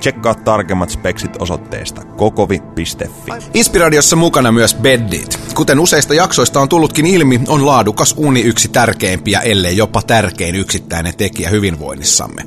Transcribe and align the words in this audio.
Tsekkaa 0.00 0.34
tarkemmat 0.34 0.90
speksit 0.90 1.36
osoitteesta 1.38 2.04
kokovi.fi. 2.04 3.32
Inspiradiossa 3.54 4.16
mukana 4.16 4.52
myös 4.52 4.74
Beddit. 4.74 5.40
Kuten 5.54 5.80
useista 5.80 6.14
jaksoista 6.14 6.60
on 6.60 6.68
tullutkin 6.68 7.06
ilmi, 7.06 7.40
on 7.48 7.66
laadukas 7.66 8.14
uni 8.16 8.40
yksi 8.40 8.68
tärkeimpiä, 8.68 9.40
ellei 9.40 9.76
jopa 9.76 10.02
tärkein 10.02 10.54
yksittäinen 10.54 11.16
tekijä 11.16 11.50
hyvinvoinnissamme. 11.50 12.46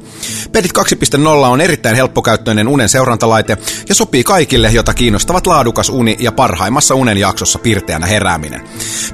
Beddit 0.52 0.72
2.0 1.18 1.27
on 1.27 1.62
erittäin 1.62 1.96
helppokäyttöinen 1.96 2.68
unen 2.68 2.90
seurantalaite 2.90 3.58
ja 3.90 3.96
sopii 3.96 4.24
kaikille, 4.24 4.70
jota 4.72 4.94
kiinnostavat 4.94 5.48
laadukas 5.48 5.90
uni 5.90 6.18
ja 6.20 6.32
parhaimmassa 6.32 6.96
unen 6.96 7.18
jaksossa 7.18 7.60
pirteänä 7.60 8.05
herääminen. 8.05 8.62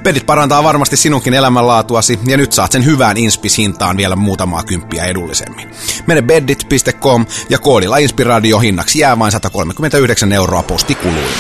Beddit 0.04 0.26
parantaa 0.26 0.64
varmasti 0.64 0.98
sinunkin 0.98 1.34
elämänlaatuasi 1.34 2.20
ja 2.28 2.38
nyt 2.38 2.52
saat 2.52 2.72
sen 2.72 2.86
hyvään 2.86 3.18
Inspis-hintaan 3.18 3.98
vielä 3.98 4.16
muutamaa 4.16 4.64
kymppiä 4.64 5.06
edullisemmin. 5.06 5.70
Mene 6.08 6.22
beddit.com 6.22 7.26
ja 7.50 7.58
koodilla 7.58 7.98
Inspiradio 7.98 8.27
Radio 8.28 8.60
hinnaksi 8.60 9.00
jää 9.00 9.20
vain 9.20 9.32
139 9.32 10.32
euroa 10.32 10.64
postikuluille. 10.64 11.32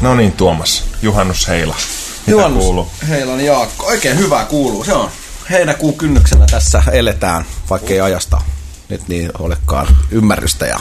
No 0.00 0.14
niin, 0.14 0.32
Tuomas. 0.32 0.84
Juhannus 1.02 1.48
Heila. 1.48 1.74
Mitä 1.74 2.30
Juhannus 2.30 2.64
kuuluu? 2.64 2.90
Heilan 3.08 3.44
Jaakko. 3.44 3.86
Oikein 3.86 4.18
hyvää 4.18 4.44
kuuluu. 4.44 4.84
Se 4.84 4.92
on 4.92 5.10
heinäkuun 5.50 5.94
kynnyksellä 5.98 6.46
tässä 6.50 6.82
eletään, 6.92 7.44
vaikkei 7.70 8.00
ajasta 8.00 8.40
nyt 8.88 9.08
niin 9.08 9.30
olekaan 9.38 9.96
ymmärrystä. 10.10 10.66
Ja 10.66 10.80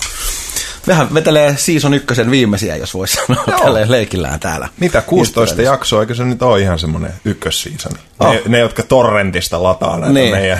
vähän 0.88 1.14
vetelee 1.14 1.58
season 1.58 1.94
ykkösen 1.94 2.32
viimeisiä, 2.32 2.76
jos 2.76 2.94
voisi 2.94 3.16
sanoa 3.28 3.60
tälleen 3.60 3.92
leikillään 3.92 4.40
täällä. 4.40 4.70
Mitä, 4.80 5.02
16 5.02 5.42
Inspiradiossa. 5.42 5.74
jaksoa, 5.74 6.02
eikö 6.02 6.16
se 6.16 6.24
nyt 6.26 6.42
ole 6.42 6.62
ihan 6.62 6.80
semmoinen 6.80 7.14
ykkössiisoni? 7.26 7.96
Oh. 8.20 8.34
Ne, 8.34 8.42
ne, 8.48 8.60
jotka 8.60 8.84
torrentista 8.84 9.64
lataa 9.64 10.00
näitä 10.00 10.14
Niin. 10.14 10.32
meidän. 10.36 10.60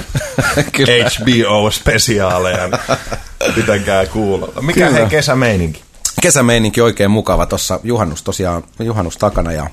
HBO-spesiaaleja, 1.20 2.68
niin 2.68 3.54
pitäkää 3.56 4.06
kuulolla. 4.06 4.62
Mikä 4.62 4.86
Kyllä. 4.88 5.00
hei 5.00 5.08
kesämeininki? 5.10 5.82
kesämeininki 6.22 6.82
oikein 6.82 7.12
mukava. 7.12 7.46
Tuossa 7.46 7.80
juhannus 7.84 8.24
tosiaan, 8.24 8.64
juhannus 8.80 9.18
takana 9.18 9.52
ja 9.52 9.70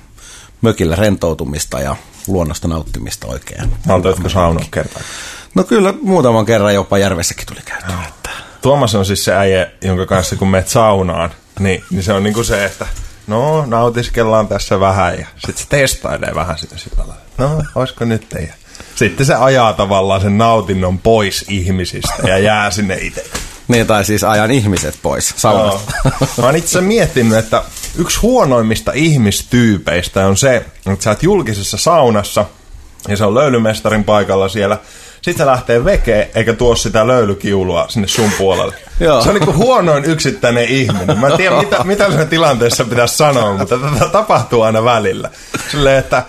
mökillä 0.62 0.96
rentoutumista 0.96 1.80
ja 1.80 1.96
luonnosta 2.26 2.68
nauttimista 2.68 3.26
oikein. 3.26 3.72
Maltoitko 3.86 4.28
saunoa 4.28 4.64
kertaa? 4.70 5.02
No 5.54 5.64
kyllä 5.64 5.94
muutaman 6.02 6.46
kerran 6.46 6.74
jopa 6.74 6.98
järvessäkin 6.98 7.46
tuli 7.46 7.60
käytyä. 7.64 7.96
Että. 8.08 8.19
Tuomas 8.62 8.94
on 8.94 9.06
siis 9.06 9.24
se 9.24 9.34
äijä, 9.34 9.70
jonka 9.84 10.06
kanssa 10.06 10.36
kun 10.36 10.48
menet 10.48 10.68
saunaan, 10.68 11.30
niin, 11.58 11.84
niin 11.90 12.02
se 12.02 12.12
on 12.12 12.22
niinku 12.22 12.44
se, 12.44 12.64
että 12.64 12.86
no 13.26 13.66
nautiskellaan 13.66 14.48
tässä 14.48 14.80
vähän 14.80 15.18
ja 15.18 15.26
sitten 15.36 15.56
se 15.56 15.68
testailee 15.68 16.34
vähän 16.34 16.58
sitä 16.58 16.78
sillä 16.78 16.96
lailla. 16.98 17.14
No, 17.38 17.62
olisiko 17.74 18.04
nyt 18.04 18.26
ja 18.46 18.54
Sitten 18.94 19.26
se 19.26 19.34
ajaa 19.34 19.72
tavallaan 19.72 20.20
sen 20.20 20.38
nautinnon 20.38 20.98
pois 20.98 21.44
ihmisistä 21.48 22.14
ja 22.26 22.38
jää 22.38 22.70
sinne 22.70 22.98
itse. 23.00 23.24
Niin, 23.68 23.86
tai 23.86 24.04
siis 24.04 24.24
ajan 24.24 24.50
ihmiset 24.50 24.98
pois 25.02 25.34
saunasta. 25.36 25.92
Joo. 26.04 26.28
Mä 26.38 26.44
oon 26.44 26.56
itse 26.56 26.80
miettinyt, 26.80 27.38
että 27.38 27.62
yksi 27.98 28.18
huonoimmista 28.20 28.92
ihmistyypeistä 28.94 30.26
on 30.26 30.36
se, 30.36 30.56
että 30.56 31.04
sä 31.04 31.10
oot 31.10 31.22
julkisessa 31.22 31.76
saunassa 31.76 32.44
ja 33.08 33.16
se 33.16 33.24
on 33.24 33.34
löylymestarin 33.34 34.04
paikalla 34.04 34.48
siellä. 34.48 34.78
Sitten 35.22 35.44
se 35.44 35.46
lähtee 35.46 35.84
vekeen 35.84 36.28
eikä 36.34 36.52
tuo 36.52 36.74
sitä 36.74 37.06
löylykiulua 37.06 37.86
sinne 37.88 38.08
sun 38.08 38.30
puolelle. 38.38 38.74
Joo. 39.00 39.22
Se 39.22 39.28
on 39.28 39.34
niinku 39.34 39.52
huonoin 39.52 40.04
yksittäinen 40.04 40.64
ihminen. 40.64 41.18
Mä 41.18 41.26
en 41.26 41.36
tiedä, 41.36 41.56
mitä, 41.56 41.84
mitä 41.84 42.08
siinä 42.08 42.24
tilanteessa 42.24 42.84
pitäisi 42.84 43.16
sanoa, 43.16 43.56
mutta 43.56 43.78
tätä 43.78 44.08
tapahtuu 44.08 44.62
aina 44.62 44.84
välillä. 44.84 45.30
Silleen, 45.70 45.98
että 45.98 46.22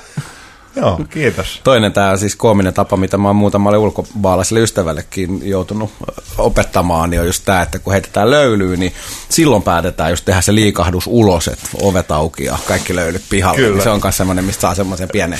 joo, 0.75 0.99
kiitos. 1.09 1.61
Toinen 1.63 1.93
tämä 1.93 2.17
siis 2.17 2.35
koominen 2.35 2.73
tapa, 2.73 2.97
mitä 2.97 3.17
mä 3.17 3.27
oon 3.27 3.35
muutamalle 3.35 3.77
ulkomaalaiselle 3.77 4.59
ystävällekin 4.63 5.49
joutunut 5.49 5.91
opettamaan, 6.37 7.09
niin 7.09 7.19
on 7.19 7.25
just 7.25 7.45
tämä, 7.45 7.61
että 7.61 7.79
kun 7.79 7.93
heitetään 7.93 8.31
löylyyn, 8.31 8.79
niin 8.79 8.93
silloin 9.29 9.63
päätetään 9.63 10.09
just 10.09 10.25
tehdä 10.25 10.41
se 10.41 10.55
liikahdus 10.55 11.03
ulos, 11.07 11.47
että 11.47 11.67
ovet 11.81 12.11
auki 12.11 12.45
ja 12.45 12.57
kaikki 12.67 12.95
löylyt 12.95 13.23
pihalle. 13.29 13.57
Kyllä. 13.57 13.73
Niin 13.73 13.83
se 13.83 13.89
on 13.89 13.99
myös 14.03 14.17
semmoinen, 14.17 14.45
mistä 14.45 14.61
saa 14.61 14.75
semmoisen 14.75 15.09
pienen 15.09 15.39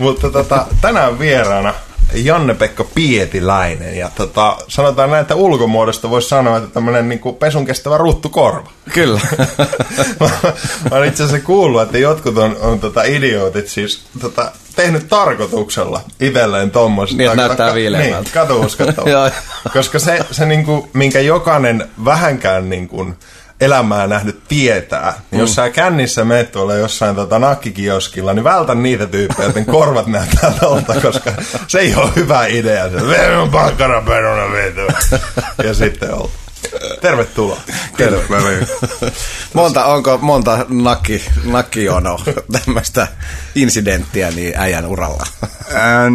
Mutta 0.00 0.30
tota, 0.30 0.66
tänään 0.80 1.18
vieraana 1.18 1.74
Janne-Pekka 2.14 2.84
Pietiläinen. 2.94 3.96
Ja 3.96 4.10
tota, 4.14 4.56
sanotaan 4.68 5.10
näin, 5.10 5.22
että 5.22 5.34
ulkomuodosta 5.34 6.10
voisi 6.10 6.28
sanoa, 6.28 6.56
että 6.56 6.70
tämmöinen 6.70 7.08
niin 7.08 7.20
pesun 7.38 7.66
kestävä 7.66 7.98
ruttukorva. 7.98 8.70
Kyllä. 8.92 9.20
mä 10.20 10.30
mä 10.90 11.04
itse 11.04 11.24
asiassa 11.24 11.46
kuullut, 11.46 11.82
että 11.82 11.98
jotkut 11.98 12.38
on, 12.38 12.56
on 12.60 12.80
tota 12.80 13.02
idiootit 13.02 13.68
siis 13.68 14.04
tota, 14.20 14.52
tehnyt 14.76 15.08
tarkoituksella 15.08 16.00
itselleen 16.20 16.70
tommoista. 16.70 17.16
Niin, 17.16 17.36
näyttää 17.36 17.74
viileämmältä. 17.74 18.16
Niin. 18.22 18.32
Koska 19.72 19.98
se, 19.98 20.18
se 20.30 20.46
niinku, 20.46 20.88
minkä 20.92 21.20
jokainen 21.20 21.88
vähänkään 22.04 22.68
niinku, 22.68 23.06
elämää 23.60 24.06
nähnyt 24.06 24.40
tietää, 24.48 25.14
niin 25.30 25.40
jos 25.40 25.54
sä 25.54 25.70
kännissä 25.70 26.24
meet 26.24 26.52
tuolla 26.52 26.74
jossain 26.74 27.16
tota, 27.16 27.38
nakkikioskilla, 27.38 28.34
niin 28.34 28.44
vältä 28.44 28.74
niitä 28.74 29.06
tyyppejä, 29.06 29.48
joten 29.48 29.66
korvat 29.66 30.06
näyttää 30.06 30.52
tolta, 30.60 31.00
koska 31.00 31.32
se 31.66 31.78
ei 31.78 31.94
ole 31.94 32.10
hyvä 32.16 32.46
idea. 32.46 32.90
Se 32.90 33.36
on 33.36 33.50
pakkana 33.50 34.00
peruna 34.00 34.52
vitu. 34.52 34.80
Ja 35.64 35.74
sitten 35.74 36.14
olta. 36.14 36.46
Tervetuloa. 37.00 37.60
monta, 39.52 39.84
onko 39.84 40.18
monta 40.18 40.66
nakki, 40.68 41.24
nakkijono 41.44 42.20
tämmöistä 42.52 43.08
incidenttiä 43.54 44.30
niin 44.30 44.54
äijän 44.56 44.86
uralla? 44.86 45.26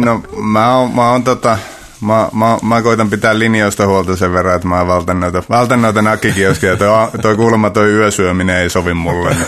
No 0.04 0.22
mä 0.36 0.76
oon, 0.76 0.94
mä 0.94 1.10
oon 1.10 1.24
tota, 1.24 1.58
Mä, 2.02 2.28
mä, 2.32 2.58
mä 2.62 2.82
koitan 2.82 3.10
pitää 3.10 3.38
linjoista 3.38 3.86
huolta 3.86 4.16
sen 4.16 4.32
verran, 4.32 4.56
että 4.56 4.68
mä 4.68 4.86
vältän 4.86 5.20
noita, 5.20 5.42
vältän 5.50 5.82
noita 5.82 6.02
nakkikioskia. 6.02 6.76
Toi, 6.76 7.08
toi 7.22 7.36
kuulemma 7.36 7.70
toi 7.70 7.88
yösyöminen 7.88 8.56
ei 8.56 8.70
sovi 8.70 8.94
mulle. 8.94 9.36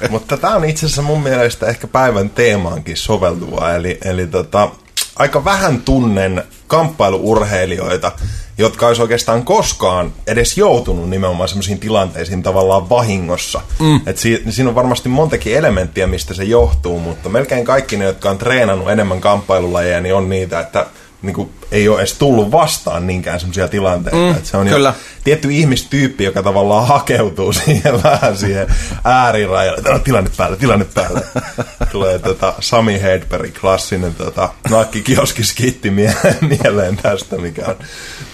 Niin. 0.00 0.10
Mutta 0.10 0.36
tämä 0.36 0.54
on 0.54 0.64
itse 0.64 0.86
asiassa 0.86 1.02
mun 1.02 1.22
mielestä 1.22 1.66
ehkä 1.66 1.86
päivän 1.86 2.30
teemaankin 2.30 2.96
soveltuva. 2.96 3.72
Eli, 3.72 3.98
eli 4.04 4.26
tota, 4.26 4.70
aika 5.16 5.44
vähän 5.44 5.80
tunnen 5.80 6.44
kamppailuurheilijoita, 6.66 8.12
jotka 8.58 8.86
olisi 8.86 9.02
oikeastaan 9.02 9.44
koskaan 9.44 10.12
edes 10.26 10.58
joutunut 10.58 11.10
nimenomaan 11.10 11.48
semmoisiin 11.48 11.78
tilanteisiin 11.78 12.42
tavallaan 12.42 12.88
vahingossa. 12.88 13.60
Mm. 13.78 14.00
Et 14.06 14.18
si- 14.18 14.42
siinä 14.48 14.68
on 14.68 14.74
varmasti 14.74 15.08
montakin 15.08 15.56
elementtiä, 15.56 16.06
mistä 16.06 16.34
se 16.34 16.44
johtuu, 16.44 16.98
mutta 17.00 17.28
melkein 17.28 17.64
kaikki 17.64 17.96
ne, 17.96 18.04
jotka 18.04 18.30
on 18.30 18.38
treenannut 18.38 18.90
enemmän 18.90 19.20
kamppailulajeja, 19.20 20.00
niin 20.00 20.14
on 20.14 20.28
niitä, 20.28 20.60
että 20.60 20.86
niin 21.22 21.34
kuin, 21.34 21.50
ei 21.70 21.88
ole 21.88 21.98
edes 21.98 22.14
tullut 22.14 22.52
vastaan 22.52 23.06
niinkään 23.06 23.40
semmoisia 23.40 23.68
tilanteita. 23.68 24.16
Mm, 24.16 24.30
että 24.30 24.48
se 24.48 24.56
on 24.56 24.66
kyllä. 24.66 24.88
Jo 24.88 24.94
tietty 25.24 25.52
ihmistyyppi, 25.52 26.24
joka 26.24 26.42
tavallaan 26.42 26.86
hakeutuu 26.86 27.52
siihen 27.64 28.02
vähän 28.02 28.36
siihen 28.36 28.66
äärirajalle. 29.04 29.92
No, 29.92 29.98
tilanne 29.98 30.30
päällä, 30.36 30.56
tilanne 30.56 30.86
päällä. 30.94 31.20
Tulee 31.92 32.18
tota 32.18 32.54
Sami 32.60 33.02
Hedbergin 33.02 33.54
klassinen 33.60 34.14
tota, 34.14 34.48
nakkikioskiskitti 34.70 35.90
mie- 35.90 36.16
mieleen 36.62 36.96
tästä, 36.96 37.36
mikä 37.36 37.64
on 37.66 37.76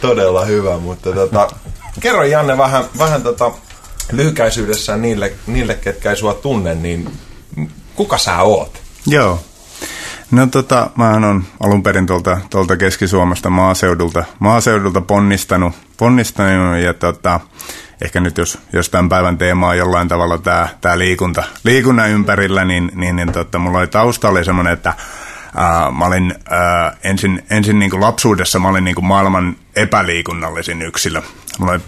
todella 0.01 0.45
hyvä. 0.45 0.79
Mutta 0.79 1.13
tota, 1.13 1.49
kerro 2.01 2.25
Janne 2.25 2.59
vähän, 2.59 2.85
vähän 2.99 3.23
tota, 3.23 3.53
lyhykäisyydessään 4.13 5.03
niille, 5.03 5.33
niille, 5.47 5.75
ketkä 5.75 6.11
ei 6.11 6.17
sua 6.17 6.35
tunne, 6.35 6.75
niin 6.75 7.13
kuka 7.95 8.19
sä 8.19 8.43
oot? 8.43 8.83
Joo. 9.07 9.41
No 10.31 10.47
tota, 10.47 10.91
mähän 10.97 11.25
on 11.25 11.45
alun 11.61 11.83
perin 11.83 12.07
tuolta, 12.07 12.41
tuolta 12.51 12.77
Keski-Suomesta 12.77 13.51
maaseudulta, 13.51 14.25
maaseudulta 14.39 15.01
ponnistanut, 15.01 15.75
ponnistanut 15.97 16.79
ja 16.79 16.95
tota, 16.95 17.41
ehkä 18.05 18.21
nyt 18.21 18.39
jos, 18.39 18.59
jos 18.73 18.91
tämän 18.91 19.09
päivän 19.09 19.39
teema 19.39 19.69
on 19.69 19.79
jollain 19.79 20.09
tavalla 20.09 20.39
tämä, 20.39 20.69
tämä 20.81 20.99
liikunta, 20.99 21.45
liikunnan 21.65 22.11
ympärillä, 22.11 22.65
niin, 22.65 22.93
niin, 22.95 23.17
niin 23.17 23.33
tota, 23.33 23.59
mulla 23.59 23.79
oli 23.79 23.87
tausta 23.87 24.29
oli 24.29 24.45
semmoinen, 24.45 24.73
että 24.73 24.95
ää, 25.55 25.91
mä 25.91 26.05
olin 26.05 26.35
ää, 26.51 26.97
ensin, 27.05 27.43
ensin 27.51 27.79
niin 27.79 27.91
kuin 27.91 28.01
lapsuudessa 28.01 28.59
mä 28.59 28.69
olin 28.69 28.85
niin 28.85 28.95
kuin 28.95 29.05
maailman 29.05 29.57
epäliikunnallisin 29.77 30.83
yksilö. 30.83 31.23
Mulla 31.59 31.73
oli 31.73 31.81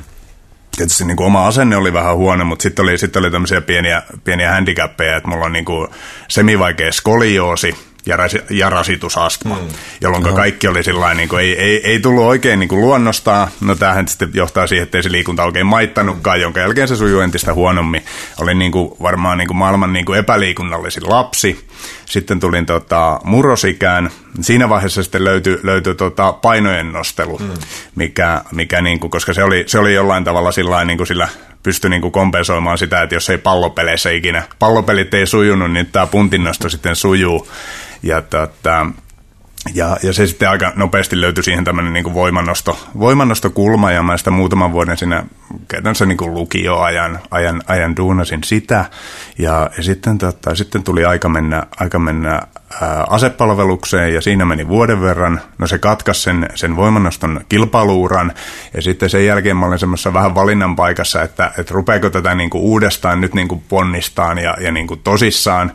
tietysti 0.77 1.05
niin 1.05 1.17
kuin 1.17 1.27
oma 1.27 1.47
asenne 1.47 1.77
oli 1.77 1.93
vähän 1.93 2.17
huono, 2.17 2.45
mutta 2.45 2.63
sitten 2.63 2.83
oli, 2.83 2.99
sit 2.99 3.17
oli 3.17 3.31
tämmöisiä 3.31 3.61
pieniä, 3.61 4.03
pieniä 4.25 4.53
handicappeja, 4.53 5.17
että 5.17 5.29
mulla 5.29 5.45
on 5.45 5.53
niin 5.53 5.65
kuin 5.65 5.89
semivaikea 6.29 6.93
skolioosi 6.93 7.96
ja, 8.07 8.17
ras, 8.17 8.37
ja 8.51 8.71
rasitusastma, 8.71 9.55
mm. 9.55 9.69
jolloin 10.01 10.23
no. 10.23 10.35
kaikki 10.35 10.69
oli 10.69 10.85
sillä 10.85 11.15
niin 11.15 11.29
kuin, 11.29 11.43
ei, 11.43 11.59
ei, 11.59 11.91
ei 11.91 12.01
tullut 12.01 12.25
oikein 12.25 12.59
niin 12.59 12.69
kuin 12.69 12.81
luonnostaan. 12.81 13.49
No 13.61 13.75
tämähän 13.75 14.09
sitten 14.09 14.31
johtaa 14.35 14.67
siihen, 14.67 14.83
että 14.83 14.99
ei 14.99 15.03
se 15.03 15.13
liikunta 15.13 15.45
oikein 15.45 15.67
maittanutkaan, 15.67 16.41
jonka 16.41 16.61
jälkeen 16.61 16.89
se 16.89 16.97
sujuu 16.97 17.21
entistä 17.21 17.55
huonommin. 17.55 18.05
Olin 18.41 18.59
niin 18.59 18.73
kuin, 18.73 18.91
varmaan 19.03 19.39
niin 19.39 19.49
kuin 19.49 19.57
maailman 19.57 19.93
niin 19.93 20.05
kuin 20.05 20.19
epäliikunnallisin 20.19 21.11
lapsi. 21.11 21.67
Sitten 22.05 22.41
tulin 22.41 22.67
tota, 22.67 23.21
murrosikään. 23.25 24.11
Siinä 24.41 24.69
vaiheessa 24.69 25.03
sitten 25.03 25.25
löytyi, 25.25 25.61
löytyi 25.63 25.95
tota, 25.95 26.33
painojen 26.33 26.93
nostelu, 26.93 27.39
mm. 27.39 27.49
mikä, 27.95 28.43
mikä 28.53 28.81
niin 28.83 29.01
kuin, 29.01 29.11
koska 29.11 29.33
se 29.33 29.45
oli, 29.45 29.65
se 29.67 29.79
oli 29.79 29.95
jollain 29.95 30.25
tavalla 30.25 30.53
sillä, 30.53 30.85
niin 30.85 30.97
kuin 30.97 31.07
sillä 31.07 31.29
pystyi 31.63 31.91
niin 31.91 32.03
kuin 32.03 32.13
kompensoimaan 32.13 32.79
sitä, 32.79 33.03
että 33.03 33.15
jos 33.15 33.31
ei 33.31 33.39
pallopeleissä 33.39 34.11
ikinä, 34.11 34.43
pallopelit 34.59 35.15
ei 35.15 35.27
sujunut, 35.27 35.73
niin 35.73 35.87
tämä 35.87 36.07
puntinnosto 36.07 36.69
sitten 36.69 36.97
sujuu. 36.97 37.49
Ja, 38.03 38.23
tota, 38.23 38.87
ja, 39.75 39.97
ja 40.03 40.13
se 40.13 40.27
sitten 40.27 40.51
aika 40.51 40.73
nopeasti 40.77 41.21
löytyi 41.21 41.45
siihen 41.45 41.65
tämmöinen 41.65 41.93
niin 41.93 42.15
voimannosto, 42.15 42.79
voimannostokulma, 42.99 43.93
ja 43.93 44.03
mä 44.03 44.17
sitä 44.17 44.31
muutaman 44.31 44.73
vuoden 44.73 44.97
siinä 44.97 45.25
käytännössä 45.69 46.07
niin 46.07 46.19
kuin 46.19 46.35
lukioajan 46.35 47.19
ajan, 47.31 47.63
ajan 47.67 47.97
duunasin 47.97 48.45
sitä. 48.45 48.85
Ja, 49.39 49.71
ja 49.77 49.83
sitten, 49.83 50.19
tota, 50.19 50.55
sitten 50.55 50.83
tuli 50.83 51.05
aika 51.05 51.29
mennä, 51.29 51.67
aika 51.81 51.99
mennä 51.99 52.43
ää, 52.83 53.05
asepalvelukseen, 53.11 54.15
ja 54.15 54.21
siinä 54.21 54.45
meni 54.45 54.69
vuoden 54.69 55.01
verran. 55.01 55.41
No 55.59 55.67
se 55.67 55.79
katkaisi 55.79 56.23
sen, 56.23 56.49
sen 56.55 56.77
voimannoston 56.77 57.41
kilpailuuran, 57.49 58.33
ja 58.75 58.83
sitten 58.83 59.11
sen 59.11 59.27
jälkeen 59.27 59.57
mä 59.57 59.67
olin 59.67 59.79
semmoisessa 59.79 60.13
vähän 60.13 60.35
valinnan 60.35 60.77
paikassa, 60.77 61.23
että, 61.23 61.51
että 61.59 61.75
rupeako 61.75 62.11
tätä 62.11 62.35
niin 62.35 62.51
kuin 62.51 62.63
uudestaan 62.63 63.21
nyt 63.21 63.35
niin 63.35 63.49
kuin 63.49 63.65
ponnistaan 63.69 64.39
ja, 64.39 64.57
ja 64.61 64.73
niin 64.73 64.87
kuin 64.87 65.01
tosissaan 65.05 65.73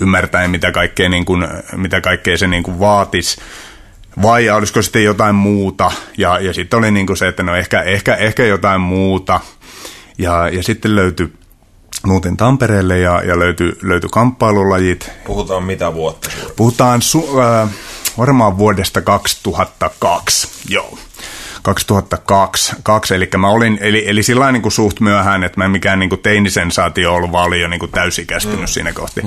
ymmärtäen, 0.00 0.50
mitä 0.50 0.72
kaikkea, 0.72 1.08
niin 1.08 1.24
kuin, 1.24 1.48
mitä 1.76 2.00
kaikkea 2.00 2.38
se 2.38 2.46
niin 2.46 2.62
kuin 2.62 2.78
vaatisi 2.78 3.40
vai 4.22 4.50
olisiko 4.50 4.82
sitten 4.82 5.04
jotain 5.04 5.34
muuta. 5.34 5.90
Ja, 6.18 6.38
ja 6.38 6.52
sitten 6.52 6.78
oli 6.78 6.90
niin 6.90 7.06
kuin 7.06 7.16
se, 7.16 7.28
että 7.28 7.42
no 7.42 7.56
ehkä, 7.56 7.82
ehkä, 7.82 8.14
ehkä 8.14 8.44
jotain 8.44 8.80
muuta. 8.80 9.40
Ja, 10.18 10.48
ja 10.48 10.62
sitten 10.62 10.96
löytyi, 10.96 11.32
muutin 12.06 12.36
Tampereelle 12.36 12.98
ja, 12.98 13.22
ja 13.22 13.38
löytyi, 13.38 13.72
löytyi 13.82 14.08
kamppailulajit. 14.12 15.10
Puhutaan 15.26 15.62
mitä 15.62 15.94
vuotta? 15.94 16.30
Puhutaan 16.56 17.02
su, 17.02 17.40
äh, 17.40 17.68
varmaan 18.18 18.58
vuodesta 18.58 19.02
2002, 19.02 20.48
joo. 20.68 20.98
2002, 21.62 22.76
kaksi, 22.82 23.14
eli 23.14 23.28
mä 23.36 23.48
olin, 23.48 23.78
eli, 23.80 24.04
eli 24.06 24.22
sillä 24.22 24.52
niin 24.52 24.62
kuin 24.62 24.72
suht 24.72 25.00
myöhään, 25.00 25.44
että 25.44 25.60
mä 25.60 25.64
en 25.64 25.70
mikään 25.70 25.98
niin 25.98 26.08
kuin 26.08 26.20
teinisensaatio 26.20 27.14
ollut, 27.14 27.32
vaan 27.32 27.46
olin 27.46 27.60
jo 27.60 27.68
niin 27.68 27.80
kuin 27.80 27.92
täysikästynyt 27.92 28.60
mm. 28.60 28.66
siinä 28.66 28.92
kohti. 28.92 29.20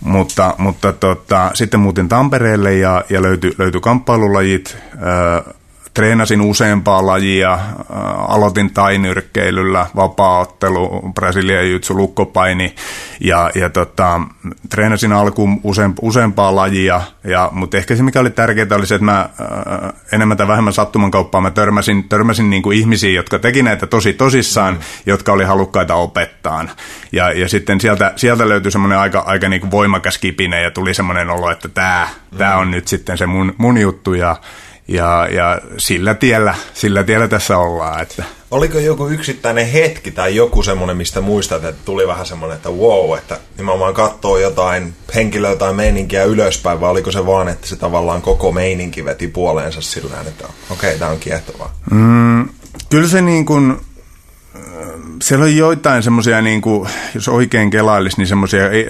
Mutta, 0.00 0.54
mutta 0.58 0.92
tota, 0.92 1.50
sitten 1.54 1.80
muutin 1.80 2.08
Tampereelle 2.08 2.74
ja, 2.74 3.04
ja 3.10 3.22
löytyi, 3.22 3.52
löytyi 3.58 3.80
kamppailulajit. 3.80 4.76
Ö, 4.94 5.54
treenasin 5.96 6.40
useampaa 6.40 7.06
lajia, 7.06 7.52
äh, 7.52 7.60
aloitin 8.28 8.74
tainyrkkeilyllä, 8.74 9.86
vapaaottelu, 9.96 11.12
Brasilian 11.14 11.70
jutsu, 11.70 11.96
lukkopaini 11.96 12.74
ja, 13.20 13.50
ja 13.54 13.70
tota, 13.70 14.20
treenasin 14.68 15.12
alkuun 15.12 15.60
useampaa 16.02 16.56
lajia, 16.56 17.00
ja, 17.24 17.48
mutta 17.52 17.76
ehkä 17.76 17.96
se 17.96 18.02
mikä 18.02 18.20
oli 18.20 18.30
tärkeää 18.30 18.66
oli 18.74 18.86
se, 18.86 18.94
että 18.94 19.04
mä 19.04 19.20
äh, 19.20 19.92
enemmän 20.12 20.36
tai 20.36 20.48
vähemmän 20.48 20.72
sattuman 20.72 21.10
kauppaa 21.10 21.40
mä 21.40 21.50
törmäsin, 21.50 22.08
törmäsin 22.08 22.50
niin 22.50 22.62
kuin 22.62 22.78
ihmisiä, 22.78 23.10
jotka 23.10 23.38
teki 23.38 23.62
näitä 23.62 23.86
tosi 23.86 24.12
tosissaan, 24.12 24.74
mm. 24.74 24.80
jotka 25.06 25.32
oli 25.32 25.44
halukkaita 25.44 25.94
opettaan. 25.94 26.70
Ja, 27.12 27.32
ja 27.32 27.48
sitten 27.48 27.80
sieltä, 27.80 28.12
sieltä 28.16 28.48
löytyi 28.48 28.72
semmoinen 28.72 28.98
aika, 28.98 29.18
aika 29.26 29.48
niin 29.48 29.60
kuin 29.60 29.70
voimakas 29.70 30.18
kipine 30.18 30.62
ja 30.62 30.70
tuli 30.70 30.94
semmoinen 30.94 31.30
olo, 31.30 31.50
että 31.50 31.68
tämä, 31.68 32.08
mm. 32.30 32.38
tämä 32.38 32.56
on 32.56 32.70
nyt 32.70 32.88
sitten 32.88 33.18
se 33.18 33.26
mun, 33.26 33.54
mun 33.58 33.78
juttu 33.78 34.14
ja 34.14 34.36
ja, 34.88 35.28
ja 35.30 35.60
sillä, 35.78 36.14
tiellä, 36.14 36.54
sillä 36.74 37.04
tiellä 37.04 37.28
tässä 37.28 37.58
ollaan. 37.58 38.02
Että. 38.02 38.24
Oliko 38.50 38.78
joku 38.78 39.08
yksittäinen 39.08 39.66
hetki 39.66 40.10
tai 40.10 40.36
joku 40.36 40.62
semmoinen, 40.62 40.96
mistä 40.96 41.20
muistat, 41.20 41.64
että 41.64 41.82
tuli 41.84 42.06
vähän 42.06 42.26
semmoinen, 42.26 42.56
että 42.56 42.70
wow, 42.70 43.18
että 43.18 43.38
nimenomaan 43.56 43.94
katsoo 43.94 44.38
jotain 44.38 44.94
henkilöä 45.14 45.56
tai 45.56 45.72
meininkiä 45.72 46.24
ylöspäin, 46.24 46.80
vai 46.80 46.90
oliko 46.90 47.12
se 47.12 47.26
vaan, 47.26 47.48
että 47.48 47.66
se 47.66 47.76
tavallaan 47.76 48.22
koko 48.22 48.52
meininki 48.52 49.04
veti 49.04 49.28
puoleensa 49.28 49.82
sillä 49.82 50.20
että 50.20 50.44
okei, 50.70 50.88
okay, 50.88 50.98
tämä 50.98 51.10
on 51.10 51.20
kiehtovaa? 51.20 51.74
Mm, 51.90 52.48
kyllä 52.90 53.08
se 53.08 53.22
niin 53.22 53.46
kuin, 53.46 53.80
siellä 55.22 55.44
on 55.44 55.56
joitain 55.56 56.02
semmoisia, 56.02 56.42
niin 56.42 56.60
kuin, 56.60 56.90
jos 57.14 57.28
oikein 57.28 57.70
kelailisi, 57.70 58.16
niin 58.16 58.26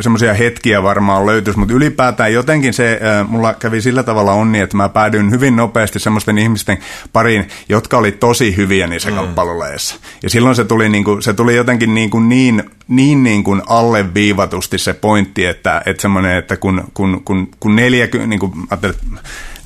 semmoisia 0.01 0.35
hetkiä 0.35 0.83
varmaan 0.83 1.27
löytyisi, 1.27 1.59
mutta 1.59 1.75
ylipäätään 1.75 2.33
jotenkin 2.33 2.75
se, 2.75 3.01
mulla 3.29 3.55
kävi 3.55 3.81
sillä 3.81 4.03
tavalla 4.03 4.33
onni, 4.33 4.61
että 4.61 4.77
mä 4.77 4.89
päädyin 4.89 5.31
hyvin 5.31 5.57
nopeasti 5.57 5.99
semmoisten 5.99 6.39
ihmisten 6.39 6.79
pariin, 7.13 7.49
jotka 7.69 7.99
oli 7.99 8.13
tosi 8.13 8.57
hyviä 8.57 8.87
niissä 8.87 9.11
mm. 9.11 9.17
kappaleissa. 9.17 9.97
Ja 10.23 10.31
silloin 10.31 10.57
se 10.57 10.65
tuli, 10.65 10.89
niin 10.89 11.05
kuin, 11.05 11.23
se 11.23 11.35
tuli 11.35 11.57
jotenkin 11.57 11.95
niin, 11.95 12.11
kuin 12.11 12.29
niin, 12.29 12.63
niin, 12.89 13.23
niin 13.23 13.45
kuin 13.45 13.63
alleviivatusti 13.67 14.79
se 14.79 14.95
pointti, 14.95 15.47
että, 15.47 15.83
että 15.87 16.03
semmoinen, 16.03 16.37
että 16.37 16.57
kun, 16.57 16.85
kun, 16.95 17.23
kun, 17.25 17.49
kun 17.61 17.77
neljä, 17.77 18.09
niin 18.27 18.41
kuin, 18.41 18.53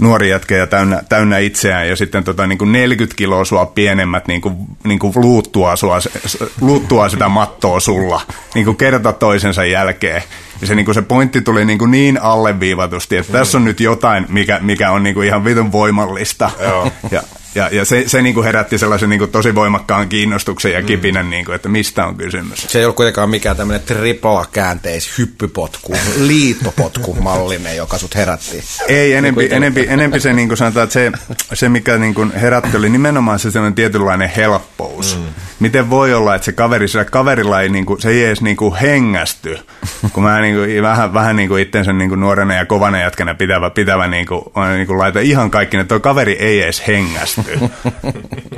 nuori 0.00 0.30
jätkä 0.30 0.56
ja 0.56 0.66
täynnä, 0.66 1.02
täynnä 1.08 1.38
itseään 1.38 1.88
ja 1.88 1.96
sitten 1.96 2.24
tota, 2.24 2.46
niin 2.46 2.58
kuin 2.58 2.72
40 2.72 3.16
kiloa 3.16 3.44
sua 3.44 3.66
pienemmät 3.66 4.28
niin 4.28 4.40
kuin, 4.40 4.56
niin 4.84 4.98
kuin 4.98 5.12
luuttua, 5.16 5.76
sua, 5.76 5.98
luuttua 6.60 7.08
sitä 7.08 7.28
mattoa 7.28 7.80
sulla 7.80 8.20
niin 8.54 8.64
kuin 8.64 8.76
kerta 8.76 9.12
toisensa 9.12 9.64
jälkeen. 9.64 10.22
Ja 10.60 10.66
se, 10.66 10.74
niin 10.74 10.84
kuin 10.84 10.94
se 10.94 11.02
pointti 11.02 11.40
tuli 11.40 11.64
niin, 11.64 11.78
kuin 11.78 11.90
niin 11.90 12.22
alleviivatusti, 12.22 13.16
että 13.16 13.32
tässä 13.32 13.58
on 13.58 13.64
nyt 13.64 13.80
jotain, 13.80 14.26
mikä, 14.28 14.58
mikä 14.62 14.90
on 14.90 15.02
niin 15.02 15.14
kuin 15.14 15.26
ihan 15.26 15.44
vitun 15.44 15.72
voimallista. 15.72 16.50
Joo. 16.60 16.92
Ja 17.10 17.22
ja, 17.54 17.68
ja 17.72 17.84
se, 17.84 18.04
se 18.06 18.22
niin 18.22 18.34
kuin 18.34 18.44
herätti 18.44 18.78
sellaisen 18.78 19.08
niin 19.08 19.18
kuin 19.18 19.30
tosi 19.30 19.54
voimakkaan 19.54 20.08
kiinnostuksen 20.08 20.72
ja 20.72 20.80
mm. 20.80 20.86
kipinän, 20.86 21.26
mm. 21.26 21.30
niin 21.30 21.44
kuin, 21.44 21.54
että 21.54 21.68
mistä 21.68 22.06
on 22.06 22.16
kysymys. 22.16 22.66
Se 22.68 22.78
ei 22.78 22.84
ollut 22.84 22.96
kuitenkaan 22.96 23.30
mikään 23.30 23.56
tämmöinen 23.56 23.86
tripla 23.86 24.46
käänteis 24.52 25.18
hyppypotku, 25.18 25.96
liittopotku 26.16 27.14
mallinen, 27.14 27.76
joka 27.76 27.98
sut 27.98 28.14
herätti. 28.14 28.64
Ei, 28.88 29.12
enempi, 29.12 29.48
enempi, 29.50 29.86
enempi 29.88 30.20
se 30.20 30.32
niin 30.32 30.48
kuin 30.48 30.58
sanotaan, 30.58 30.84
että 30.84 30.92
se, 30.92 31.12
se 31.54 31.68
mikä 31.68 31.98
niin 31.98 32.14
kuin 32.14 32.32
herätti 32.32 32.76
oli 32.76 32.88
nimenomaan 32.88 33.38
se 33.38 33.50
sellainen 33.50 33.74
tietynlainen 33.74 34.28
helppous. 34.28 35.18
Mm. 35.18 35.24
Miten 35.60 35.90
voi 35.90 36.14
olla, 36.14 36.34
että 36.34 36.44
se 36.44 36.52
kaveri, 36.52 36.88
sillä 36.88 37.04
kaverilla 37.04 37.60
ei, 37.60 37.68
niin 37.68 37.86
kuin, 37.86 38.00
se 38.00 38.08
ei 38.08 38.24
edes 38.24 38.40
niin 38.40 38.56
kuin 38.56 38.74
hengästy, 38.74 39.58
kun 40.12 40.22
mä 40.22 40.40
niin 40.40 40.56
kuin, 40.56 40.82
vähän, 40.82 41.14
vähän 41.14 41.36
niin 41.36 41.48
kuin 41.48 41.62
itsensä 41.62 41.92
niin 41.92 42.08
kuin 42.08 42.20
nuorena 42.20 42.54
ja 42.54 42.66
kovana 42.66 43.00
jätkänä 43.00 43.34
pitävä, 43.34 43.70
pitävä 43.70 44.06
niin 44.06 44.26
kuin, 44.26 44.42
niin 44.76 44.86
kuin 44.86 44.98
laita 44.98 45.20
ihan 45.20 45.50
kaikki, 45.50 45.76
että 45.76 45.88
tuo 45.88 46.00
kaveri 46.00 46.32
ei 46.32 46.62
edes 46.62 46.82
hengästy. 46.86 47.39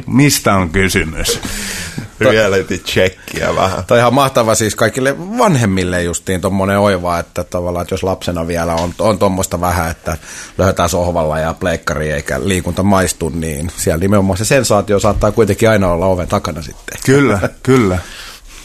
Mistä 0.06 0.54
on 0.54 0.70
kysymys? 0.70 1.40
Reality 2.20 2.78
checkia 2.78 3.56
vähän. 3.56 3.84
Toi 3.84 3.98
ihan 3.98 4.14
mahtava 4.14 4.54
siis 4.54 4.74
kaikille 4.74 5.18
vanhemmille 5.38 6.02
justiin 6.02 6.40
tuommoinen 6.40 6.78
oiva, 6.78 7.18
että 7.18 7.44
tavallaan, 7.44 7.82
että 7.82 7.92
jos 7.92 8.02
lapsena 8.02 8.46
vielä 8.46 8.74
on, 8.74 8.94
on 8.98 9.18
tuommoista 9.18 9.60
vähän, 9.60 9.90
että 9.90 10.16
löydetään 10.58 10.88
sohvalla 10.88 11.38
ja 11.38 11.54
pleikkari 11.54 12.10
eikä 12.10 12.40
liikunta 12.44 12.82
maistu, 12.82 13.28
niin 13.28 13.70
siellä 13.76 14.00
nimenomaan 14.00 14.36
se 14.36 14.44
sensaatio 14.44 15.00
saattaa 15.00 15.32
kuitenkin 15.32 15.70
aina 15.70 15.92
olla 15.92 16.06
oven 16.06 16.28
takana 16.28 16.62
sitten. 16.62 16.98
Kyllä, 17.04 17.40
kyllä. 17.62 17.98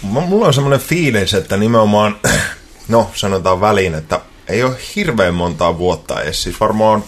Mulla 0.01 0.47
on 0.47 0.53
semmoinen 0.53 0.79
fiilis, 0.79 1.33
että 1.33 1.57
nimenomaan, 1.57 2.15
no 2.87 3.11
sanotaan 3.13 3.61
väliin, 3.61 3.95
että 3.95 4.21
ei 4.47 4.63
ole 4.63 4.77
hirveän 4.95 5.33
montaa 5.33 5.77
vuotta 5.77 6.21
edes, 6.21 6.43
siis 6.43 6.59
varmaan 6.59 7.03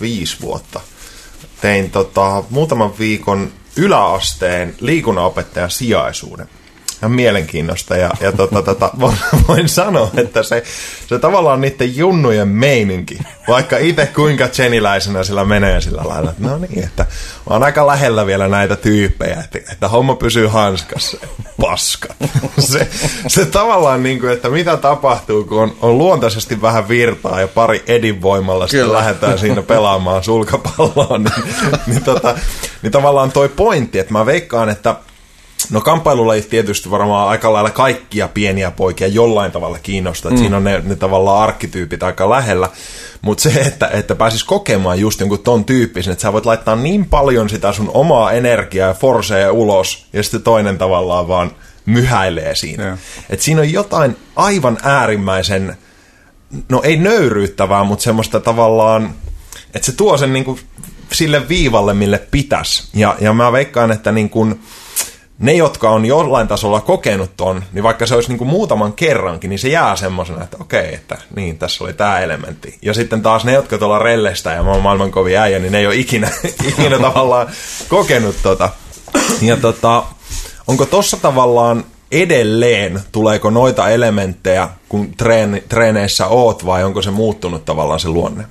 viisi 0.00 0.36
vuotta– 0.40 0.80
tein 1.64 1.90
tota, 1.90 2.44
muutaman 2.50 2.98
viikon 2.98 3.52
yläasteen 3.76 4.74
liikunnanopettajan 4.80 5.70
sijaisuuden. 5.70 6.48
Ihan 7.04 7.12
mielenkiinnosta. 7.12 7.96
Ja, 7.96 8.10
ja 8.20 8.32
tota, 8.32 8.62
tota, 8.62 8.90
voin 9.48 9.68
sanoa, 9.68 10.10
että 10.16 10.42
se, 10.42 10.62
se 11.08 11.18
tavallaan 11.18 11.60
niiden 11.60 11.96
junnujen 11.96 12.48
meininki, 12.48 13.18
vaikka 13.48 13.78
itse 13.78 14.06
kuinka 14.06 14.48
tseniläisenä 14.48 15.24
sillä 15.24 15.44
menee 15.44 15.80
sillä 15.80 16.02
lailla, 16.04 16.30
että 16.30 16.42
no 16.42 16.58
niin, 16.58 16.84
että 16.84 17.02
mä 17.02 17.54
oon 17.54 17.62
aika 17.62 17.86
lähellä 17.86 18.26
vielä 18.26 18.48
näitä 18.48 18.76
tyyppejä, 18.76 19.44
että, 19.44 19.72
että 19.72 19.88
homma 19.88 20.14
pysyy 20.14 20.46
hanskassa, 20.46 21.16
paska. 21.60 22.14
Se, 22.58 22.88
se 23.28 23.46
tavallaan 23.46 24.02
niin 24.02 24.20
kuin, 24.20 24.32
että 24.32 24.50
mitä 24.50 24.76
tapahtuu, 24.76 25.44
kun 25.44 25.62
on, 25.62 25.76
on 25.82 25.98
luontaisesti 25.98 26.62
vähän 26.62 26.88
virtaa 26.88 27.40
ja 27.40 27.48
pari 27.48 27.82
edinvoimalla 27.86 28.66
sitten 28.66 28.92
lähdetään 28.92 29.38
siinä 29.38 29.62
pelaamaan 29.62 30.24
sulkapalloa, 30.24 31.18
niin, 31.18 31.54
niin, 31.86 32.04
tota, 32.04 32.34
niin 32.82 32.92
tavallaan 32.92 33.32
toi 33.32 33.48
pointti, 33.48 33.98
että 33.98 34.12
mä 34.12 34.26
veikkaan, 34.26 34.68
että 34.68 34.96
No 35.70 35.80
kamppailulajit 35.80 36.48
tietysti 36.48 36.90
varmaan 36.90 37.28
aika 37.28 37.52
lailla 37.52 37.70
kaikkia 37.70 38.28
pieniä 38.28 38.70
poikia 38.70 39.06
jollain 39.06 39.52
tavalla 39.52 39.78
kiinnostaa, 39.78 40.32
mm. 40.32 40.38
siinä 40.38 40.56
on 40.56 40.64
ne, 40.64 40.82
ne 40.84 40.96
tavallaan 40.96 41.42
arkkityypit 41.42 42.02
aika 42.02 42.30
lähellä, 42.30 42.68
mutta 43.22 43.42
se, 43.42 43.60
että, 43.60 43.88
että 43.92 44.14
pääsis 44.14 44.44
kokemaan 44.44 45.00
just 45.00 45.20
jonkun 45.20 45.38
ton 45.38 45.64
tyyppisen, 45.64 46.12
että 46.12 46.22
sä 46.22 46.32
voit 46.32 46.46
laittaa 46.46 46.76
niin 46.76 47.04
paljon 47.04 47.48
sitä 47.48 47.72
sun 47.72 47.90
omaa 47.94 48.32
energiaa 48.32 48.88
ja 48.88 48.94
forsea 48.94 49.52
ulos, 49.52 50.06
ja 50.12 50.22
sitten 50.22 50.42
toinen 50.42 50.78
tavallaan 50.78 51.28
vaan 51.28 51.50
myhäilee 51.86 52.54
siinä. 52.54 52.84
Yeah. 52.84 52.98
Et 53.30 53.40
siinä 53.40 53.60
on 53.60 53.72
jotain 53.72 54.16
aivan 54.36 54.78
äärimmäisen 54.82 55.76
no 56.68 56.80
ei 56.84 56.96
nöyryyttävää, 56.96 57.84
mutta 57.84 58.02
semmoista 58.02 58.40
tavallaan, 58.40 59.14
että 59.74 59.86
se 59.86 59.92
tuo 59.92 60.16
sen 60.16 60.32
niin 60.32 60.44
kuin 60.44 60.60
sille 61.12 61.48
viivalle, 61.48 61.94
mille 61.94 62.18
pitäisi. 62.30 62.88
Ja, 62.94 63.16
ja 63.20 63.32
mä 63.32 63.52
veikkaan, 63.52 63.92
että 63.92 64.12
niin 64.12 64.30
kuin, 64.30 64.60
ne, 65.38 65.52
jotka 65.52 65.90
on 65.90 66.04
jollain 66.04 66.48
tasolla 66.48 66.80
kokenut 66.80 67.30
ton, 67.36 67.64
niin 67.72 67.82
vaikka 67.82 68.06
se 68.06 68.14
olisi 68.14 68.28
niin 68.28 68.38
kuin 68.38 68.48
muutaman 68.48 68.92
kerrankin, 68.92 69.50
niin 69.50 69.58
se 69.58 69.68
jää 69.68 69.96
semmoisena, 69.96 70.44
että 70.44 70.56
okei, 70.60 70.94
että 70.94 71.18
niin, 71.36 71.58
tässä 71.58 71.84
oli 71.84 71.92
tämä 71.92 72.20
elementti. 72.20 72.78
Ja 72.82 72.94
sitten 72.94 73.22
taas 73.22 73.44
ne, 73.44 73.52
jotka 73.52 73.78
tuolla 73.78 73.98
rellestä 73.98 74.52
ja 74.52 74.62
mä 74.62 74.70
oon 74.70 74.82
maailman 74.82 75.10
kovin 75.10 75.38
äijä, 75.38 75.58
niin 75.58 75.72
ne 75.72 75.78
ei 75.78 75.86
ole 75.86 75.96
ikinä, 75.96 76.30
ikinä 76.70 76.98
tavallaan 76.98 77.48
kokenut 77.88 78.36
tota. 78.42 78.68
Ja 79.42 79.56
tota, 79.56 80.04
onko 80.66 80.86
tossa 80.86 81.16
tavallaan 81.16 81.84
edelleen, 82.12 83.00
tuleeko 83.12 83.50
noita 83.50 83.88
elementtejä, 83.88 84.68
kun 84.88 85.16
treeni, 85.16 85.60
treeneissä 85.68 86.26
oot, 86.26 86.66
vai 86.66 86.84
onko 86.84 87.02
se 87.02 87.10
muuttunut 87.10 87.64
tavallaan 87.64 88.00
se 88.00 88.08
luonne? 88.08 88.44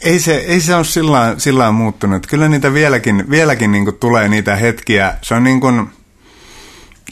Ei 0.00 0.18
se, 0.18 0.36
ei 0.36 0.60
se 0.60 0.74
ole 0.74 0.84
sillä, 0.84 1.34
sillä 1.38 1.70
muuttunut. 1.70 2.26
Kyllä 2.26 2.48
niitä 2.48 2.74
vieläkin, 2.74 3.30
vieläkin 3.30 3.72
niin 3.72 3.98
tulee 4.00 4.28
niitä 4.28 4.56
hetkiä. 4.56 5.14
Se 5.22 5.34
on 5.34 5.44
niin 5.44 5.60
kuin, 5.60 5.90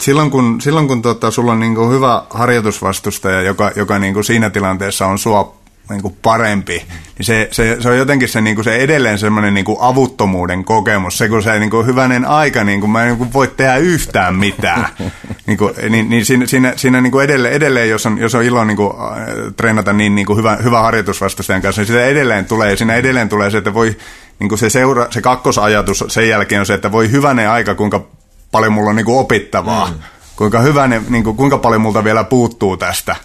silloin 0.01 0.31
kun, 0.31 0.61
silloin 0.61 0.87
kun 0.87 1.01
tota, 1.01 1.31
sulla 1.31 1.51
on 1.51 1.59
niin 1.59 1.75
kuin 1.75 1.91
hyvä 1.91 2.23
harjoitusvastustaja, 2.29 3.41
joka, 3.41 3.71
joka 3.75 3.99
niin 3.99 4.13
kuin 4.13 4.23
siinä 4.23 4.49
tilanteessa 4.49 5.05
on 5.05 5.19
sua 5.19 5.59
niin 5.89 6.01
kuin 6.01 6.17
parempi, 6.21 6.85
niin 7.17 7.25
se, 7.25 7.47
se, 7.51 7.77
se 7.79 7.89
on 7.89 7.97
jotenkin 7.97 8.29
se, 8.29 8.41
niin 8.41 8.55
kuin 8.55 8.65
se 8.65 8.75
edelleen 8.75 9.17
semmoinen 9.17 9.53
niin 9.53 9.65
kuin 9.65 9.77
avuttomuuden 9.79 10.63
kokemus. 10.63 11.17
Se, 11.17 11.29
kun 11.29 11.43
se 11.43 11.59
niin 11.59 11.69
kuin 11.69 11.85
hyvänen 11.85 12.25
aika, 12.25 12.63
niin 12.63 12.79
kuin 12.79 12.91
mä 12.91 13.03
en 13.03 13.07
niin 13.07 13.17
kuin 13.17 13.33
voi 13.33 13.47
tehdä 13.47 13.77
yhtään 13.77 14.35
mitään. 14.35 14.87
niin, 15.47 15.57
kuin, 15.57 15.73
niin, 15.89 16.09
niin 16.09 16.25
siinä, 16.25 16.45
siinä, 16.45 16.73
siinä 16.75 17.01
niin 17.01 17.11
kuin 17.11 17.25
edelleen, 17.25 17.53
edelleen, 17.53 17.89
jos 17.89 18.05
on, 18.05 18.17
jos 18.17 18.35
on 18.35 18.43
ilo 18.43 18.63
niin 18.63 18.77
kuin, 18.77 18.93
äh, 19.01 19.53
treenata 19.57 19.93
niin, 19.93 20.15
niin 20.15 20.25
kuin 20.25 20.37
hyvä, 20.37 20.57
hyvä 20.63 20.81
harjoitusvastustajan 20.81 21.61
kanssa, 21.61 21.81
niin 21.81 21.87
sitä 21.87 22.05
edelleen 22.05 22.45
tulee. 22.45 22.75
Siinä 22.75 22.95
edelleen 22.95 23.29
tulee 23.29 23.51
se, 23.51 23.57
että 23.57 23.73
voi, 23.73 23.97
niin 24.39 24.49
kuin 24.49 24.59
se, 24.59 24.69
seura, 24.69 25.07
se 25.09 25.21
kakkosajatus 25.21 26.03
sen 26.07 26.29
jälkeen 26.29 26.59
on 26.59 26.65
se, 26.65 26.73
että 26.73 26.91
voi 26.91 27.11
hyvänen 27.11 27.49
aika, 27.49 27.75
kuinka 27.75 28.18
paljon 28.51 28.73
mulla 28.73 28.89
on 28.89 28.95
niin 28.95 29.05
kuin 29.05 29.19
opittavaa. 29.19 29.87
Mm. 29.87 29.99
Kuinka, 30.35 30.59
hyvänen, 30.59 31.05
niin 31.09 31.23
kuin, 31.23 31.37
kuinka 31.37 31.57
paljon 31.57 31.81
multa 31.81 32.03
vielä 32.03 32.23
puuttuu 32.23 32.77
tästä. 32.77 33.15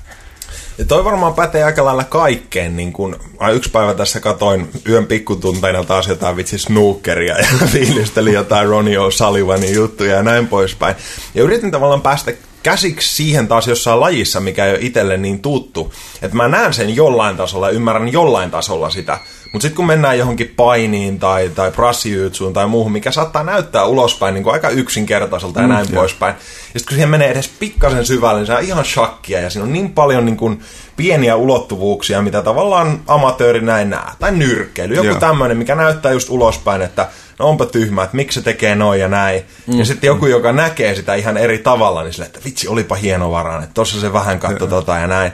Ja 0.79 0.85
toi 0.85 1.05
varmaan 1.05 1.35
pätee 1.35 1.65
aika 1.65 1.85
lailla 1.85 2.05
kaikkeen. 2.05 2.77
Niin 2.77 2.93
kun, 2.93 3.17
yksi 3.53 3.71
päivä 3.71 3.95
tässä 3.95 4.21
katoin 4.21 4.71
yön 4.89 5.07
pikkutunteina 5.07 5.85
taas 5.85 6.09
jotain 6.09 6.37
vitsi 6.37 6.59
snookeria 6.59 7.39
ja 7.39 7.47
fiilistelin 7.73 8.35
jotain 8.35 8.69
Ronnie 8.69 8.99
O'Sullivanin 8.99 9.75
juttuja 9.75 10.17
ja 10.17 10.23
näin 10.23 10.49
poispäin. 10.49 10.97
Ja 11.35 11.43
yritin 11.43 11.71
tavallaan 11.71 12.03
päästä 12.03 12.33
käsiksi 12.63 13.15
siihen 13.15 13.49
taas 13.49 13.67
jossain 13.67 14.01
lajissa, 14.01 14.41
mikä 14.41 14.67
ei 14.67 14.71
ole 14.71 14.79
itselle 14.83 15.17
niin 15.17 15.41
tuttu. 15.41 15.95
Että 16.23 16.37
mä 16.37 16.49
näen 16.49 16.75
sen 16.75 16.97
jollain 16.97 17.37
tasolla 17.37 17.69
ja 17.69 17.75
ymmärrän 17.75 18.13
jollain 18.13 18.51
tasolla 18.51 18.91
sitä. 18.91 19.19
Mutta 19.55 19.63
sitten 19.63 19.77
kun 19.77 19.87
mennään 19.87 20.19
johonkin 20.19 20.53
painiin 20.57 21.19
tai, 21.19 21.51
tai 21.55 21.71
prassijyytsuun 21.71 22.53
tai 22.53 22.67
muuhun, 22.67 22.93
mikä 22.93 23.11
saattaa 23.11 23.43
näyttää 23.43 23.85
ulospäin 23.85 24.35
niin 24.35 24.45
kuin 24.45 24.53
aika 24.53 24.69
yksinkertaiselta 24.69 25.61
ja 25.61 25.67
mm, 25.67 25.73
näin 25.73 25.87
poispäin. 25.95 26.35
Ja 26.35 26.81
sitten 26.81 26.89
kun 26.89 26.95
siihen 26.95 27.09
menee 27.09 27.31
edes 27.31 27.49
pikkasen 27.49 28.07
syvälle, 28.07 28.41
niin 28.41 28.47
se 28.47 28.55
on 28.55 28.63
ihan 28.63 28.85
shakkia 28.85 29.41
ja 29.41 29.51
siinä 29.51 29.65
on 29.65 29.73
niin 29.73 29.93
paljon 29.93 30.27
niin 30.27 30.37
kuin 30.37 30.61
pieniä 30.97 31.37
ulottuvuuksia, 31.37 32.23
mitä 32.23 32.43
tavallaan 32.43 33.01
amatööri 33.07 33.61
näin 33.61 33.91
näe. 33.91 34.11
Tai 34.19 34.33
nyrkkeily, 34.33 34.95
joku 34.95 35.21
tämmöinen, 35.21 35.57
mikä 35.57 35.75
näyttää 35.75 36.13
just 36.13 36.31
ulospäin, 36.31 36.83
että 36.83 37.09
no 37.39 37.49
onpa 37.49 37.67
tyhmä, 37.67 38.03
että 38.03 38.17
miksi 38.17 38.41
se 38.41 38.45
tekee 38.45 38.75
noin 38.75 39.01
ja 39.01 39.09
näin. 39.09 39.43
Mm. 39.67 39.79
Ja 39.79 39.85
sitten 39.85 40.09
joku, 40.09 40.27
joka 40.27 40.53
näkee 40.53 40.95
sitä 40.95 41.15
ihan 41.15 41.37
eri 41.37 41.59
tavalla, 41.59 42.03
niin 42.03 42.13
sille, 42.13 42.27
että 42.27 42.41
vitsi, 42.45 42.69
olipa 42.69 42.95
hienovaraan, 42.95 43.63
että 43.63 43.75
tossa 43.75 44.01
se 44.01 44.13
vähän 44.13 44.39
katto 44.39 44.67
tota 44.67 44.99
ja 44.99 45.07
näin. 45.07 45.33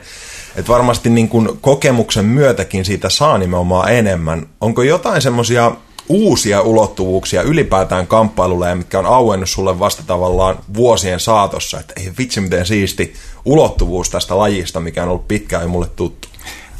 Että 0.61 0.73
varmasti 0.73 1.11
niin 1.11 1.29
kun 1.29 1.59
kokemuksen 1.61 2.25
myötäkin 2.25 2.85
siitä 2.85 3.09
saa 3.09 3.39
nimenomaan 3.39 3.93
enemmän. 3.93 4.47
Onko 4.61 4.83
jotain 4.83 5.23
semmoisia 5.23 5.73
uusia 6.09 6.61
ulottuvuuksia 6.61 7.43
ylipäätään 7.43 8.07
kamppailulle, 8.07 8.75
mitkä 8.75 8.99
on 8.99 9.07
auennut 9.07 9.49
sulle 9.49 9.79
vasta 9.79 10.03
tavallaan 10.07 10.57
vuosien 10.75 11.21
saatossa, 11.21 11.81
että 11.81 11.95
ei 11.97 12.13
vitsi 12.19 12.41
miten 12.41 12.67
siisti 12.67 13.15
ulottuvuus 13.45 14.11
tästä 14.11 14.39
lajista, 14.39 14.81
mikä 14.81 15.03
on 15.03 15.09
ollut 15.09 15.29
pitkään 15.29 15.63
jo 15.63 15.69
mulle 15.69 15.89
tuttu. 15.97 16.29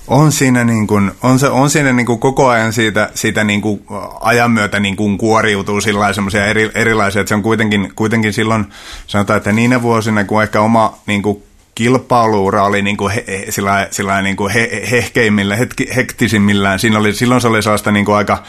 On 0.09 0.33
siinä, 0.33 0.65
niin 0.65 0.87
kuin, 0.87 1.11
on 1.23 1.39
se, 1.39 1.49
on 1.49 1.71
siinä 1.71 1.93
niin 1.93 2.07
kuin 2.07 2.19
koko 2.19 2.49
ajan 2.49 2.73
siitä, 2.73 3.11
siitä 3.15 3.45
niin 3.45 3.61
kuin 3.61 3.83
ajan 4.21 4.51
myötä 4.51 4.81
niin 4.81 4.97
kuin 4.97 5.19
kuoriutuu 5.19 5.79
eri, 6.49 6.71
erilaisia, 6.75 7.21
että 7.21 7.29
se 7.29 7.35
on 7.35 7.43
kuitenkin, 7.43 7.93
kuitenkin 7.97 8.33
silloin, 8.33 8.67
sanotaan, 9.07 9.37
että 9.37 9.53
niinä 9.53 9.83
vuosina, 9.83 10.25
kun 10.25 10.43
ehkä 10.43 10.61
oma 10.61 10.99
niin 11.07 11.23
kuin 11.23 11.43
kilpailuura 11.81 12.65
oli 12.65 12.83
niin 12.83 12.97
kuin 12.97 13.13
he, 13.13 13.25
sillä, 13.51 13.89
sillä 13.91 14.23
niin 14.23 14.37
kuin 14.37 14.53
he, 14.53 14.89
hehkeimmillä, 14.91 15.57
hetki, 15.57 15.89
hektisimmillään. 15.97 16.79
Siinä 16.79 16.99
oli, 16.99 17.15
silloin 17.15 17.41
se 17.41 17.49
oli 17.49 17.63
sellaista 17.63 17.93
niin 17.93 18.05
kuin 18.05 18.17
aika, 18.17 18.43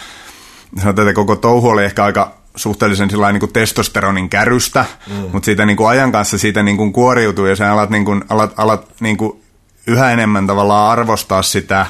sanotaan, 0.82 1.08
että 1.08 1.16
koko 1.16 1.36
touhu 1.36 1.70
oli 1.70 1.86
ehkä 1.86 2.04
aika 2.04 2.32
suhteellisen 2.56 3.10
sillä 3.10 3.32
niin 3.32 3.40
kuin 3.40 3.54
testosteronin 3.54 4.30
kärystä, 4.30 4.86
mm. 5.08 5.14
mutta 5.14 5.46
siitä 5.46 5.66
niin 5.66 5.78
kuin 5.78 5.90
ajan 5.90 6.12
kanssa 6.12 6.38
siitä 6.38 6.64
niin 6.64 6.78
kuin 6.78 6.94
kuoriutuu 6.94 7.46
ja 7.46 7.56
sä 7.56 7.72
alat, 7.72 7.90
niin 7.90 8.06
kuin, 8.06 8.24
alat, 8.30 8.54
alat 8.58 8.88
niin 9.00 9.18
kuin 9.18 9.42
yhä 9.88 10.12
enemmän 10.12 10.48
tavallaan 10.48 10.92
arvostaa 10.92 11.42
sitä, 11.42 11.86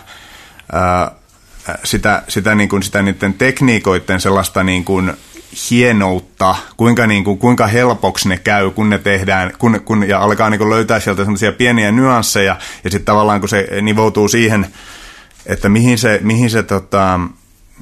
ää, 0.72 1.12
sitä, 1.84 2.24
sitä, 2.28 2.56
niin 2.56 2.70
kuin, 2.70 2.84
sitä 2.84 3.02
niiden 3.02 3.34
tekniikoiden 3.34 4.22
sellaista 4.22 4.64
niin 4.64 4.86
kuin 4.86 5.14
hienoutta, 5.70 6.56
kuinka, 6.78 7.08
niin 7.08 7.24
kuin, 7.24 7.38
kuinka 7.38 7.68
helpoksi 7.68 8.30
ne 8.30 8.38
käy, 8.38 8.70
kun 8.70 8.90
ne 8.90 8.98
tehdään, 8.98 9.52
kun, 9.58 9.82
kun, 9.86 10.10
ja 10.10 10.20
alkaa 10.20 10.50
niin 10.50 10.58
kuin 10.58 10.70
löytää 10.70 11.00
sieltä 11.00 11.24
semmoisia 11.24 11.52
pieniä 11.52 11.92
nyansseja, 11.92 12.58
ja 12.84 12.90
sitten 12.90 13.06
tavallaan 13.06 13.40
kun 13.40 13.50
se 13.50 13.68
nivoutuu 13.82 14.28
siihen, 14.28 14.68
että 15.46 15.70
mihin 15.70 15.98
se, 15.98 16.20
mihin 16.24 16.50
se, 16.50 16.64
tota, 16.64 17.20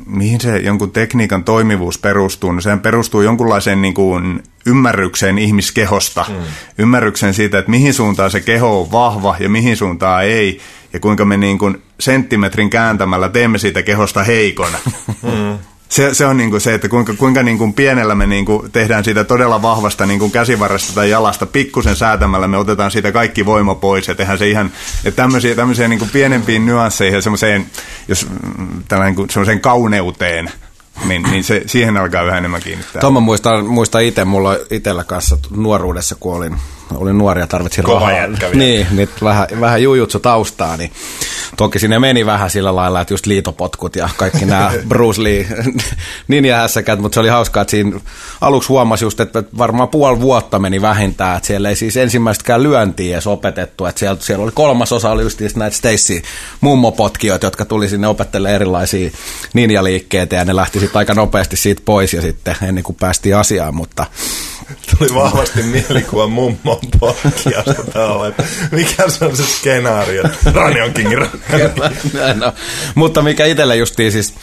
mihin 0.06 0.42
se 0.42 0.58
jonkun 0.58 0.92
tekniikan 0.92 1.44
toimivuus 1.44 1.98
perustuu, 1.98 2.52
niin 2.52 2.62
sehän 2.62 2.80
perustuu 2.80 3.22
jonkunlaiseen 3.22 3.82
niin 3.82 3.94
kuin 3.94 4.44
ymmärrykseen 4.66 5.38
ihmiskehosta, 5.38 6.26
mm. 6.30 6.36
ymmärrykseen 6.78 7.34
siitä, 7.34 7.60
että 7.60 7.72
mihin 7.72 7.94
suuntaan 7.94 8.32
se 8.32 8.40
keho 8.40 8.82
on 8.82 8.92
vahva 8.92 9.36
ja 9.40 9.50
mihin 9.50 9.78
suuntaan 9.78 10.24
ei, 10.24 10.60
ja 10.94 11.00
kuinka 11.00 11.26
me 11.26 11.38
niin 11.38 11.60
kuin 11.60 11.82
senttimetrin 12.00 12.70
kääntämällä 12.70 13.30
teemme 13.30 13.58
siitä 13.58 13.84
kehosta 13.84 14.24
heikon. 14.24 14.72
Mm 15.22 15.60
se, 15.90 16.14
se 16.14 16.26
on 16.26 16.38
niin 16.38 16.50
kuin 16.50 16.62
se, 16.62 16.74
että 16.74 16.90
kuinka, 16.90 17.14
kuinka 17.14 17.44
niin 17.44 17.58
kuin 17.58 17.74
pienellä 17.74 18.16
me 18.16 18.28
niin 18.28 18.46
kuin 18.46 18.72
tehdään 18.72 19.04
siitä 19.04 19.24
todella 19.24 19.62
vahvasta 19.62 20.06
niin 20.06 20.20
kuin 20.20 20.32
käsivarresta 20.32 20.94
tai 20.94 21.10
jalasta 21.10 21.46
pikkusen 21.46 21.96
säätämällä, 21.96 22.48
me 22.48 22.58
otetaan 22.58 22.92
siitä 22.92 23.12
kaikki 23.12 23.46
voima 23.46 23.76
pois 23.76 24.08
ja 24.08 24.16
tehdään 24.16 24.38
se 24.38 24.50
ihan, 24.50 24.72
että 25.06 25.22
tämmöisiä, 25.22 25.56
tämmöisiä 25.56 25.88
niin 25.88 26.00
kuin 26.00 26.12
pienempiin 26.14 26.66
nyansseihin 26.66 27.16
ja 27.16 27.22
semmoiseen, 27.22 27.66
jos 28.08 28.28
mm, 28.58 28.84
tällainen 28.88 29.16
kuin 29.16 29.30
semmoiseen 29.30 29.60
kauneuteen, 29.60 30.52
niin, 31.06 31.24
niin 31.24 31.44
se, 31.44 31.62
siihen 31.66 31.98
alkaa 31.98 32.24
yhä 32.24 32.38
enemmän 32.38 32.62
kiinnittää. 32.62 33.00
Tuon 33.00 33.14
mä 33.14 33.20
muistan, 33.20 33.66
muistan 33.66 34.04
itse, 34.04 34.26
mulla 34.26 34.58
itsellä 34.72 35.04
kanssa 35.04 35.38
nuoruudessa, 35.50 36.16
kun 36.20 36.36
olin, 36.36 36.56
olin 36.96 37.18
nuori 37.18 37.42
ja 37.42 37.48
tarvitsin 37.48 37.84
Kova 37.84 38.10
rahaa. 38.10 38.28
Niin, 38.54 38.88
nyt 38.92 39.10
vähän, 39.24 39.48
vähän 39.60 39.84
jujutsu 39.84 40.20
taustaa, 40.20 40.78
niin 40.78 40.92
Toki 41.60 41.80
sinne 41.80 42.00
meni 42.00 42.26
vähän 42.26 42.50
sillä 42.50 42.76
lailla, 42.76 43.02
että 43.02 43.14
just 43.14 43.26
liitopotkut 43.26 43.96
ja 43.96 44.10
kaikki 44.18 44.46
nämä 44.46 44.72
Bruce 44.90 45.24
Lee 45.24 45.48
ninjahässäkät, 46.28 47.00
mutta 47.00 47.14
se 47.14 47.20
oli 47.20 47.30
hauskaa, 47.30 47.62
että 47.62 47.72
siinä 47.72 48.00
aluksi 48.42 48.70
huomasi 48.70 49.06
just, 49.06 49.20
että 49.20 49.44
varmaan 49.58 49.90
puoli 49.90 50.22
vuotta 50.22 50.60
meni 50.60 50.82
vähintään, 50.82 51.38
että 51.38 51.48
siellä 51.48 51.70
ei 51.70 51.76
siis 51.76 51.98
ensimmäistäkään 51.98 52.64
lyöntiä 52.64 53.16
edes 53.16 53.28
opetettu, 53.28 53.86
että 53.86 54.00
siellä, 54.00 54.18
siellä 54.20 54.44
oli 54.44 54.52
kolmas 54.52 54.92
osa 54.92 55.12
oli 55.12 55.24
just 55.24 55.40
näitä 55.56 55.78
Stacy 55.78 56.22
mummopotkijoita, 56.62 57.48
jotka 57.48 57.66
tuli 57.66 57.90
sinne 57.90 58.08
opettelemaan 58.08 58.56
erilaisia 58.56 59.12
ninjaliikkeitä 59.54 60.36
ja 60.36 60.46
ne 60.46 60.56
lähti 60.56 60.80
sitten 60.80 61.00
aika 61.00 61.14
nopeasti 61.14 61.58
siitä 61.58 61.82
pois 61.86 62.14
ja 62.14 62.22
sitten 62.22 62.56
ennen 62.62 62.84
kuin 62.84 62.96
päästiin 63.00 63.38
asiaan, 63.38 63.76
mutta 63.76 64.06
Tuli 64.98 65.14
vahvasti 65.14 65.64
mielikuva 65.64 66.28
mummon 66.28 66.80
potkijasta 67.00 67.84
täällä, 67.94 68.34
mikä 68.72 69.10
se 69.10 69.26
on 69.26 69.38
se 69.38 69.44
skenaario, 69.44 70.24
Rani 70.54 70.82
on 70.82 70.94
kingi, 70.94 71.16
no, 71.16 72.54
Mutta 72.96 73.22
mikä 73.22 73.46
itselle 73.46 73.76
justiin 73.76 74.12
siis, 74.12 74.34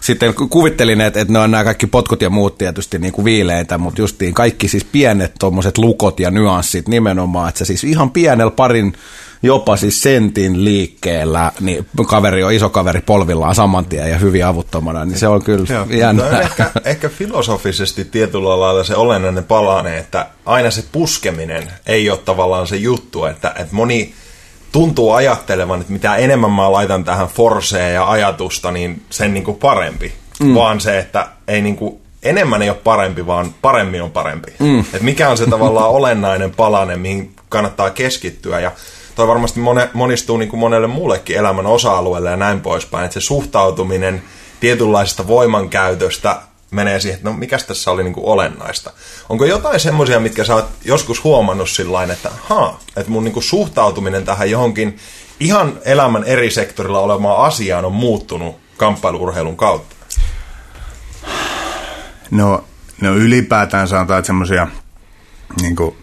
sitten 0.00 0.34
kuvittelin, 0.34 1.00
että, 1.00 1.20
että 1.20 1.32
ne 1.32 1.38
on 1.38 1.50
nämä 1.50 1.64
kaikki 1.64 1.86
potkut 1.86 2.22
ja 2.22 2.30
muut 2.30 2.58
tietysti 2.58 2.98
niin 2.98 3.12
kuin 3.12 3.24
viileitä, 3.24 3.78
mutta 3.78 4.00
justiin 4.00 4.34
kaikki 4.34 4.68
siis 4.68 4.84
pienet 4.84 5.32
tuommoiset 5.38 5.78
lukot 5.78 6.20
ja 6.20 6.30
nyanssit 6.30 6.88
nimenomaan, 6.88 7.48
että 7.48 7.58
se 7.58 7.64
siis 7.64 7.84
ihan 7.84 8.10
pienellä 8.10 8.50
parin 8.50 8.92
jopa 9.42 9.76
siis 9.76 10.02
sentin 10.02 10.64
liikkeellä, 10.64 11.52
niin 11.60 11.86
kaveri 12.06 12.44
on 12.44 12.52
iso 12.52 12.70
kaveri 12.70 13.00
polvillaan 13.00 13.54
saman 13.54 13.84
tien 13.84 14.10
ja 14.10 14.18
hyvin 14.18 14.46
avuttomana, 14.46 15.04
niin 15.04 15.18
se 15.18 15.28
on 15.28 15.42
kyllä 15.42 15.66
Joo, 15.68 15.86
jännä. 15.90 16.30
No 16.30 16.40
ehkä, 16.40 16.70
ehkä 16.84 17.08
filosofisesti 17.08 18.04
tietyllä 18.04 18.60
lailla 18.60 18.84
se 18.84 18.96
olennainen 18.96 19.44
palane, 19.44 19.98
että 19.98 20.26
aina 20.46 20.70
se 20.70 20.84
puskeminen 20.92 21.72
ei 21.86 22.10
ole 22.10 22.18
tavallaan 22.18 22.66
se 22.66 22.76
juttu, 22.76 23.24
että, 23.24 23.48
että 23.48 23.74
moni 23.74 24.14
tuntuu 24.72 25.12
ajattelevan, 25.12 25.80
että 25.80 25.92
mitä 25.92 26.16
enemmän 26.16 26.50
mä 26.50 26.72
laitan 26.72 27.04
tähän 27.04 27.28
forseen 27.28 27.94
ja 27.94 28.10
ajatusta, 28.10 28.72
niin 28.72 29.02
sen 29.10 29.34
niin 29.34 29.44
kuin 29.44 29.56
parempi. 29.56 30.12
Mm. 30.40 30.54
Vaan 30.54 30.80
se, 30.80 30.98
että 30.98 31.28
ei 31.48 31.62
niin 31.62 31.76
kuin, 31.76 32.00
enemmän 32.22 32.62
ei 32.62 32.70
ole 32.70 32.78
parempi, 32.84 33.26
vaan 33.26 33.54
paremmin 33.62 34.02
on 34.02 34.10
parempi. 34.10 34.52
Mm. 34.58 34.80
Et 34.80 35.02
mikä 35.02 35.28
on 35.28 35.38
se 35.38 35.46
tavallaan 35.46 35.90
olennainen 35.90 36.50
palane, 36.50 36.96
mihin 36.96 37.32
kannattaa 37.48 37.90
keskittyä. 37.90 38.60
Ja 38.60 38.72
toi 39.14 39.28
varmasti 39.28 39.60
mone, 39.60 39.90
monistuu 39.94 40.36
niin 40.36 40.48
kuin 40.48 40.60
monelle 40.60 40.86
muullekin 40.86 41.36
elämän 41.36 41.66
osa-alueelle 41.66 42.30
ja 42.30 42.36
näin 42.36 42.60
poispäin, 42.60 43.04
että 43.04 43.20
se 43.20 43.20
suhtautuminen 43.20 44.22
tietynlaisesta 44.60 45.26
voimankäytöstä 45.26 46.40
menee 46.70 47.00
siihen, 47.00 47.16
että 47.16 47.30
no 47.30 47.36
mikä 47.36 47.58
tässä 47.58 47.90
oli 47.90 48.02
niin 48.02 48.14
kuin 48.14 48.26
olennaista. 48.26 48.92
Onko 49.28 49.44
jotain 49.44 49.80
semmoisia, 49.80 50.20
mitkä 50.20 50.44
sä 50.44 50.54
oot 50.54 50.68
joskus 50.84 51.24
huomannut 51.24 51.70
sillä 51.70 52.02
että 52.02 52.30
ha, 52.48 52.78
että 52.96 53.10
mun 53.10 53.24
niin 53.24 53.32
kuin 53.32 53.42
suhtautuminen 53.42 54.24
tähän 54.24 54.50
johonkin 54.50 54.96
ihan 55.40 55.78
elämän 55.84 56.24
eri 56.24 56.50
sektorilla 56.50 57.00
olevaan 57.00 57.46
asiaan 57.46 57.84
on 57.84 57.92
muuttunut 57.92 58.56
kamppailuurheilun 58.76 59.56
kautta? 59.56 59.96
No, 62.30 62.64
no 63.00 63.14
ylipäätään 63.14 63.88
sanotaan, 63.88 64.18
että 64.18 64.26
semmoisia 64.26 64.66
niin 65.60 65.76
kuin, 65.76 65.96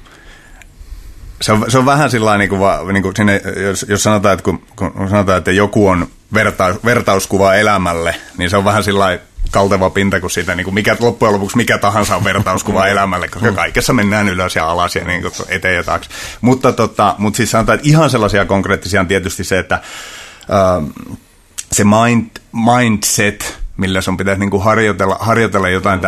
se 1.42 1.52
on, 1.52 1.66
se 1.68 1.78
on 1.78 1.86
vähän 1.86 2.12
sillä 2.12 2.38
niin 2.38 2.50
kuin, 2.50 2.62
niin 2.94 3.04
kuin 3.04 3.16
sinne, 3.16 3.42
jos, 3.56 3.86
jos 3.90 4.04
sanotaan, 4.04 4.34
että 4.34 4.44
kun, 4.44 4.64
kun 4.76 5.10
sanotaan, 5.10 5.38
että 5.38 5.52
joku 5.52 5.88
on 5.88 6.08
verta, 6.34 6.76
vertauskuva 6.86 7.56
elämälle, 7.56 8.16
niin 8.38 8.50
se 8.50 8.58
on 8.58 8.66
vähän 8.66 8.84
sillä 8.84 9.20
kalteva 9.52 9.90
pinta 9.90 10.20
kuin 10.22 10.32
siitä, 10.32 10.56
niin 10.56 10.64
kuin 10.64 10.74
mikä, 10.74 10.98
loppujen 11.00 11.34
lopuksi 11.34 11.58
mikä 11.58 11.78
tahansa 11.78 12.16
on 12.16 12.24
vertauskuva 12.24 12.88
elämälle, 12.88 13.28
koska 13.28 13.52
kaikessa 13.52 13.94
mennään 13.94 14.30
ylös 14.30 14.56
ja 14.56 14.70
alas 14.70 14.96
ja 14.96 15.06
niin 15.06 15.22
kuin 15.22 15.34
eteen 15.48 15.76
ja 15.76 15.84
taakse. 15.84 16.10
Mutta, 16.42 16.72
tota, 16.72 17.16
mutta 17.18 17.38
siis 17.38 17.52
sanotaan, 17.52 17.76
että 17.76 17.90
ihan 17.90 18.10
sellaisia 18.10 18.46
konkreettisia 18.46 19.02
on 19.02 19.08
tietysti 19.08 19.44
se, 19.44 19.60
että 19.60 19.76
äh, 19.76 21.10
se 21.72 21.84
mind, 21.84 22.28
mindset, 22.52 23.58
millä 23.78 24.02
sun 24.02 24.18
pitäisi 24.18 24.40
niin 24.40 24.50
kuin 24.50 24.64
harjoitella, 24.64 25.18
harjoitella 25.20 25.70
jotain 25.70 26.00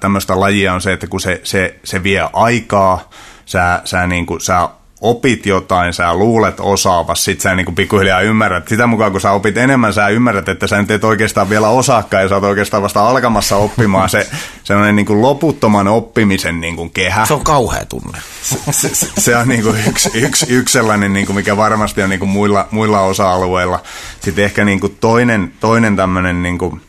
tämmöistä 0.00 0.40
lajia 0.40 0.74
on 0.74 0.80
se, 0.80 0.92
että 0.92 1.06
kun 1.06 1.20
se, 1.20 1.40
se, 1.44 1.78
se 1.84 2.02
vie 2.02 2.28
aikaa, 2.32 3.10
sä, 3.46 3.82
sä, 3.84 4.06
niin 4.06 4.26
kuin, 4.26 4.40
sä 4.40 4.68
opit 5.00 5.46
jotain, 5.46 5.92
sä 5.92 6.14
luulet 6.14 6.60
osaavas, 6.60 7.24
sit 7.24 7.40
sä 7.40 7.54
niinku 7.54 7.72
pikkuhiljaa 7.72 8.20
ymmärrät. 8.20 8.68
Sitä 8.68 8.86
mukaan 8.86 9.12
kun 9.12 9.20
sä 9.20 9.32
opit 9.32 9.56
enemmän, 9.56 9.94
sä 9.94 10.08
ymmärrät, 10.08 10.48
että 10.48 10.66
sä 10.66 10.80
nyt 10.80 10.90
et 10.90 11.04
oikeastaan 11.04 11.50
vielä 11.50 11.68
osaakaan 11.68 12.22
ja 12.22 12.28
sä 12.28 12.34
oot 12.34 12.44
oikeastaan 12.44 12.82
vasta 12.82 13.08
alkamassa 13.08 13.56
oppimaan 13.56 14.08
se 14.08 14.26
sellainen 14.64 14.96
niinku 14.96 15.22
loputtoman 15.22 15.88
oppimisen 15.88 16.60
niinku 16.60 16.88
kehä. 16.88 17.26
Se 17.26 17.34
on 17.34 17.44
kauhea 17.44 17.84
tunne. 17.84 18.18
Se, 18.42 18.94
se, 18.94 19.06
se 19.18 19.36
on 19.36 19.48
niinku 19.48 19.74
yksi, 19.88 20.10
yksi, 20.14 20.46
yksi 20.48 20.72
sellainen, 20.72 21.12
niinku, 21.12 21.32
mikä 21.32 21.56
varmasti 21.56 22.02
on 22.02 22.10
niinku 22.10 22.26
muilla, 22.26 22.68
muilla 22.70 23.00
osa-alueilla. 23.00 23.82
Sitten 24.20 24.44
ehkä 24.44 24.64
niinku 24.64 24.88
toinen, 24.88 25.52
toinen 25.60 25.96
tämmöinen 25.96 26.42
niinku, 26.42 26.80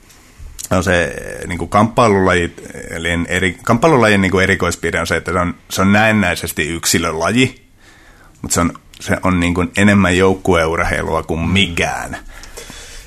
on 0.72 0.84
se 0.84 1.16
niin 1.48 1.58
kuin 1.58 1.70
kamppailulajit, 1.70 2.62
eli 2.90 3.10
eri, 3.28 3.58
kamppailulajin 3.64 4.22
niin 4.22 4.32
kuin 4.32 4.44
erikoispiirre 4.44 5.00
on 5.00 5.08
se, 5.08 5.16
että 5.16 5.32
se 5.32 5.40
on, 5.40 5.56
se 5.70 5.82
on 5.82 5.92
näennäisesti 5.92 6.68
yksilölaji 6.68 7.71
mutta 8.42 8.56
se 8.56 8.62
on, 8.62 8.74
se 9.00 9.18
on 9.24 9.40
niin 9.40 9.54
kuin 9.54 9.72
enemmän 9.78 10.18
joukkueurheilua 10.18 11.24
kuin 11.24 11.40
mikään. 11.40 12.18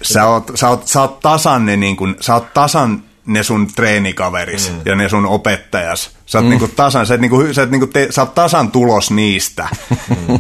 Sä 0.03 0.27
oot, 0.27 0.51
sä 0.55 0.69
oot, 0.69 0.87
sä 0.87 1.01
oot 1.01 1.21
tasan 1.21 1.67
ne, 1.67 1.77
niin 1.77 1.97
kuin, 1.97 2.17
sä 2.21 2.35
oot 2.35 2.55
tasan 2.55 3.03
ne 3.27 3.43
sun 3.43 3.67
treenikaveris 3.67 4.73
mm. 4.73 4.81
ja 4.85 4.95
ne 4.95 5.09
sun 5.09 5.27
opettajas. 5.27 6.11
Sä 6.27 6.39
oot, 6.39 6.45
mm. 6.45 6.51
niinku 6.51 6.69
tasan, 6.69 7.07
sä, 7.07 7.15
et 7.15 7.21
niinku, 7.21 7.53
sä, 7.53 7.63
et 7.63 7.71
niinku 7.71 7.87
te, 7.87 8.07
sä 8.11 8.23
oot 8.23 8.35
tasan 8.35 8.71
tulos 8.71 9.11
niistä. 9.11 9.69
Mm. 10.29 10.39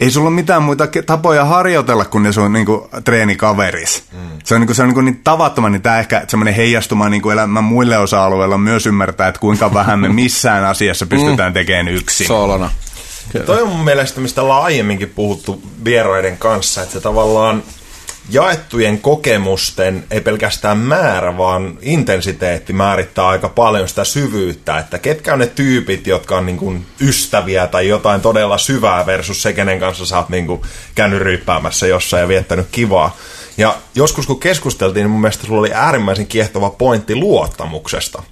Ei 0.00 0.10
sulla 0.10 0.28
ole 0.28 0.34
mitään 0.34 0.62
muita 0.62 0.88
tapoja 1.06 1.44
harjoitella 1.44 2.04
kuin 2.04 2.22
ne 2.22 2.32
sun 2.32 2.52
niinku, 2.52 2.88
treenikaveris. 3.04 4.04
Mm. 4.12 4.18
Se 4.44 4.54
on, 4.54 4.60
niinku, 4.60 4.74
se 4.74 4.82
on 4.82 4.88
niinku, 4.88 5.00
niin 5.00 5.20
tavattoman, 5.24 5.72
niin 5.72 5.82
tämä 5.82 5.98
ehkä 5.98 6.24
semmoinen 6.28 6.54
heijastuma 6.54 7.08
niinku, 7.08 7.30
elämän 7.30 7.64
muille 7.64 7.98
osa-alueilla 7.98 8.58
myös 8.58 8.86
ymmärtää, 8.86 9.28
että 9.28 9.40
kuinka 9.40 9.74
vähän 9.74 9.98
me 9.98 10.08
missään 10.22 10.64
asiassa 10.64 11.06
pystytään 11.06 11.52
mm. 11.52 11.54
tekemään 11.54 11.88
yksin. 11.88 12.26
Soolona. 12.26 12.70
Kyllä. 13.32 13.46
Toi 13.46 13.62
on 13.62 13.68
mun 13.68 13.84
mielestä, 13.84 14.20
mistä 14.20 14.42
ollaan 14.42 14.62
aiemminkin 14.62 15.10
puhuttu 15.10 15.62
vieraiden 15.84 16.38
kanssa, 16.38 16.82
että 16.82 16.92
se 16.92 17.00
tavallaan 17.00 17.62
jaettujen 18.30 19.00
kokemusten, 19.00 20.04
ei 20.10 20.20
pelkästään 20.20 20.78
määrä, 20.78 21.38
vaan 21.38 21.78
intensiteetti 21.82 22.72
määrittää 22.72 23.26
aika 23.26 23.48
paljon 23.48 23.88
sitä 23.88 24.04
syvyyttä, 24.04 24.78
että 24.78 24.98
ketkä 24.98 25.32
on 25.32 25.38
ne 25.38 25.46
tyypit, 25.46 26.06
jotka 26.06 26.36
on 26.36 26.46
niin 26.46 26.56
kuin 26.56 26.86
ystäviä 27.00 27.66
tai 27.66 27.88
jotain 27.88 28.20
todella 28.20 28.58
syvää 28.58 29.06
versus 29.06 29.42
se, 29.42 29.52
kenen 29.52 29.80
kanssa 29.80 30.06
sä 30.06 30.18
oot 30.18 30.28
niin 30.28 30.46
kuin 30.46 30.62
käynyt 30.94 31.22
ryyppäämässä 31.22 31.86
jossain 31.86 32.20
ja 32.20 32.28
viettänyt 32.28 32.66
kivaa. 32.72 33.16
Ja 33.58 33.76
joskus 33.94 34.26
kun 34.26 34.40
keskusteltiin, 34.40 35.04
niin 35.04 35.10
mun 35.10 35.20
mielestä 35.20 35.46
sulla 35.46 35.60
oli 35.60 35.74
äärimmäisen 35.74 36.26
kiehtova 36.26 36.70
pointti 36.70 37.16
luottamuksesta. 37.16 38.22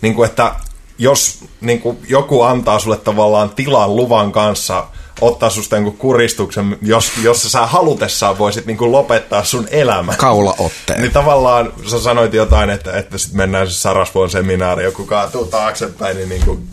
Niin 0.00 0.14
kuin, 0.14 0.28
että 0.28 0.54
jos 0.98 1.44
niin 1.60 1.80
kuin, 1.80 1.98
joku 2.08 2.42
antaa 2.42 2.78
sulle 2.78 2.96
tavallaan 2.96 3.50
tilan 3.50 3.96
luvan 3.96 4.32
kanssa 4.32 4.86
ottaa 5.20 5.50
susta 5.50 5.80
niin 5.80 5.96
kuristuksen, 5.96 6.78
jos, 6.82 7.12
jos 7.22 7.42
sä 7.42 7.66
halutessaan 7.66 8.38
voisit 8.38 8.66
niin 8.66 8.76
kuin 8.76 8.92
lopettaa 8.92 9.44
sun 9.44 9.68
elämän. 9.70 10.16
Kaulaotteen. 10.16 11.00
Niin 11.00 11.12
tavallaan 11.12 11.72
sä 11.90 12.00
sanoit 12.00 12.34
jotain, 12.34 12.70
että, 12.70 12.92
että 12.92 13.18
sitten 13.18 13.36
mennään 13.36 13.66
se 13.66 13.74
Sarasvuon 13.74 14.30
seminaari, 14.30 14.84
joku 14.84 15.04
kaatuu 15.04 15.44
taaksepäin, 15.44 16.16
niin, 16.16 16.28
niin 16.28 16.44
kuin, 16.44 16.68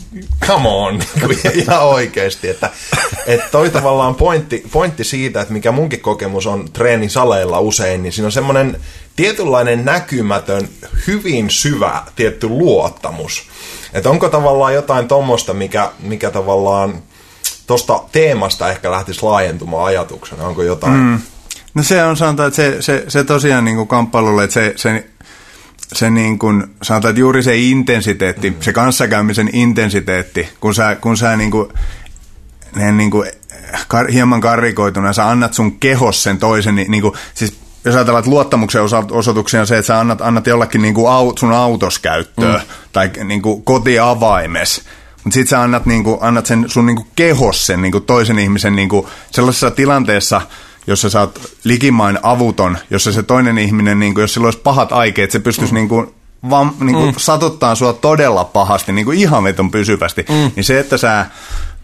come 0.46 0.68
on, 0.68 0.98
niin 0.98 1.26
kuin, 1.26 1.38
ihan 1.54 1.82
oikeasti. 1.82 2.48
Että, 2.48 2.70
että 3.26 3.48
toi 3.50 3.70
tavallaan 3.70 4.14
pointti, 4.14 4.64
pointti 4.72 5.04
siitä, 5.04 5.40
että 5.40 5.52
mikä 5.52 5.72
munkin 5.72 6.00
kokemus 6.00 6.46
on 6.46 6.72
treenisaleilla 6.72 7.60
usein, 7.60 8.02
niin 8.02 8.12
siinä 8.12 8.26
on 8.26 8.32
semmoinen 8.32 8.80
tietynlainen 9.16 9.84
näkymätön, 9.84 10.68
hyvin 11.06 11.50
syvä 11.50 12.02
tietty 12.16 12.48
luottamus 12.48 13.42
että 13.92 14.10
onko 14.10 14.28
tavallaan 14.28 14.74
jotain 14.74 15.08
tuommoista, 15.08 15.54
mikä, 15.54 15.90
mikä 16.00 16.30
tavallaan 16.30 17.02
tuosta 17.72 18.02
teemasta 18.12 18.70
ehkä 18.70 18.90
lähtisi 18.90 19.22
laajentumaan 19.22 19.84
ajatuksena? 19.84 20.46
Onko 20.46 20.62
jotain? 20.62 20.94
Mm. 20.94 21.18
No 21.74 21.82
se 21.82 22.04
on 22.04 22.16
sanotaan, 22.16 22.48
että 22.48 22.56
se, 22.56 22.82
se, 22.82 23.04
se 23.08 23.24
tosiaan 23.24 23.64
niin 23.64 23.76
kuin 23.76 23.88
kamppailulle, 23.88 24.44
että 24.44 24.54
se, 24.54 24.72
se, 24.76 25.06
se 25.92 26.10
niin 26.10 26.38
kuin, 26.38 26.64
sanotaan, 26.82 27.10
että 27.10 27.20
juuri 27.20 27.42
se 27.42 27.56
intensiteetti, 27.56 28.50
mm. 28.50 28.56
se 28.60 28.72
kanssakäymisen 28.72 29.50
intensiteetti, 29.52 30.48
kun 30.60 30.74
sä, 30.74 30.96
kun 31.00 31.16
sä 31.16 31.36
niin 31.36 31.50
kuin, 31.50 31.68
ne 32.76 32.92
niin 32.92 33.10
kuin, 33.10 33.30
kar, 33.88 34.10
hieman 34.10 34.40
karrikoituna, 34.40 35.12
sä 35.12 35.28
annat 35.28 35.54
sun 35.54 35.78
kehos 35.78 36.22
sen 36.22 36.38
toisen, 36.38 36.74
niin, 36.74 36.90
niin 36.90 37.02
kuin, 37.02 37.14
siis 37.34 37.58
jos 37.84 37.94
ajatellaan, 37.94 38.20
että 38.20 38.30
luottamuksen 38.30 38.82
osoituksia 39.10 39.60
on 39.60 39.66
se, 39.66 39.78
että 39.78 39.86
sä 39.86 40.00
annat, 40.00 40.20
annat 40.20 40.46
jollekin 40.46 40.82
niin 40.82 40.94
kuin 40.94 41.12
aut, 41.12 41.38
sun 41.38 41.52
autos 41.52 41.98
käyttöön 41.98 42.60
mm. 42.60 42.66
tai 42.92 43.10
niin 43.24 43.42
kuin 43.42 43.62
kotiavaimes, 43.62 44.82
mutta 45.24 45.34
sitten 45.34 45.48
sä 45.48 45.62
annat, 45.62 45.86
niin 45.86 46.04
kuin, 46.04 46.18
annat 46.20 46.46
sen 46.46 46.64
sun 46.66 46.86
niin 46.86 46.96
kuin 46.96 47.08
kehos 47.16 47.66
sen 47.66 47.82
niin 47.82 47.92
kuin 47.92 48.04
toisen 48.04 48.38
ihmisen 48.38 48.76
niin 48.76 48.88
kuin 48.88 49.06
sellaisessa 49.30 49.70
tilanteessa, 49.70 50.40
jossa 50.86 51.10
sä 51.10 51.20
oot 51.20 51.38
likimain 51.64 52.18
avuton, 52.22 52.78
jossa 52.90 53.12
se 53.12 53.22
toinen 53.22 53.58
ihminen, 53.58 53.98
niin 53.98 54.14
kuin, 54.14 54.22
jos 54.22 54.34
sillä 54.34 54.46
olisi 54.46 54.58
pahat 54.58 54.92
aikeet, 54.92 55.30
se 55.30 55.38
pystyisi 55.38 55.72
mm. 55.72 55.76
niin 55.76 55.88
kuin, 55.88 56.14
vaan 56.50 56.72
niin 56.80 56.96
kuin 56.96 57.10
mm. 57.10 57.14
satuttaa 57.16 57.74
sua 57.74 57.92
todella 57.92 58.44
pahasti, 58.44 58.92
niin 58.92 59.04
kuin 59.04 59.18
ihan 59.18 59.44
veton 59.44 59.70
pysyvästi, 59.70 60.24
mm. 60.28 60.50
niin 60.56 60.64
se, 60.64 60.80
että 60.80 60.96
sä 60.96 61.26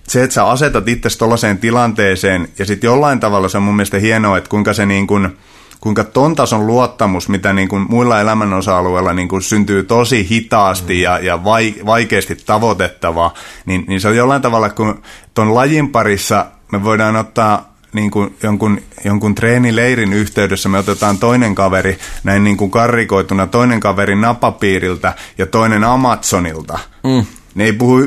se, 0.08 0.22
että 0.22 0.34
sä 0.34 0.46
asetat 0.46 0.88
itse 0.88 1.18
tuollaiseen 1.18 1.58
tilanteeseen, 1.58 2.48
ja 2.58 2.66
sitten 2.66 2.88
jollain 2.88 3.20
tavalla 3.20 3.48
se 3.48 3.56
on 3.56 3.62
mun 3.62 3.76
mielestä 3.76 3.98
hienoa, 3.98 4.38
että 4.38 4.50
kuinka 4.50 4.72
se 4.72 4.86
niin 4.86 5.06
kuin, 5.06 5.38
kuinka 5.80 6.04
ton 6.04 6.34
tason 6.34 6.66
luottamus, 6.66 7.28
mitä 7.28 7.52
niin 7.52 7.68
kuin 7.68 7.86
muilla 7.88 8.20
elämän 8.20 8.52
osa-alueilla 8.52 9.12
niin 9.12 9.28
kuin 9.28 9.42
syntyy 9.42 9.82
tosi 9.82 10.28
hitaasti 10.30 10.94
mm. 10.94 11.00
ja, 11.00 11.18
ja 11.18 11.44
vaikeasti 11.86 12.36
tavoitettava, 12.46 13.34
niin, 13.66 13.84
niin 13.88 14.00
se 14.00 14.08
on 14.08 14.16
jollain 14.16 14.42
tavalla, 14.42 14.70
kun 14.70 15.02
ton 15.34 15.54
lajin 15.54 15.88
parissa 15.88 16.46
me 16.72 16.84
voidaan 16.84 17.16
ottaa 17.16 17.72
niin 17.92 18.10
kuin 18.10 18.36
jonkun, 18.42 18.80
jonkun 19.04 19.34
treenileirin 19.34 20.12
yhteydessä 20.12 20.68
me 20.68 20.78
otetaan 20.78 21.18
toinen 21.18 21.54
kaveri 21.54 21.98
näin 22.24 22.44
niin 22.44 22.56
kuin 22.56 22.70
karrikoituna, 22.70 23.46
toinen 23.46 23.80
kaveri 23.80 24.16
napapiiriltä 24.16 25.12
ja 25.38 25.46
toinen 25.46 25.84
Amazonilta. 25.84 26.78
Mm. 27.04 27.26
Ne 27.54 27.64
ei 27.64 27.72
puhu 27.72 28.06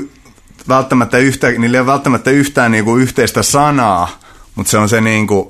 välttämättä 0.67 1.17
yhtä, 1.17 1.51
niillä 1.51 1.77
ei 1.77 1.81
ole 1.81 1.87
välttämättä 1.87 2.31
yhtään 2.31 2.71
niin 2.71 2.85
kuin 2.85 3.01
yhteistä 3.01 3.43
sanaa, 3.43 4.19
mutta 4.55 4.69
se 4.69 4.77
on 4.77 4.89
se 4.89 5.01
niin 5.01 5.27
kuin 5.27 5.49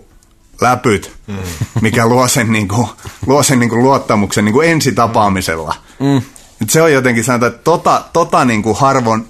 läpyt, 0.62 1.12
mm. 1.28 1.38
mikä 1.82 2.08
luo 2.08 2.28
sen, 2.28 2.52
niin 2.52 2.68
kuin, 2.68 2.88
luo 3.26 3.44
sen 3.44 3.60
niin 3.60 3.70
kuin 3.70 3.84
luottamuksen 3.84 4.46
niin 4.46 4.54
kuin 4.54 4.70
ensitapaamisella. 4.70 5.76
Mm. 6.00 6.22
se 6.70 6.82
on 6.82 6.94
jotenkin 6.94 7.24
sanotaan, 7.24 7.52
että 7.52 7.64
tota, 7.64 8.04
tota 8.14 8.46
niin 8.46 8.64
kuin 8.64 8.78
harvon, 8.78 9.28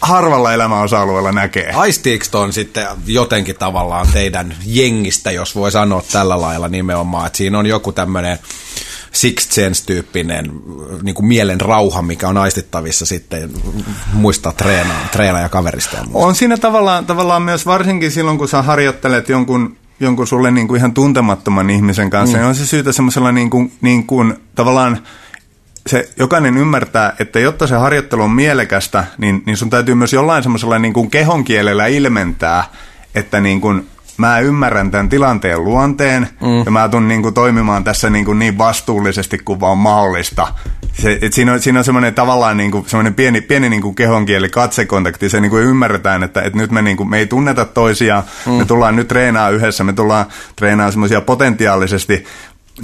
harvalla 0.00 0.52
elämäosa-alueella 0.52 1.32
näkee. 1.32 1.72
Aistiiko 1.72 2.24
ton 2.30 2.52
sitten 2.52 2.86
jotenkin 3.06 3.56
tavallaan 3.56 4.06
teidän 4.12 4.56
jengistä, 4.66 5.30
jos 5.30 5.54
voi 5.56 5.72
sanoa 5.72 6.02
tällä 6.12 6.40
lailla 6.40 6.68
nimenomaan, 6.68 7.26
että 7.26 7.36
siinä 7.36 7.58
on 7.58 7.66
joku 7.66 7.92
tämmöinen 7.92 8.38
Sixth 9.12 9.52
Sense-tyyppinen 9.52 10.50
niin 11.02 11.14
kuin 11.14 11.26
mielen 11.26 11.60
rauha, 11.60 12.02
mikä 12.02 12.28
on 12.28 12.36
aistittavissa 12.36 13.06
sitten 13.06 13.50
muistaa 14.12 14.52
treenaa, 14.52 15.08
treenaa 15.12 15.40
ja 15.40 15.48
kaverista. 15.48 15.96
Ja 15.96 16.04
on 16.14 16.34
siinä 16.34 16.56
tavallaan, 16.56 17.06
tavallaan 17.06 17.42
myös 17.42 17.66
varsinkin 17.66 18.10
silloin, 18.10 18.38
kun 18.38 18.48
sä 18.48 18.62
harjoittelet 18.62 19.28
jonkun 19.28 19.76
jonkun 20.00 20.26
sulle 20.26 20.50
niin 20.50 20.68
kuin 20.68 20.78
ihan 20.78 20.94
tuntemattoman 20.94 21.70
ihmisen 21.70 22.10
kanssa, 22.10 22.36
mm. 22.36 22.40
niin 22.40 22.48
on 22.48 22.54
se 22.54 22.66
syytä 22.66 22.92
semmoisella 22.92 23.32
niin 23.32 23.50
kuin, 23.50 23.72
niin 23.80 24.06
kuin, 24.06 24.34
tavallaan 24.54 24.98
se, 25.86 26.10
jokainen 26.16 26.56
ymmärtää, 26.56 27.12
että 27.18 27.40
jotta 27.40 27.66
se 27.66 27.74
harjoittelu 27.74 28.22
on 28.22 28.30
mielekästä, 28.30 29.04
niin, 29.18 29.42
niin 29.46 29.56
sun 29.56 29.70
täytyy 29.70 29.94
myös 29.94 30.12
jollain 30.12 30.42
semmoisella 30.42 30.78
niin 30.78 30.92
kuin 30.92 31.10
kehon 31.10 31.44
kielellä 31.44 31.86
ilmentää, 31.86 32.64
että 33.14 33.40
niin 33.40 33.60
kuin, 33.60 33.86
mä 34.26 34.38
ymmärrän 34.38 34.90
tämän 34.90 35.08
tilanteen 35.08 35.64
luonteen 35.64 36.28
mm. 36.40 36.62
ja 36.64 36.70
mä 36.70 36.88
tuun 36.88 37.08
niin 37.08 37.22
kuin 37.22 37.34
toimimaan 37.34 37.84
tässä 37.84 38.10
niin, 38.10 38.24
kuin 38.24 38.38
niin 38.38 38.58
vastuullisesti 38.58 39.38
kuin 39.38 39.60
vaan 39.60 39.78
mahdollista. 39.78 40.48
Se, 40.92 41.18
et 41.22 41.32
siinä 41.32 41.52
on, 41.52 41.60
siinä 41.60 41.78
on 41.78 41.84
semmoinen 41.84 42.14
tavallaan 42.14 42.56
niin 42.56 42.70
kuin, 42.70 42.88
semmoinen 42.88 43.14
pieni, 43.14 43.40
pieni 43.40 43.68
niin 43.68 43.82
kuin 43.82 43.94
kehonkieli, 43.94 44.48
katsekontakti, 44.48 45.28
se 45.28 45.40
niin 45.40 45.50
kuin 45.50 45.64
ymmärretään, 45.64 46.22
että, 46.22 46.42
että 46.42 46.58
nyt 46.58 46.70
me, 46.70 46.82
niin 46.82 46.96
kuin, 46.96 47.10
me 47.10 47.18
ei 47.18 47.26
tunneta 47.26 47.64
toisiaan, 47.64 48.22
mm. 48.46 48.52
me 48.52 48.64
tullaan 48.64 48.96
nyt 48.96 49.08
treenaa 49.08 49.50
yhdessä, 49.50 49.84
me 49.84 49.92
tullaan 49.92 50.26
treenaa 50.56 50.90
semmoisia 50.90 51.20
potentiaalisesti 51.20 52.24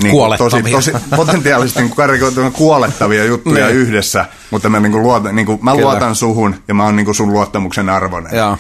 niin 0.03 0.11
kuin, 0.11 0.39
tosi, 0.39 0.63
tosi 0.63 0.93
potentiaalisesti 1.17 1.83
niin 1.83 2.53
kuolettavia 2.53 3.25
juttuja 3.25 3.67
niin. 3.67 3.77
yhdessä, 3.77 4.27
mutta 4.51 4.69
mä, 4.69 4.81
niin 4.81 4.93
kuin 4.93 5.03
luotan, 5.03 5.37
niin 5.37 5.47
kuin, 5.47 5.59
mä 5.63 5.75
luotan 5.75 6.15
suhun 6.15 6.55
ja 6.69 6.75
mä 6.75 6.85
oon 6.85 6.97
niin 6.97 7.05
kuin 7.05 7.15
sun 7.15 7.33
luottamuksen 7.33 7.89
arvoinen. 7.89 8.37
Joo. 8.37 8.59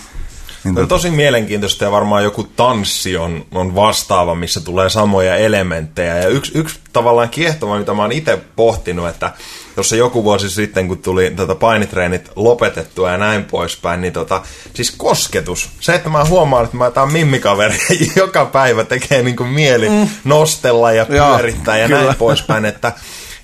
Niin 0.74 0.82
on 0.82 0.88
tosi 0.88 1.10
mielenkiintoista 1.10 1.84
ja 1.84 1.90
varmaan 1.90 2.24
joku 2.24 2.42
tanssi 2.42 3.16
on, 3.16 3.46
on 3.52 3.74
vastaava, 3.74 4.34
missä 4.34 4.60
tulee 4.60 4.90
samoja 4.90 5.36
elementtejä. 5.36 6.16
Ja 6.16 6.28
yksi, 6.28 6.52
yksi 6.54 6.80
tavallaan 6.92 7.28
kiehtova, 7.28 7.78
mitä 7.78 7.94
mä 7.94 8.02
oon 8.02 8.12
itse 8.12 8.38
pohtinut, 8.56 9.08
että 9.08 9.32
tuossa 9.74 9.96
joku 9.96 10.24
vuosi 10.24 10.50
sitten, 10.50 10.88
kun 10.88 10.98
tuli 10.98 11.30
tota 11.30 11.54
painitreenit 11.54 12.30
lopetettua 12.36 13.10
ja 13.10 13.18
näin 13.18 13.44
poispäin, 13.44 14.00
niin 14.00 14.12
tota, 14.12 14.42
siis 14.74 14.90
kosketus. 14.90 15.68
Se, 15.80 15.94
että 15.94 16.08
mä 16.08 16.24
huomaan, 16.24 16.64
että 16.64 16.76
mä 16.76 16.90
tää 16.90 17.06
mimmikaveri 17.06 17.78
joka 18.16 18.46
päivä 18.46 18.84
tekee 18.84 19.22
niin 19.22 19.36
kuin 19.36 19.48
mieli 19.48 19.88
mm. 19.88 20.08
nostella 20.24 20.92
ja 20.92 21.06
pyörittää 21.06 21.76
Joo, 21.76 21.82
ja 21.82 21.88
kyllä. 21.88 22.02
näin 22.02 22.16
poispäin, 22.16 22.64
että 22.64 22.92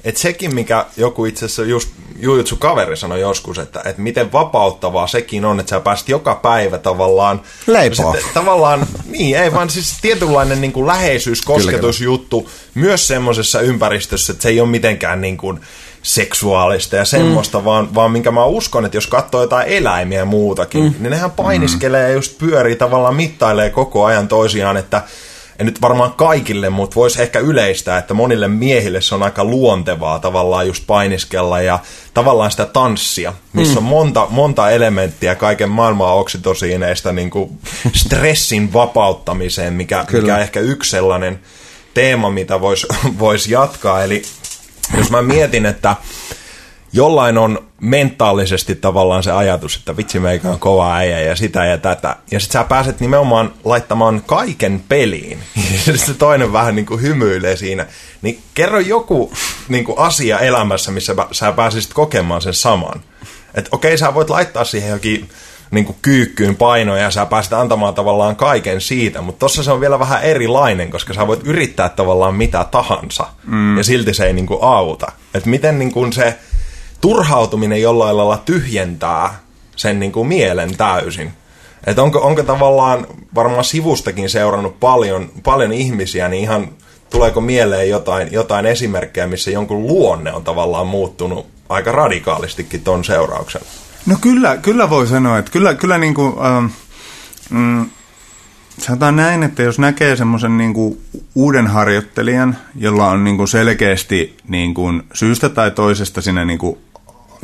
et 0.05 0.17
sekin, 0.17 0.55
mikä 0.55 0.87
joku 0.97 1.25
itse 1.25 1.45
asiassa 1.45 1.64
just 1.64 1.88
Jujutsu 2.19 2.57
kaveri 2.57 2.97
sanoi 2.97 3.21
joskus, 3.21 3.59
että, 3.59 3.83
että 3.85 4.03
miten 4.03 4.33
vapauttavaa 4.33 5.07
sekin 5.07 5.45
on, 5.45 5.61
että 5.61 5.71
sä 5.71 5.81
pääst 5.81 6.09
joka 6.09 6.35
päivä 6.35 6.79
tavallaan... 6.79 7.43
Leipoa. 7.67 8.17
Tavallaan, 8.35 8.87
niin, 9.05 9.38
ei 9.38 9.53
vaan 9.53 9.71
siis 9.71 9.99
tietynlainen 10.03 10.61
niin 10.61 10.73
kuin 10.73 10.87
läheisyys, 10.87 11.43
kosketusjuttu 11.43 12.51
myös 12.75 13.09
semmoisessa 13.09 13.61
ympäristössä, 13.61 14.33
että 14.33 14.43
se 14.43 14.49
ei 14.49 14.61
ole 14.61 14.69
mitenkään 14.69 15.21
niin 15.21 15.37
kuin 15.37 15.61
seksuaalista 16.03 16.97
ja 16.97 17.05
semmoista, 17.05 17.59
mm. 17.59 17.64
vaan, 17.64 17.95
vaan 17.95 18.11
minkä 18.11 18.31
mä 18.31 18.45
uskon, 18.45 18.85
että 18.85 18.97
jos 18.97 19.07
katsoo 19.07 19.40
jotain 19.40 19.69
eläimiä 19.69 20.19
ja 20.19 20.25
muutakin, 20.25 20.85
mm. 20.85 20.95
niin 21.01 21.11
nehän 21.11 21.31
painiskelee 21.31 22.03
mm. 22.03 22.09
ja 22.09 22.14
just 22.14 22.38
pyörii 22.38 22.77
tavallaan 22.77 23.14
mittailee 23.14 23.71
koko 23.71 24.05
ajan 24.05 24.29
toisiaan, 24.29 24.77
että 24.77 25.03
en 25.59 25.67
nyt 25.67 25.81
varmaan 25.81 26.12
kaikille, 26.12 26.71
mutta 26.71 26.95
voisi 26.95 27.23
ehkä 27.23 27.38
yleistää, 27.38 27.99
että 27.99 28.14
monille 28.14 28.49
miehille 28.49 29.01
se 29.01 29.14
on 29.14 29.23
aika 29.23 29.45
luontevaa 29.45 30.19
tavallaan 30.19 30.67
just 30.67 30.87
painiskella 30.87 31.61
ja 31.61 31.79
tavallaan 32.14 32.51
sitä 32.51 32.67
tanssia, 32.67 33.33
missä 33.53 33.73
mm. 33.73 33.79
on 33.79 33.83
monta, 33.85 34.27
monta 34.31 34.71
elementtiä 34.71 35.35
kaiken 35.35 35.71
maailman 35.71 36.14
oksitosiineista 36.14 37.12
niin 37.12 37.31
kuin 37.31 37.59
stressin 37.93 38.73
vapauttamiseen, 38.73 39.73
mikä, 39.73 40.05
mikä 40.12 40.35
on 40.35 40.40
ehkä 40.40 40.61
yksi 40.61 40.90
sellainen 40.90 41.40
teema, 41.95 42.31
mitä 42.31 42.61
voisi 42.61 42.87
vois 43.19 43.49
jatkaa. 43.49 44.05
Eli 44.05 44.23
jos 44.97 45.11
mä 45.11 45.23
mietin, 45.23 45.67
että 45.67 45.97
jollain 46.94 47.38
on 47.38 47.64
mentaalisesti 47.80 48.74
tavallaan 48.74 49.22
se 49.22 49.33
ajatus, 49.33 49.76
että 49.76 49.96
vitsi 49.96 50.20
meikä 50.20 50.48
on 50.48 50.59
kova 50.59 50.94
äijä 50.94 51.20
ja 51.20 51.37
sitä 51.37 51.66
ja 51.66 51.78
tätä. 51.78 52.16
Ja 52.30 52.40
sit 52.40 52.50
sä 52.50 52.64
pääset 52.64 53.00
nimenomaan 53.00 53.52
laittamaan 53.64 54.22
kaiken 54.26 54.83
peliin. 54.88 55.38
Ja 55.87 55.96
sitten 55.96 56.14
toinen 56.14 56.52
vähän 56.52 56.74
niin 56.74 56.87
kuin 56.87 57.02
hymyilee 57.02 57.57
siinä. 57.57 57.87
Niin 58.22 58.42
kerro 58.54 58.80
joku 58.80 59.33
niin 59.68 59.85
kuin 59.85 59.98
asia 59.98 60.38
elämässä, 60.38 60.90
missä 60.90 61.14
sä 61.33 61.52
pääsisit 61.52 61.92
kokemaan 61.94 62.42
sen 62.42 62.54
saman. 62.54 63.02
Että 63.54 63.68
okei, 63.72 63.98
sä 63.98 64.14
voit 64.14 64.30
laittaa 64.30 64.64
siihen 64.64 64.90
jokin 64.90 65.28
niin 65.70 65.85
kuin 65.85 65.96
kyykkyyn 66.02 66.57
painoja 66.57 67.02
ja 67.02 67.11
sä 67.11 67.26
pääset 67.26 67.52
antamaan 67.52 67.94
tavallaan 67.94 68.37
kaiken 68.37 68.80
siitä, 68.80 69.20
mutta 69.20 69.38
tossa 69.38 69.62
se 69.62 69.70
on 69.70 69.80
vielä 69.80 69.98
vähän 69.98 70.22
erilainen, 70.22 70.90
koska 70.90 71.14
sä 71.14 71.26
voit 71.26 71.40
yrittää 71.44 71.88
tavallaan 71.88 72.35
mitä 72.35 72.66
tahansa 72.70 73.26
mm. 73.46 73.76
ja 73.76 73.85
silti 73.85 74.14
se 74.14 74.26
ei 74.26 74.33
niin 74.33 74.46
kuin 74.46 74.62
auta. 74.62 75.12
Että 75.35 75.50
miten 75.50 75.78
niin 75.78 75.92
kuin 75.92 76.12
se 76.12 76.38
turhautuminen 77.05 77.83
jollain 77.83 78.17
lailla 78.17 78.43
tyhjentää 78.45 79.35
sen 79.77 80.01
niin 80.01 80.12
kuin 80.12 80.29
mielen 80.29 80.77
täysin. 80.77 81.33
Että 81.87 82.03
onko, 82.03 82.19
onko 82.19 82.43
tavallaan 82.43 83.07
varmaan 83.35 83.64
sivustakin 83.64 84.31
seurannut 84.31 84.81
paljon, 84.81 85.31
paljon 85.43 85.73
ihmisiä, 85.73 86.29
niin 86.29 86.43
ihan 86.43 86.69
tuleeko 87.11 87.40
mieleen 87.40 87.88
jotain, 87.88 88.33
jotain 88.33 88.67
esimerkkejä, 88.67 89.27
missä 89.27 89.51
jonkun 89.51 89.87
luonne 89.87 90.33
on 90.33 90.45
tavallaan 90.45 90.87
muuttunut 90.87 91.47
aika 91.69 91.93
radikaalistikin 91.93 92.81
ton 92.81 93.05
seurauksena? 93.05 93.64
No 94.07 94.17
kyllä, 94.21 94.57
kyllä 94.57 94.90
voi 94.90 95.07
sanoa, 95.07 95.38
että 95.38 95.51
kyllä, 95.51 95.75
kyllä 95.75 95.99
niin 95.99 96.14
kuin, 96.14 96.35
ähm, 96.47 96.67
mm, 97.51 97.90
sanotaan 98.79 99.17
näin, 99.17 99.43
että 99.43 99.62
jos 99.62 99.79
näkee 99.79 100.17
semmoisen 100.17 100.59
niin 100.59 100.75
uuden 101.35 101.67
harjoittelijan, 101.67 102.57
jolla 102.77 103.09
on 103.09 103.25
niin 103.25 103.37
kuin 103.37 103.49
selkeästi 103.49 104.37
niin 104.49 104.75
kuin 104.75 105.03
syystä 105.14 105.49
tai 105.49 105.71
toisesta 105.71 106.21
siinä 106.21 106.45
niin 106.45 106.59
kuin 106.59 106.79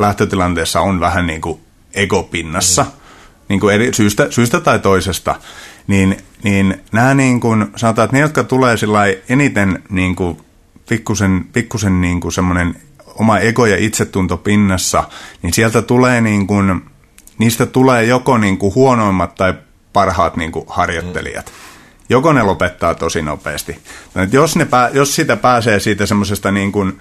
lähtötilanteessa 0.00 0.80
on 0.80 1.00
vähän 1.00 1.26
niin 1.26 1.40
kuin 1.40 1.60
egopinnassa, 1.94 2.82
mm. 2.82 2.90
niin 3.48 3.60
kuin 3.60 3.74
eri, 3.74 3.94
syystä, 3.94 4.26
syystä 4.30 4.60
tai 4.60 4.78
toisesta, 4.78 5.34
niin, 5.86 6.16
niin 6.42 6.82
nämä 6.92 7.14
niin 7.14 7.40
kuin, 7.40 7.66
sanotaan, 7.76 8.04
että 8.04 8.16
ne, 8.16 8.20
jotka 8.20 8.44
tulee 8.44 8.76
eniten 9.28 9.82
niin 9.90 10.16
kuin 10.16 10.36
pikkusen, 10.88 11.44
pikkusen 11.52 12.00
niin 12.00 12.20
kuin 12.20 12.32
semmoinen 12.32 12.76
oma 13.06 13.38
ego 13.38 13.66
ja 13.66 13.76
itsetunto 13.76 14.36
pinnassa, 14.36 15.04
niin 15.42 15.52
sieltä 15.52 15.82
tulee 15.82 16.20
niin 16.20 16.46
kuin, 16.46 16.80
niistä 17.38 17.66
tulee 17.66 18.04
joko 18.04 18.38
niin 18.38 18.58
kuin 18.58 18.74
huonoimmat 18.74 19.34
tai 19.34 19.54
parhaat 19.92 20.36
niin 20.36 20.52
kuin 20.52 20.64
harjoittelijat. 20.68 21.46
Mm. 21.46 21.52
Joko 22.08 22.32
ne 22.32 22.42
lopettaa 22.42 22.94
tosi 22.94 23.22
nopeasti. 23.22 23.78
Jos, 24.32 24.56
ne 24.56 24.64
pää, 24.64 24.90
jos 24.92 25.14
sitä 25.14 25.36
pääsee 25.36 25.80
siitä 25.80 26.06
semmoisesta 26.06 26.50
niin 26.50 26.72
kuin 26.72 27.00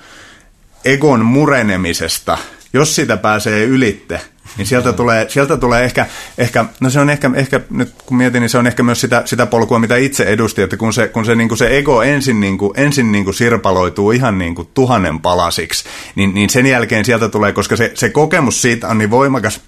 egon 0.85 1.25
murenemisesta– 1.25 2.37
jos 2.73 2.95
sitä 2.95 3.17
pääsee 3.17 3.63
ylitte, 3.63 4.21
niin 4.57 4.65
sieltä 4.65 4.93
tulee, 4.93 5.29
sieltä 5.29 5.57
tulee 5.57 5.83
ehkä, 5.83 6.05
ehkä, 6.37 6.65
no 6.79 6.89
se 6.89 6.99
on 6.99 7.09
ehkä, 7.09 7.31
ehkä, 7.33 7.59
nyt 7.69 7.93
kun 8.05 8.17
mietin, 8.17 8.41
niin 8.41 8.49
se 8.49 8.57
on 8.57 8.67
ehkä 8.67 8.83
myös 8.83 9.01
sitä, 9.01 9.21
sitä 9.25 9.45
polkua, 9.45 9.79
mitä 9.79 9.95
itse 9.95 10.23
edusti, 10.23 10.61
että 10.61 10.77
kun 10.77 10.93
se, 10.93 11.07
kun 11.07 11.25
se, 11.25 11.35
niin 11.35 11.47
kuin 11.47 11.57
se 11.57 11.77
ego 11.77 12.03
ensin, 12.03 12.39
niin 12.39 12.57
kuin, 12.57 12.73
ensin 12.75 13.11
niin 13.11 13.23
kuin 13.23 13.33
sirpaloituu 13.33 14.11
ihan 14.11 14.37
niin 14.37 14.55
kuin 14.55 14.69
tuhannen 14.73 15.19
palasiksi, 15.19 15.83
niin, 16.15 16.33
niin 16.33 16.49
sen 16.49 16.65
jälkeen 16.65 17.05
sieltä 17.05 17.29
tulee, 17.29 17.53
koska 17.53 17.75
se, 17.75 17.91
se 17.95 18.09
kokemus 18.09 18.61
siitä 18.61 18.87
on 18.87 18.97
niin 18.97 19.11
voimakas, 19.11 19.61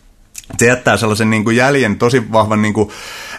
se 0.58 0.66
jättää 0.66 0.98
sellaisen 0.98 1.30
niin 1.30 1.44
kuin 1.44 1.56
jäljen, 1.56 1.98
tosi 1.98 2.32
vahvan 2.32 2.62
niin 2.62 2.74
kuin, 2.74 2.90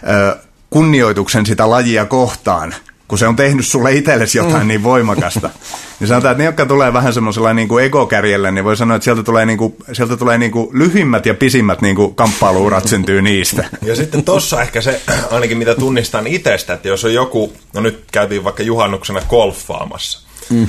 ö, 0.09 0.37
kunnioituksen 0.69 1.45
sitä 1.45 1.69
lajia 1.69 2.05
kohtaan, 2.05 2.75
kun 3.13 3.17
se 3.17 3.27
on 3.27 3.35
tehnyt 3.35 3.67
sulle 3.67 3.93
itsellesi 3.93 4.37
jotain 4.37 4.63
mm. 4.63 4.67
niin 4.67 4.83
voimakasta. 4.83 5.49
Niin 5.99 6.07
sanotaan, 6.07 6.31
että 6.31 6.41
ne, 6.41 6.45
jotka 6.45 6.65
tulee 6.65 6.93
vähän 6.93 7.13
semmoisella 7.13 7.53
niin 7.53 7.67
kuin 7.67 7.85
egokärjellä, 7.85 8.51
niin 8.51 8.65
voi 8.65 8.77
sanoa, 8.77 8.95
että 8.95 9.03
sieltä 9.03 9.23
tulee, 9.23 9.45
niin 9.45 9.57
kuin, 9.57 9.75
sieltä 9.91 10.17
tulee 10.17 10.37
niin 10.37 10.51
kuin 10.51 10.69
lyhimmät 10.71 11.25
ja 11.25 11.33
pisimmät 11.33 11.81
niin 11.81 11.95
kuin 11.95 12.15
kamppailuurat 12.15 12.87
syntyy 12.87 13.21
niistä. 13.21 13.65
Ja 13.81 13.95
sitten 13.95 14.23
tossa 14.23 14.61
ehkä 14.61 14.81
se, 14.81 15.01
ainakin 15.31 15.57
mitä 15.57 15.75
tunnistan 15.75 16.27
itsestä, 16.27 16.73
että 16.73 16.87
jos 16.87 17.05
on 17.05 17.13
joku, 17.13 17.53
no 17.73 17.81
nyt 17.81 18.03
käytiin 18.11 18.43
vaikka 18.43 18.63
juhannuksena 18.63 19.21
golfaamassa, 19.29 20.19
mm 20.49 20.67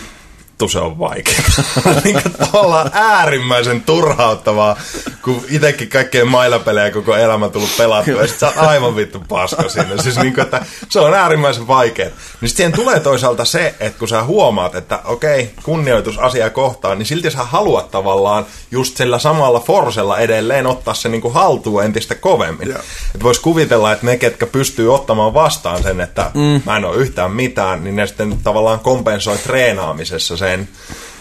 vittu 0.55 0.69
se 0.69 0.79
on 0.79 0.99
vaikeaa. 0.99 1.45
niin 2.05 2.21
tavallaan 2.39 2.91
äärimmäisen 2.93 3.81
turhauttavaa, 3.81 4.77
kun 5.23 5.45
itsekin 5.51 5.89
kaikkea 5.89 6.25
mailapelejä 6.25 6.91
koko 6.91 7.17
elämä 7.17 7.49
tullut 7.49 7.77
pelattua, 7.79 8.21
ja 8.21 8.27
sit 8.27 8.39
sä 8.39 8.47
oot 8.47 8.57
aivan 8.57 8.97
vittu 8.97 9.23
paska 9.29 9.69
sinne. 9.69 10.03
Siis 10.03 10.19
niin 10.19 10.35
kuin, 10.35 10.45
että 10.45 10.65
se 10.89 11.01
on 11.01 11.15
äärimmäisen 11.15 11.69
vaikea. 11.69 12.11
Niin 12.41 12.49
sitten 12.49 12.73
tulee 12.73 13.01
toisaalta 13.01 13.45
se, 13.45 13.75
että 13.81 13.99
kun 13.99 14.09
sä 14.09 14.23
huomaat, 14.23 14.75
että 14.75 15.01
okei, 15.05 15.51
kunnioitus 15.63 16.19
asiaa 16.19 16.51
kohtaan, 16.51 16.99
niin 16.99 17.07
silti 17.07 17.31
sä 17.31 17.45
haluat 17.45 17.91
tavallaan 17.91 18.47
just 18.71 18.97
sillä 18.97 19.19
samalla 19.19 19.61
forsella 19.61 20.19
edelleen 20.19 20.67
ottaa 20.67 20.95
se 20.95 21.09
niin 21.09 21.23
kuin 21.23 21.35
haltuun 21.35 21.85
entistä 21.85 22.15
kovemmin. 22.15 22.69
Yeah. 22.69 22.81
Että 23.15 23.25
vois 23.25 23.41
kuvitella, 23.41 23.93
että 23.93 24.07
ne, 24.07 24.17
ketkä 24.17 24.47
pystyy 24.47 24.95
ottamaan 24.95 25.35
vastaan 25.35 25.83
sen, 25.83 26.01
että 26.01 26.31
mm. 26.35 26.63
mä 26.67 26.77
en 26.77 26.85
ole 26.85 26.97
yhtään 26.97 27.31
mitään, 27.31 27.85
niin 27.85 27.97
ne 27.97 28.07
sitten 28.07 28.39
tavallaan 28.43 28.81
kompensoi 28.81 29.39
treenaamisessa 29.39 30.37
sen, 30.45 30.69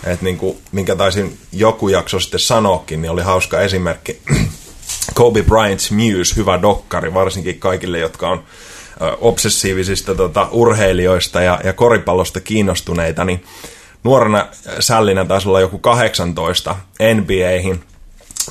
että 0.03 0.25
niin 0.25 0.37
kuin, 0.37 0.57
minkä 0.71 0.95
taisin 0.95 1.37
joku 1.51 1.89
jakso 1.89 2.19
sitten 2.19 2.39
sanoakin, 2.39 3.01
niin 3.01 3.11
oli 3.11 3.21
hauska 3.21 3.61
esimerkki. 3.61 4.21
Kobe 5.13 5.41
Bryant's 5.41 5.93
Muse, 5.93 6.35
hyvä 6.35 6.61
dokkari, 6.61 7.13
varsinkin 7.13 7.59
kaikille, 7.59 7.99
jotka 7.99 8.29
on 8.29 8.43
obsessiivisista 9.21 10.15
tota, 10.15 10.47
urheilijoista 10.51 11.41
ja, 11.41 11.59
ja 11.63 11.73
koripallosta 11.73 12.39
kiinnostuneita, 12.39 13.25
niin 13.25 13.43
nuorena 14.03 14.47
sällinä 14.79 15.25
taisi 15.25 15.47
olla 15.47 15.59
joku 15.59 15.79
18 15.79 16.75
NBAihin. 17.13 17.83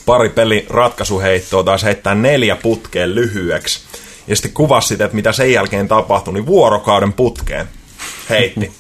Pari 0.06 0.28
peli 0.28 0.66
ratkaisuheittoa 0.70 1.64
taas 1.64 1.82
heittää 1.82 2.14
neljä 2.14 2.56
putkeen 2.56 3.14
lyhyeksi. 3.14 3.80
Ja 4.26 4.36
sitten 4.36 4.52
kuvasi 4.52 4.88
sitä, 4.88 5.04
että 5.04 5.14
mitä 5.14 5.32
sen 5.32 5.52
jälkeen 5.52 5.88
tapahtui, 5.88 6.34
niin 6.34 6.46
vuorokauden 6.46 7.12
putkeen 7.12 7.68
heitti. 8.30 8.72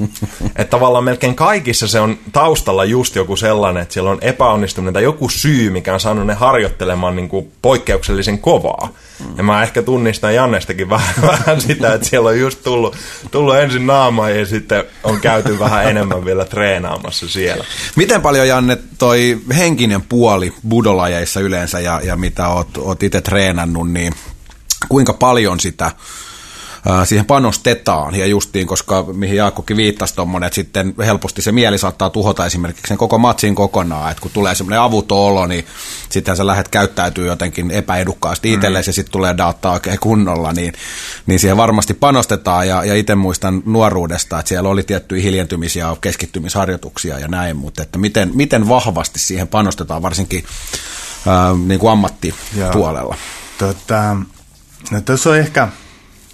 että 0.44 0.70
tavallaan 0.70 1.04
melkein 1.04 1.34
kaikissa 1.34 1.88
se 1.88 2.00
on 2.00 2.18
taustalla 2.32 2.84
just 2.84 3.16
joku 3.16 3.36
sellainen, 3.36 3.82
että 3.82 3.94
siellä 3.94 4.10
on 4.10 4.18
epäonnistuminen 4.20 4.94
tai 4.94 5.02
joku 5.02 5.28
syy, 5.28 5.70
mikä 5.70 5.94
on 5.94 6.00
saanut 6.00 6.26
ne 6.26 6.34
harjoittelemaan 6.34 7.16
niin 7.16 7.28
kuin 7.28 7.52
poikkeuksellisen 7.62 8.38
kovaa. 8.38 8.88
Ja 9.36 9.42
mä 9.42 9.62
ehkä 9.62 9.82
tunnistan 9.82 10.34
Jannestakin 10.34 10.90
vähän, 10.96 11.14
vähän 11.22 11.60
sitä, 11.60 11.94
että 11.94 12.08
siellä 12.08 12.28
on 12.28 12.40
just 12.40 12.62
tullut, 12.62 12.96
tullut 13.30 13.56
ensin 13.56 13.86
naama 13.86 14.30
ja 14.30 14.46
sitten 14.46 14.84
on 15.04 15.20
käyty 15.20 15.58
vähän 15.58 15.88
enemmän 15.88 16.24
vielä 16.24 16.44
treenaamassa 16.44 17.28
siellä. 17.28 17.64
Miten 17.96 18.22
paljon 18.22 18.48
Janne 18.48 18.78
toi 18.98 19.38
henkinen 19.56 20.02
puoli 20.02 20.52
budolajeissa 20.68 21.40
yleensä 21.40 21.80
ja, 21.80 22.00
ja 22.04 22.16
mitä 22.16 22.48
oot, 22.48 22.76
oot 22.78 23.02
itse 23.02 23.20
treenannut, 23.20 23.90
niin 23.90 24.14
kuinka 24.88 25.12
paljon 25.12 25.60
sitä 25.60 25.90
siihen 27.04 27.26
panostetaan. 27.26 28.14
Ja 28.14 28.26
justiin, 28.26 28.66
koska 28.66 29.02
mihin 29.12 29.36
Jaakkokin 29.36 29.76
viittasi 29.76 30.14
tuommoinen, 30.14 30.46
että 30.46 30.54
sitten 30.54 30.94
helposti 30.98 31.42
se 31.42 31.52
mieli 31.52 31.78
saattaa 31.78 32.10
tuhota 32.10 32.46
esimerkiksi 32.46 32.88
sen 32.88 32.98
koko 32.98 33.18
matsin 33.18 33.54
kokonaan, 33.54 34.10
että 34.10 34.20
kun 34.20 34.30
tulee 34.30 34.54
semmoinen 34.54 34.80
avuto 34.80 35.26
olo, 35.26 35.46
niin 35.46 35.66
sitten 36.08 36.36
sä 36.36 36.46
lähdet 36.46 36.68
käyttäytyy 36.68 37.26
jotenkin 37.26 37.70
epäedukkaasti 37.70 38.48
mm. 38.48 38.54
itsellesi 38.54 38.90
ja 38.90 38.94
sitten 38.94 39.12
tulee 39.12 39.36
dataa 39.36 39.72
oikein 39.72 39.98
kunnolla, 39.98 40.52
niin, 40.52 40.72
niin 41.26 41.38
siihen 41.38 41.56
varmasti 41.56 41.94
panostetaan 41.94 42.68
ja, 42.68 42.84
ja 42.84 42.94
itse 42.94 43.14
muistan 43.14 43.62
nuoruudesta, 43.66 44.38
että 44.38 44.48
siellä 44.48 44.68
oli 44.68 44.82
tiettyjä 44.82 45.22
hiljentymisiä 45.22 45.86
ja 45.86 45.96
keskittymisharjoituksia 46.00 47.18
ja 47.18 47.28
näin, 47.28 47.56
mutta 47.56 47.82
että 47.82 47.98
miten, 47.98 48.30
miten 48.34 48.68
vahvasti 48.68 49.18
siihen 49.18 49.48
panostetaan 49.48 50.02
varsinkin 50.02 50.44
ää, 51.26 51.54
niin 51.66 51.80
kuin 51.80 51.92
ammattipuolella? 51.92 53.16
Tota, 53.58 54.16
no 54.90 55.00
tässä 55.00 55.30
on 55.30 55.36
ehkä, 55.36 55.68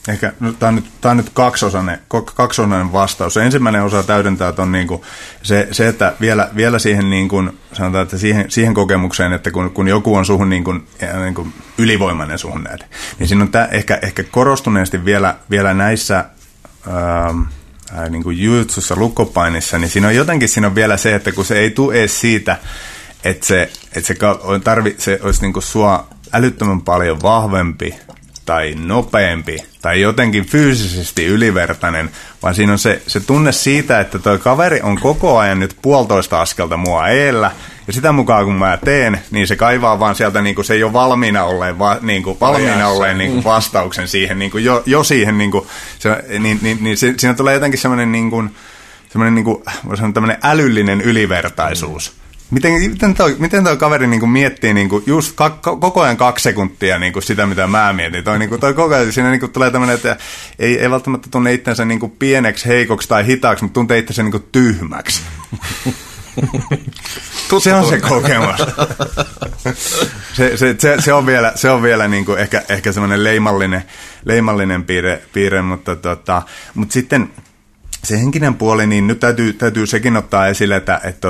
ehkä 0.09 0.33
no, 0.41 0.53
tämä 0.53 0.69
on 0.69 0.75
nyt, 0.75 0.85
tämä 1.01 1.11
on 1.11 1.17
nyt 1.17 1.31
kaksiosainen, 1.33 1.99
kaksiosainen 2.35 2.93
vastaus. 2.93 3.35
Se 3.35 3.45
ensimmäinen 3.45 3.83
osa 3.83 4.03
täydentää 4.03 4.53
on 4.59 4.73
niin 4.73 4.87
kuin 4.87 5.03
se, 5.43 5.69
se, 5.73 5.89
että 5.89 6.15
vielä, 6.21 6.51
vielä 6.57 6.79
siihen, 6.79 7.11
niin 7.11 7.29
kuin, 7.29 7.59
sanotaan, 7.73 8.03
että 8.03 8.19
siihen, 8.19 8.51
siihen 8.51 8.75
kokemukseen, 8.75 9.33
että 9.33 9.51
kun, 9.51 9.71
kun 9.71 9.89
joku 9.89 10.17
on 10.17 10.27
suhun 10.27 10.49
niin 10.49 10.65
kuin, 10.65 10.89
niin 11.23 11.35
kuin 11.35 11.53
ylivoimainen 11.79 12.39
suhun 12.39 12.65
nähden, 12.65 12.89
niin 13.19 13.29
siinä 13.29 13.45
on 13.45 13.51
tämä 13.51 13.69
ehkä, 13.73 13.99
ehkä 14.03 14.23
korostuneesti 14.23 15.05
vielä, 15.05 15.35
vielä 15.51 15.75
näissä 15.75 16.25
ähm, 16.89 17.41
niin 18.11 18.23
kuin 18.23 18.39
jutsussa, 18.39 18.97
lukkopainissa, 18.97 19.79
niin 19.79 19.91
siinä 19.91 20.09
on 20.09 20.15
jotenkin 20.15 20.49
siinä 20.49 20.67
on 20.67 20.75
vielä 20.75 20.97
se, 20.97 21.15
että 21.15 21.33
kun 21.33 21.45
se 21.45 21.59
ei 21.59 21.71
tule 21.71 21.95
edes 21.95 22.21
siitä, 22.21 22.57
että 23.25 23.47
se, 23.47 23.71
että 23.95 24.07
se, 24.07 24.15
tarvi, 24.65 24.95
se 24.99 25.21
olisi 25.23 25.43
niin 25.43 25.53
kuin 25.53 25.63
sua 25.63 26.09
älyttömän 26.33 26.81
paljon 26.81 27.23
vahvempi 27.23 27.95
tai 28.49 28.75
nopeampi 28.79 29.57
tai 29.83 30.01
jotenkin 30.01 30.47
fyysisesti 30.47 31.27
ylivertainen, 31.27 32.11
vaan 32.43 32.55
siinä 32.55 32.73
on 32.73 32.79
se, 32.79 33.03
se 33.07 33.21
tunne 33.21 33.53
siitä, 33.53 34.01
että 34.01 34.19
toi 34.19 34.39
kaveri 34.39 34.81
on 34.83 34.99
koko 35.01 35.39
ajan 35.39 35.61
nyt 35.61 35.77
puolitoista 35.83 36.41
askelta 36.41 36.77
mua 36.77 37.09
eellä, 37.09 37.51
ja 37.87 37.93
sitä 37.93 38.13
mukaan 38.13 38.45
kun 38.45 38.55
mä 38.55 38.79
teen, 38.85 39.21
niin 39.31 39.47
se 39.47 39.57
kaivaa 39.57 39.99
vaan 39.99 40.15
sieltä, 40.15 40.43
niin 40.43 40.55
kuin 40.55 40.65
se 40.65 40.75
ei 40.75 40.85
ole 40.85 40.93
valmiina 40.93 41.45
olleen, 41.45 41.79
va, 41.79 41.99
niin 42.01 42.23
kuin, 42.23 42.41
valmiina 42.41 42.89
olleen 42.89 43.19
niin 43.19 43.33
kuin 43.33 43.45
vastauksen 43.45 44.09
siihen, 44.09 44.39
niin 44.39 44.51
kuin 44.51 44.65
jo, 44.65 44.83
jo 44.87 45.05
siihen, 45.05 45.39
niin 45.39 45.51
kuin, 45.51 45.67
se, 45.99 46.25
niin, 46.39 46.59
niin, 46.63 46.79
niin 46.81 46.97
se, 46.97 47.15
siinä 47.19 47.35
tulee 47.35 47.55
jotenkin 47.55 47.81
semmoinen, 47.81 48.13
niin 48.13 48.31
kuin, 48.31 48.51
semmoinen 49.09 49.35
niin 49.35 49.45
kuin, 49.45 49.63
sanoa, 49.95 50.37
älyllinen 50.43 51.01
ylivertaisuus. 51.01 52.13
Mm 52.13 52.28
Miten, 52.51 52.73
miten, 52.73 53.15
toi, 53.15 53.37
miten 53.39 53.65
toi 53.65 53.77
kaveri 53.77 54.07
niinku 54.07 54.27
miettii 54.27 54.75
niinku 54.75 55.03
just 55.07 55.33
ka, 55.37 55.51
koko 55.51 56.01
ajan 56.01 56.17
kaksi 56.17 56.43
sekuntia 56.43 56.99
niinku 56.99 57.21
sitä, 57.21 57.47
mitä 57.47 57.67
mä 57.67 57.93
mietin? 57.93 58.25
Toi, 58.25 58.39
niinku, 58.39 58.59
toi 58.59 58.75
koko 58.75 58.95
ajan 58.95 59.13
siinä 59.13 59.31
niinku 59.31 59.49
tulee 59.49 59.71
tämmöinen, 59.71 59.97
että 59.97 60.17
ei, 60.59 60.79
ei 60.79 60.91
välttämättä 60.91 61.29
tunne 61.31 61.55
itsensä 61.55 61.85
niinku 61.85 62.09
pieneksi, 62.09 62.67
heikoksi 62.67 63.09
tai 63.09 63.27
hitaaksi, 63.27 63.65
mutta 63.65 63.75
tuntee 63.75 63.99
itsensä 63.99 64.23
niinku 64.23 64.39
tyhmäksi. 64.39 65.23
se 67.63 67.75
on 67.75 67.89
se 67.89 68.01
kokemus. 68.01 68.57
Se, 70.33 70.57
se, 70.57 70.77
se, 70.79 70.97
se 70.99 71.13
on 71.13 71.27
vielä, 71.27 71.53
se 71.55 71.71
on 71.71 71.83
vielä 71.83 72.09
niinku 72.09 72.33
ehkä, 72.33 72.63
ehkä 72.69 72.93
semmoinen 72.93 73.25
leimallinen, 73.25 73.83
leimallinen 74.25 74.85
piirre, 74.85 75.23
piirre 75.33 75.63
mutta, 75.63 75.97
tota, 75.97 76.43
mutta 76.75 76.93
sitten 76.93 77.31
se 78.05 78.19
henkinen 78.19 78.55
puoli, 78.55 78.87
niin 78.87 79.07
nyt 79.07 79.21
täytyy, 79.21 79.53
täytyy 79.53 79.87
sekin 79.87 80.17
ottaa 80.17 80.47
esille, 80.47 80.77
että, 80.77 81.01
että 81.05 81.29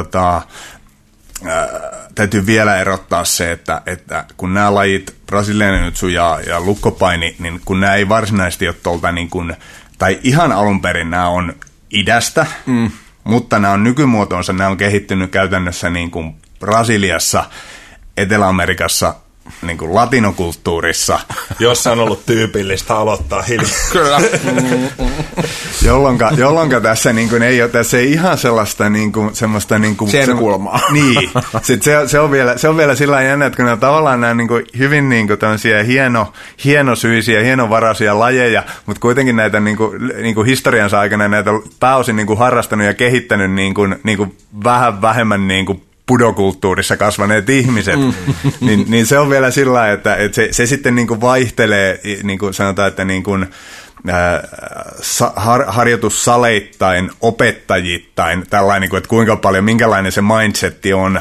täytyy 2.14 2.46
vielä 2.46 2.80
erottaa 2.80 3.24
se, 3.24 3.52
että, 3.52 3.82
että 3.86 4.24
kun 4.36 4.54
nämä 4.54 4.74
lajit, 4.74 5.16
brasilialainen 5.26 5.92
ja, 6.14 6.40
ja 6.46 6.60
lukkopaini, 6.60 7.36
niin 7.38 7.60
kun 7.64 7.80
nämä 7.80 7.94
ei 7.94 8.08
varsinaisesti 8.08 8.68
ole 8.68 8.76
tuolta 8.82 9.12
niin 9.12 9.30
kuin, 9.30 9.56
tai 9.98 10.18
ihan 10.22 10.52
alun 10.52 10.82
perin 10.82 11.10
nämä 11.10 11.28
on 11.28 11.54
idästä, 11.90 12.46
mm. 12.66 12.90
mutta 13.24 13.58
nämä 13.58 13.74
on 13.74 13.84
nykymuotoonsa, 13.84 14.52
nämä 14.52 14.70
on 14.70 14.76
kehittynyt 14.76 15.30
käytännössä 15.30 15.90
niin 15.90 16.10
kuin 16.10 16.34
Brasiliassa, 16.60 17.44
Etelä-Amerikassa 18.16 19.14
niin 19.62 19.78
kuin 19.78 19.94
latinokulttuurissa. 19.94 21.20
Jossa 21.58 21.92
on 21.92 22.00
ollut 22.00 22.26
tyypillistä 22.26 22.96
aloittaa 22.96 23.42
hiljaa. 23.42 23.68
Kyllä. 23.92 24.20
jolloinka, 25.88 26.30
jolloinka 26.36 26.80
tässä 26.80 27.12
niin 27.12 27.28
kuin 27.28 27.42
ei 27.42 27.62
ole 27.62 27.70
tässä 27.70 27.98
ei 27.98 28.12
ihan 28.12 28.38
sellaista 28.38 28.90
niin 28.98 29.12
kuin, 29.12 29.34
semmoista... 29.34 29.78
Niin 29.78 29.96
kuin, 29.96 30.10
Sen 30.10 30.26
se, 30.26 30.34
kulmaa. 30.34 30.80
Niin. 30.92 31.30
Sitten 31.62 31.82
se, 31.82 32.08
se, 32.08 32.20
on 32.20 32.30
vielä, 32.30 32.58
se 32.58 32.68
on 32.68 32.76
vielä 32.76 32.94
sillä 32.94 33.22
jännä, 33.22 33.46
että 33.46 33.56
kun 33.56 33.64
ne 33.64 33.72
on 33.72 33.80
tavallaan 33.80 34.20
nämä 34.20 34.34
niin 34.34 34.48
kuin, 34.48 34.64
hyvin 34.78 35.08
niin 35.08 35.28
kuin 35.28 35.38
hieno, 35.86 36.32
hienosyisiä, 36.64 37.42
hienovaraisia 37.42 38.18
lajeja, 38.18 38.62
mutta 38.86 39.00
kuitenkin 39.00 39.36
näitä 39.36 39.60
niin 39.60 39.76
kuin, 39.76 40.08
niin 40.22 40.34
kuin 40.34 40.46
historiansa 40.46 41.00
aikana 41.00 41.28
näitä 41.28 41.50
pääosin 41.80 42.16
niin 42.16 42.26
kuin 42.26 42.38
harrastanut 42.38 42.86
ja 42.86 42.94
kehittänyt 42.94 43.52
niin 43.52 43.74
kuin, 43.74 43.96
niin 44.02 44.18
kuin 44.18 44.36
vähän 44.64 45.02
vähemmän 45.02 45.48
niin 45.48 45.66
kuin 45.66 45.82
pudokulttuurissa 46.08 46.96
kasvaneet 46.96 47.50
ihmiset, 47.50 48.00
mm. 48.00 48.12
niin, 48.60 48.84
niin 48.88 49.06
se 49.06 49.18
on 49.18 49.30
vielä 49.30 49.50
sillä 49.50 49.92
että, 49.92 50.16
että 50.16 50.36
se, 50.36 50.48
se 50.50 50.66
sitten 50.66 50.94
niin 50.94 51.08
kuin 51.08 51.20
vaihtelee, 51.20 52.00
niin 52.22 52.38
kuin 52.38 52.54
sanotaan, 52.54 52.88
että 52.88 53.04
niin 53.04 53.22
kuin, 53.22 53.46
äh, 54.08 54.42
har, 55.36 55.64
harjoitussaleittain, 55.68 57.10
opettajittain, 57.20 58.44
tällainen, 58.50 58.80
niin 58.80 58.90
kuin, 58.90 58.98
että 58.98 59.08
kuinka 59.08 59.36
paljon, 59.36 59.64
minkälainen 59.64 60.12
se 60.12 60.22
mindsetti 60.22 60.92
on. 60.92 61.20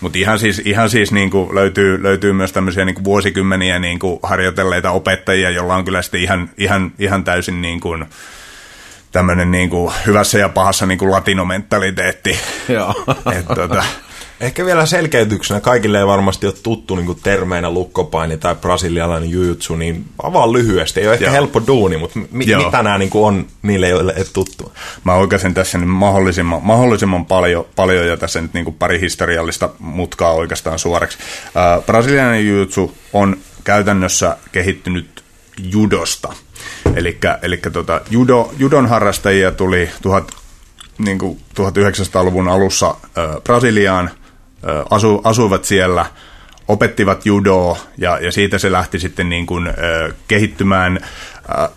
Mutta 0.00 0.18
ihan 0.18 0.38
siis, 0.38 0.62
ihan 0.64 0.90
siis 0.90 1.12
niin 1.12 1.30
kuin 1.30 1.54
löytyy, 1.54 2.02
löytyy 2.02 2.32
myös 2.32 2.52
tämmöisiä 2.52 2.84
niin 2.84 2.94
kuin 2.94 3.04
vuosikymmeniä 3.04 3.78
niin 3.78 3.98
kuin 3.98 4.20
harjoitelleita 4.22 4.90
opettajia, 4.90 5.50
joilla 5.50 5.74
on 5.74 5.84
kyllä 5.84 6.02
sitten 6.02 6.20
ihan, 6.20 6.50
ihan, 6.58 6.92
ihan 6.98 7.24
täysin 7.24 7.62
niin 7.62 7.80
kuin, 7.80 8.04
tämmöinen 9.12 9.50
niin 9.50 9.70
kuin 9.70 9.92
hyvässä 10.06 10.38
ja 10.38 10.48
pahassa 10.48 10.86
niin 10.86 10.98
kuin 10.98 11.10
latinomentaliteetti. 11.10 12.38
Joo. 12.68 12.94
Et, 13.38 13.46
tota, 13.46 13.84
Ehkä 14.42 14.64
vielä 14.64 14.86
selkeytyksenä, 14.86 15.60
kaikille 15.60 15.98
ei 15.98 16.06
varmasti 16.06 16.46
ole 16.46 16.54
tuttu 16.62 16.96
niin 16.96 17.16
termeinä 17.22 17.70
lukkopaini 17.70 18.36
tai 18.36 18.54
brasilialainen 18.54 19.30
jujutsu, 19.30 19.76
niin 19.76 20.04
avaa 20.22 20.52
lyhyesti. 20.52 21.00
Ei 21.00 21.06
ole 21.06 21.14
ehkä 21.14 21.24
Joo. 21.26 21.32
helppo 21.32 21.62
duuni, 21.66 21.96
mutta 21.96 22.18
mi- 22.18 22.46
mitä 22.64 22.82
nämä 22.82 22.98
niin 22.98 23.10
on 23.14 23.46
niille, 23.62 23.88
joille 23.88 24.14
ei 24.16 24.24
tuttu? 24.32 24.72
Mä 25.04 25.14
oikeasin 25.14 25.54
tässä 25.54 25.78
niin 25.78 25.88
mahdollisimman, 25.88 26.60
mahdollisimman 26.62 27.26
paljon, 27.26 27.66
paljon 27.76 28.06
ja 28.06 28.16
tässä 28.16 28.40
nyt 28.40 28.54
niin 28.54 28.74
pari 28.78 29.00
historiallista 29.00 29.70
mutkaa 29.78 30.32
oikeastaan 30.32 30.78
suoraksi. 30.78 31.18
Äh, 31.46 31.84
brasilialainen 31.86 32.46
jujutsu 32.46 32.96
on 33.12 33.36
käytännössä 33.64 34.36
kehittynyt 34.52 35.24
judosta. 35.58 36.32
Eli 37.42 37.60
tota, 37.72 38.00
judo, 38.10 38.52
judon 38.58 38.86
harrastajia 38.86 39.50
tuli 39.50 39.90
tuhat, 40.02 40.32
niin 40.98 41.18
kuin 41.18 41.40
1900-luvun 41.60 42.48
alussa 42.48 42.88
äh, 42.88 43.42
Brasiliaan– 43.44 44.10
asu, 44.90 45.20
asuivat 45.24 45.64
siellä, 45.64 46.06
opettivat 46.68 47.26
judoa 47.26 47.78
ja, 47.98 48.18
ja 48.18 48.32
siitä 48.32 48.58
se 48.58 48.72
lähti 48.72 48.98
sitten 48.98 49.28
niin 49.28 49.46
kuin, 49.46 49.66
ö, 49.66 50.14
kehittymään 50.28 51.00
ö, 51.48 51.68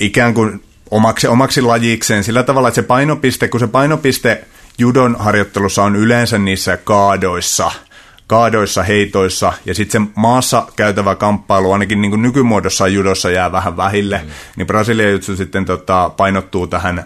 ikään 0.00 0.34
kuin 0.34 0.64
omaksi, 0.90 1.26
omaksi 1.28 1.62
lajikseen 1.62 2.24
sillä 2.24 2.42
tavalla, 2.42 2.68
että 2.68 2.80
se 2.80 2.86
painopiste, 2.86 3.48
kun 3.48 3.60
se 3.60 3.66
painopiste 3.66 4.44
judon 4.78 5.16
harjoittelussa 5.18 5.82
on 5.82 5.96
yleensä 5.96 6.38
niissä 6.38 6.76
kaadoissa, 6.76 7.72
kaadoissa, 8.26 8.82
heitoissa, 8.82 9.52
ja 9.66 9.74
sitten 9.74 10.02
se 10.02 10.10
maassa 10.14 10.66
käytävä 10.76 11.14
kamppailu, 11.14 11.72
ainakin 11.72 12.00
niin 12.00 12.10
kuin 12.10 12.22
nykymuodossa 12.22 12.88
judossa 12.88 13.30
jää 13.30 13.52
vähän 13.52 13.76
vähille, 13.76 14.20
mm. 14.24 14.30
niin 14.56 14.66
Brasilia 14.66 15.10
jutsu 15.10 15.36
sitten 15.36 15.64
tota, 15.64 16.10
painottuu 16.16 16.66
tähän 16.66 17.04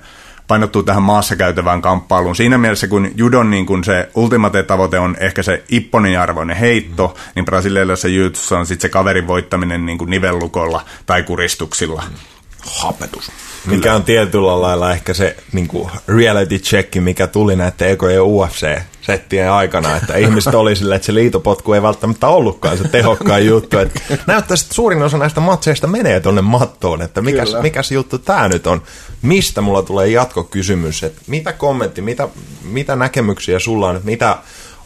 painottuu 0.51 0.83
tähän 0.83 1.03
maassa 1.03 1.37
käytävään 1.37 1.83
kamppailuun. 1.83 2.37
Siinä 2.37 2.59
mielessä, 2.59 2.87
kun 2.87 3.11
judon 3.17 3.51
niin 3.51 3.67
kun 3.67 3.85
se 3.85 4.09
ultimate-tavoite 4.15 4.99
on 4.99 5.17
ehkä 5.21 5.43
se 5.43 5.65
ipponin 5.69 6.19
arvoinen 6.19 6.57
heitto, 6.57 7.07
mm. 7.07 7.33
niin 7.35 7.45
brasilialaisessa 7.45 8.09
jutsussa 8.09 8.59
on 8.59 8.67
sitten 8.67 8.83
se 8.89 8.93
kaverin 8.93 9.27
voittaminen 9.27 9.87
niin 9.87 9.99
kuin 9.99 10.11
nivellukolla 10.11 10.85
tai 11.07 11.23
kuristuksilla. 11.23 12.03
Mm. 12.09 12.30
Hapetus. 12.67 13.33
Mikä 13.67 13.95
on 13.95 14.05
tietyllä 14.05 14.61
lailla 14.61 14.93
ehkä 14.93 15.15
se 15.15 15.37
niin 15.53 15.69
kuin 15.69 15.91
reality 16.09 16.59
check, 16.59 16.95
mikä 16.95 17.27
tuli 17.27 17.57
näiden 17.57 17.89
ekojen 17.89 18.23
UFC-settien 18.23 19.51
aikana, 19.53 19.97
että 19.97 20.17
ihmiset 20.27 20.55
oli 20.55 20.77
silleen, 20.77 20.97
että 20.97 21.07
se 21.07 21.15
liitopotku 21.15 21.73
ei 21.73 21.83
välttämättä 21.83 22.29
ollutkaan 22.29 22.79
se 22.79 22.89
tehokkain 22.89 23.47
juttu. 23.47 23.79
Että 23.79 24.01
näyttäisi, 24.27 24.65
että 24.65 24.75
suurin 24.75 25.03
osa 25.03 25.19
näistä 25.19 25.41
matseista 25.41 25.87
menee 25.87 26.21
tuonne 26.21 26.43
mattoon, 26.43 27.03
että 27.03 27.23
mikä, 27.23 27.45
mikä 27.63 27.83
se 27.83 27.95
juttu 27.95 28.19
tämä 28.19 28.49
nyt 28.49 28.67
on. 28.67 28.83
Mistä 29.23 29.61
mulla 29.61 29.83
tulee 29.83 30.09
jatkokysymys, 30.09 31.03
että 31.03 31.23
mitä 31.27 31.53
kommentti, 31.53 32.03
mitä, 32.03 32.29
mitä 32.63 32.97
näkemyksiä 32.97 33.59
sulla 33.59 33.89
on, 33.89 34.01
mitä 34.05 34.39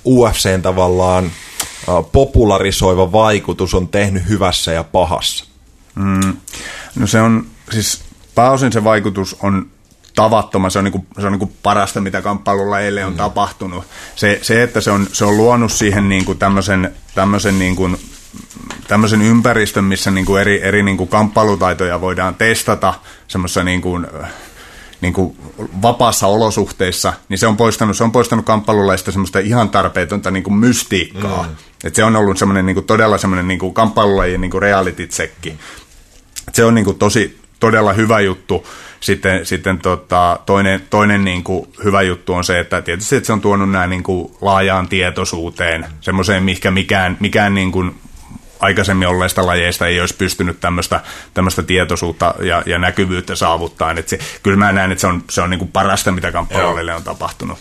UFCn 0.05 0.63
tavallaan 0.63 1.31
popularisoiva 2.13 3.13
vaikutus 3.13 3.75
on 3.75 3.89
tehnyt 3.89 4.29
hyvässä 4.29 4.73
ja 4.73 4.85
pahassa? 4.85 5.45
Mm, 5.95 6.37
no 6.97 7.07
se 7.07 7.21
on 7.21 7.47
siis 7.71 8.05
pääosin 8.35 8.73
se 8.73 8.85
vaikutus 8.85 9.37
on 9.43 9.67
tavattoman, 10.15 10.71
se 10.71 10.79
on, 10.79 10.85
niin 10.85 10.93
kuin, 10.93 11.07
se 11.21 11.27
on 11.27 11.33
niin 11.33 11.39
kuin 11.39 11.57
parasta, 11.63 12.01
mitä 12.01 12.23
kamppailulla 12.23 12.81
eilen 12.81 13.07
on 13.07 13.13
mm. 13.13 13.17
tapahtunut. 13.17 13.85
Se, 14.17 14.39
se, 14.43 14.63
että 14.63 14.81
se 14.81 14.91
on, 14.91 15.07
se 15.13 15.25
on 15.25 15.37
luonut 15.37 15.73
siihen 15.73 16.09
niin 16.09 16.25
kuin 16.25 16.39
tämmöisen, 16.39 16.95
tämmöisen, 17.15 17.59
niin 17.59 17.77
kuin, 17.77 17.99
tämmöisen 18.89 19.23
ympäristön, 19.23 19.85
missä 19.85 20.11
niin 20.11 20.27
kuin 20.27 20.41
eri, 20.41 20.63
eri 20.63 20.83
niin 20.83 20.97
kuin 20.97 21.09
kamppailutaitoja 21.09 22.01
voidaan 22.01 22.35
testata 22.35 22.95
semmoisessa 23.29 23.65
niin 23.65 23.83
kuin, 23.83 24.07
niin 25.01 25.13
kuin 25.13 25.37
vapaassa 25.83 26.27
olosuhteissa, 26.27 27.13
niin 27.29 27.39
se 27.39 27.47
on 27.47 27.57
poistanut, 27.57 27.97
se 27.97 28.05
on 28.05 28.13
poistanut 28.13 28.45
kamppailulaista 28.45 29.13
semmoista 29.13 29.39
ihan 29.39 29.71
tarpeetonta 29.71 30.31
niin 30.31 30.43
kuin 30.43 30.55
mystiikkaa. 30.55 31.43
Mm. 31.43 31.57
Et 31.85 31.95
se 31.95 32.05
on 32.05 32.17
ollut 32.17 32.39
semmoinen 32.39 32.67
niin 32.67 32.75
kuin 32.75 32.87
todella 32.87 33.19
semmoinen 33.19 33.49
niin 33.49 33.59
kuin 33.59 33.75
kamppailulajien 33.75 34.41
niin 34.41 34.51
kuin 34.51 34.63
reality-tsekki. 34.63 35.59
Se 36.53 36.65
on 36.65 36.75
niin 36.75 36.85
kuin 36.85 36.99
tosi, 36.99 37.44
todella 37.65 37.93
hyvä 37.93 38.21
juttu. 38.21 38.67
Sitten, 39.01 39.47
sitten 39.47 39.79
tota, 39.79 40.39
toinen, 40.47 40.83
toinen 40.91 41.25
niin 41.25 41.45
kuin 41.45 41.69
hyvä 41.85 42.03
juttu 42.03 42.35
on 42.35 42.45
se, 42.45 42.61
että 42.61 42.83
tietysti 42.83 43.17
että 43.17 43.27
se 43.27 43.33
on 43.33 43.41
tuonut 43.41 43.71
nämä 43.71 43.87
niin 43.87 44.03
kuin 44.03 44.33
laajaan 44.41 44.89
tietoisuuteen, 44.89 45.87
semmoiseen, 46.01 46.43
mikä 46.43 46.71
mikään, 46.71 47.17
mikään 47.21 47.55
niin 47.55 47.73
kuin 47.73 47.95
aikaisemmin 48.61 49.09
olleista 49.09 49.47
lajeista 49.47 49.87
ei 49.87 50.01
olisi 50.01 50.17
pystynyt 50.17 50.61
tämmöistä, 50.61 51.01
tämmöistä 51.35 51.63
tietoisuutta 51.63 52.35
ja, 52.41 52.63
ja 52.67 52.79
näkyvyyttä 52.79 53.35
saavuttaa. 53.35 53.91
Et 53.91 54.09
se, 54.09 54.19
kyllä 54.43 54.57
mä 54.57 54.73
näen, 54.73 54.93
että 54.93 55.01
se 55.01 55.07
on, 55.07 55.25
se 55.31 55.43
on 55.43 55.51
niin 55.51 55.59
kuin 55.59 55.73
parasta, 55.73 56.13
mitä 56.13 56.33
kamppailuille 56.33 56.95
on 56.95 57.03
tapahtunut. 57.03 57.59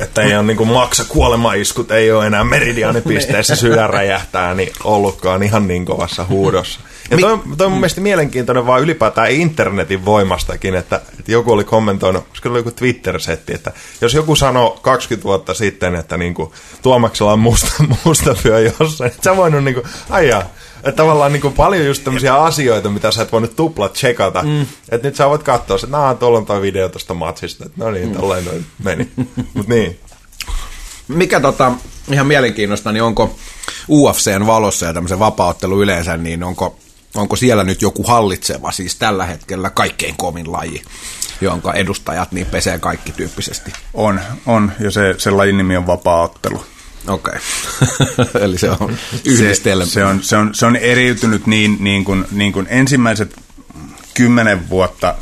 Että 0.00 0.22
ei 0.22 0.34
ole 0.34 0.42
niin 0.42 0.56
kuin 0.56 0.68
maksa 0.68 1.04
kuolemaiskut, 1.04 1.90
ei 1.90 2.12
ole 2.12 2.26
enää 2.26 2.44
meridiaanipisteessä 2.44 3.56
sydän 3.56 3.90
räjähtää, 3.90 4.54
niin 4.54 4.72
ollutkaan 4.84 5.42
ihan 5.42 5.68
niin 5.68 5.84
kovassa 5.84 6.24
huudossa. 6.24 6.80
Ja 7.10 7.18
toi, 7.18 7.38
toi 7.56 7.66
on 7.66 7.72
mun 7.72 7.80
mielestä 7.80 8.00
mielenkiintoinen 8.00 8.66
vaan 8.66 8.82
ylipäätään 8.82 9.30
internetin 9.30 10.04
voimastakin, 10.04 10.74
että, 10.74 11.00
että 11.18 11.32
joku 11.32 11.52
oli 11.52 11.64
kommentoinut, 11.64 12.28
koska 12.28 12.48
oli 12.48 12.58
joku 12.58 12.70
Twitter-setti, 12.70 13.54
että 13.54 13.72
jos 14.00 14.14
joku 14.14 14.36
sanoo 14.36 14.78
20 14.82 15.24
vuotta 15.24 15.54
sitten, 15.54 15.94
että 15.94 16.16
niin 16.16 16.34
kuin, 16.34 16.50
Tuomaksella 16.82 17.32
on 17.32 17.38
musta, 17.38 17.84
musta 18.04 18.36
pyö 18.42 18.60
jossain, 18.60 19.10
että 19.10 19.22
sä 19.22 19.36
voinut 19.36 19.64
niin 19.64 19.74
kuin, 19.74 19.86
aijaa, 20.10 20.42
että 20.84 20.92
tavallaan 20.92 21.32
niin 21.32 21.40
kuin 21.40 21.54
paljon 21.54 21.86
just 21.86 22.04
tämmöisiä 22.04 22.34
asioita, 22.34 22.90
mitä 22.90 23.10
sä 23.10 23.22
et 23.22 23.32
voinut 23.32 23.56
tupla 23.56 23.88
checkata. 23.88 24.42
Mm. 24.42 24.66
Että 24.88 25.08
nyt 25.08 25.16
sä 25.16 25.28
voit 25.28 25.42
katsoa, 25.42 25.74
että 25.74 25.86
naa, 25.86 26.14
tuolla 26.14 26.38
on 26.38 26.46
toi 26.46 26.62
video 26.62 26.88
tuosta 26.88 27.14
matsista. 27.14 27.66
Että 27.66 27.84
no 27.84 27.90
niin, 27.90 28.08
mm. 28.08 28.14
tolleen 28.14 28.44
noin 28.44 28.66
meni. 28.84 29.10
Mut 29.54 29.68
niin. 29.68 30.00
Mikä 31.08 31.40
tota, 31.40 31.72
ihan 32.12 32.26
mielenkiinnosta, 32.26 32.92
niin 32.92 33.02
onko 33.02 33.36
UFCn 33.88 34.46
valossa 34.46 34.86
ja 34.86 34.92
tämmöisen 34.92 35.18
vapauttelu 35.18 35.82
yleensä, 35.82 36.16
niin 36.16 36.44
onko 36.44 36.76
onko 37.14 37.36
siellä 37.36 37.64
nyt 37.64 37.82
joku 37.82 38.02
hallitseva, 38.02 38.72
siis 38.72 38.96
tällä 38.96 39.26
hetkellä 39.26 39.70
kaikkein 39.70 40.16
komin 40.16 40.52
laji, 40.52 40.82
jonka 41.40 41.72
edustajat 41.72 42.32
niin 42.32 42.46
pesee 42.46 42.78
kaikki 42.78 43.12
tyyppisesti? 43.12 43.72
On, 43.94 44.20
on, 44.46 44.72
ja 44.80 44.90
se, 44.90 45.14
se 45.18 45.30
lajin 45.30 45.56
nimi 45.56 45.76
on 45.76 45.86
vapaaottelu. 45.86 46.64
Okei, 47.08 47.34
okay. 48.18 48.42
eli 48.44 48.58
se 48.58 48.70
on 48.70 48.96
yhdistelmä. 49.24 49.84
Se, 49.84 49.90
se, 49.90 50.04
on, 50.04 50.22
se, 50.22 50.36
on, 50.36 50.54
se 50.54 50.66
on 50.66 50.76
eriytynyt 50.76 51.46
niin, 51.46 51.76
niin, 51.80 52.04
kuin, 52.04 52.24
niin 52.30 52.52
kuin 52.52 52.66
ensimmäiset 52.70 53.36
kymmenen 54.14 54.70
vuotta 54.70 55.14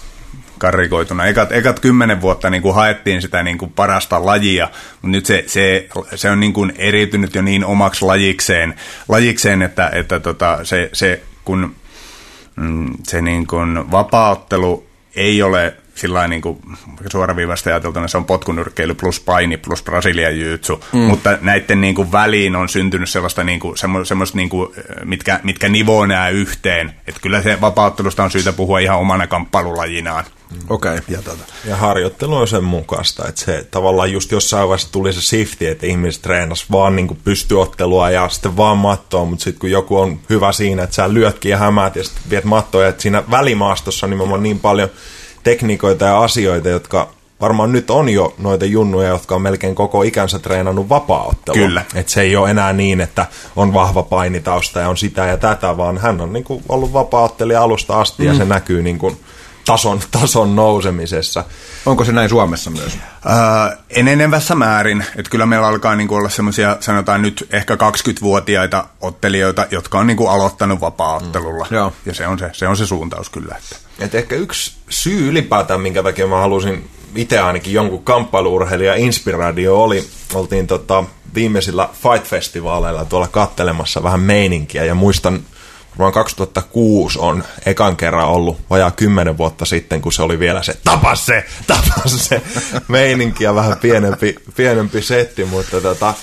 karikoituna. 0.59 1.25
Ekat, 1.25 1.53
ekat 1.53 1.81
kymmenen 1.81 2.20
vuotta 2.20 2.51
niin 2.51 2.62
kuin 2.62 2.75
haettiin 2.75 3.22
sitä 3.22 3.42
niin 3.42 3.59
kuin 3.59 3.72
parasta 3.72 4.27
lajia, 4.27 4.68
mutta 4.92 5.09
nyt 5.09 5.27
se, 5.27 5.44
se, 5.46 5.88
se 6.14 6.31
on 6.31 6.40
niin 6.40 6.53
kuin 6.53 6.72
eriytynyt 6.79 7.35
jo 7.35 7.42
niin 7.42 7.64
omaksi 7.64 8.05
lajikseen, 8.05 8.75
lajikseen 9.09 9.62
että, 9.62 9.90
että 9.92 10.20
tota, 10.20 10.59
se, 10.62 10.90
se 10.92 11.22
kun 11.44 11.75
mm, 12.57 12.94
se 13.03 13.22
niin 13.22 13.46
kuin 13.46 13.90
vapaaottelu 13.90 14.87
ei 15.16 15.42
ole 15.42 15.75
sillä 15.96 16.28
niin 16.28 16.42
kuin 16.42 16.59
suoraviivasta 17.12 17.70
ajateltuna 17.70 18.09
se 18.09 18.16
on 18.16 18.24
potkunyrkkeily 18.24 18.94
plus 18.94 19.20
paini 19.20 19.56
plus 19.56 19.82
Brasilian 19.82 20.38
jyytsu, 20.38 20.85
mm. 20.92 20.98
mutta 20.98 21.38
näiden 21.40 21.80
niin 21.80 21.94
kuin 21.94 22.12
väliin 22.12 22.56
on 22.56 22.68
syntynyt 22.68 23.11
sellaista, 23.11 23.44
niin 23.44 23.61
kuin, 23.61 23.76
semmoista, 23.76 24.37
niin 24.37 24.48
kuin, 24.48 24.72
mitkä, 25.04 25.40
mitkä 25.42 25.68
nivoo 25.68 26.06
nämä 26.06 26.28
yhteen. 26.28 26.94
Että 27.06 27.20
kyllä 27.20 27.42
se 27.42 27.61
vapauttelusta 27.61 28.24
on 28.24 28.30
syytä 28.30 28.52
puhua 28.52 28.78
ihan 28.78 28.98
omana 28.98 29.26
kamppailulajinaan. 29.26 30.24
Mm. 30.50 30.59
Okei. 30.68 30.98
Okay. 30.98 31.04
Ja, 31.09 31.22
tuota. 31.22 31.44
ja 31.64 31.76
harjoittelu 31.76 32.37
on 32.37 32.48
sen 32.48 32.64
mukaista, 32.64 33.28
että 33.28 33.40
se 33.40 33.66
tavallaan 33.70 34.12
just 34.12 34.32
jossain 34.32 34.68
vaiheessa 34.68 34.92
tuli 34.92 35.12
se 35.12 35.20
shifti, 35.20 35.66
että 35.66 35.87
ihmiset 35.87 36.22
treenas 36.22 36.70
vaan 36.70 36.96
niin 36.96 37.09
kuin 37.09 37.20
pystyottelua 37.24 38.11
ja 38.11 38.28
sitten 38.28 38.56
vaan 38.56 38.78
mattoa, 38.78 39.24
mutta 39.24 39.42
sitten 39.42 39.61
kun 39.61 39.70
joku 39.70 39.98
on 39.98 40.20
hyvä 40.30 40.52
siinä, 40.52 40.82
että 40.82 40.96
sä 40.96 41.14
lyötkin 41.14 41.50
ja 41.50 41.56
hämäät 41.56 41.96
ja 41.96 42.04
sitten 42.04 42.22
viet 42.30 42.44
mattoja, 42.44 42.88
että 42.88 43.02
siinä 43.02 43.22
välimaastossa 43.30 44.06
on 44.06 44.11
nimenomaan 44.11 44.42
niin 44.42 44.61
paljon 44.61 44.90
tekniikoita 45.46 46.04
ja 46.04 46.18
asioita, 46.18 46.68
jotka 46.68 47.09
varmaan 47.40 47.72
nyt 47.72 47.90
on 47.90 48.09
jo 48.09 48.35
noita 48.38 48.64
junnuja, 48.64 49.09
jotka 49.09 49.35
on 49.35 49.42
melkein 49.42 49.74
koko 49.74 50.02
ikänsä 50.02 50.38
treenannut 50.38 50.88
vapaaottelua. 50.88 51.66
Kyllä. 51.66 51.85
Että 51.94 52.12
se 52.12 52.20
ei 52.20 52.37
ole 52.37 52.50
enää 52.50 52.72
niin, 52.72 53.00
että 53.00 53.26
on 53.56 53.74
vahva 53.74 54.02
painitausta 54.02 54.80
ja 54.80 54.88
on 54.88 54.96
sitä 54.96 55.26
ja 55.26 55.37
tätä, 55.37 55.76
vaan 55.76 55.98
hän 55.98 56.20
on 56.20 56.32
niin 56.32 56.44
kuin 56.44 56.62
ollut 56.68 56.92
vapaaottelija 56.92 57.62
alusta 57.62 58.00
asti 58.00 58.22
mm. 58.22 58.28
ja 58.28 58.35
se 58.35 58.44
näkyy 58.44 58.82
niin 58.82 58.98
kuin 58.98 59.16
tason, 59.66 60.00
tason 60.20 60.57
nousemisessa. 60.57 61.44
Onko 61.87 62.05
se 62.05 62.12
näin 62.12 62.29
Suomessa 62.29 62.70
myös? 62.70 62.98
Öö, 63.26 63.76
enenevässä 63.90 64.55
määrin. 64.55 65.05
Että 65.16 65.31
kyllä 65.31 65.46
meillä 65.46 65.66
alkaa 65.66 65.96
niin 65.96 66.09
kuin 66.09 66.18
olla 66.18 66.29
semmoisia, 66.29 66.76
sanotaan 66.81 67.22
nyt 67.22 67.46
ehkä 67.52 67.74
20-vuotiaita 67.74 68.85
ottelijoita, 69.00 69.66
jotka 69.70 69.98
on 69.98 70.07
niin 70.07 70.16
kuin 70.16 70.31
aloittanut 70.31 70.81
vapaa-ottelulla. 70.81 71.66
Mm. 71.70 71.92
Ja 72.07 72.14
se 72.14 72.26
on 72.26 72.38
se, 72.38 72.50
se 72.52 72.68
on 72.68 72.76
se 72.76 72.87
suuntaus 72.87 73.31
kyllä. 73.31 73.57
Että. 73.59 73.76
Et 73.98 74.14
ehkä 74.14 74.35
yksi 74.35 74.72
syy 74.88 75.29
ylipäätään, 75.29 75.81
minkä 75.81 76.02
takia 76.02 76.26
mä 76.26 76.37
halusin 76.37 76.90
itse 77.14 77.38
ainakin 77.38 77.72
jonkun 77.72 78.05
kamppailuurheilija 78.05 78.94
inspiraatio 78.94 79.83
oli, 79.83 80.07
oltiin 80.35 80.66
tota, 80.66 81.05
viimeisillä 81.35 81.88
Fight-festivaaleilla 81.92 83.05
tuolla 83.05 83.29
kattelemassa 83.29 84.02
vähän 84.02 84.20
meininkiä 84.20 84.85
ja 84.85 84.94
muistan 84.94 85.40
Varmaan 85.98 86.12
2006 86.12 87.18
on 87.18 87.44
ekan 87.66 87.96
kerran 87.96 88.28
ollut 88.28 88.61
vajaa 88.70 88.90
kymmenen 88.90 89.38
vuotta 89.38 89.64
sitten, 89.64 90.02
kun 90.02 90.12
se 90.12 90.22
oli 90.22 90.38
vielä 90.38 90.62
se 90.62 90.76
tapas 90.85 91.26
se, 91.26 91.44
tapas 91.66 92.28
se 92.28 92.42
meininki 92.88 93.44
ja 93.44 93.54
vähän 93.54 93.76
pienempi, 93.76 94.37
pienempi 94.56 95.02
setti, 95.02 95.44
mutta 95.44 95.80
tota, 95.80 96.14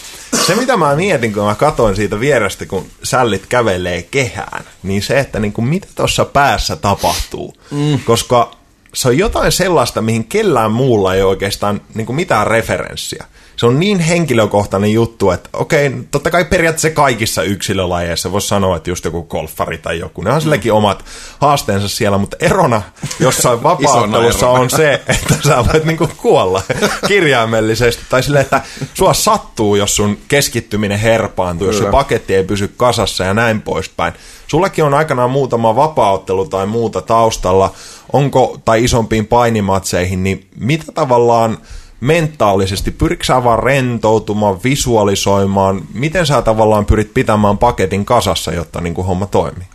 se 0.45 0.55
mitä 0.55 0.77
mä 0.77 0.95
mietin, 0.95 1.33
kun 1.33 1.45
mä 1.45 1.55
katoin 1.55 1.95
siitä 1.95 2.19
vierestä, 2.19 2.65
kun 2.65 2.85
sällit 3.03 3.45
kävelee 3.45 4.01
kehään, 4.01 4.65
niin 4.83 5.01
se, 5.01 5.19
että 5.19 5.39
niin 5.39 5.53
kuin, 5.53 5.67
mitä 5.67 5.87
tuossa 5.95 6.25
päässä 6.25 6.75
tapahtuu, 6.75 7.53
mm. 7.71 7.99
koska 8.05 8.51
se 8.93 9.07
on 9.07 9.17
jotain 9.17 9.51
sellaista, 9.51 10.01
mihin 10.01 10.25
kellään 10.25 10.71
muulla 10.71 11.15
ei 11.15 11.23
oikeastaan 11.23 11.81
niin 11.93 12.05
kuin 12.05 12.15
mitään 12.15 12.47
referenssiä 12.47 13.25
se 13.63 13.67
on 13.67 13.79
niin 13.79 13.99
henkilökohtainen 13.99 14.93
juttu, 14.93 15.31
että 15.31 15.49
okei, 15.53 15.91
totta 16.11 16.31
kai 16.31 16.45
periaatteessa 16.45 16.89
kaikissa 16.89 17.43
yksilölajeissa 17.43 18.31
voisi 18.31 18.47
sanoa, 18.47 18.77
että 18.77 18.89
just 18.89 19.05
joku 19.05 19.23
golfari 19.23 19.77
tai 19.77 19.99
joku, 19.99 20.21
ne 20.21 20.31
on 20.31 20.41
silläkin 20.41 20.73
omat 20.73 21.05
haasteensa 21.39 21.89
siellä, 21.89 22.17
mutta 22.17 22.37
erona 22.39 22.81
jossain 23.19 23.63
vapauttelussa 23.63 24.49
on 24.49 24.69
se, 24.69 24.93
että 24.93 25.35
sä 25.47 25.65
voit 25.73 25.85
niinku 25.85 26.09
kuolla 26.17 26.61
kirjaimellisesti, 27.07 28.03
tai 28.09 28.23
silleen, 28.23 28.43
että 28.43 28.61
sua 28.93 29.13
sattuu, 29.13 29.75
jos 29.75 29.95
sun 29.95 30.17
keskittyminen 30.27 30.99
herpaantuu, 30.99 31.67
jos 31.67 31.77
se 31.77 31.85
paketti 31.91 32.35
ei 32.35 32.43
pysy 32.43 32.73
kasassa 32.77 33.23
ja 33.23 33.33
näin 33.33 33.61
poispäin. 33.61 34.13
Sullakin 34.47 34.83
on 34.83 34.93
aikanaan 34.93 35.31
muutama 35.31 35.75
vapauttelu 35.75 36.45
tai 36.45 36.65
muuta 36.65 37.01
taustalla, 37.01 37.73
onko, 38.13 38.57
tai 38.65 38.83
isompiin 38.83 39.27
painimatseihin, 39.27 40.23
niin 40.23 40.47
mitä 40.59 40.91
tavallaan 40.91 41.57
mentaalisesti? 42.03 42.91
Pyritkö 42.91 43.25
sä 43.25 43.43
vaan 43.43 43.63
rentoutumaan, 43.63 44.63
visualisoimaan? 44.63 45.81
Miten 45.93 46.25
sä 46.25 46.41
tavallaan 46.41 46.85
pyrit 46.85 47.13
pitämään 47.13 47.57
paketin 47.57 48.05
kasassa, 48.05 48.53
jotta 48.53 48.81
niin 48.81 48.93
kuin 48.93 49.07
homma 49.07 49.25
toimii? 49.25 49.67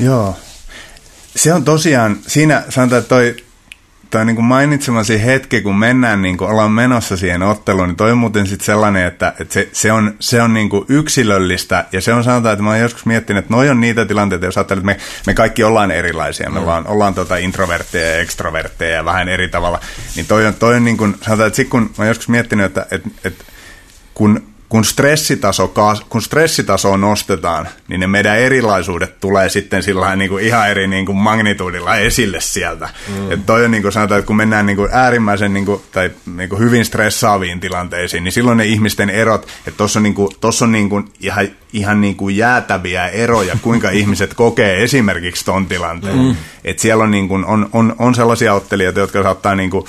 Joo. 0.00 0.34
Se 1.36 1.54
on 1.54 1.64
tosiaan, 1.64 2.16
siinä 2.26 2.62
sanotaan, 2.68 2.98
että 2.98 3.08
toi, 3.08 3.36
toi 4.10 4.24
niin 4.24 4.36
kuin 4.36 4.44
mainitsemasi 4.44 5.24
hetki, 5.24 5.60
kun 5.60 5.78
mennään, 5.78 6.22
niin 6.22 6.36
kuin 6.36 6.50
ollaan 6.50 6.72
menossa 6.72 7.16
siihen 7.16 7.42
otteluun, 7.42 7.88
niin 7.88 7.96
toi 7.96 8.12
on 8.12 8.18
muuten 8.18 8.46
sitten 8.46 8.66
sellainen, 8.66 9.06
että, 9.06 9.34
että 9.40 9.54
se, 9.54 9.68
se, 9.72 9.92
on, 9.92 10.14
se 10.20 10.42
on 10.42 10.54
niin 10.54 10.68
kuin 10.68 10.84
yksilöllistä, 10.88 11.84
ja 11.92 12.00
se 12.00 12.12
on 12.14 12.24
sanotaan, 12.24 12.52
että 12.52 12.62
mä 12.62 12.70
oon 12.70 12.80
joskus 12.80 13.06
miettinyt, 13.06 13.44
että 13.44 13.54
noi 13.54 13.68
on 13.68 13.80
niitä 13.80 14.06
tilanteita, 14.06 14.46
jos 14.46 14.56
ajattelet, 14.56 14.78
että 14.78 14.86
me, 14.86 14.96
me 15.26 15.34
kaikki 15.34 15.64
ollaan 15.64 15.90
erilaisia, 15.90 16.50
me 16.50 16.54
mm. 16.54 16.62
ollaan, 16.62 16.86
ollaan 16.86 17.14
tuota 17.14 17.36
introvertteja 17.36 18.08
ja 18.08 18.20
ekstrovertteja 18.20 18.96
ja 18.96 19.04
vähän 19.04 19.28
eri 19.28 19.48
tavalla, 19.48 19.80
niin 20.16 20.26
toi 20.26 20.46
on, 20.46 20.54
toi 20.54 20.76
on 20.76 20.84
niin 20.84 20.96
kuin, 20.96 21.16
sanotaan, 21.22 21.46
että 21.46 21.56
sit 21.56 21.68
kun 21.68 21.82
mä 21.82 21.88
oon 21.98 22.08
joskus 22.08 22.28
miettinyt, 22.28 22.66
että, 22.66 22.86
että, 22.90 23.08
että 23.24 23.44
kun 24.14 24.49
kun, 24.70 24.84
stressitaso, 24.84 25.74
kun 26.08 26.22
stressitasoa 26.22 26.96
nostetaan, 26.96 27.68
niin 27.88 28.00
ne 28.00 28.06
meidän 28.06 28.38
erilaisuudet 28.38 29.20
tulee 29.20 29.48
sitten 29.48 29.82
sillä 29.82 30.16
niin 30.16 30.28
kuin 30.28 30.44
ihan 30.44 30.70
eri 30.70 30.86
niin 30.86 31.06
kuin 31.06 31.18
magnituudilla 31.18 31.96
esille 31.96 32.40
sieltä. 32.40 32.88
Mm. 33.08 33.32
Et 33.32 33.46
toi 33.46 33.64
on 33.64 33.70
niin 33.70 33.82
kuin 33.82 33.92
sanotaan, 33.92 34.18
että 34.18 34.26
kun 34.26 34.36
mennään 34.36 34.66
niin 34.66 34.76
kuin 34.76 34.88
äärimmäisen 34.92 35.52
niin 35.52 35.66
kuin, 35.66 35.82
tai 35.92 36.10
niin 36.36 36.48
kuin 36.48 36.60
hyvin 36.60 36.84
stressaaviin 36.84 37.60
tilanteisiin, 37.60 38.24
niin 38.24 38.32
silloin 38.32 38.58
ne 38.58 38.64
ihmisten 38.64 39.10
erot, 39.10 39.48
että 39.66 39.78
tuossa 39.78 39.98
on, 39.98 40.02
niin 40.02 40.14
kuin, 40.14 40.28
tossa 40.40 40.64
on 40.64 40.72
niin 40.72 40.88
kuin 40.88 41.04
ihan, 41.20 41.48
ihan 41.72 42.00
niin 42.00 42.16
kuin 42.16 42.36
jäätäviä 42.36 43.08
eroja, 43.08 43.56
kuinka 43.62 43.90
ihmiset 44.00 44.34
kokee 44.34 44.82
esimerkiksi 44.82 45.44
ton 45.44 45.66
tilanteen. 45.66 46.18
Mm. 46.18 46.36
Että 46.64 46.82
siellä 46.82 47.04
on, 47.04 47.10
niin 47.10 47.28
kuin, 47.28 47.44
on, 47.44 47.68
on, 47.72 47.94
on 47.98 48.14
sellaisia 48.14 48.54
ottelijoita, 48.54 49.00
jotka 49.00 49.22
saattaa 49.22 49.54
niin 49.54 49.70
kuin, 49.70 49.84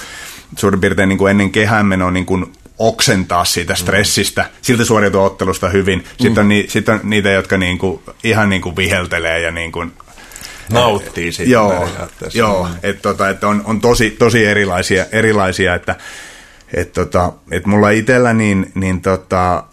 suurin 0.58 0.82
piirtein 0.82 1.10
niin 1.10 1.20
kuin 1.20 1.32
ennen 1.32 1.52
kehänmenoa 1.52 2.12
niin 2.12 2.26
kuin 2.26 2.54
oksentaa 2.88 3.46
siitä 3.46 3.76
stressistä, 3.76 4.42
mm. 4.42 4.50
siltä 4.62 4.86
suoriutua 4.86 5.24
ottelusta 5.24 5.70
hyvin. 5.70 6.04
Sitten 6.22 6.42
on, 6.42 6.50
ni, 6.50 6.66
sit 6.70 6.90
on 6.90 7.00
niitä, 7.04 7.30
jotka 7.30 7.58
niinku, 7.58 8.04
ihan 8.24 8.50
niinku 8.50 8.76
viheltelee 8.76 9.40
ja 9.40 9.52
niinku, 9.52 9.86
nauttii 10.70 11.32
siitä 11.32 11.52
Joo, 11.52 11.90
joo 12.34 12.70
että 12.84 13.02
tota, 13.02 13.30
et 13.30 13.44
on, 13.44 13.62
on 13.66 13.82
tosi, 13.82 14.12
tosi 14.12 14.46
erilaisia, 14.46 15.06
erilaisia 15.12 15.76
että 15.76 15.96
et 16.74 16.94
tota, 16.94 17.34
et 17.52 17.66
mulla 17.66 17.90
itsellä 17.90 18.34
niin, 18.34 18.72
niin 18.76 19.02
tota, 19.02 19.64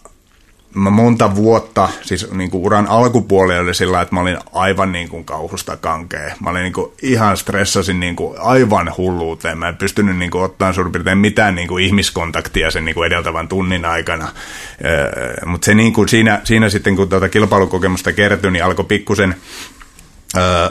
mä 0.75 0.89
monta 0.89 1.35
vuotta, 1.35 1.89
siis 2.01 2.31
niin 2.31 2.51
kuin 2.51 2.63
uran 2.63 2.87
alkupuoli 2.87 3.59
oli 3.59 3.73
sillä, 3.75 4.01
että 4.01 4.15
mä 4.15 4.21
olin 4.21 4.37
aivan 4.53 4.91
niin 4.91 5.09
kuin 5.09 5.25
kauhusta 5.25 5.77
kankea. 5.77 6.35
Mä 6.39 6.49
olin 6.49 6.63
niin 6.63 6.73
kuin 6.73 6.91
ihan 7.01 7.37
stressasin 7.37 7.99
niin 7.99 8.15
kuin 8.15 8.39
aivan 8.39 8.93
hulluuteen. 8.97 9.57
Mä 9.57 9.67
en 9.67 9.75
pystynyt 9.75 10.17
niin 10.17 10.31
kuin 10.31 10.43
ottamaan 10.43 10.73
suurin 10.73 10.91
piirtein 10.91 11.17
mitään 11.17 11.55
niin 11.55 11.67
kuin 11.67 11.83
ihmiskontaktia 11.83 12.71
sen 12.71 12.85
niin 12.85 12.95
kuin 12.95 13.07
edeltävän 13.07 13.47
tunnin 13.47 13.85
aikana. 13.85 14.27
Mutta 15.45 15.65
se 15.65 15.75
niin 15.75 15.93
kuin 15.93 16.09
siinä, 16.09 16.41
siinä 16.43 16.69
sitten, 16.69 16.95
kun 16.95 17.09
tuota 17.09 17.29
kilpailukokemusta 17.29 18.13
kertyi, 18.13 18.51
niin 18.51 18.63
alkoi 18.63 18.85
pikkusen, 18.85 19.35
öö, 20.37 20.69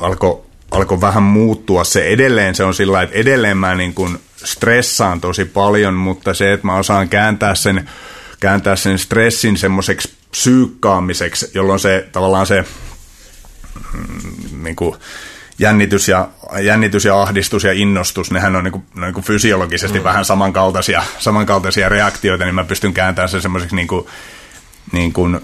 alkoi 0.00 0.46
alko 0.70 1.00
vähän 1.00 1.22
muuttua 1.22 1.84
se 1.84 2.06
edelleen. 2.06 2.54
Se 2.54 2.64
on 2.64 2.74
sillä 2.74 3.02
että 3.02 3.16
edelleen 3.16 3.56
mä 3.56 3.74
niin 3.74 3.94
kuin 3.94 4.18
stressaan 4.36 5.20
tosi 5.20 5.44
paljon, 5.44 5.94
mutta 5.94 6.34
se, 6.34 6.52
että 6.52 6.66
mä 6.66 6.76
osaan 6.76 7.08
kääntää 7.08 7.54
sen 7.54 7.90
kääntää 8.46 8.76
sen 8.76 8.98
stressin 8.98 9.56
semmoiseksi 9.56 10.14
psyykkaamiseksi, 10.30 11.50
jolloin 11.54 11.80
se 11.80 12.08
tavallaan 12.12 12.46
se 12.46 12.64
mm, 13.92 14.62
niin 14.62 14.76
kuin, 14.76 14.96
jännitys 15.58 16.08
ja, 16.08 16.28
jännitys 16.60 17.04
ja 17.04 17.22
ahdistus 17.22 17.64
ja 17.64 17.72
innostus, 17.72 18.30
nehän 18.30 18.56
on 18.56 18.64
niin 18.64 18.72
kuin, 18.72 18.84
niin 18.94 19.14
kuin 19.14 19.24
fysiologisesti 19.24 19.98
mm. 19.98 20.04
vähän 20.04 20.24
samankaltaisia, 20.24 21.02
samankaltaisia 21.18 21.88
reaktioita, 21.88 22.44
niin 22.44 22.54
mä 22.54 22.64
pystyn 22.64 22.92
kääntämään 22.92 23.28
sen 23.28 23.42
semmoiseksi 23.42 23.76
niin 23.76 23.88
kuin, 23.88 24.06
niin 24.92 25.12
kuin 25.12 25.40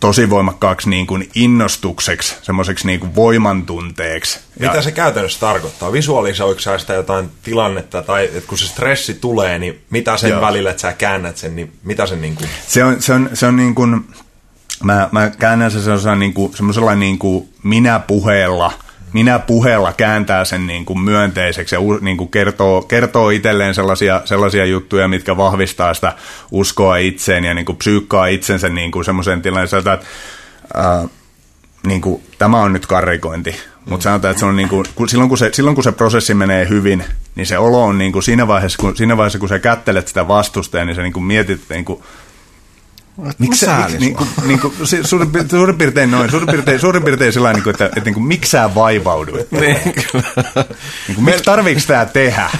tosi 0.00 0.30
voimakkaaksi 0.30 0.90
niin 0.90 1.06
kuin 1.06 1.30
innostukseksi, 1.34 2.36
semmoiseksi 2.42 2.86
niin 2.86 3.00
kuin 3.00 3.14
voimantunteeksi. 3.14 4.40
Mitä 4.58 4.76
ja, 4.76 4.82
se 4.82 4.92
käytännössä 4.92 5.40
tarkoittaa? 5.40 5.92
Visualisoiko 5.92 6.60
sä 6.60 6.78
sitä 6.78 6.94
jotain 6.94 7.30
tilannetta, 7.42 8.02
tai 8.02 8.24
että 8.24 8.48
kun 8.48 8.58
se 8.58 8.66
stressi 8.66 9.14
tulee, 9.14 9.58
niin 9.58 9.80
mitä 9.90 10.16
sen 10.16 10.30
joo. 10.30 10.40
välillä, 10.40 10.70
että 10.70 10.82
sä 10.82 10.92
käännät 10.92 11.36
sen, 11.36 11.56
niin 11.56 11.72
mitä 11.84 12.06
sen 12.06 12.20
niin 12.20 12.34
kuin... 12.34 12.48
Se 12.66 12.84
on, 12.84 13.02
se 13.02 13.12
on, 13.12 13.30
se 13.34 13.46
on 13.46 13.56
niin 13.56 13.74
kuin, 13.74 14.04
mä, 14.82 15.08
mä 15.12 15.30
käännän 15.30 15.70
sen 15.70 15.82
semmoisella 15.82 16.16
niin 16.16 16.34
kuin, 16.34 16.56
semmoisella 16.56 16.94
niin 16.94 17.18
kuin 17.18 17.48
minä-puheella– 17.62 18.72
minä 19.12 19.38
puheella 19.38 19.92
kääntää 19.92 20.44
sen 20.44 20.66
niin 20.66 20.84
kuin 20.84 21.00
myönteiseksi 21.00 21.74
ja 21.74 21.80
niin 22.00 22.16
kuin 22.16 22.30
kertoo, 22.30 22.82
kertoo 22.82 23.30
itselleen 23.30 23.74
sellaisia, 23.74 24.22
sellaisia 24.24 24.64
juttuja, 24.64 25.08
mitkä 25.08 25.36
vahvistaa 25.36 25.94
sitä 25.94 26.12
uskoa 26.50 26.96
itseen 26.96 27.44
ja 27.44 27.54
niin 27.54 27.64
kuin 27.64 27.76
psyykkaa 27.76 28.26
itsensä 28.26 28.68
niin 28.68 28.90
kuin 28.90 29.04
semmoiseen 29.04 29.42
tilanteeseen, 29.42 29.78
että 29.78 29.98
ää, 30.74 31.08
niin 31.86 32.00
kuin, 32.00 32.22
tämä 32.38 32.62
on 32.62 32.72
nyt 32.72 32.86
karrikointi, 32.86 33.56
mutta 33.90 34.04
sanotaan, 34.04 34.30
että 34.30 34.40
se 34.40 34.46
on 34.46 34.56
niin 34.56 34.68
kuin, 34.68 34.86
kun, 34.94 35.08
silloin, 35.08 35.28
kun 35.28 35.38
se, 35.38 35.50
silloin 35.52 35.74
kun 35.74 35.84
se 35.84 35.92
prosessi 35.92 36.34
menee 36.34 36.68
hyvin, 36.68 37.04
niin 37.34 37.46
se 37.46 37.58
olo 37.58 37.84
on 37.84 37.98
niin 37.98 38.12
kuin 38.12 38.22
siinä, 38.22 38.46
vaiheessa, 38.46 38.78
kun, 38.78 38.96
siinä 38.96 39.16
vaiheessa, 39.16 39.38
kun 39.38 39.48
sä 39.48 39.58
kättelet 39.58 40.08
sitä 40.08 40.28
vastustajaa, 40.28 40.84
niin 40.84 40.96
sä 40.96 41.02
niin 41.02 41.12
kuin 41.12 41.24
mietit, 41.24 41.60
niin 41.68 41.84
kuin, 41.84 42.02
Miksi 43.38 43.66
sä, 43.66 43.86
niin, 43.98 44.14
kuin, 44.14 44.28
niin 44.46 44.60
kuin, 44.60 44.74
suurin, 45.02 45.30
suurin 45.50 45.78
piirtein 45.78 46.10
noin, 46.10 46.30
suurin 46.30 46.48
piirtein, 46.48 46.80
suurin 46.80 47.02
piirtein 47.02 47.32
sillä 47.32 47.52
niin 47.52 47.62
kuin, 47.62 47.70
että, 47.70 47.86
että 47.86 48.00
niin 48.04 48.14
kuin, 48.14 48.24
miksi 48.24 48.50
sä 48.50 48.74
vaivauduit? 48.74 49.52
Niin, 49.52 49.76
niin 49.84 51.14
kuin, 51.14 51.24
miksi 51.24 51.44
tarviiko 51.44 51.80
tämä 51.86 52.06
tehdä? 52.06 52.50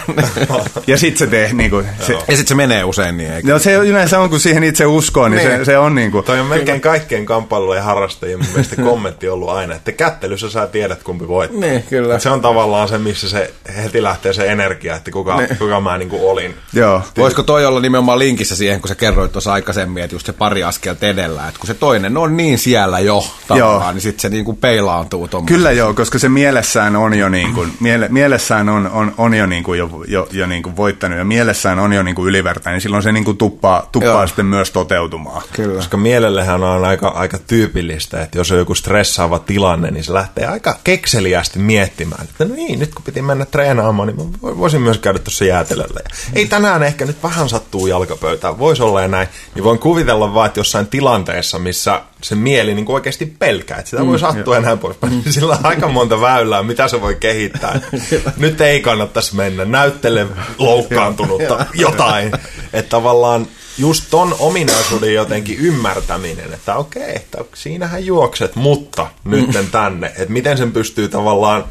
ja 0.87 0.99
sitten 0.99 1.19
se 1.19 1.27
tee, 1.27 1.53
niin 1.53 1.71
kuin, 1.71 1.87
se, 2.01 2.13
ja 2.13 2.19
sitten 2.19 2.47
se 2.47 2.55
menee 2.55 2.85
usein 2.85 3.17
niin, 3.17 3.33
eikö? 3.33 3.53
No 3.53 3.59
se 3.59 3.75
yleensä 3.75 4.21
on, 4.21 4.31
kun 4.31 4.41
siihen 4.41 4.65
itse 4.65 4.87
uskoo, 4.87 5.29
niin, 5.29 5.49
niin. 5.49 5.59
Se, 5.59 5.65
se 5.65 5.79
on 5.79 5.95
niin 5.95 6.11
kuin. 6.11 6.25
Toi 6.25 6.41
on 6.41 6.47
melkein 6.47 6.81
kaikkien 6.81 7.27
kamppailujen 7.27 7.85
harrastajien 7.85 8.39
mielestä 8.39 8.83
kommentti 8.83 9.29
ollut 9.29 9.51
aina, 9.51 9.75
että 9.75 9.93
kättelyssä 9.93 10.51
sä 10.51 10.67
tiedät 10.67 11.03
kumpi 11.03 11.29
voittaa. 11.29 11.61
Niin, 11.61 11.83
kyllä. 11.83 12.19
Se 12.19 12.31
on 12.31 12.41
tavallaan 12.41 12.89
se, 12.89 12.99
missä 12.99 13.29
se 13.29 13.55
heti 13.77 14.03
lähtee 14.03 14.33
se 14.33 14.47
energia, 14.47 14.97
että 14.97 15.11
kuka, 15.11 15.37
niin. 15.37 15.57
kuka 15.59 15.81
mä 15.81 15.99
niin 15.99 16.09
kuin 16.09 16.23
olin. 16.23 16.55
Joo. 16.73 17.03
Voisiko 17.17 17.43
toi 17.43 17.67
olla 17.67 17.81
nimenomaan 17.81 18.19
linkissä 18.19 18.57
siihen, 18.57 18.81
kun 18.81 18.89
sä 18.89 18.95
kerroit 18.95 19.33
tuossa 19.33 19.53
aikaisemmin, 19.53 20.03
että 20.03 20.15
just 20.15 20.27
se 20.27 20.33
pari 20.43 20.65
askelta 20.65 21.07
edellä, 21.07 21.49
että 21.49 21.61
kun 21.61 21.67
se 21.67 21.75
toinen 21.75 22.17
on 22.17 22.37
niin 22.37 22.59
siellä 22.59 22.99
jo 22.99 23.25
tavallaan, 23.49 23.83
joo. 23.83 23.93
niin 23.93 24.01
sitten 24.01 24.21
se 24.23 24.29
niin 24.29 24.45
kuin 24.45 24.57
peilaantuu 24.57 25.29
tuommoisesti. 25.29 25.57
Kyllä 25.57 25.73
joo, 25.73 25.95
koska 25.95 26.19
se 26.19 26.29
mielessään 26.29 26.97
on 26.97 27.19
jo, 27.19 27.29
niin 27.29 27.55
kuin, 27.55 27.73
miele, 27.81 28.09
mielessään 28.09 28.69
on, 28.69 28.91
on, 28.91 29.15
on 29.19 29.35
jo, 29.35 29.47
niin 29.47 29.63
kuin 29.63 29.79
jo, 29.79 29.91
jo, 30.09 30.29
jo 30.31 30.47
niin 30.47 30.63
kuin 30.63 30.77
voittanut 30.77 31.19
ja 31.19 31.25
mielessään 31.25 31.79
on 31.79 31.93
jo 31.93 32.03
niin 32.03 32.15
kuin 32.15 32.29
ylivertainen, 32.29 32.75
niin 32.75 32.83
silloin 32.83 33.03
se 33.03 33.13
niin 33.13 33.25
kuin 33.25 33.37
tuppaa, 33.37 33.89
tuppaa 33.93 34.27
sitten 34.27 34.47
myös 34.47 34.71
toteutumaan. 34.71 35.43
Kyllä. 35.53 35.77
Koska 35.77 35.97
mielellähän 35.97 36.63
on 36.63 36.85
aika, 36.85 37.09
aika 37.09 37.39
tyypillistä, 37.39 38.23
että 38.23 38.39
jos 38.39 38.53
on 38.53 38.59
joku 38.59 38.75
stressaava 38.75 39.39
tilanne, 39.39 39.91
niin 39.91 40.05
se 40.05 40.13
lähtee 40.13 40.47
aika 40.47 40.77
kekseliästi 40.85 41.59
miettimään, 41.59 42.25
että 42.25 42.45
no 42.45 42.55
niin, 42.55 42.79
nyt 42.79 42.95
kun 42.95 43.05
piti 43.05 43.23
mennä 43.23 43.45
treenaamaan, 43.45 44.09
niin 44.09 44.33
voisin 44.43 44.83
myös 44.83 44.99
käydä 44.99 45.19
tuossa 45.19 45.45
jäätelöllä. 45.45 46.01
Ei 46.33 46.47
tänään 46.47 46.83
ehkä 46.83 47.05
nyt 47.05 47.23
vähän 47.23 47.49
sattuu 47.49 47.87
jalkapöytään, 47.87 48.59
voisi 48.59 48.83
olla 48.83 49.03
ja 49.03 49.09
näin, 49.09 49.29
niin 49.55 49.65
voin 49.65 49.79
kuvitella 49.79 50.32
vaan, 50.35 50.47
että 50.47 50.61
jossain 50.61 50.87
tilanteessa, 50.87 51.59
missä 51.59 52.03
se 52.23 52.35
mieli 52.35 52.75
niin 52.75 52.91
oikeasti 52.91 53.27
pelkää, 53.39 53.79
että 53.79 53.91
sitä 53.91 54.03
mm, 54.03 54.09
voi 54.09 54.19
sattua 54.19 54.61
näin 54.61 54.79
poispäin. 54.79 55.13
Mm. 55.13 55.23
Sillä 55.33 55.53
on 55.53 55.67
aika 55.67 55.89
monta 55.89 56.21
väylää, 56.21 56.63
mitä 56.63 56.89
se 56.89 57.01
voi 57.01 57.15
kehittää. 57.15 57.81
Nyt 58.37 58.61
ei 58.61 58.81
kannattaisi 58.81 59.37
mennä, 59.37 59.65
näyttele 59.65 60.27
loukkaantunutta 60.59 61.67
jotain. 61.75 62.33
Että 62.73 62.91
tavallaan 62.91 63.47
just 63.79 64.05
ton 64.11 64.37
ominaisuuden 64.39 65.15
jotenkin 65.15 65.59
ymmärtäminen, 65.59 66.55
että 66.55 66.77
okei, 66.77 67.17
että 67.17 67.39
siinähän 67.55 68.07
juokset, 68.07 68.57
mutta 68.57 69.07
nytten 69.25 69.67
tänne. 69.67 70.07
Että 70.07 70.33
miten 70.33 70.59
sen 70.59 70.73
pystyy 70.73 71.09
tavallaan 71.09 71.65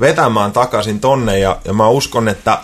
vetämään 0.00 0.52
takaisin 0.52 1.00
tonne 1.00 1.38
ja, 1.38 1.60
ja 1.64 1.72
mä 1.72 1.88
uskon, 1.88 2.28
että 2.28 2.58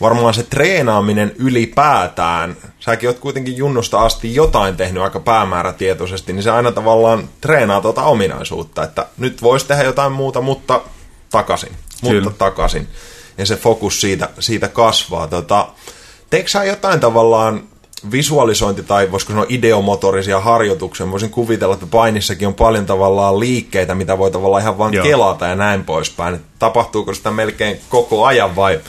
varmaan 0.00 0.34
se 0.34 0.42
treenaaminen 0.42 1.32
ylipäätään, 1.38 2.56
säkin 2.80 3.08
oot 3.08 3.18
kuitenkin 3.18 3.56
junnosta 3.56 4.00
asti 4.00 4.34
jotain 4.34 4.76
tehnyt 4.76 5.02
aika 5.02 5.20
päämäärätietoisesti, 5.20 6.32
niin 6.32 6.42
se 6.42 6.50
aina 6.50 6.72
tavallaan 6.72 7.28
treenaa 7.40 7.80
tuota 7.80 8.02
ominaisuutta, 8.02 8.82
että 8.82 9.06
nyt 9.18 9.42
voisi 9.42 9.66
tehdä 9.66 9.82
jotain 9.82 10.12
muuta, 10.12 10.40
mutta 10.40 10.80
takaisin, 11.30 11.72
Kyllä. 12.00 12.24
mutta 12.24 12.44
takaisin. 12.44 12.88
Ja 13.38 13.46
se 13.46 13.56
fokus 13.56 14.00
siitä, 14.00 14.28
siitä 14.38 14.68
kasvaa. 14.68 15.26
Tota, 15.26 15.68
teekö 16.30 16.48
sä 16.48 16.64
jotain 16.64 17.00
tavallaan 17.00 17.62
visualisointi- 18.12 18.82
tai 18.82 19.12
voisiko 19.12 19.32
sanoa 19.32 19.46
ideomotorisia 19.48 20.40
harjoituksia. 20.40 21.10
Voisin 21.10 21.30
kuvitella, 21.30 21.74
että 21.74 21.86
painissakin 21.86 22.48
on 22.48 22.54
paljon 22.54 22.86
tavallaan 22.86 23.40
liikkeitä, 23.40 23.94
mitä 23.94 24.18
voi 24.18 24.30
tavallaan 24.30 24.62
ihan 24.62 24.78
vain 24.78 25.02
kelata 25.02 25.46
ja 25.46 25.54
näin 25.54 25.84
poispäin. 25.84 26.40
Tapahtuuko 26.58 27.14
sitä 27.14 27.30
melkein 27.30 27.80
koko 27.88 28.26
ajan 28.26 28.56
vai 28.56 28.80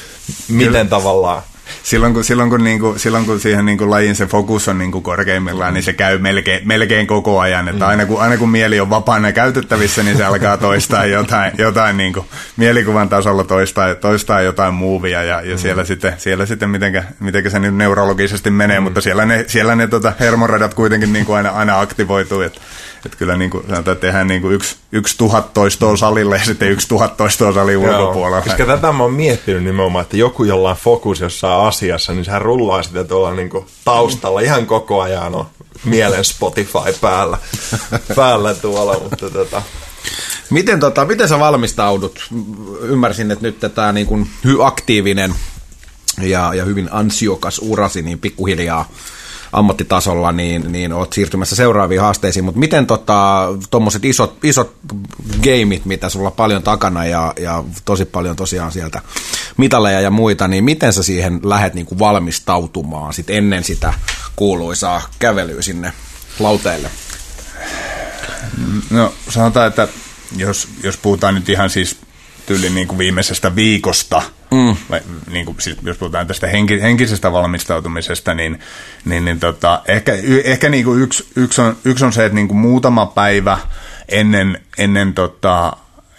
miten 0.49 0.71
Kyllä. 0.71 0.85
tavallaan? 0.85 1.41
silloin 1.83 2.13
kun, 2.13 2.23
silloin 2.23 2.49
kun, 2.49 2.63
niin 2.63 2.79
kuin, 2.79 2.99
silloin 2.99 3.25
kun 3.25 3.39
siihen 3.39 3.65
niin 3.65 3.77
kuin 3.77 3.89
lajin 3.89 4.15
se 4.15 4.25
fokus 4.25 4.67
on 4.67 4.77
niin 4.77 4.91
kuin 4.91 5.03
korkeimmillaan, 5.03 5.71
mm. 5.71 5.73
niin 5.73 5.83
se 5.83 5.93
käy 5.93 6.17
melkein, 6.17 6.67
melkein 6.67 7.07
koko 7.07 7.39
ajan. 7.39 7.67
Että 7.67 7.85
mm. 7.85 7.89
aina, 7.89 8.05
kun, 8.05 8.21
aina 8.21 8.37
kun 8.37 8.49
mieli 8.49 8.79
on 8.79 8.89
vapaana 8.89 9.31
käytettävissä, 9.31 10.03
niin 10.03 10.17
se 10.17 10.25
alkaa 10.25 10.57
toistaa 10.57 11.05
jotain, 11.19 11.51
jotain 11.57 11.97
niin 11.97 12.13
kuin 12.13 12.25
mielikuvan 12.57 13.09
tasolla 13.09 13.43
toistaa, 13.43 13.95
toistaa 13.95 14.41
jotain 14.41 14.73
muuvia 14.73 15.23
ja, 15.23 15.41
ja 15.41 15.55
mm. 15.55 15.59
siellä 15.59 15.85
sitten, 15.85 16.13
siellä 16.17 16.45
sitten 16.45 16.69
mitenkä, 16.69 17.03
mitenkä 17.19 17.49
se 17.49 17.59
nyt 17.59 17.75
neurologisesti 17.75 18.51
menee, 18.51 18.79
mm. 18.79 18.83
mutta 18.83 19.01
siellä 19.01 19.25
ne, 19.25 19.45
siellä 19.47 19.75
ne 19.75 19.87
tota, 19.87 20.13
hermoradat 20.19 20.73
kuitenkin 20.73 21.13
niin 21.13 21.25
kuin 21.25 21.37
aina, 21.37 21.49
aina 21.49 21.79
aktivoituu. 21.79 22.41
Että 22.41 22.61
että 23.05 23.17
kyllä 23.17 23.37
niin 23.37 23.51
kuin, 23.51 23.63
sanotaan, 23.63 23.93
että 23.93 24.07
tehdään 24.07 24.27
niin 24.27 24.41
kuin 24.41 24.55
yksi, 24.55 24.75
yksi 24.91 25.17
tuhat 25.17 25.53
toistoa 25.53 25.97
salille 25.97 26.35
ja 26.35 26.45
sitten 26.45 26.71
yksi 26.71 26.87
tuhat 26.87 27.17
toistoa 27.17 27.53
salin 27.53 27.77
ulkopuolella. 27.77 28.41
Koska 28.41 28.65
tätä 28.65 28.91
mä 28.91 29.03
oon 29.03 29.13
miettinyt 29.13 29.63
nimenomaan, 29.63 30.03
että 30.03 30.17
joku 30.17 30.43
jollain 30.43 30.77
fokus 30.77 31.19
jossain 31.19 31.67
asiassa, 31.67 32.13
niin 32.13 32.25
sehän 32.25 32.41
rullaa 32.41 32.83
sitä 32.83 33.03
tuolla 33.03 33.33
niin 33.33 33.49
kuin 33.49 33.65
taustalla 33.85 34.39
ihan 34.39 34.65
koko 34.65 35.01
ajan 35.01 35.35
on 35.35 35.45
mielen 35.83 36.25
Spotify 36.25 36.93
päällä, 37.01 37.37
päällä 38.15 38.53
tuolla, 38.53 38.99
mutta 38.99 39.29
tota, 39.29 39.61
Miten, 40.49 40.79
tota, 40.79 41.05
miten 41.05 41.27
sä 41.27 41.39
valmistaudut? 41.39 42.29
Ymmärsin, 42.81 43.31
että 43.31 43.45
nyt 43.45 43.59
tämä 43.75 43.91
niin 43.91 44.07
kuin 44.07 44.29
aktiivinen 44.63 45.35
ja, 46.21 46.53
ja 46.53 46.65
hyvin 46.65 46.89
ansiokas 46.91 47.59
urasi, 47.63 48.01
niin 48.01 48.19
pikkuhiljaa 48.19 48.89
ammattitasolla, 49.53 50.31
niin, 50.31 50.71
niin 50.71 50.93
oot 50.93 51.13
siirtymässä 51.13 51.55
seuraaviin 51.55 52.01
haasteisiin, 52.01 52.45
mutta 52.45 52.59
miten 52.59 52.87
tuommoiset 53.69 54.01
tota, 54.01 54.09
isot, 54.09 54.37
isot 54.43 54.75
gameit, 55.43 55.85
mitä 55.85 56.09
sulla 56.09 56.31
paljon 56.31 56.63
takana 56.63 57.05
ja, 57.05 57.33
ja 57.39 57.63
tosi 57.85 58.05
paljon 58.05 58.35
tosiaan 58.35 58.71
sieltä 58.71 59.01
mitaleja 59.57 60.01
ja 60.01 60.11
muita, 60.11 60.47
niin 60.47 60.63
miten 60.63 60.93
sä 60.93 61.03
siihen 61.03 61.39
lähdet 61.43 61.73
niin 61.73 61.85
kuin 61.85 61.99
valmistautumaan 61.99 63.13
sit 63.13 63.29
ennen 63.29 63.63
sitä 63.63 63.93
kuuluisaa 64.35 65.01
kävelyä 65.19 65.61
sinne 65.61 65.93
lauteille? 66.39 66.89
No 68.89 69.13
sanotaan, 69.29 69.67
että 69.67 69.87
jos, 70.37 70.67
jos 70.83 70.97
puhutaan 70.97 71.35
nyt 71.35 71.49
ihan 71.49 71.69
siis 71.69 71.97
tyyli 72.45 72.69
niin 72.69 72.87
kuin 72.87 72.97
viimeisestä 72.97 73.55
viikosta, 73.55 74.21
mm. 74.51 74.75
vai, 74.89 75.01
niin 75.29 75.45
kuin, 75.45 75.55
siis 75.59 75.77
jos 75.83 75.97
puhutaan 75.97 76.27
tästä 76.27 76.47
henki, 76.47 76.81
henkisestä 76.81 77.31
valmistautumisesta, 77.31 78.33
niin, 78.33 78.59
niin, 79.05 79.25
niin 79.25 79.39
tota, 79.39 79.81
ehkä, 79.87 80.13
ehkä 80.43 80.69
niin 80.69 80.85
kuin 80.85 81.01
yksi, 81.01 81.27
yksi, 81.35 81.61
on, 81.61 81.77
yksi 81.85 82.05
on 82.05 82.13
se, 82.13 82.25
että 82.25 82.35
niin 82.35 82.47
kuin 82.47 82.57
muutama 82.57 83.05
päivä 83.05 83.57
ennen, 84.09 84.61
ennen, 84.77 85.13
tota, 85.13 85.73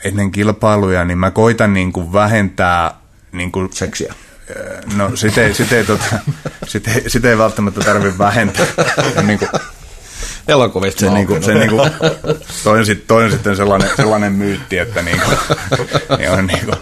ennen 0.05 0.31
kilpailuja, 0.31 1.05
niin 1.05 1.18
mä 1.18 1.31
koitan 1.31 1.74
niin 1.74 1.93
kuin 1.93 2.12
vähentää 2.12 2.95
niin 3.33 3.53
kuin, 3.53 3.72
seksiä. 3.72 4.14
No 4.97 5.16
sitä 5.16 5.43
ei, 5.43 5.55
sit 5.55 5.72
ei, 5.72 5.85
tota, 5.85 6.18
sit 6.66 6.89
ei, 6.89 7.11
sit 7.11 7.24
ei 7.24 7.39
välttämättä 7.39 7.81
tarvitse 7.81 8.18
vähentää. 8.18 8.66
niin 9.26 9.39
kuin, 9.39 9.49
elokuvista 10.49 11.01
se, 11.01 11.11
niinku, 11.11 11.39
se 11.41 11.55
niinku, 11.55 11.76
toi, 12.64 12.78
on 12.78 12.87
sit, 12.87 13.07
toi 13.07 13.24
on 13.24 13.31
sitten 13.31 13.57
sellainen, 13.57 13.91
sellainen 13.97 14.33
myytti, 14.33 14.78
että 14.78 15.03
niinku, 15.03 15.31
niin 16.18 16.31
on 16.31 16.47
niinku, 16.47 16.72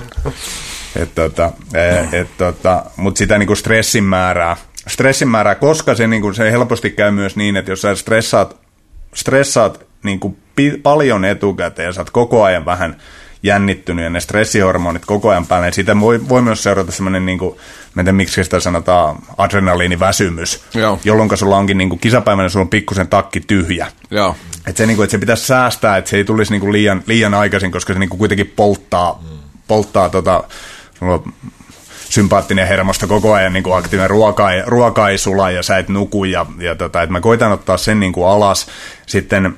et 0.99 1.15
tota, 1.15 1.53
e, 1.75 2.21
et 2.21 2.29
tota, 2.39 2.85
mutta 2.97 3.19
sitä 3.19 3.39
niinku 3.39 3.55
stressin 3.55 4.05
määrää, 4.05 4.57
stressin 4.89 5.29
määrää, 5.29 5.55
koska 5.55 5.95
se, 5.95 6.07
niinku, 6.07 6.33
se 6.33 6.53
helposti 6.53 6.91
käy 6.91 7.11
myös 7.11 7.37
niin, 7.37 7.57
että 7.57 7.73
jos 7.73 7.81
sä 7.81 7.95
stressaat, 7.95 8.57
stressaat 9.15 9.87
niinku 10.03 10.39
pi, 10.57 10.71
paljon 10.83 11.25
etukäteen 11.25 11.87
ja 11.87 11.93
sä 11.93 12.01
oot 12.01 12.11
koko 12.11 12.45
ajan 12.45 12.65
vähän 12.65 12.97
jännittynyt 13.43 14.05
ja 14.05 14.11
ne 14.11 14.21
stressihormonit 14.21 15.05
koko 15.07 15.31
ajan 15.31 15.47
päälle, 15.47 15.67
niin 15.67 15.75
siitä 15.75 16.01
voi, 16.01 16.29
voi 16.29 16.43
myös 16.43 16.63
seurata 16.63 16.93
semmoinen, 16.93 17.27
niin 17.27 17.39
kuin, 17.39 17.57
tiedä 17.95 18.13
miksi 18.13 18.45
sitä 18.45 18.61
sanotaan, 18.61 19.17
adrenaliiniväsymys, 19.37 20.65
Joo. 20.75 21.01
jolloin 21.05 21.37
sulla 21.37 21.57
onkin 21.57 21.79
niin 21.79 21.89
kuin 21.89 21.99
kisapäivänä, 21.99 22.49
sulla 22.49 22.65
on 22.65 22.69
pikkusen 22.69 23.09
takki 23.09 23.41
tyhjä. 23.41 23.87
Joo. 24.11 24.37
Et 24.67 24.77
se, 24.77 24.87
niin 24.87 24.97
kuin, 24.97 25.05
että 25.05 25.11
se 25.11 25.19
pitäisi 25.19 25.47
säästää, 25.47 25.97
että 25.97 26.11
se 26.11 26.17
ei 26.17 26.25
tulisi 26.25 26.53
niin 26.53 26.61
kuin 26.61 26.73
liian, 26.73 27.03
liian 27.07 27.35
aikaisin, 27.35 27.73
koska 27.73 27.93
se 27.93 27.99
niin 27.99 28.11
kuin 28.11 28.19
kuitenkin 28.19 28.53
polttaa, 28.57 29.23
mm. 29.23 29.39
polttaa 29.69 30.09
tota, 30.09 30.45
sulla 30.99 31.15
on 31.15 31.33
sympaattinen 32.11 32.69
hermosta 32.69 33.07
koko 33.07 33.33
ajan 33.33 33.53
niin 33.53 33.63
kuin 33.63 33.77
aktiivinen 33.77 34.11
ruoka, 34.11 34.49
ruoka 34.67 35.09
ei 35.09 35.19
sula 35.19 35.51
ja 35.51 35.63
sä 35.63 35.79
et 35.79 35.89
nuku 35.89 36.25
ja, 36.25 36.47
ja 36.59 36.75
tota, 36.75 37.03
että 37.03 37.13
mä 37.13 37.21
koitan 37.21 37.53
ottaa 37.53 37.77
sen 37.77 38.01
niin 38.01 38.13
kuin 38.13 38.29
alas. 38.29 38.67
Sitten 39.07 39.57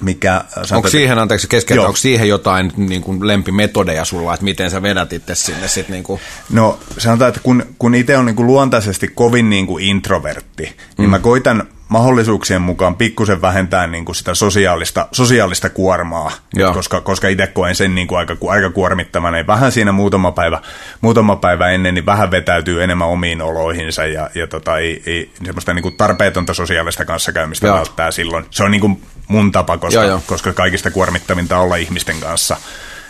mikä... 0.00 0.44
Onko 0.72 0.88
siihen, 0.88 1.18
anteeksi 1.18 1.48
keskeltä, 1.48 1.82
onko 1.82 1.96
siihen 1.96 2.28
jotain 2.28 2.72
niin 2.76 3.02
kuin 3.02 3.26
lempimetodeja 3.26 4.04
sulla, 4.04 4.34
että 4.34 4.44
miten 4.44 4.70
sä 4.70 4.82
vedät 4.82 5.12
itse 5.12 5.34
sinne 5.34 5.68
sitten 5.68 5.92
niin 5.92 6.04
kuin... 6.04 6.20
No 6.50 6.78
sanotaan, 6.98 7.28
että 7.28 7.40
kun, 7.40 7.66
kun 7.78 7.94
itse 7.94 8.18
on 8.18 8.26
niin 8.26 8.36
kuin 8.36 8.46
luontaisesti 8.46 9.08
kovin 9.08 9.50
niin 9.50 9.66
kuin 9.66 9.84
introvertti, 9.84 10.64
mm. 10.64 10.72
niin 10.98 11.10
mä 11.10 11.18
koitan 11.18 11.66
mahdollisuuksien 11.88 12.62
mukaan 12.62 12.96
pikkusen 12.96 13.42
vähentää 13.42 13.86
niin 13.86 14.04
kuin 14.04 14.16
sitä 14.16 14.34
sosiaalista, 14.34 15.08
sosiaalista 15.12 15.70
kuormaa, 15.70 16.30
koska, 16.72 17.00
koska 17.00 17.28
itse 17.28 17.46
koen 17.46 17.74
sen 17.74 17.94
niin 17.94 18.06
kuin 18.06 18.18
aika, 18.18 18.36
aika 18.48 18.70
kuormittavan. 18.70 19.32
Niin 19.32 19.46
vähän 19.46 19.72
siinä 19.72 19.92
muutama 19.92 20.32
päivä, 20.32 20.60
muutama 21.00 21.36
päivä 21.36 21.70
ennen, 21.70 21.94
niin 21.94 22.06
vähän 22.06 22.30
vetäytyy 22.30 22.82
enemmän 22.82 23.08
omiin 23.08 23.42
oloihinsa 23.42 24.06
ja, 24.06 24.30
ja 24.34 24.46
tota, 24.46 24.78
ei, 24.78 25.02
ei, 25.06 25.30
semmoista 25.44 25.74
niin 25.74 25.82
kuin 25.82 25.96
tarpeetonta 25.96 26.54
sosiaalista 26.54 27.04
kanssakäymistä 27.04 27.66
Joo. 27.66 27.76
välttää 27.76 28.10
silloin. 28.10 28.44
Se 28.50 28.64
on 28.64 28.70
niin 28.70 28.80
kuin 28.80 29.02
mun 29.28 29.52
tapa, 29.52 29.78
koska, 29.78 30.00
joo, 30.00 30.10
joo. 30.10 30.22
koska 30.26 30.52
kaikista 30.52 30.90
kuormittavinta 30.90 31.58
olla 31.58 31.76
ihmisten 31.76 32.20
kanssa, 32.20 32.56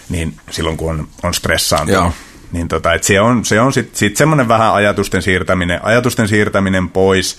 niin 0.09 0.35
silloin 0.51 0.77
kun 0.77 0.91
on, 0.91 1.09
on 1.23 1.35
stressaantunut. 1.35 2.03
Joo. 2.03 2.13
Niin 2.53 2.69
tota, 2.69 2.93
et 2.95 3.05
se 3.05 3.21
on, 3.21 3.45
se 3.45 3.61
on 3.61 3.73
sitten 3.73 3.97
sit 3.99 4.17
semmoinen 4.17 4.49
vähän 4.49 4.75
ajatusten 4.75 5.23
siirtäminen, 5.23 5.85
ajatusten 5.85 6.29
siirtäminen 6.29 6.89
pois, 6.91 7.39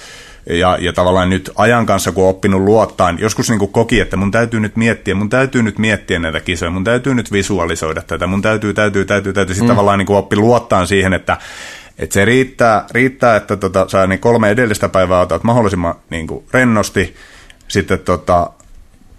ja, 0.49 0.77
ja 0.81 0.93
tavallaan 0.93 1.29
nyt 1.29 1.51
ajan 1.55 1.85
kanssa, 1.85 2.11
kun 2.11 2.23
on 2.23 2.29
oppinut 2.29 2.61
luottaa, 2.61 3.15
joskus 3.17 3.49
niin 3.49 3.59
kuin 3.59 3.71
koki, 3.71 3.99
että 3.99 4.17
mun 4.17 4.31
täytyy 4.31 4.59
nyt 4.59 4.75
miettiä, 4.75 5.15
mun 5.15 5.29
täytyy 5.29 5.63
nyt 5.63 5.79
miettiä 5.79 6.19
näitä 6.19 6.39
kisoja, 6.39 6.71
mun 6.71 6.83
täytyy 6.83 7.13
nyt 7.13 7.31
visualisoida 7.31 8.01
tätä, 8.01 8.27
mun 8.27 8.41
täytyy, 8.41 8.73
täytyy, 8.73 9.05
täytyy, 9.05 9.33
täytyy, 9.33 9.55
sitten 9.55 9.67
mm. 9.67 9.71
tavallaan 9.71 9.99
niin 9.99 10.05
kuin 10.07 10.17
oppi 10.17 10.35
luottaa 10.35 10.85
siihen, 10.85 11.13
että, 11.13 11.37
että 11.99 12.13
se 12.13 12.25
riittää, 12.25 12.85
riittää 12.91 13.35
että 13.35 13.57
tota, 13.57 13.87
sä 13.89 14.07
niin 14.07 14.19
kolme 14.19 14.49
edellistä 14.49 14.89
päivää 14.89 15.21
otat 15.21 15.43
mahdollisimman 15.43 15.95
niin 16.09 16.27
kuin 16.27 16.45
rennosti, 16.53 17.15
sitten 17.67 17.99
tota, 17.99 18.49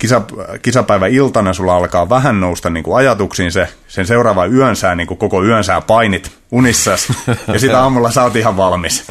kisa, 0.00 0.22
kisapäivä 0.62 1.06
iltana 1.06 1.52
sulla 1.52 1.76
alkaa 1.76 2.08
vähän 2.08 2.40
nousta 2.40 2.70
niin 2.70 2.82
kuin 2.82 2.96
ajatuksiin 2.96 3.52
se, 3.52 3.68
sen 3.88 4.06
seuraava 4.06 4.46
yönsää, 4.46 4.94
niin 4.94 5.06
kuin 5.06 5.18
koko 5.18 5.44
yönsää 5.44 5.80
painit 5.80 6.32
unissas, 6.50 7.08
ja 7.52 7.58
sitä 7.58 7.80
aamulla 7.82 8.10
sä 8.10 8.22
oot 8.22 8.36
ihan 8.36 8.56
valmis. 8.56 9.04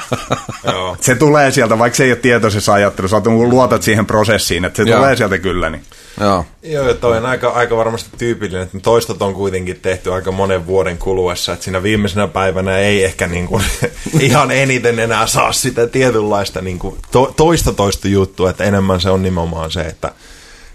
se 1.00 1.14
tulee 1.14 1.50
sieltä, 1.50 1.78
vaikka 1.78 1.96
se 1.96 2.04
ei 2.04 2.10
ole 2.10 2.18
tietoisessa 2.18 2.72
ajattelussa, 2.72 3.22
luotat 3.24 3.82
siihen 3.82 4.06
prosessiin, 4.06 4.64
että 4.64 4.84
se 4.84 4.92
tulee 4.92 5.16
sieltä 5.16 5.38
kyllä. 5.38 5.70
Niin. 5.70 5.82
Joo. 6.20 6.44
Joo, 6.62 6.88
ja 6.88 6.94
toi 6.94 7.16
on 7.16 7.26
aika, 7.26 7.48
aika 7.48 7.76
varmasti 7.76 8.10
tyypillinen, 8.18 8.62
että 8.62 8.80
toistot 8.80 9.22
on 9.22 9.34
kuitenkin 9.34 9.80
tehty 9.80 10.12
aika 10.12 10.32
monen 10.32 10.66
vuoden 10.66 10.98
kuluessa, 10.98 11.52
että 11.52 11.64
siinä 11.64 11.82
viimeisenä 11.82 12.28
päivänä 12.28 12.78
ei 12.78 13.04
ehkä 13.04 13.26
niin 13.26 13.46
kuin, 13.46 13.64
ihan 14.20 14.50
eniten 14.50 14.98
enää 14.98 15.26
saa 15.26 15.52
sitä 15.52 15.86
tietynlaista 15.86 16.62
niin 16.62 16.78
kuin, 16.78 16.96
to, 17.12 17.34
toista 17.36 17.72
toista 17.72 18.08
juttua, 18.08 18.50
että 18.50 18.64
enemmän 18.64 19.00
se 19.00 19.10
on 19.10 19.22
nimenomaan 19.22 19.70
se, 19.70 19.80
että 19.80 20.12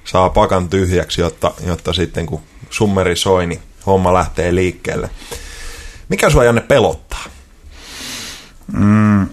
saa 0.04 0.30
pakan 0.30 0.70
tyhjäksi, 0.70 1.22
jotta, 1.22 1.54
jotta 1.66 1.94
sitten 1.94 2.26
kun 2.26 2.42
summeri 2.70 3.16
soi, 3.16 3.48
niin 3.48 3.62
homma 3.86 4.14
lähtee 4.14 4.56
liikkeelle. 4.56 5.10
Mikä 6.10 6.30
sua 6.30 6.44
Janne 6.44 6.62
pelottaa? 6.62 7.24
Mm, 8.74 9.28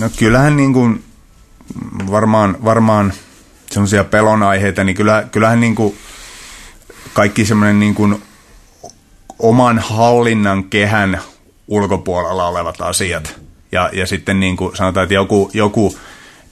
no 0.00 0.10
kyllähän 0.16 0.56
niin 0.56 0.72
kuin 0.72 1.04
varmaan, 2.10 2.56
varmaan– 2.64 3.12
semmoisia 3.76 4.04
pelonaiheita, 4.04 4.84
niin 4.84 4.96
kyllä, 4.96 5.24
kyllähän 5.32 5.60
niin 5.60 5.74
kuin 5.74 5.96
kaikki 7.12 7.44
semmoinen 7.44 7.80
niin 7.80 7.94
kuin 7.94 8.22
oman 9.38 9.78
hallinnan 9.78 10.64
kehän 10.64 11.20
ulkopuolella 11.68 12.48
olevat 12.48 12.80
asiat. 12.80 13.40
Ja, 13.72 13.90
ja 13.92 14.06
sitten 14.06 14.40
niin 14.40 14.56
kuin 14.56 14.76
sanotaan, 14.76 15.04
että 15.04 15.14
joku, 15.14 15.50
joku, 15.54 15.98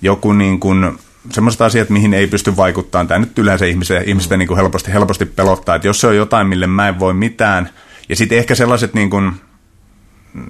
joku 0.03 0.33
niin 0.33 0.61
kuin, 0.61 0.99
semmoiset 1.33 1.61
asiat, 1.61 1.91
mihin 1.91 2.15
ei 2.15 2.27
pysty 2.27 2.57
vaikuttamaan. 2.57 3.09
Tämä 3.09 3.19
nyt 3.19 3.39
yleensä 3.39 3.67
ihmisten, 3.67 4.09
ihmisten 4.09 4.39
niin 4.39 4.49
kuin 4.49 4.59
helposti, 4.59 4.93
helposti 4.93 5.27
pelottaa, 5.27 5.75
että 5.75 5.89
jos 5.89 6.01
se 6.01 6.07
on 6.07 6.17
jotain, 6.17 6.47
mille 6.47 6.67
mä 6.67 6.89
en 6.89 6.99
voi 6.99 7.15
mitään. 7.15 7.71
Ja 8.09 8.17
sitten 8.17 8.39
ehkä 8.39 8.55
sellaiset, 8.55 8.95
niin 8.95 9.11
kuin, 9.11 9.33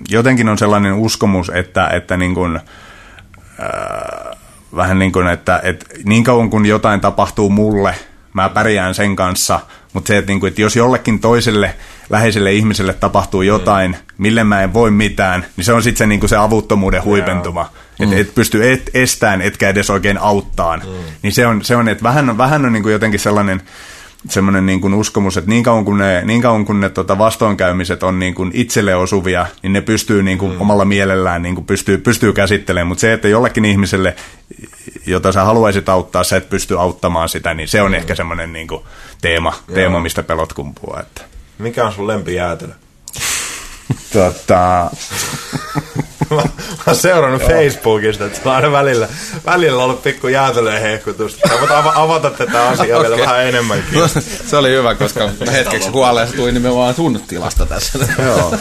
jotenkin 0.08 0.48
on 0.48 0.58
sellainen 0.58 0.94
uskomus, 0.94 1.50
että, 1.54 1.88
että 1.88 2.16
niin 2.16 2.34
kuin, 2.34 2.60
ää, 3.58 4.34
vähän 4.76 4.98
niin 4.98 5.12
kuin, 5.12 5.26
että, 5.26 5.60
että 5.62 5.86
niin 6.04 6.24
kauan 6.24 6.50
kun 6.50 6.66
jotain 6.66 7.00
tapahtuu 7.00 7.50
mulle, 7.50 7.94
mä 8.32 8.48
pärjään 8.48 8.94
sen 8.94 9.16
kanssa, 9.16 9.60
mutta 9.92 10.08
se, 10.08 10.18
että, 10.18 10.32
niin 10.32 10.40
kuin, 10.40 10.48
että 10.48 10.60
jos 10.60 10.76
jollekin 10.76 11.20
toiselle 11.20 11.74
läheiselle 12.10 12.52
ihmiselle 12.52 12.92
tapahtuu 12.92 13.40
mm. 13.40 13.46
jotain, 13.46 13.90
mm. 13.90 14.14
mille 14.18 14.44
mä 14.44 14.62
en 14.62 14.74
voi 14.74 14.90
mitään, 14.90 15.46
niin 15.56 15.64
se 15.64 15.72
on 15.72 15.82
sitten 15.82 15.98
se, 15.98 16.06
niin 16.06 16.20
kuin 16.20 16.30
se 16.30 16.36
avuttomuuden 16.36 17.04
huipentuma. 17.04 17.70
Mm. 17.98 18.04
Että 18.04 18.16
et 18.16 18.34
pysty 18.34 18.72
et, 18.72 18.90
estään, 18.94 19.42
etkä 19.42 19.68
edes 19.68 19.90
oikein 19.90 20.18
auttaan. 20.18 20.80
Mm. 20.80 20.92
Niin 21.22 21.32
se 21.32 21.46
on, 21.46 21.64
se 21.64 21.76
on 21.76 21.88
että 21.88 22.04
vähän, 22.04 22.38
vähän 22.38 22.66
on 22.66 22.72
niin 22.72 22.82
kuin 22.82 22.92
jotenkin 22.92 23.20
sellainen 23.20 23.62
semmoinen 24.28 24.66
niin 24.66 24.80
kuin 24.80 24.94
uskomus, 24.94 25.36
että 25.36 25.50
niin 25.50 25.62
kauan 25.62 25.84
kun 25.84 25.98
ne, 25.98 26.22
niin 26.24 26.42
kauan 26.42 26.64
kun 26.64 26.80
ne 26.80 26.88
tota 26.88 27.18
vastoinkäymiset 27.18 28.02
on 28.02 28.18
niin 28.18 28.34
kuin 28.34 28.50
itselle 28.54 28.94
osuvia, 28.94 29.46
niin 29.62 29.72
ne 29.72 29.80
pystyy 29.80 30.22
niin 30.22 30.38
kuin 30.38 30.52
mm. 30.52 30.60
omalla 30.60 30.84
mielellään 30.84 31.42
niin 31.42 31.54
kuin 31.54 31.64
pystyy, 31.64 31.98
pystyy 31.98 32.32
käsittelemään. 32.32 32.86
Mutta 32.86 33.00
se, 33.00 33.12
että 33.12 33.28
jollekin 33.28 33.64
ihmiselle, 33.64 34.16
jota 35.06 35.32
sä 35.32 35.44
haluaisit 35.44 35.88
auttaa, 35.88 36.24
sä 36.24 36.36
et 36.36 36.50
pysty 36.50 36.80
auttamaan 36.80 37.28
sitä, 37.28 37.54
niin 37.54 37.68
se 37.68 37.82
on 37.82 37.90
mm. 37.90 37.94
ehkä 37.94 38.14
semmoinen 38.14 38.52
niin 38.52 38.68
kuin 38.68 38.82
teema, 39.20 39.54
teema, 39.74 40.00
mistä 40.00 40.22
pelot 40.22 40.52
kumpuaa. 40.52 41.00
Että. 41.00 41.22
Mikä 41.58 41.86
on 41.86 41.92
sun 41.92 42.06
lempijäätelö? 42.06 42.72
tota, 44.12 44.90
mä, 46.30 46.36
mä 46.36 46.42
oon 46.86 46.96
seurannut 46.96 47.42
Joo. 47.42 47.50
Facebookista, 47.50 48.26
että 48.26 48.40
on 48.44 48.54
aina 48.56 48.72
välillä, 48.72 49.08
välillä 49.46 49.84
ollut 49.84 50.02
pikku 50.02 50.28
jäätelöön 50.28 50.82
hehkutusta. 50.82 51.48
Mä 51.48 51.60
voin 51.60 51.96
avata 51.96 52.30
tätä 52.30 52.68
asiaa 52.68 52.98
okay. 52.98 53.10
vielä 53.10 53.26
vähän 53.26 53.46
enemmänkin. 53.46 54.08
Se 54.50 54.56
oli 54.56 54.70
hyvä, 54.70 54.94
koska 54.94 55.30
hetkeksi 55.52 55.88
huolestuin 55.88 56.54
nimenomaan 56.54 56.94
sun 56.94 57.20
tilasta 57.28 57.66
tässä. 57.66 57.98
Joo. 58.24 58.54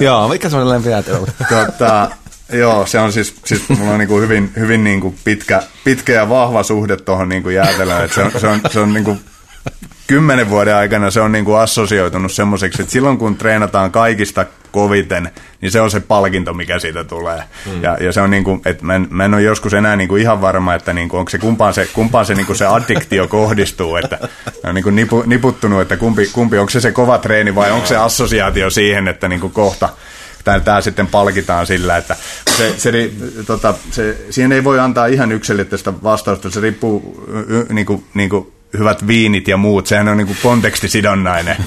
Joo, 0.00 0.28
mikä 0.28 0.48
se 0.48 0.56
on 0.56 0.68
lempijäätelö? 0.68 1.18
Tota, 1.48 2.10
Joo, 2.52 2.86
se 2.86 2.98
on 2.98 3.12
siis, 3.12 3.34
siis 3.44 3.68
mulla 3.68 3.92
on 3.92 3.98
niin 3.98 4.08
kuin 4.08 4.22
hyvin, 4.22 4.52
hyvin 4.58 4.84
niin 4.84 5.00
kuin 5.00 5.16
pitkä, 5.24 5.62
pitkä 5.84 6.12
ja 6.12 6.28
vahva 6.28 6.62
suhde 6.62 6.96
tuohon 6.96 7.28
niin 7.28 7.42
kuin 7.42 7.54
jäätelöön. 7.54 8.08
se 8.08 8.22
on, 8.22 8.32
se 8.40 8.46
on, 8.46 8.60
se 8.70 8.80
on 8.80 8.94
niin 8.94 9.04
kuin 9.04 9.20
kymmenen 10.10 10.50
vuoden 10.50 10.76
aikana 10.76 11.10
se 11.10 11.20
on 11.20 11.32
niin 11.32 11.44
kuin 11.44 11.58
assosioitunut 11.58 12.32
semmoiseksi, 12.32 12.82
että 12.82 12.92
silloin 12.92 13.18
kun 13.18 13.36
treenataan 13.36 13.92
kaikista 13.92 14.46
koviten, 14.70 15.30
niin 15.60 15.70
se 15.70 15.80
on 15.80 15.90
se 15.90 16.00
palkinto, 16.00 16.54
mikä 16.54 16.78
siitä 16.78 17.04
tulee. 17.04 17.42
Mm. 17.66 17.82
Ja, 17.82 17.96
ja 18.00 18.12
se 18.12 18.20
on 18.20 18.30
niin 18.30 18.44
kuin, 18.44 18.62
että 18.64 18.84
mä 18.84 18.94
en, 18.94 19.06
mä 19.10 19.24
en 19.24 19.34
ole 19.34 19.42
joskus 19.42 19.74
enää 19.74 19.96
niin 19.96 20.08
kuin 20.08 20.22
ihan 20.22 20.40
varma, 20.40 20.74
että 20.74 20.92
niin 20.92 21.08
kuin, 21.08 21.18
onko 21.18 21.30
se 21.30 21.38
kumpaan 21.38 21.74
se, 21.74 21.88
kumpaan 21.92 22.26
se, 22.26 22.34
niin 22.34 22.46
kuin 22.46 22.56
se 22.56 22.66
addiktio 22.66 23.28
kohdistuu, 23.28 23.96
että 23.96 24.18
on 24.64 24.74
niin 24.74 24.82
kuin 24.82 24.96
nipu, 24.96 25.22
niputtunut, 25.26 25.80
että 25.80 25.96
kumpi, 25.96 26.26
kumpi, 26.32 26.58
onko 26.58 26.70
se 26.70 26.80
se 26.80 26.92
kova 26.92 27.18
treeni 27.18 27.54
vai 27.54 27.70
onko 27.70 27.86
se 27.86 27.96
assosiaatio 27.96 28.70
siihen, 28.70 29.08
että 29.08 29.28
niin 29.28 29.40
kuin 29.40 29.52
kohta, 29.52 29.88
tämä, 30.44 30.60
tämä 30.60 30.80
sitten 30.80 31.06
palkitaan 31.06 31.66
sillä, 31.66 31.96
että 31.96 32.16
se, 32.56 32.74
se, 32.78 33.10
tota, 33.46 33.74
se, 33.90 34.26
siihen 34.30 34.52
ei 34.52 34.64
voi 34.64 34.78
antaa 34.78 35.06
ihan 35.06 35.32
yksilöllistä 35.32 35.92
vastausta, 36.02 36.50
se 36.50 36.60
riippuu 36.60 37.26
niin 37.68 37.86
kuin, 37.86 38.04
niin 38.14 38.30
kuin, 38.30 38.52
hyvät 38.78 39.06
viinit 39.06 39.48
ja 39.48 39.56
muut, 39.56 39.86
sehän 39.86 40.08
on 40.08 40.16
niinku 40.16 40.36
kontekstisidonnainen. 40.42 41.56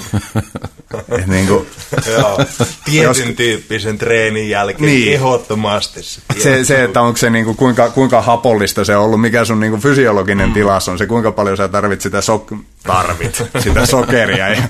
Et 1.08 1.26
niinku, 1.26 1.66
Joo, 2.06 2.40
tietyn 2.84 3.02
jos, 3.02 3.36
tyyppisen 3.36 3.98
treenin 3.98 4.50
jälkeen 4.50 4.86
niin. 4.86 5.14
ehdottomasti. 5.14 6.02
Se, 6.02 6.20
se, 6.38 6.64
se, 6.64 6.84
että 6.84 7.00
onko 7.00 7.16
se 7.16 7.30
niinku, 7.30 7.54
kuinka, 7.54 7.90
kuinka 7.90 8.22
hapollista 8.22 8.84
se 8.84 8.96
on 8.96 9.04
ollut, 9.04 9.20
mikä 9.20 9.44
sun 9.44 9.60
niinku 9.60 9.78
fysiologinen 9.78 10.48
mm. 10.48 10.54
tilas 10.54 10.88
on, 10.88 10.98
se 10.98 11.06
kuinka 11.06 11.32
paljon 11.32 11.56
sä 11.56 11.68
tarvit 11.68 12.00
sitä, 12.00 12.20
sok- 12.20 12.56
tarvit, 12.82 13.42
sitä 13.58 13.86
sokeria. 13.86 14.48
ja, 14.48 14.62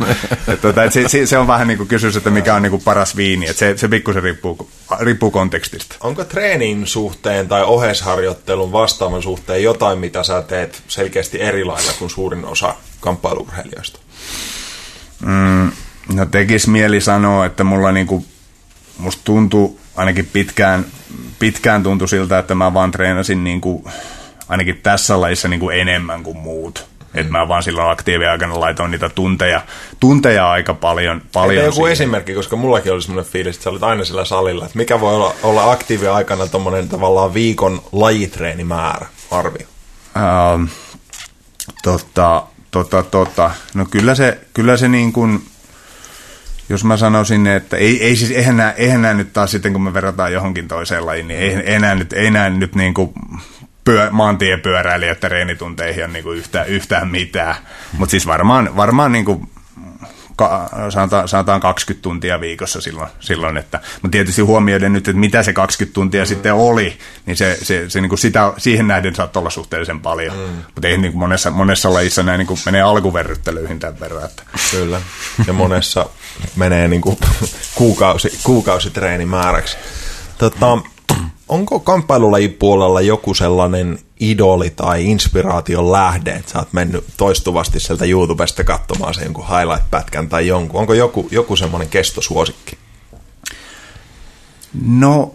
et, 0.49 0.61
tota, 0.61 0.85
et 0.85 0.93
se, 0.93 1.09
se, 1.09 1.27
se, 1.27 1.39
on 1.39 1.47
vähän 1.47 1.69
niin 1.69 1.79
kuin 1.79 1.89
kysymys, 1.89 2.17
että 2.17 2.31
mikä 2.31 2.55
on 2.55 2.63
niinku 2.63 2.79
paras 2.79 3.17
viini, 3.17 3.49
et 3.49 3.57
se, 3.57 3.77
se 3.77 3.89
pikkusen 3.89 4.23
riippuu, 4.23 4.69
riippuu 5.01 5.31
kontekstista. 5.31 5.97
Onko 6.01 6.25
treenin 6.25 6.87
suhteen 6.87 7.49
tai 7.49 7.63
ohesharjoittelun 7.63 8.73
vastaavan 8.73 9.23
suhteen 9.23 9.63
jotain, 9.63 9.99
mitä 9.99 10.23
sä 10.23 10.43
teet 10.43 10.83
selkeästi 10.89 11.41
eri 11.41 11.65
lailla 11.65 11.93
kuin 11.99 12.11
suurin 12.11 12.45
osa 12.45 12.75
kamppailuurheilijoista? 13.01 13.99
Mm, 15.21 15.73
no 16.13 16.27
tekis 16.27 16.69
mieli 16.69 17.01
sanoa, 17.01 17.47
että 17.47 17.65
mulla 17.65 17.93
niinku, 17.93 18.25
musta 18.99 19.23
tuntuu 19.25 19.81
ainakin 19.97 20.29
pitkään, 20.33 20.85
pitkään 21.39 21.83
tuntui 21.83 22.09
siltä, 22.09 22.39
että 22.39 22.55
mä 22.55 22.75
vaan 22.75 22.91
treenasin 22.91 23.45
niinku, 23.45 23.91
ainakin 24.49 24.81
tässä 24.83 25.21
lajissa 25.21 25.49
niinku 25.49 25.71
enemmän 25.71 26.23
kuin 26.23 26.37
muut. 26.37 26.87
Mm. 26.89 27.21
Että 27.21 27.33
mä 27.33 27.49
vaan 27.49 27.63
silloin 27.63 27.91
aktiiviaikana 27.91 28.61
laitoin 28.61 28.91
niitä 28.91 29.09
tunteja, 29.09 29.63
tunteja 30.01 30.51
aika 30.51 30.75
paljon. 30.75 31.23
paljon 31.33 31.65
joku 31.65 31.75
siihen. 31.75 31.93
esimerkki, 31.93 32.35
koska 32.35 32.57
mullakin 32.57 32.93
oli 32.93 33.03
semmoinen 33.03 33.33
fiilis, 33.33 33.57
että 33.57 33.65
sä 33.65 33.71
olit 33.71 33.83
aina 33.83 34.05
sillä 34.05 34.25
salilla. 34.25 34.65
Että 34.65 34.79
mikä 34.79 35.01
voi 35.01 35.15
olla, 35.15 35.35
olla 35.43 35.73
aktiiviaikana 35.73 36.47
tuommoinen 36.47 36.89
tavallaan 36.89 37.35
viikon 37.35 37.83
lajitreenimäärä, 37.93 39.07
arvio? 39.31 39.67
Um, 40.55 40.69
Tota, 41.83 42.43
tota, 42.71 43.03
tota. 43.03 43.51
No 43.75 43.87
kyllä 43.91 44.15
se, 44.15 44.39
kyllä 44.55 44.77
se 44.77 44.89
niin 44.89 45.13
kuin, 45.13 45.45
jos 46.69 46.85
mä 46.85 46.97
sanoisin, 46.97 47.47
että 47.47 47.77
ei, 47.77 48.05
ei 48.05 48.17
siis, 48.17 48.31
eihän 48.31 48.57
nämä, 48.57 48.71
eihän 48.71 49.03
nämä 49.03 49.15
nyt 49.15 49.33
taas 49.33 49.51
sitten, 49.51 49.73
kun 49.73 49.83
me 49.83 49.95
verrataan 49.95 50.33
johonkin 50.33 50.69
toiseen 50.69 51.07
lajiin, 51.07 51.29
niin 51.29 51.41
ei, 51.41 51.55
ei 51.55 51.79
nämä 51.79 51.95
nyt, 51.95 52.13
ei 52.13 52.31
nämä 52.31 52.51
nyt 52.51 52.75
niin 52.75 52.95
kuin 52.95 53.13
pyö, 53.85 54.09
maantiepyöräilijät 54.11 55.25
reenitunteihin 55.25 56.05
on 56.05 56.13
niin 56.13 56.25
kuin 56.25 56.39
yhtään, 56.39 56.69
yhtään 56.69 57.09
mitään. 57.09 57.55
Mutta 57.99 58.11
siis 58.11 58.27
varmaan, 58.27 58.77
varmaan 58.77 59.13
niin 59.13 59.25
kuin 59.25 59.49
ka, 60.37 60.69
sanotaan, 60.91 61.29
sanotaan 61.29 61.61
20 61.61 62.03
tuntia 62.03 62.41
viikossa 62.41 62.81
silloin. 62.81 63.09
silloin 63.21 63.57
että, 63.57 63.81
mutta 64.03 64.13
tietysti 64.13 64.43
huomioiden 64.43 64.93
nyt, 64.93 65.09
että 65.09 65.21
mitä 65.21 65.43
se 65.43 65.53
20 65.53 65.95
tuntia 65.95 66.23
mm. 66.23 66.27
sitten 66.27 66.55
oli, 66.55 66.99
niin 67.27 67.37
se, 67.37 67.59
se, 67.63 67.91
se 67.91 68.01
niin 68.01 68.09
kuin 68.09 68.19
sitä, 68.19 68.53
siihen 68.59 68.89
nähden 68.89 69.15
saattaa 69.15 69.41
olla 69.41 69.51
suhteellisen 69.51 70.01
paljon. 70.01 70.37
Mm. 70.37 70.65
Mutta 70.75 70.89
ei 70.89 70.99
niin 70.99 71.13
kuin 71.13 71.21
monessa, 71.21 71.51
monessa 71.51 71.93
lajissa 71.93 72.23
näin 72.23 72.39
niin 72.39 72.47
kuin 72.47 72.61
menee 72.67 72.83
alkuverryttelyihin 72.83 73.79
tämän 73.79 74.01
verran. 74.01 74.25
Että. 74.25 74.43
Kyllä, 74.71 75.01
ja 75.47 75.53
monessa 75.53 76.07
menee 76.57 76.89
niin 76.89 77.03
kuin 77.03 77.19
kuukausi, 77.75 78.39
kuukausitreeni-määräksi. 78.43 79.77
Tota, 80.39 80.79
onko 81.49 81.81
kamppailulajipuolella 81.81 83.01
joku 83.01 83.35
sellainen 83.35 83.99
idoli 84.21 84.71
tai 84.71 85.05
inspiraation 85.05 85.93
lähde, 85.93 86.33
että 86.33 86.53
sä 86.53 86.59
oot 86.59 86.73
mennyt 86.73 87.05
toistuvasti 87.17 87.81
sieltä 87.81 88.05
YouTubesta 88.05 88.65
katsomaan 88.65 89.15
sen 89.15 89.25
jonkun 89.25 89.49
highlight-pätkän 89.49 90.29
tai 90.29 90.47
jonkun. 90.47 90.81
Onko 90.81 90.95
joku, 90.95 91.29
joku 91.31 91.57
semmoinen 91.57 91.89
kestosuosikki? 91.89 92.79
No, 94.87 95.35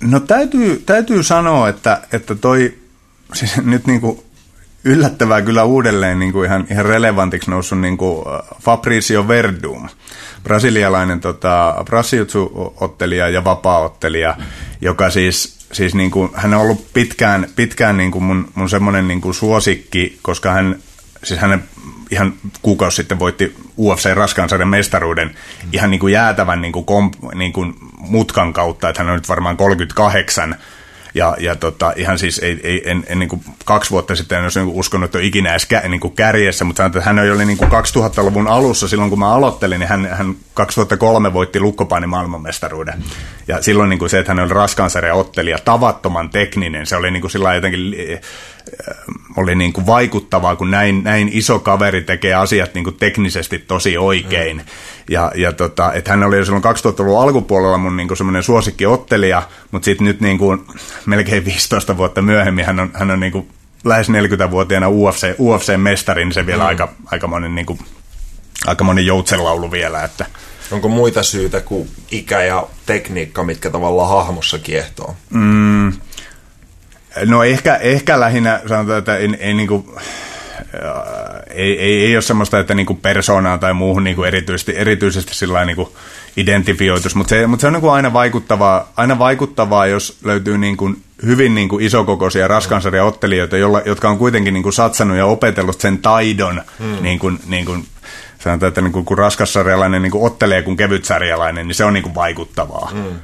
no 0.00 0.20
täytyy, 0.20 0.82
täytyy 0.86 1.22
sanoa, 1.22 1.68
että, 1.68 2.00
että 2.12 2.34
toi 2.34 2.78
siis 3.34 3.56
nyt 3.56 3.86
niin 3.86 4.00
kuin 4.00 4.22
yllättävää 4.84 5.42
kyllä 5.42 5.64
uudelleen 5.64 6.18
niin 6.18 6.32
kuin 6.32 6.46
ihan, 6.46 6.66
ihan 6.70 6.86
relevantiksi 6.86 7.50
noussut 7.50 7.80
niin 7.80 7.96
kuin 7.96 8.28
äh, 8.28 8.40
Fabrizio 8.62 9.28
Verdum, 9.28 9.88
brasilialainen 10.42 11.20
tota, 11.20 11.74
brasiutsu-ottelija 11.84 13.28
ja 13.28 13.44
vapaa-ottelija, 13.44 14.36
joka 14.80 15.10
siis 15.10 15.54
siis 15.74 15.94
niin 15.94 16.10
kuin, 16.10 16.30
hän 16.34 16.54
on 16.54 16.60
ollut 16.60 16.86
pitkään, 16.94 17.46
pitkään 17.56 17.96
niin 17.96 18.10
kuin 18.10 18.24
mun, 18.24 18.48
mun 18.54 18.68
semmoinen 18.68 19.08
niin 19.08 19.20
kuin 19.20 19.34
suosikki, 19.34 20.18
koska 20.22 20.50
hän, 20.50 20.76
siis 21.24 21.40
hänen 21.40 21.64
ihan 22.10 22.32
kuukausi 22.62 22.96
sitten 22.96 23.18
voitti 23.18 23.56
UFC 23.78 24.14
raskaansarjan 24.14 24.68
mestaruuden 24.68 25.34
ihan 25.72 25.90
niin 25.90 26.00
kuin 26.00 26.12
jäätävän 26.12 26.60
niin 26.60 26.72
kuin 26.72 26.84
komp, 26.84 27.14
niin 27.34 27.52
kuin 27.52 27.74
mutkan 27.98 28.52
kautta, 28.52 28.88
että 28.88 29.02
hän 29.02 29.10
on 29.10 29.16
nyt 29.16 29.28
varmaan 29.28 29.56
38 29.56 30.56
ja, 31.14 31.36
ja 31.40 31.56
tota, 31.56 31.92
ihan 31.96 32.18
siis 32.18 32.38
ei, 32.38 32.60
ei, 32.62 32.90
en, 32.90 33.04
en 33.06 33.18
niin 33.18 33.28
kuin 33.28 33.44
kaksi 33.64 33.90
vuotta 33.90 34.16
sitten 34.16 34.38
en 34.38 34.44
olisi 34.44 34.60
niin 34.60 34.74
uskonut, 34.74 35.04
että 35.04 35.18
on 35.18 35.24
ikinä 35.24 35.50
edes 35.50 35.66
kä, 35.66 35.82
niin 35.88 36.00
kuin 36.00 36.14
kärjessä, 36.14 36.64
mutta 36.64 36.82
sanotaan, 36.82 37.00
että 37.00 37.10
hän 37.10 37.32
oli 37.32 37.44
niin 37.44 37.58
kuin 37.58 37.70
2000-luvun 37.70 38.48
alussa, 38.48 38.88
silloin 38.88 39.10
kun 39.10 39.18
mä 39.18 39.34
aloittelin, 39.34 39.80
niin 39.80 39.88
hän, 39.88 40.08
hän 40.12 40.34
2003 40.54 41.32
voitti 41.32 41.60
lukkopaini 41.60 42.06
maailmanmestaruuden. 42.06 43.04
Ja 43.48 43.62
silloin 43.62 43.90
niin 43.90 43.98
kuin 43.98 44.10
se, 44.10 44.18
että 44.18 44.30
hän 44.34 44.44
oli 44.44 44.52
raskaansarja 44.52 45.14
ottelija, 45.14 45.58
tavattoman 45.64 46.30
tekninen, 46.30 46.86
se 46.86 46.96
oli 46.96 47.10
niin 47.10 47.20
kuin 47.20 47.30
sillä 47.30 47.54
jotenkin 47.54 47.94
oli 49.36 49.54
niin 49.54 49.72
kuin 49.72 49.86
vaikuttavaa, 49.86 50.56
kun 50.56 50.70
näin, 50.70 51.04
näin 51.04 51.28
iso 51.32 51.58
kaveri 51.58 52.02
tekee 52.02 52.34
asiat 52.34 52.74
niin 52.74 52.84
kuin 52.84 52.96
teknisesti 52.96 53.58
tosi 53.58 53.98
oikein. 53.98 54.56
Mm. 54.56 54.64
Ja, 55.10 55.32
ja 55.34 55.52
tota, 55.52 55.92
että 55.92 56.10
hän 56.10 56.22
oli 56.22 56.36
jo 56.36 56.44
silloin 56.44 56.64
2000-luvun 56.64 57.22
alkupuolella 57.22 57.78
mun 57.78 57.96
niin 57.96 58.16
semmoinen 58.16 58.42
suosikkiottelija, 58.42 59.42
mutta 59.70 59.84
sitten 59.84 60.04
nyt 60.04 60.20
niin 60.20 60.38
kuin 60.38 60.64
melkein 61.06 61.44
15 61.44 61.96
vuotta 61.96 62.22
myöhemmin 62.22 62.64
hän 62.64 62.80
on, 62.80 62.90
hän 62.94 63.10
on 63.10 63.20
niin 63.20 63.32
kuin 63.32 63.48
lähes 63.84 64.08
40-vuotiaana 64.08 64.88
UFC, 64.88 65.34
UFC-mestari, 65.38 66.24
niin 66.24 66.34
se 66.34 66.46
vielä 66.46 66.62
mm. 66.62 66.68
aika, 66.68 66.92
aika 67.06 67.26
monen, 67.26 67.54
niin 67.54 67.66
kuin, 67.66 67.78
aika 68.66 68.84
monen 68.84 69.06
joutsenlaulu 69.06 69.70
vielä. 69.70 70.04
Että. 70.04 70.26
Onko 70.70 70.88
muita 70.88 71.22
syitä 71.22 71.60
kuin 71.60 71.90
ikä 72.10 72.42
ja 72.42 72.66
tekniikka, 72.86 73.44
mitkä 73.44 73.70
tavallaan 73.70 74.08
hahmossa 74.08 74.58
kiehtoo? 74.58 75.16
Mm, 75.30 75.92
No 77.26 77.44
ehkä, 77.44 77.76
ehkä 77.76 78.20
lähinnä 78.20 78.60
sanotaan, 78.66 78.98
että 78.98 79.16
ei, 79.16 79.30
ei, 79.38 79.54
niin 79.54 79.68
kuin, 79.68 79.86
ei, 81.50 81.80
ei, 81.80 82.06
ei 82.06 82.16
ole 82.16 82.22
semmoista, 82.22 82.58
että 82.58 82.74
niin 82.74 82.86
kuin 82.86 82.98
persoonaan 83.00 83.60
tai 83.60 83.74
muuhun 83.74 84.04
niin 84.04 84.16
kuin 84.16 84.28
erityisesti, 84.28 84.72
erityisesti 84.76 85.34
sillä 85.34 85.64
niin 85.64 85.76
kuin 85.76 85.88
identifioitus, 86.36 87.14
mutta 87.14 87.30
se, 87.30 87.46
mutta 87.46 87.60
se 87.60 87.66
on 87.66 87.72
niin 87.72 87.80
kuin 87.80 87.92
aina, 87.92 88.12
vaikuttavaa, 88.12 88.92
aina 88.96 89.18
vaikuttavaa, 89.18 89.86
jos 89.86 90.18
löytyy 90.24 90.58
niin 90.58 90.76
kuin 90.76 91.02
hyvin 91.26 91.54
niin 91.54 91.68
kuin 91.68 91.84
isokokoisia 91.84 92.48
raskansarja 92.48 93.04
ottelijoita, 93.04 93.56
jolla, 93.56 93.82
jotka 93.84 94.08
on 94.08 94.18
kuitenkin 94.18 94.54
niin 94.54 94.62
kuin 94.62 94.72
satsannut 94.72 95.16
ja 95.16 95.26
opetellut 95.26 95.80
sen 95.80 95.98
taidon, 95.98 96.62
mm. 96.78 96.96
niin 97.00 97.18
kuin, 97.18 97.40
niin 97.46 97.64
kuin, 97.64 97.86
sanotaan, 98.38 98.68
että 98.68 98.80
niin 98.80 98.92
kuin, 98.92 99.04
kun 99.04 99.18
raskassarjalainen 99.18 100.02
niin 100.02 100.12
kuin 100.12 100.26
ottelee 100.26 100.62
kuin 100.62 100.76
kevytsarjalainen, 100.76 101.68
niin 101.68 101.74
se 101.74 101.84
on 101.84 101.92
niin 101.92 102.02
kuin 102.02 102.14
vaikuttavaa. 102.14 102.90
Mm. 102.94 103.18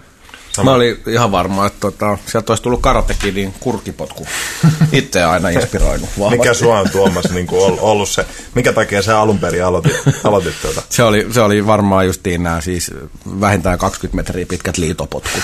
Sama. 0.53 0.70
Mä 0.70 0.74
olin 0.74 1.03
ihan 1.07 1.32
varma, 1.32 1.66
että 1.66 1.80
tota, 1.80 2.18
sieltä 2.26 2.53
olisi 2.53 2.62
tullut 2.62 2.80
karatekidin 2.80 3.55
kurkipotku. 3.61 4.26
Itse 4.92 5.22
aina 5.22 5.48
inspiroinut 5.48 6.09
vahvasti. 6.18 6.38
Mikä 6.38 6.55
sua 6.55 6.80
on 6.80 6.90
Tuomas 6.90 7.30
niin 7.30 7.46
kuin 7.46 7.80
ollut 7.80 8.09
se, 8.09 8.26
minkä 8.55 8.72
takia 8.72 9.03
sä 9.03 9.20
alun 9.20 9.38
perin 9.38 9.64
aloitit, 9.64 9.92
aloitit 10.24 10.55
tuota? 10.62 10.82
se, 10.90 11.03
oli, 11.03 11.26
se 11.30 11.40
oli 11.40 11.66
varmaan 11.66 12.07
justiin 12.07 12.42
nämä 12.42 12.61
siis 12.61 12.90
vähintään 13.40 13.78
20 13.78 14.16
metriä 14.16 14.46
pitkät 14.46 14.78
liitopotkut. 14.78 15.42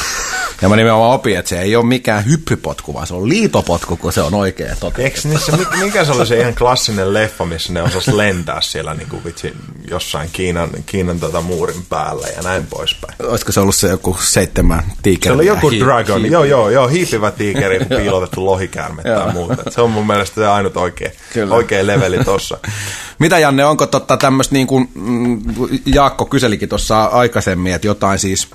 Ja 0.63 0.69
mä 0.69 0.77
nimenomaan 0.77 1.13
opin, 1.13 1.39
että 1.39 1.49
se 1.49 1.61
ei 1.61 1.77
ole 1.77 1.87
mikään 1.87 2.27
hyppypotku, 2.27 2.95
vaan 2.95 3.07
se 3.07 3.15
on 3.15 3.29
liitopotku, 3.29 3.97
kun 3.97 4.13
se 4.13 4.21
on 4.21 4.35
oikea. 4.35 4.77
Eikö 4.99 5.21
niissä, 5.25 5.53
mikä 5.81 6.05
se 6.05 6.13
oli 6.13 6.27
se 6.27 6.41
ihan 6.41 6.55
klassinen 6.55 7.15
leffa, 7.15 7.45
missä 7.45 7.73
ne 7.73 7.83
osas 7.83 8.09
lentää 8.09 8.61
siellä 8.61 8.95
niin 8.95 9.09
kuin 9.09 9.25
vitsi, 9.25 9.53
jossain 9.91 10.31
Kiinan, 10.33 10.71
Kiinan 10.87 11.21
tota 11.21 11.41
muurin 11.41 11.87
päällä 11.89 12.27
ja 12.37 12.43
näin 12.43 12.67
poispäin? 12.67 13.15
Olisiko 13.23 13.53
se 13.53 13.61
ollut 13.61 13.75
se 13.75 13.89
joku 13.89 14.17
seitsemän 14.21 14.93
tiikeri. 15.07 15.35
Se 15.35 15.37
oli 15.37 15.47
joku 15.47 15.71
Hi- 15.71 15.81
dragon, 15.81 16.21
hi- 16.23 16.31
joo 16.31 16.45
joo, 16.45 16.71
joo, 16.71 16.89
hiipivä 16.89 17.31
tiikeri, 17.31 17.85
piilotettu 17.99 18.47
lohikäärme 18.47 19.03
tai 19.03 19.33
muuta. 19.33 19.63
Et 19.67 19.73
Se 19.73 19.81
on 19.81 19.91
mun 19.91 20.07
mielestä 20.07 20.35
se 20.35 20.47
ainut 20.47 20.77
oikea, 20.77 21.11
Kyllä. 21.33 21.55
oikea 21.55 21.87
leveli 21.87 22.25
tossa. 22.25 22.59
Mitä 23.19 23.39
Janne, 23.39 23.65
onko 23.65 23.87
totta 23.87 24.17
tämmöistä 24.17 24.55
niin 24.55 24.67
kuin 24.67 24.89
mm, 24.95 25.41
Jaakko 25.87 26.25
kyselikin 26.25 26.69
tuossa 26.69 27.05
aikaisemmin, 27.05 27.75
että 27.75 27.87
jotain 27.87 28.19
siis 28.19 28.49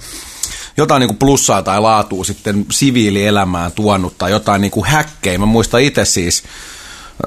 jotain 0.77 0.99
niin 0.99 1.07
kuin 1.07 1.17
plussaa 1.17 1.61
tai 1.63 1.81
laatua 1.81 2.23
sitten 2.23 2.65
siviilielämään 2.71 3.71
tuonut 3.71 4.17
tai 4.17 4.31
jotain 4.31 4.61
niin 4.61 4.71
kuin 4.71 4.85
häkkejä. 4.85 5.37
Mä 5.37 5.45
muistan 5.45 5.81
itse 5.81 6.05
siis 6.05 6.43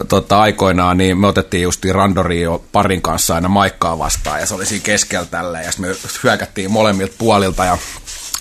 tota, 0.08 0.40
aikoinaan, 0.40 0.98
niin 0.98 1.18
me 1.18 1.26
otettiin 1.26 1.62
justiin 1.62 1.94
Randorio 1.94 2.64
parin 2.72 3.02
kanssa 3.02 3.34
aina 3.34 3.48
maikkaa 3.48 3.98
vastaan 3.98 4.40
ja 4.40 4.46
se 4.46 4.54
oli 4.54 4.66
siinä 4.66 4.82
keskellä 4.84 5.26
tällä 5.26 5.60
ja 5.60 5.70
me 5.78 5.88
hyökättiin 6.24 6.70
molemmilta 6.70 7.14
puolilta 7.18 7.64
ja 7.64 7.78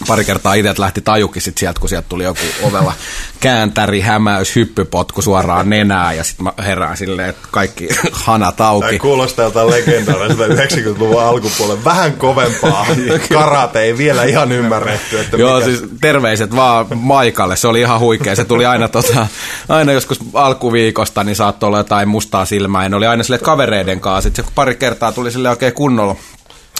pari 0.07 0.25
kertaa 0.25 0.53
itse 0.53 0.73
lähti 0.77 1.01
tajukin 1.01 1.41
sit 1.41 1.57
sieltä, 1.57 1.79
kun 1.79 1.89
sieltä 1.89 2.09
tuli 2.09 2.23
joku 2.23 2.39
ovella 2.63 2.93
kääntäri, 3.39 4.01
hämäys, 4.01 4.55
hyppypotku 4.55 5.21
suoraan 5.21 5.69
nenää 5.69 6.13
ja 6.13 6.23
sitten 6.23 6.43
mä 6.43 6.53
herään 6.63 6.97
silleen, 6.97 7.29
että 7.29 7.47
kaikki 7.51 7.89
hanat 8.11 8.61
auki. 8.61 8.99
kuulostaa 8.99 9.45
jotain 9.45 9.69
legendaarista 9.69 10.47
90-luvun 10.47 11.23
alkupuolen 11.23 11.83
vähän 11.83 12.13
kovempaa 12.13 12.87
karate, 13.33 13.79
ei 13.79 13.97
vielä 13.97 14.23
ihan 14.23 14.51
ymmärretty, 14.51 15.19
että 15.19 15.37
Joo, 15.37 15.59
mikä... 15.59 15.65
siis 15.65 15.83
terveiset 16.01 16.55
vaan 16.55 16.85
Maikalle, 16.95 17.55
se 17.55 17.67
oli 17.67 17.81
ihan 17.81 17.99
huikea. 17.99 18.35
Se 18.35 18.45
tuli 18.45 18.65
aina, 18.65 18.87
tota, 18.87 19.27
aina 19.69 19.91
joskus 19.91 20.19
alkuviikosta, 20.33 21.23
niin 21.23 21.35
saattoi 21.35 21.67
olla 21.67 21.77
jotain 21.77 22.07
mustaa 22.07 22.45
silmää. 22.45 22.83
Ja 22.83 22.89
ne 22.89 22.95
oli 22.95 23.07
aina 23.07 23.23
että 23.35 23.45
kavereiden 23.45 23.99
kanssa. 23.99 24.21
Sitten 24.21 24.45
se 24.45 24.51
pari 24.55 24.75
kertaa 24.75 25.11
tuli 25.11 25.31
sille 25.31 25.49
oikein 25.49 25.73
kunnolla 25.73 26.15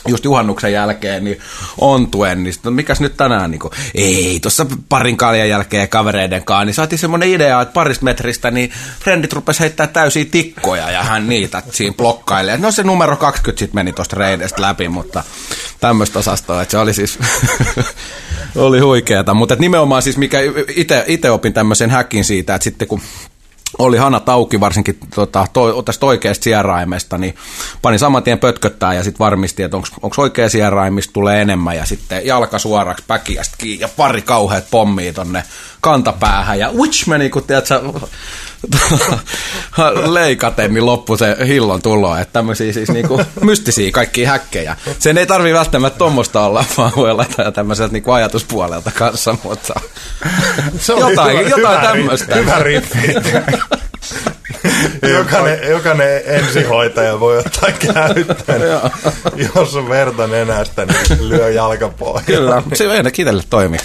just 0.08 0.26
juhannuksen 0.26 0.74
jälkeen, 0.74 1.24
niin 1.24 1.39
ontuen, 1.78 2.43
niin 2.43 2.54
sit, 2.54 2.64
mikäs 2.70 3.01
nyt 3.01 3.18
tänään, 3.18 3.51
niin 3.51 3.60
kuin, 3.60 3.72
ei, 3.95 4.39
tuossa 4.41 4.66
parin 4.89 5.18
kaljan 5.18 5.49
jälkeen 5.49 5.89
kavereiden 5.89 6.43
kanssa, 6.43 6.66
niin 6.66 6.74
saatiin 6.74 6.99
semmoinen 6.99 7.30
idea, 7.30 7.62
että 7.62 7.74
parista 7.74 8.06
metristä, 8.06 8.51
niin 8.51 8.72
frendit 8.99 9.34
rupes 9.34 9.60
heittää 9.60 9.88
täysiä 9.88 10.26
tikkoja, 10.26 10.91
ja 10.91 11.04
hän 11.04 11.30
niitä 11.30 11.64
siinä 11.72 11.95
blokkailee. 11.97 12.58
No 12.58 12.72
se 12.72 12.84
numero 12.84 13.18
20 13.18 13.60
sitten 13.60 13.76
meni 13.76 13.93
tuosta 13.93 14.16
reidestä 14.16 14.62
läpi, 14.62 14.89
mutta 14.89 15.24
tämmöistä 15.80 16.20
osastoa, 16.20 16.62
että 16.62 16.72
se 16.72 16.78
oli 16.78 16.93
siis, 16.93 17.20
oli 18.56 18.80
huikeeta, 18.80 19.34
mutta 19.34 19.56
nimenomaan 19.60 20.01
siis 20.01 20.18
mikä 20.18 20.39
itse 21.08 21.32
opin 21.32 21.54
tämmöisen 21.54 21.89
häkin 21.89 22.26
siitä, 22.26 22.56
että 22.56 22.64
sitten 22.64 22.88
kun 22.88 23.01
oli 23.80 23.97
hanat 23.97 24.30
auki, 24.30 24.59
varsinkin 24.59 24.97
tota, 25.15 25.47
to, 25.53 25.82
tästä 25.82 26.05
oikeasta 26.05 26.43
sieraimesta, 26.43 27.17
niin 27.17 27.36
pani 27.82 27.99
saman 27.99 28.24
tien 28.24 28.39
pötköttää 28.39 28.93
ja 28.93 29.03
sitten 29.03 29.19
varmisti, 29.19 29.63
että 29.63 29.78
onko 29.78 30.15
oikea 30.17 30.49
sierain, 30.49 30.93
mistä 30.93 31.13
tulee 31.13 31.41
enemmän, 31.41 31.78
ja 31.78 31.86
sitten 31.86 32.26
jalka 32.26 32.59
suoraksi 32.59 33.03
päkiästä 33.07 33.55
kiinni, 33.57 33.82
ja 33.82 33.89
pari 33.97 34.21
kauheat 34.21 34.65
pommia 34.71 35.13
tonne 35.13 35.43
kantapäähän, 35.82 36.59
ja 36.59 36.71
which 36.71 37.07
meni, 37.07 37.30
kun 37.30 37.43
tiedätkö, 37.43 37.82
leikaten, 40.14 40.74
niin 40.74 40.86
loppu 40.86 41.18
se 41.18 41.38
hillon 41.47 41.82
tulo, 41.82 42.18
että 42.18 42.34
tämmöisiä 42.34 42.74
siis 42.74 42.89
niinku 42.89 43.22
mystisiä 43.41 43.91
kaikkia 43.91 44.30
häkkejä. 44.30 44.78
Sen 44.99 45.18
ei 45.18 45.26
tarvi 45.26 45.53
välttämättä 45.53 45.97
tuommoista 45.97 46.41
olla, 46.45 46.66
vaan 46.78 46.91
voi 46.95 47.11
olla 47.11 47.26
jotain 47.30 47.53
tämmöiseltä 47.53 47.93
niinku 47.93 48.11
ajatuspuolelta 48.11 48.91
kanssa, 48.91 49.36
mutta 49.43 49.74
Se 50.80 50.93
jotain, 50.93 51.38
hyvä- 51.38 51.49
jotain 51.49 51.57
hyvä 51.57 51.82
tämmöistä. 51.82 52.36
Hyvä 52.36 52.59
riffi. 52.59 53.14
jokainen, 55.18 55.70
jokainen 55.70 56.22
ensihoitaja 56.26 57.20
voi 57.20 57.38
ottaa 57.38 57.70
käyttöön. 57.93 58.61
Jos 59.55 59.76
on 59.76 59.89
verta 59.89 60.28
nenästä, 60.28 60.86
niin 60.86 61.30
lyö 61.30 61.49
jalka 61.49 61.89
pois. 61.89 62.26
Kyllä, 62.26 62.64
se 62.74 62.91
ainakin 62.91 63.24
itselle 63.24 63.43
toimi. 63.49 63.78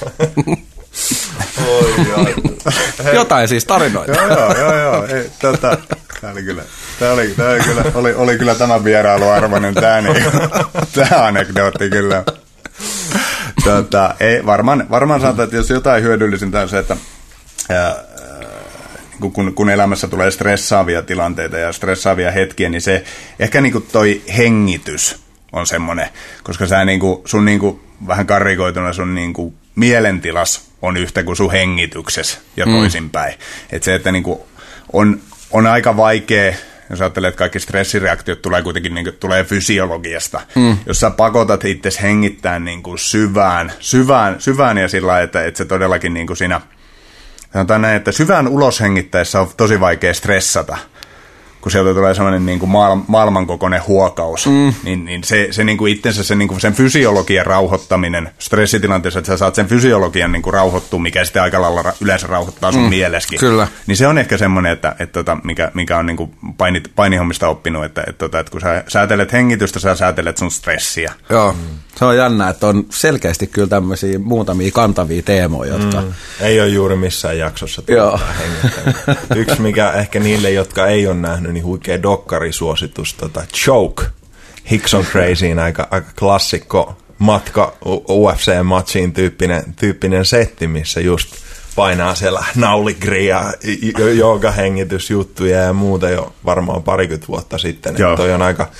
Oi. 1.66 2.34
Jotain 3.14 3.48
siis 3.48 3.64
tarinoita. 3.64 4.12
Joo, 4.12 4.28
joo, 4.28 4.58
joo, 4.58 4.78
joo. 4.78 5.06
Ei, 5.06 5.30
tota, 5.40 5.78
tää 6.20 6.32
oli 6.32 6.42
kyllä, 6.42 6.62
tää 6.98 7.12
oli, 7.12 7.28
tää 7.36 7.50
oli 7.50 7.60
kyllä, 7.60 7.84
oli, 7.94 8.14
oli 8.14 8.38
kyllä 8.38 8.54
tämä 8.54 8.84
vierailuarvoinen 8.84 9.74
tää, 9.74 10.00
niin, 10.00 10.24
tää 10.94 11.26
anekdootti 11.26 11.90
kyllä. 11.90 12.24
Tota, 13.64 14.14
ei, 14.20 14.46
varmaan, 14.46 14.86
varmaan 14.90 15.20
sanotaan, 15.20 15.44
että 15.44 15.56
jos 15.56 15.70
jotain 15.70 16.02
hyödyllisintä 16.02 16.60
on 16.60 16.68
se, 16.68 16.78
että 16.78 16.96
ää, 17.68 17.94
kun, 19.32 19.54
kun 19.54 19.70
elämässä 19.70 20.08
tulee 20.08 20.30
stressaavia 20.30 21.02
tilanteita 21.02 21.58
ja 21.58 21.72
stressaavia 21.72 22.30
hetkiä, 22.30 22.68
niin 22.68 22.80
se 22.80 23.04
ehkä 23.38 23.60
niin 23.60 23.72
kuin 23.72 23.86
toi 23.92 24.22
hengitys 24.36 25.16
on 25.52 25.66
semmoinen, 25.66 26.08
koska 26.42 26.66
sä 26.66 26.84
niin 26.84 27.00
kuin, 27.00 27.22
sun 27.24 27.44
niin 27.44 27.58
kuin, 27.58 27.80
vähän 28.06 28.26
karrikoituna 28.26 28.92
sun 28.92 29.14
niin 29.14 29.32
kuin 29.32 29.54
mielentilas 29.74 30.67
on 30.82 30.96
yhtä 30.96 31.22
kuin 31.22 31.36
sun 31.36 31.52
hengityksessä 31.52 32.38
ja 32.56 32.64
toisinpäin. 32.64 33.34
Että 33.72 33.84
se, 33.84 33.94
että 33.94 34.12
niin 34.12 34.22
kuin 34.22 34.40
on, 34.92 35.20
on 35.50 35.66
aika 35.66 35.96
vaikea, 35.96 36.54
jos 36.90 37.00
ajattelee, 37.00 37.28
että 37.28 37.38
kaikki 37.38 37.60
stressireaktiot 37.60 38.42
tulee 38.42 38.62
kuitenkin 38.62 38.94
niin 38.94 39.04
kuin, 39.04 39.16
tulee 39.16 39.44
fysiologiasta. 39.44 40.40
Mm. 40.54 40.78
Jos 40.86 41.00
sä 41.00 41.10
pakotat 41.10 41.64
itse 41.64 41.90
hengittää 42.02 42.58
niin 42.58 42.82
kuin 42.82 42.98
syvään, 42.98 43.72
syvään, 43.80 44.40
syvään 44.40 44.78
ja 44.78 44.88
sillä 44.88 45.06
lailla, 45.06 45.24
että, 45.24 45.44
että 45.44 45.58
se 45.58 45.64
todellakin 45.64 46.14
niin 46.14 46.26
kuin 46.26 46.36
siinä– 46.36 46.60
sanotaan 47.52 47.82
näin, 47.82 47.96
että 47.96 48.12
syvään 48.12 48.48
uloshengittäessä 48.48 49.40
on 49.40 49.48
tosi 49.56 49.80
vaikea 49.80 50.14
stressata, 50.14 50.78
kun 51.60 51.72
sieltä 51.72 51.94
tulee 51.94 52.14
sellainen 52.14 52.46
niin 52.46 52.58
kuin 52.58 52.70
maailman, 52.70 53.04
maailmankokoinen 53.08 53.86
huokaus, 53.86 54.46
mm. 54.46 54.74
niin, 54.84 55.04
niin 55.04 55.24
se, 55.24 55.48
se 55.50 55.64
niin 55.64 55.78
kuin 55.78 55.92
itsensä 55.92 56.24
se 56.24 56.34
niin 56.34 56.48
kuin 56.48 56.60
sen 56.60 56.74
fysiologian 56.74 57.46
rauhoittaminen 57.46 58.30
stressitilanteessa, 58.38 59.18
että 59.18 59.32
sä 59.32 59.36
saat 59.36 59.54
sen 59.54 59.66
fysiologian 59.66 60.32
niin 60.32 60.42
kuin 60.42 60.54
rauhoittua, 60.54 61.00
mikä 61.00 61.24
sitten 61.24 61.42
aika 61.42 61.62
lailla 61.62 61.92
yleensä 62.00 62.26
rauhoittaa 62.26 62.72
sun 62.72 62.82
mm. 62.82 62.88
mieleskin. 62.88 63.38
kyllä. 63.38 63.68
Niin 63.86 63.96
se 63.96 64.06
on 64.06 64.18
ehkä 64.18 64.36
semmoinen, 64.36 64.72
että, 64.72 64.96
että, 64.98 65.20
että 65.20 65.36
mikä, 65.44 65.70
mikä 65.74 65.98
on 65.98 66.06
niin 66.06 66.16
kuin 66.16 66.30
painit, 66.58 66.92
painihommista 66.96 67.48
oppinut, 67.48 67.84
että, 67.84 68.04
että, 68.06 68.26
että, 68.26 68.38
että 68.40 68.52
kun 68.52 68.60
sä 68.60 68.84
säätelet 68.88 69.32
hengitystä, 69.32 69.78
sä 69.78 69.94
säätelet 69.94 70.36
sun 70.36 70.50
stressiä. 70.50 71.12
Joo, 71.30 71.54
se 71.98 72.04
on 72.04 72.16
jännä, 72.16 72.48
että 72.48 72.66
on 72.66 72.86
selkeästi 72.90 73.46
kyllä 73.46 73.68
tämmöisiä 73.68 74.18
muutamia 74.18 74.70
kantavia 74.72 75.22
teemoja, 75.22 75.72
jotka... 75.72 76.00
Mm. 76.00 76.12
Ei 76.40 76.60
ole 76.60 76.68
juuri 76.68 76.96
missään 76.96 77.38
jaksossa 77.38 77.82
Joo. 77.88 78.20
Yksi, 79.36 79.60
mikä 79.62 79.92
ehkä 79.92 80.20
niille, 80.20 80.50
jotka 80.50 80.86
ei 80.86 81.06
ole 81.06 81.14
nähnyt, 81.14 81.52
niin 81.52 81.64
huikea 81.64 82.02
dokkarisuositus, 82.02 83.14
tota, 83.14 83.44
Choke, 83.54 84.04
Hickson 84.70 85.04
Crazyin 85.04 85.58
aika, 85.58 85.88
aika 85.90 86.10
klassikko 86.18 86.96
matka 87.18 87.76
UFC-matsiin 88.08 89.12
tyyppinen, 89.12 89.62
tyyppinen 89.76 90.24
setti, 90.24 90.66
missä 90.66 91.00
just 91.00 91.36
painaa 91.76 92.14
siellä 92.14 92.44
nauligria, 92.54 93.42
joogahengitysjuttuja 94.16 95.60
ja 95.60 95.72
muuta 95.72 96.10
jo 96.10 96.32
varmaan 96.44 96.82
parikymmentä 96.82 97.28
vuotta 97.28 97.58
sitten. 97.58 97.94
Joo. 97.98 98.10
Että 98.10 98.22
toi 98.22 98.32
on 98.32 98.42
aika, 98.42 98.70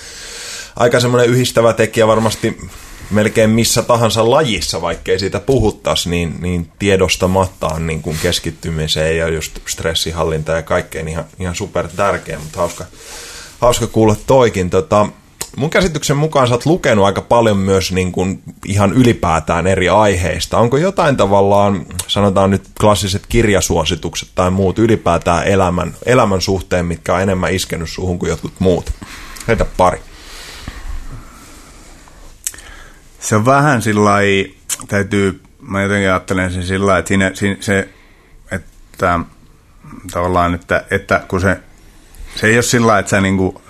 aika 0.76 1.00
semmoinen 1.00 1.30
yhdistävä 1.30 1.72
tekijä 1.72 2.06
varmasti 2.06 2.58
melkein 3.10 3.50
missä 3.50 3.82
tahansa 3.82 4.30
lajissa, 4.30 4.82
vaikkei 4.82 5.18
siitä 5.18 5.40
puhuttaisi, 5.40 6.10
niin, 6.10 6.34
niin 6.40 6.72
tiedostamattaan 6.78 7.86
niin 7.86 8.02
kuin 8.02 8.18
keskittymiseen 8.22 9.18
ja 9.18 9.28
just 9.28 9.58
stressihallinta 9.66 10.52
ja 10.52 10.62
kaikkeen 10.62 11.08
ihan, 11.08 11.24
ihan 11.40 11.54
super 11.54 11.88
tärkeä, 11.96 12.38
mutta 12.38 12.58
hauska, 12.58 12.84
hauska 13.60 13.86
kuulla 13.86 14.16
toikin. 14.26 14.70
Tota, 14.70 15.08
mun 15.56 15.70
käsityksen 15.70 16.16
mukaan 16.16 16.48
sä 16.48 16.54
oot 16.54 16.66
lukenut 16.66 17.04
aika 17.04 17.20
paljon 17.20 17.56
myös 17.56 17.92
niin 17.92 18.12
kuin 18.12 18.42
ihan 18.66 18.92
ylipäätään 18.92 19.66
eri 19.66 19.88
aiheista. 19.88 20.58
Onko 20.58 20.76
jotain 20.76 21.16
tavallaan, 21.16 21.86
sanotaan 22.06 22.50
nyt 22.50 22.62
klassiset 22.80 23.22
kirjasuositukset 23.28 24.28
tai 24.34 24.50
muut 24.50 24.78
ylipäätään 24.78 25.46
elämän, 25.46 25.94
elämän 26.06 26.40
suhteen, 26.40 26.86
mitkä 26.86 27.14
on 27.14 27.22
enemmän 27.22 27.54
iskenyt 27.54 27.90
suhun 27.90 28.18
kuin 28.18 28.30
jotkut 28.30 28.52
muut? 28.58 28.92
Heitä 29.48 29.66
pari. 29.76 30.00
Se 33.20 33.36
on 33.36 33.44
vähän 33.44 33.82
sillä 33.82 34.10
täytyy, 34.88 35.40
mä 35.60 35.82
jotenkin 35.82 36.10
ajattelen 36.10 36.52
sen 36.52 36.62
sillä 36.62 36.98
että 36.98 37.08
siinä, 37.08 37.30
siinä 37.34 37.56
se, 37.60 37.88
että 38.50 39.20
tavallaan, 40.10 40.54
että, 40.54 40.84
että 40.90 41.24
kun 41.28 41.40
se, 41.40 41.56
se 42.34 42.46
ei 42.46 42.54
ole 42.54 42.62
sillä 42.62 42.98
että 42.98 43.10
sä 43.10 43.20
niinku 43.20 43.62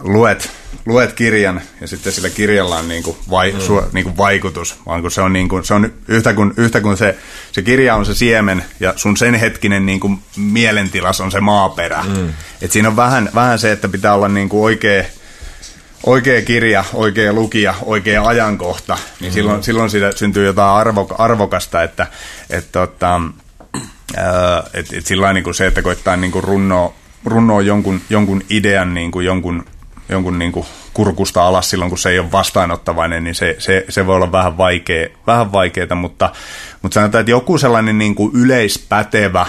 luet, 0.00 0.50
luet 0.86 1.12
kirjan 1.12 1.60
ja 1.80 1.86
sitten 1.86 2.12
sillä 2.12 2.30
kirjalla 2.30 2.76
on 2.76 2.88
niinku 2.88 3.16
vai, 3.30 3.52
mm. 3.52 3.60
su, 3.60 3.82
niinku 3.92 4.16
vaikutus, 4.16 4.76
vaan 4.86 5.02
kun 5.02 5.10
se 5.10 5.20
on, 5.20 5.32
niinku, 5.32 5.62
se 5.62 5.74
on 5.74 5.92
yhtä 6.08 6.34
kuin, 6.34 6.54
yhtä 6.56 6.80
kuin 6.80 6.96
se, 6.96 7.18
se 7.52 7.62
kirja 7.62 7.94
on 7.94 8.06
se 8.06 8.14
siemen 8.14 8.64
ja 8.80 8.92
sun 8.96 9.16
sen 9.16 9.34
hetkinen 9.34 9.86
niinku 9.86 10.18
mielentilas 10.36 11.20
on 11.20 11.30
se 11.30 11.40
maaperä. 11.40 12.02
Mm. 12.02 12.32
Et 12.62 12.72
siinä 12.72 12.88
on 12.88 12.96
vähän, 12.96 13.30
vähän 13.34 13.58
se, 13.58 13.72
että 13.72 13.88
pitää 13.88 14.14
olla 14.14 14.28
niinku 14.28 14.64
oikea, 14.64 15.04
oikea 16.06 16.42
kirja, 16.42 16.84
oikea 16.94 17.32
lukija, 17.32 17.74
oikea 17.82 18.22
ajankohta, 18.22 18.98
niin 19.20 19.32
mm. 19.32 19.34
silloin, 19.34 19.62
silloin 19.62 19.90
siitä 19.90 20.12
syntyy 20.16 20.46
jotain 20.46 20.76
arvo, 20.76 21.14
arvokasta, 21.18 21.82
että 21.82 22.06
et, 22.50 22.72
tota, 22.72 23.20
et, 24.74 24.92
et 24.92 25.06
sillä 25.06 25.32
niin 25.32 25.44
kuin 25.44 25.54
se, 25.54 25.66
että 25.66 25.82
koittaa 25.82 26.16
niin 26.16 26.32
kuin 26.32 26.44
runnoa, 26.44 26.94
runnoa 27.24 27.62
jonkun, 27.62 28.00
jonkun 28.10 28.42
idean, 28.50 28.94
niin 28.94 29.10
kuin 29.10 29.26
jonkun 29.26 29.64
jonkun 30.08 30.38
niin 30.38 30.52
kuin 30.52 30.66
kurkusta 30.94 31.46
alas 31.46 31.70
silloin, 31.70 31.90
kun 31.90 31.98
se 31.98 32.10
ei 32.10 32.18
ole 32.18 32.32
vastaanottavainen, 32.32 33.24
niin 33.24 33.34
se, 33.34 33.56
se, 33.58 33.84
se 33.88 34.06
voi 34.06 34.16
olla 34.16 34.32
vähän, 34.32 34.58
vaikea, 34.58 35.08
vähän 35.26 35.52
vaikeaa, 35.52 35.94
mutta, 35.94 36.30
mutta 36.82 36.94
sanotaan, 36.94 37.20
että 37.20 37.30
joku 37.30 37.58
sellainen 37.58 37.98
niin 37.98 38.14
kuin 38.14 38.30
yleispätevä 38.34 39.46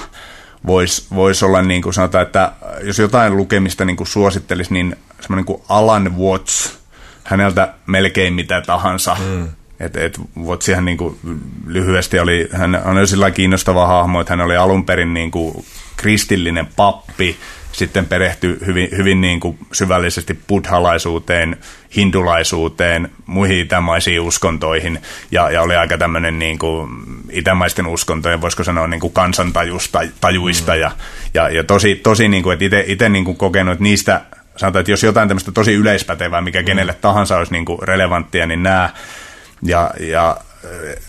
voisi 0.66 1.06
vois 1.16 1.44
olla, 1.44 1.62
niin 1.62 1.82
kuin 1.82 1.94
sanotaan, 1.94 2.26
että 2.26 2.52
jos 2.84 3.00
jotain 3.00 3.38
lukemista 3.38 3.86
niin 3.86 3.98
kuin 3.98 4.08
suosittelisi, 4.08 4.74
niin 4.74 4.96
semmoinen 5.22 5.46
kuin 5.46 5.62
Alan 5.70 6.18
Watts, 6.18 6.80
häneltä 7.24 7.74
melkein 7.88 8.34
mitä 8.34 8.62
tahansa, 8.62 9.18
mm. 9.20 9.48
Et, 9.80 9.96
et 9.96 10.22
Wattsihan 10.40 10.86
niin 10.86 10.98
kuin 10.98 11.20
lyhyesti 11.66 12.20
oli, 12.20 12.50
hän 12.52 12.82
on 12.86 13.08
sillä 13.08 13.32
kiinnostava 13.32 13.88
hahmo, 13.88 14.22
että 14.22 14.34
hän 14.34 14.46
oli 14.46 14.58
alun 14.58 14.86
perin 14.86 15.14
niin 15.14 15.32
kuin 15.32 15.66
kristillinen 15.98 16.68
pappi, 16.76 17.38
sitten 17.72 18.06
perehtyi 18.06 18.58
hyvin, 18.66 18.90
hyvin 18.98 19.22
niin 19.22 19.40
kuin 19.40 19.58
syvällisesti 19.72 20.40
buddhalaisuuteen, 20.48 21.58
hindulaisuuteen, 21.96 23.10
muihin 23.26 23.60
itämaisiin 23.60 24.22
uskontoihin 24.22 25.00
ja, 25.32 25.52
ja 25.52 25.62
oli 25.62 25.76
aika 25.76 25.98
tämmöinen 25.98 26.40
niin 26.40 26.60
kuin 26.60 26.90
itämaisten 27.38 27.88
uskontojen, 27.88 28.42
voisiko 28.42 28.64
sanoa 28.64 28.88
niin 28.88 29.00
kuin 29.00 29.14
kansantajusta, 29.14 30.00
tajuista 30.22 30.72
mm. 30.72 30.80
ja, 30.80 30.92
ja, 31.34 31.50
ja 31.50 31.64
tosi, 31.64 31.96
tosi 31.96 32.28
niin 32.28 32.44
kuin, 32.44 32.54
että 32.54 32.84
itse 32.86 33.10
niin 33.10 33.26
kuin 33.26 33.38
kokenut, 33.38 33.72
että 33.72 33.84
niistä 33.84 34.22
sanotaan, 34.56 34.80
että 34.80 34.92
jos 34.92 35.04
jotain 35.04 35.28
tämmöistä 35.28 35.52
tosi 35.52 35.74
yleispätevää, 35.74 36.42
mikä 36.42 36.60
mm. 36.60 36.66
kenelle 36.66 36.94
tahansa 36.94 37.38
olisi 37.38 37.52
niin 37.52 37.66
kuin 37.66 37.80
relevanttia, 37.82 38.46
niin 38.46 38.64
nämä 38.64 38.90
ja, 39.62 39.92
ja 40.00 40.38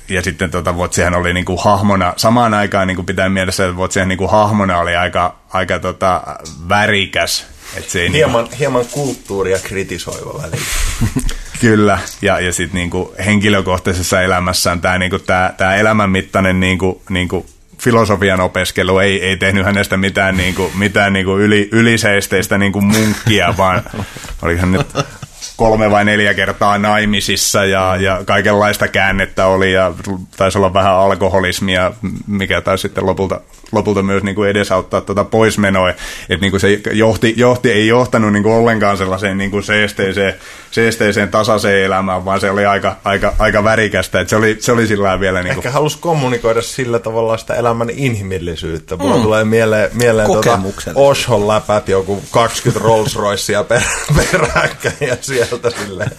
ja 0.08 0.22
sitten 0.22 0.50
tota, 0.50 0.76
Votsihan 0.76 1.14
oli 1.14 1.34
niinku 1.34 1.56
hahmona, 1.56 2.12
samaan 2.16 2.54
aikaan 2.54 2.86
niinku 2.86 3.02
pitää 3.02 3.28
mielessä, 3.28 3.64
että 3.64 3.76
Votsihan 3.76 4.08
niinku 4.08 4.28
hahmona 4.28 4.78
oli 4.78 4.96
aika, 4.96 5.36
aika 5.52 5.78
tota, 5.78 6.22
värikäs. 6.68 7.55
Et 7.74 7.90
se 7.90 8.02
ei 8.02 8.12
hieman, 8.12 8.44
niinku... 8.44 8.56
hieman 8.58 8.86
kulttuuria 8.90 9.58
kritisoiva 9.58 10.42
välillä. 10.42 10.66
Kyllä, 11.60 11.98
ja, 12.22 12.40
ja 12.40 12.52
sitten 12.52 12.78
niinku 12.78 13.14
henkilökohtaisessa 13.24 14.22
elämässään 14.22 14.80
tämä 14.80 14.98
niinku, 14.98 15.18
tää, 15.18 15.54
tää 15.56 15.76
elämänmittainen 15.76 16.60
niinku, 16.60 17.02
niinku 17.10 17.46
filosofian 17.82 18.40
opiskelu 18.40 18.98
ei, 18.98 19.22
ei 19.22 19.36
tehnyt 19.36 19.64
hänestä 19.64 19.96
mitään, 19.96 20.36
niinku, 20.36 20.72
mitään 20.74 21.12
niinku 21.12 21.38
yli, 21.38 21.68
yliseisteistä 21.72 22.58
niinku 22.58 22.80
munkkia, 22.80 23.54
vaan 23.56 23.82
olihan 24.42 24.72
nyt 24.72 24.86
kolme 25.56 25.90
vai 25.90 26.04
neljä 26.04 26.34
kertaa 26.34 26.78
naimisissa 26.78 27.64
ja, 27.64 27.96
ja 28.00 28.22
kaikenlaista 28.24 28.88
käännettä 28.88 29.46
oli 29.46 29.72
ja 29.72 29.92
taisi 30.36 30.58
olla 30.58 30.74
vähän 30.74 30.94
alkoholismia, 30.94 31.92
mikä 32.26 32.60
taisi 32.60 32.82
sitten 32.82 33.06
lopulta, 33.06 33.40
lopulta 33.72 34.02
myös 34.02 34.22
niin 34.22 34.34
kuin 34.34 34.50
edesauttaa 34.50 35.00
tuota 35.00 35.24
poismenoa. 35.24 35.90
Että 35.90 36.36
niin 36.40 36.50
kuin 36.50 36.60
se 36.60 36.80
johti, 36.92 37.34
johti, 37.36 37.72
ei 37.72 37.88
johtanut 37.88 38.32
niin 38.32 38.42
kuin 38.42 38.54
ollenkaan 38.54 38.96
sellaiseen 38.96 39.38
niin 39.38 39.50
kuin 39.50 39.62
seesteiseen, 39.62 40.34
seesteiseen 40.70 41.28
tasaiseen 41.28 41.84
elämään, 41.84 42.24
vaan 42.24 42.40
se 42.40 42.50
oli 42.50 42.66
aika, 42.66 42.96
aika, 43.04 43.34
aika 43.38 43.64
värikästä. 43.64 44.20
Että 44.20 44.30
se 44.30 44.36
oli, 44.36 44.56
se 44.60 44.72
oli 44.72 44.86
sillä 44.86 45.20
vielä... 45.20 45.42
Niin 45.42 45.54
kuin... 45.54 45.58
Ehkä 45.58 45.70
halusi 45.70 45.98
kommunikoida 45.98 46.62
sillä 46.62 46.98
tavalla 46.98 47.36
sitä 47.36 47.54
elämän 47.54 47.90
inhimillisyyttä. 47.90 48.96
Mulla 48.96 49.16
mm. 49.16 49.22
tulee 49.22 49.44
mieleen, 49.44 49.90
mieleen 49.94 50.26
tuota 50.26 50.60
Oshon 50.94 51.48
läpät, 51.48 51.88
joku 51.88 52.22
20 52.30 52.84
Rolls 52.84 53.16
Roycea 53.16 53.64
per, 53.64 53.82
peräkkäin 54.32 54.94
ja 55.00 55.16
sieltä 55.46 55.70
silleen, 55.70 56.10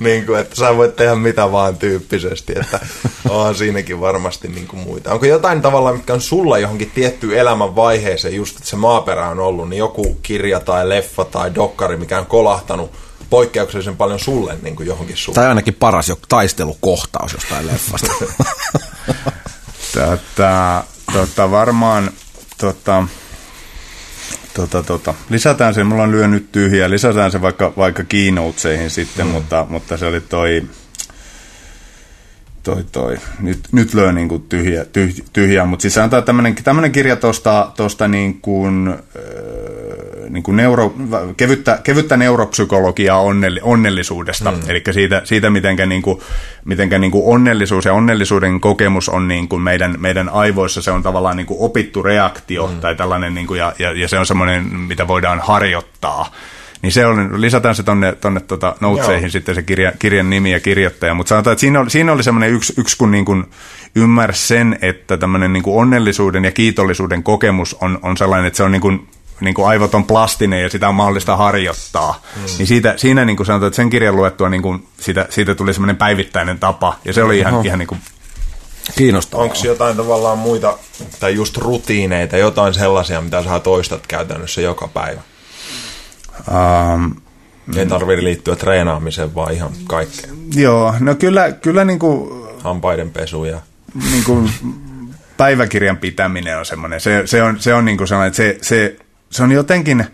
niin 0.00 0.26
kuin, 0.26 0.40
että 0.40 0.56
sä 0.56 0.76
voit 0.76 0.96
tehdä 0.96 1.14
mitä 1.14 1.52
vaan 1.52 1.76
tyyppisesti. 1.76 2.52
Että 2.60 2.80
onhan 3.28 3.54
siinäkin 3.54 4.00
varmasti 4.00 4.48
niin 4.48 4.66
kuin 4.66 4.82
muita. 4.82 5.12
Onko 5.12 5.26
jotain 5.26 5.62
tavalla, 5.62 5.92
mitkä 5.92 6.14
on 6.14 6.20
sulla 6.20 6.58
johonkin 6.58 6.90
tiettyyn 6.90 7.38
elämän 7.38 7.76
vaiheeseen, 7.76 8.34
just 8.34 8.56
että 8.56 8.70
se 8.70 8.76
maaperä 8.76 9.28
on 9.28 9.40
ollut, 9.40 9.68
niin 9.68 9.78
joku 9.78 10.18
kirja 10.22 10.60
tai 10.60 10.88
leffa 10.88 11.24
tai 11.24 11.54
dokkari, 11.54 11.96
mikä 11.96 12.18
on 12.18 12.26
kolahtanut 12.26 12.90
poikkeuksellisen 13.30 13.96
paljon 13.96 14.20
sulle 14.20 14.58
niin 14.62 14.76
kuin 14.76 14.86
johonkin 14.86 15.16
sulle. 15.16 15.34
Tai 15.34 15.48
ainakin 15.48 15.74
paras 15.74 16.08
joku 16.08 16.22
taistelukohtaus 16.28 17.32
jostain 17.32 17.66
leffasta. 17.66 18.12
Tätä, 19.94 20.84
tota, 21.12 21.50
varmaan 21.50 22.10
tota, 22.58 23.04
tota, 24.54 24.82
tota, 24.82 25.14
lisätään 25.30 25.74
se, 25.74 25.84
mulla 25.84 26.02
on 26.02 26.12
lyönyt 26.12 26.52
tyhjää, 26.52 26.90
lisätään 26.90 27.30
se 27.30 27.40
vaikka, 27.40 27.72
vaikka 27.76 28.04
keynoteseihin 28.04 28.90
sitten, 28.90 29.26
mm. 29.26 29.32
mutta, 29.32 29.66
mutta 29.68 29.96
se 29.96 30.06
oli 30.06 30.20
toi 30.20 30.62
toi, 32.62 32.84
toi. 32.92 33.18
Nyt, 33.40 33.60
nyt 33.72 33.94
löö 33.94 34.12
niin 34.12 34.28
kuin 34.28 34.42
tyhjä, 34.42 34.84
tyhjä, 34.84 35.24
tyhjä. 35.32 35.64
mutta 35.64 35.82
siis 35.82 35.94
sanotaan 35.94 36.24
tämmöinen, 36.24 36.54
tämmöinen 36.54 36.92
kirja 36.92 37.16
tuosta 37.16 37.72
tosta 37.76 38.08
niin 38.08 38.40
kuin, 38.40 38.88
äh, 38.88 38.96
niin 40.32 40.42
kuin 40.42 40.56
neuro, 40.56 40.94
kevyttä, 41.36 41.80
kevyttä 41.84 42.16
neuropsykologiaa 42.16 43.20
onnelli, 43.20 43.60
onnellisuudesta, 43.62 44.50
mm. 44.50 44.60
eli 44.68 44.82
siitä, 44.90 45.22
siitä 45.24 45.50
mitenkä, 45.50 45.86
niin 45.86 46.02
kuin, 46.02 46.20
mitenkä 46.64 46.98
niin 46.98 47.10
kuin 47.10 47.24
onnellisuus 47.26 47.84
ja 47.84 47.92
onnellisuuden 47.92 48.60
kokemus 48.60 49.08
on 49.08 49.28
niin 49.28 49.48
kuin 49.48 49.62
meidän, 49.62 49.94
meidän 49.98 50.28
aivoissa, 50.28 50.82
se 50.82 50.90
on 50.90 51.02
tavallaan 51.02 51.36
niin 51.36 51.46
kuin 51.46 51.60
opittu 51.60 52.02
reaktio, 52.02 52.66
mm. 52.66 52.80
tai 52.80 52.94
tällainen, 52.94 53.34
niin 53.34 53.46
kuin, 53.46 53.58
ja, 53.58 53.72
ja, 53.78 53.92
ja 53.92 54.08
se 54.08 54.18
on 54.18 54.26
semmoinen, 54.26 54.64
mitä 54.64 55.08
voidaan 55.08 55.40
harjoittaa. 55.40 56.30
Niin 56.82 56.92
se 56.92 57.06
on, 57.06 57.40
lisätään 57.40 57.74
se 57.74 57.82
tonne, 57.82 58.12
tonne 58.12 58.40
tota 58.40 58.76
noteseihin 58.80 59.22
Joo. 59.22 59.30
sitten 59.30 59.54
se 59.54 59.62
kirja, 59.62 59.92
kirjan 59.98 60.30
nimi 60.30 60.52
ja 60.52 60.60
kirjoittaja. 60.60 61.14
Mutta 61.14 61.28
sanotaan, 61.28 61.52
että 61.52 61.60
siinä 61.60 61.80
oli, 61.80 61.90
siinä 61.90 62.12
oli 62.12 62.22
semmoinen 62.22 62.50
yksi, 62.50 62.74
yksi 62.76 62.96
kun 62.96 63.10
niin 63.10 63.24
kuin 63.24 63.44
ymmärsi 63.94 64.46
sen, 64.46 64.78
että 64.82 65.16
tämmöinen 65.16 65.52
niin 65.52 65.62
kuin 65.62 65.76
onnellisuuden 65.76 66.44
ja 66.44 66.50
kiitollisuuden 66.50 67.22
kokemus 67.22 67.76
on, 67.80 67.98
on 68.02 68.16
sellainen, 68.16 68.46
että 68.46 68.56
se 68.56 68.62
on 68.62 68.72
niin 68.72 68.80
kuin 68.80 69.08
niin 69.42 69.54
kuin 69.54 69.68
aivot 69.68 69.94
on 69.94 70.04
plastinen 70.04 70.62
ja 70.62 70.70
sitä 70.70 70.88
on 70.88 70.94
mahdollista 70.94 71.36
harjoittaa. 71.36 72.22
Mm. 72.36 72.42
Niin 72.58 72.66
siitä, 72.66 72.94
siinä 72.96 73.24
niin 73.24 73.36
kuin 73.36 73.46
sanotaan, 73.46 73.68
että 73.68 73.76
sen 73.76 73.90
kirjan 73.90 74.16
luettua 74.16 74.48
niin 74.48 74.62
kuin 74.62 74.88
siitä, 75.00 75.26
siitä 75.30 75.54
tuli 75.54 75.74
semmoinen 75.74 75.96
päivittäinen 75.96 76.58
tapa. 76.58 76.98
Ja 77.04 77.12
se 77.12 77.22
oli 77.22 77.38
ihan, 77.38 77.54
Oho. 77.54 77.62
ihan 77.62 77.78
niin 77.78 77.86
kuin 77.86 78.00
Kiinnostavaa. 78.96 79.44
Onko 79.44 79.56
jotain 79.64 79.96
tavallaan 79.96 80.38
muita, 80.38 80.78
tai 81.20 81.34
just 81.34 81.56
rutiineita, 81.56 82.36
jotain 82.36 82.74
sellaisia, 82.74 83.20
mitä 83.20 83.42
sä 83.42 83.60
toistat 83.60 84.06
käytännössä 84.06 84.60
joka 84.60 84.88
päivä? 84.88 85.20
Um, 86.94 87.14
Ei 87.76 87.86
tarvitse 87.86 88.24
liittyä 88.24 88.56
treenaamiseen, 88.56 89.34
vaan 89.34 89.52
ihan 89.52 89.70
kaikkeen. 89.86 90.34
Joo, 90.54 90.94
no 91.00 91.14
kyllä, 91.14 91.52
kyllä 91.52 91.84
niin 91.84 91.98
kuin, 91.98 92.42
Hampaiden 92.64 93.10
pesu 93.10 93.44
ja... 93.44 93.60
Niin 94.12 94.24
kuin, 94.24 94.50
päiväkirjan 95.36 95.96
pitäminen 95.96 96.58
on 96.58 96.66
semmoinen, 96.66 97.00
se, 97.00 97.22
se 97.24 97.42
on, 97.42 97.60
se 97.60 97.74
on 97.74 97.84
niin 97.84 97.98
kuin 97.98 98.08
sellainen, 98.08 98.28
että 98.28 98.36
se, 98.36 98.58
se, 98.62 98.96
se 99.32 99.42
on 99.42 99.52
jotenkin, 99.52 100.06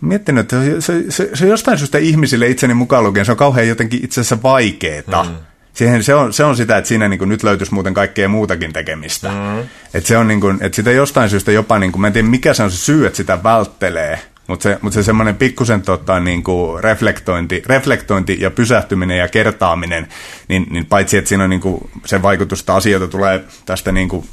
miettinyt, 0.00 0.40
että 0.40 0.56
se, 0.80 1.04
se, 1.08 1.30
se 1.34 1.48
jostain 1.48 1.78
syystä 1.78 1.98
ihmisille 1.98 2.46
itseni 2.46 2.74
mukaan 2.74 3.04
lukien, 3.04 3.26
se 3.26 3.32
on 3.32 3.38
kauhean 3.38 3.68
jotenkin 3.68 4.04
itse 4.04 4.20
asiassa 4.20 4.42
vaikeeta. 4.42 5.24
Mm. 5.24 5.34
Siihen, 5.72 6.04
se, 6.04 6.14
on, 6.14 6.32
se 6.32 6.44
on 6.44 6.56
sitä, 6.56 6.76
että 6.76 6.88
siinä 6.88 7.08
niin 7.08 7.18
kuin 7.18 7.28
nyt 7.28 7.42
löytyisi 7.42 7.74
muuten 7.74 7.94
kaikkea 7.94 8.28
muutakin 8.28 8.72
tekemistä. 8.72 9.28
Mm. 9.28 9.60
Että 9.94 10.08
se 10.08 10.16
on 10.16 10.28
niin 10.28 10.40
kuin, 10.40 10.58
että 10.60 10.76
sitä 10.76 10.90
jostain 10.90 11.30
syystä 11.30 11.52
jopa, 11.52 11.78
niin 11.78 11.92
kuin, 11.92 12.00
mä 12.00 12.06
en 12.06 12.12
tiedä 12.12 12.28
mikä 12.28 12.54
se 12.54 12.62
on 12.62 12.70
se 12.70 12.76
syy, 12.76 13.06
että 13.06 13.16
sitä 13.16 13.42
välttelee, 13.42 14.18
mutta 14.46 14.62
se, 14.62 14.78
mut 14.82 14.92
se 14.92 15.02
semmoinen 15.02 15.36
pikkusen 15.36 15.82
tota, 15.82 16.20
niin 16.20 16.42
kuin 16.42 16.84
reflektointi, 16.84 17.62
reflektointi 17.66 18.36
ja 18.40 18.50
pysähtyminen 18.50 19.18
ja 19.18 19.28
kertaaminen, 19.28 20.08
niin, 20.48 20.66
niin 20.70 20.86
paitsi 20.86 21.18
että 21.18 21.28
siinä 21.28 21.44
on 21.44 21.50
niin 21.50 21.60
kuin 21.60 21.90
se 22.06 22.22
vaikutus, 22.22 22.60
että 22.60 22.74
asioita 22.74 23.08
tulee 23.08 23.44
tästä 23.66 23.92
niin 23.92 24.08
kuin 24.08 24.28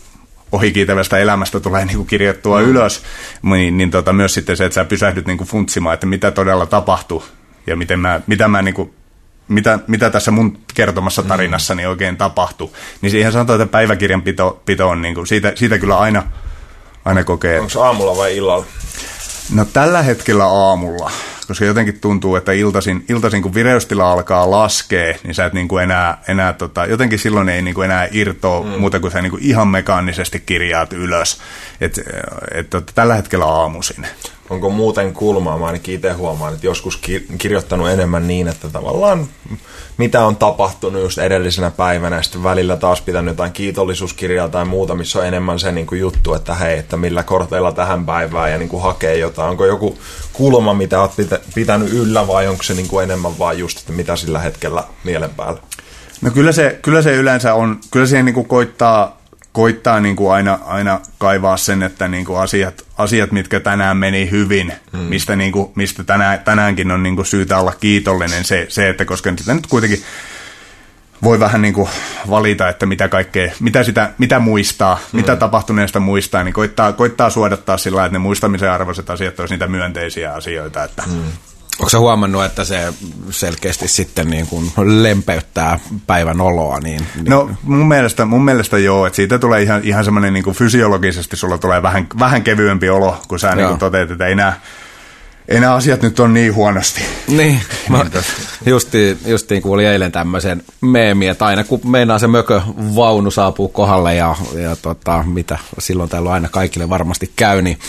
ohikiitävästä 0.51 1.17
elämästä 1.17 1.59
tulee 1.59 1.85
niin 1.85 1.97
kuin 1.97 2.07
kirjattua 2.07 2.59
mm. 2.59 2.65
ylös, 2.65 3.03
niin, 3.41 3.77
niin 3.77 3.91
tota, 3.91 4.13
myös 4.13 4.33
sitten 4.33 4.57
se, 4.57 4.65
että 4.65 4.73
sä 4.73 4.85
pysähdyt 4.85 5.27
niin 5.27 5.37
kuin 5.37 5.47
funtsimaan, 5.47 5.93
että 5.93 6.05
mitä 6.05 6.31
todella 6.31 6.65
tapahtuu 6.65 7.23
ja 7.67 7.75
miten 7.75 7.99
mä, 7.99 8.21
mitä 8.27 8.47
mä 8.47 8.61
niin 8.61 8.75
kuin 8.75 8.93
mitä, 9.47 9.79
mitä 9.87 10.09
tässä 10.09 10.31
mun 10.31 10.57
kertomassa 10.73 11.21
mm. 11.21 11.27
tarinassani 11.27 11.83
mm. 11.83 11.89
oikein 11.89 12.17
tapahtui, 12.17 12.69
niin 13.01 13.11
siihen 13.11 13.31
sanotaan, 13.31 13.61
että 13.61 13.71
päiväkirjanpito 13.71 14.61
pito 14.65 14.89
on, 14.89 15.01
niin 15.01 15.15
kuin, 15.15 15.27
siitä, 15.27 15.51
siitä 15.55 15.77
kyllä 15.77 15.97
aina, 15.97 16.23
aina 17.05 17.23
kokee. 17.23 17.59
Onko 17.59 17.83
aamulla 17.83 18.17
vai 18.17 18.37
illalla? 18.37 18.65
No 19.53 19.65
tällä 19.65 20.01
hetkellä 20.01 20.45
aamulla, 20.45 21.11
koska 21.47 21.65
jotenkin 21.65 21.99
tuntuu, 21.99 22.35
että 22.35 22.51
iltaisin, 22.51 23.05
iltaisin 23.09 23.41
kun 23.41 23.53
vireystila 23.53 24.11
alkaa 24.11 24.51
laskea, 24.51 25.15
niin 25.23 25.35
sä 25.35 25.45
et 25.45 25.53
niin 25.53 25.67
kuin 25.67 25.83
enää, 25.83 26.21
enää 26.27 26.53
tota, 26.53 26.85
jotenkin 26.85 27.19
silloin 27.19 27.49
ei 27.49 27.61
niin 27.61 27.75
kuin 27.75 27.85
enää 27.85 28.07
irtoa 28.11 28.63
mm. 28.63 28.69
muuta 28.69 28.99
kuin 28.99 29.11
sä 29.11 29.21
niin 29.21 29.31
kuin 29.31 29.43
ihan 29.43 29.67
mekaanisesti 29.67 30.39
kirjaat 30.39 30.93
ylös. 30.93 31.41
Et, 31.81 31.97
et, 32.51 32.73
et, 32.73 32.91
tällä 32.95 33.15
hetkellä 33.15 33.45
aamuisin. 33.45 34.07
Onko 34.49 34.69
muuten 34.69 35.13
kulmaa? 35.13 35.57
Mä 35.57 35.65
ainakin 35.65 35.95
itse 35.95 36.11
huomaan, 36.11 36.53
että 36.53 36.65
joskus 36.65 37.01
kirjoittanut 37.37 37.89
enemmän 37.89 38.27
niin, 38.27 38.47
että 38.47 38.69
tavallaan 38.69 39.27
mitä 39.97 40.25
on 40.25 40.35
tapahtunut 40.35 41.01
just 41.01 41.17
edellisenä 41.17 41.71
päivänä, 41.71 42.15
ja 42.15 42.23
sitten 42.23 42.43
välillä 42.43 42.77
taas 42.77 43.01
pitänyt 43.01 43.31
jotain 43.31 43.51
kiitollisuuskirjaa 43.51 44.49
tai 44.49 44.65
muuta, 44.65 44.95
missä 44.95 45.19
on 45.19 45.25
enemmän 45.25 45.59
se 45.59 45.71
niin 45.71 45.87
kuin 45.87 46.01
juttu, 46.01 46.33
että 46.33 46.55
hei, 46.55 46.77
että 46.77 46.97
millä 46.97 47.23
korteilla 47.23 47.71
tähän 47.71 48.05
päivään 48.05 48.51
ja 48.51 48.57
niin 48.57 48.69
kuin 48.69 48.83
hakee 48.83 49.17
jotain. 49.17 49.49
Onko 49.49 49.65
joku 49.65 49.97
kulma, 50.33 50.73
mitä 50.73 51.01
olet 51.01 51.11
pitänyt 51.55 51.93
yllä 51.93 52.27
vai 52.27 52.47
onko 52.47 52.63
se 52.63 52.73
niin 52.73 52.87
kuin 52.87 53.03
enemmän 53.03 53.39
vaan 53.39 53.59
just, 53.59 53.79
että 53.79 53.93
mitä 53.93 54.15
sillä 54.15 54.39
hetkellä 54.39 54.83
mielen 55.03 55.29
päällä? 55.29 55.59
No 56.21 56.31
kyllä 56.31 56.51
se, 56.51 56.79
kyllä 56.81 57.01
se 57.01 57.15
yleensä 57.15 57.53
on, 57.53 57.79
kyllä 57.91 58.05
siihen 58.05 58.25
niin 58.25 58.35
kuin 58.35 58.47
koittaa 58.47 59.16
koittaa 59.57 59.99
niin 59.99 60.15
kuin 60.15 60.33
aina, 60.33 60.59
aina 60.65 60.99
kaivaa 61.17 61.57
sen, 61.57 61.83
että 61.83 62.07
niin 62.07 62.25
kuin 62.25 62.39
asiat, 62.39 62.85
asiat, 62.97 63.31
mitkä 63.31 63.59
tänään 63.59 63.97
meni 63.97 64.31
hyvin, 64.31 64.73
mm. 64.93 64.99
mistä, 64.99 65.35
niin 65.35 65.51
kuin, 65.51 65.71
mistä 65.75 66.03
tänään, 66.03 66.39
tänäänkin 66.39 66.91
on 66.91 67.03
niin 67.03 67.15
kuin 67.15 67.25
syytä 67.25 67.57
olla 67.57 67.73
kiitollinen, 67.79 68.45
se, 68.45 68.65
se 68.69 68.89
että 68.89 69.05
koska 69.05 69.33
sitä 69.37 69.53
nyt 69.53 69.67
kuitenkin 69.67 70.03
voi 71.23 71.39
vähän 71.39 71.61
niin 71.61 71.73
kuin 71.73 71.89
valita, 72.29 72.69
että 72.69 72.85
mitä 72.85 73.07
kaikkea, 73.07 73.51
mitä, 73.59 73.83
sitä, 73.83 74.11
mitä 74.17 74.39
muistaa, 74.39 74.95
mm. 74.95 75.17
mitä 75.17 75.35
tapahtuneesta 75.35 75.99
muistaa, 75.99 76.43
niin 76.43 76.53
koittaa, 76.53 76.93
koittaa 76.93 77.29
suodattaa 77.29 77.77
sillä 77.77 78.05
että 78.05 78.13
ne 78.15 78.19
muistamisen 78.19 78.71
arvoiset 78.71 79.09
asiat 79.09 79.39
olisivat 79.39 79.59
niitä 79.59 79.71
myönteisiä 79.71 80.33
asioita. 80.33 80.83
Että. 80.83 81.03
Mm. 81.05 81.21
Onko 81.79 81.89
se 81.89 81.97
huomannut, 81.97 82.43
että 82.43 82.63
se 82.63 82.93
selkeästi 83.29 83.87
sitten 83.87 84.29
niin 84.29 84.47
kuin 84.47 84.71
lempeyttää 84.77 85.79
päivän 86.07 86.41
oloa? 86.41 86.79
Niin, 86.79 87.07
niin... 87.15 87.25
No 87.25 87.49
mun 87.63 87.87
mielestä, 87.87 88.25
mun 88.25 88.45
mielestä 88.45 88.77
joo, 88.77 89.05
että 89.05 89.15
siitä 89.15 89.39
tulee 89.39 89.61
ihan, 89.61 89.81
ihan 89.83 90.05
semmoinen 90.05 90.33
niin 90.33 90.53
fysiologisesti, 90.53 91.37
sulla 91.37 91.57
tulee 91.57 91.81
vähän, 91.81 92.07
vähän 92.19 92.43
kevyempi 92.43 92.89
olo, 92.89 93.17
kun 93.27 93.39
sä 93.39 93.55
niin 93.55 93.67
kuin 93.67 93.79
toteat, 93.79 94.11
että 94.11 94.25
ei 94.25 94.35
nämä 94.35 94.53
ei 95.47 95.59
nämä 95.59 95.73
asiat 95.73 96.01
nyt 96.01 96.19
ole 96.19 96.29
niin 96.29 96.55
huonosti. 96.55 97.01
Niin, 97.27 97.61
mä 97.89 98.05
justiin, 98.65 99.19
justiin 99.25 99.61
kuulin 99.61 99.87
eilen 99.87 100.11
tämmöisen 100.11 100.63
meemiä, 100.81 101.31
että 101.31 101.45
aina 101.45 101.63
kun 101.63 101.79
meinaa 101.83 102.19
se 102.19 102.27
mökö 102.27 102.61
vaunu 102.95 103.31
saapuu 103.31 103.67
kohdalle 103.67 104.15
ja, 104.15 104.35
ja 104.53 104.75
tota, 104.75 105.23
mitä 105.27 105.57
silloin 105.79 106.09
täällä 106.09 106.31
aina 106.31 106.49
kaikille 106.49 106.89
varmasti 106.89 107.31
käy, 107.35 107.61
niin, 107.61 107.79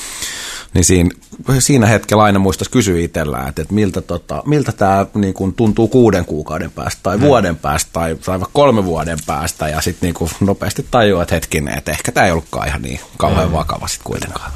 niin 0.75 0.85
siinä, 0.85 1.11
siinä 1.59 1.87
hetkellä 1.87 2.23
aina 2.23 2.39
muistaisi 2.39 2.71
kysyä 2.71 3.01
itsellään, 3.01 3.49
että, 3.49 3.63
että 3.63 3.75
miltä, 3.75 4.01
tota, 4.01 4.43
miltä 4.47 4.73
tämä 4.73 5.07
niin 5.15 5.35
kuin 5.35 5.55
tuntuu 5.55 5.89
kuuden 5.89 6.25
kuukauden 6.25 6.71
päästä 6.71 7.01
tai 7.03 7.17
mm. 7.17 7.23
vuoden 7.23 7.57
päästä 7.57 7.91
tai, 7.93 8.15
tai 8.15 8.41
vaikka 8.41 8.51
kolme 8.53 8.85
vuoden 8.85 9.19
päästä 9.27 9.69
ja 9.69 9.81
sitten 9.81 10.15
niin 10.21 10.31
nopeasti 10.41 10.87
tajuaa, 10.91 11.23
että 11.23 11.35
hetkinen, 11.35 11.79
että 11.79 11.91
ehkä 11.91 12.13
tämä 12.13 12.27
ei 12.27 12.33
ollutkaan 12.33 12.69
ihan 12.69 12.83
niin 12.83 13.01
kauhean 13.17 13.49
mm. 13.49 13.53
vakava 13.53 13.89
sitten 13.89 14.07
kuitenkaan. 14.07 14.53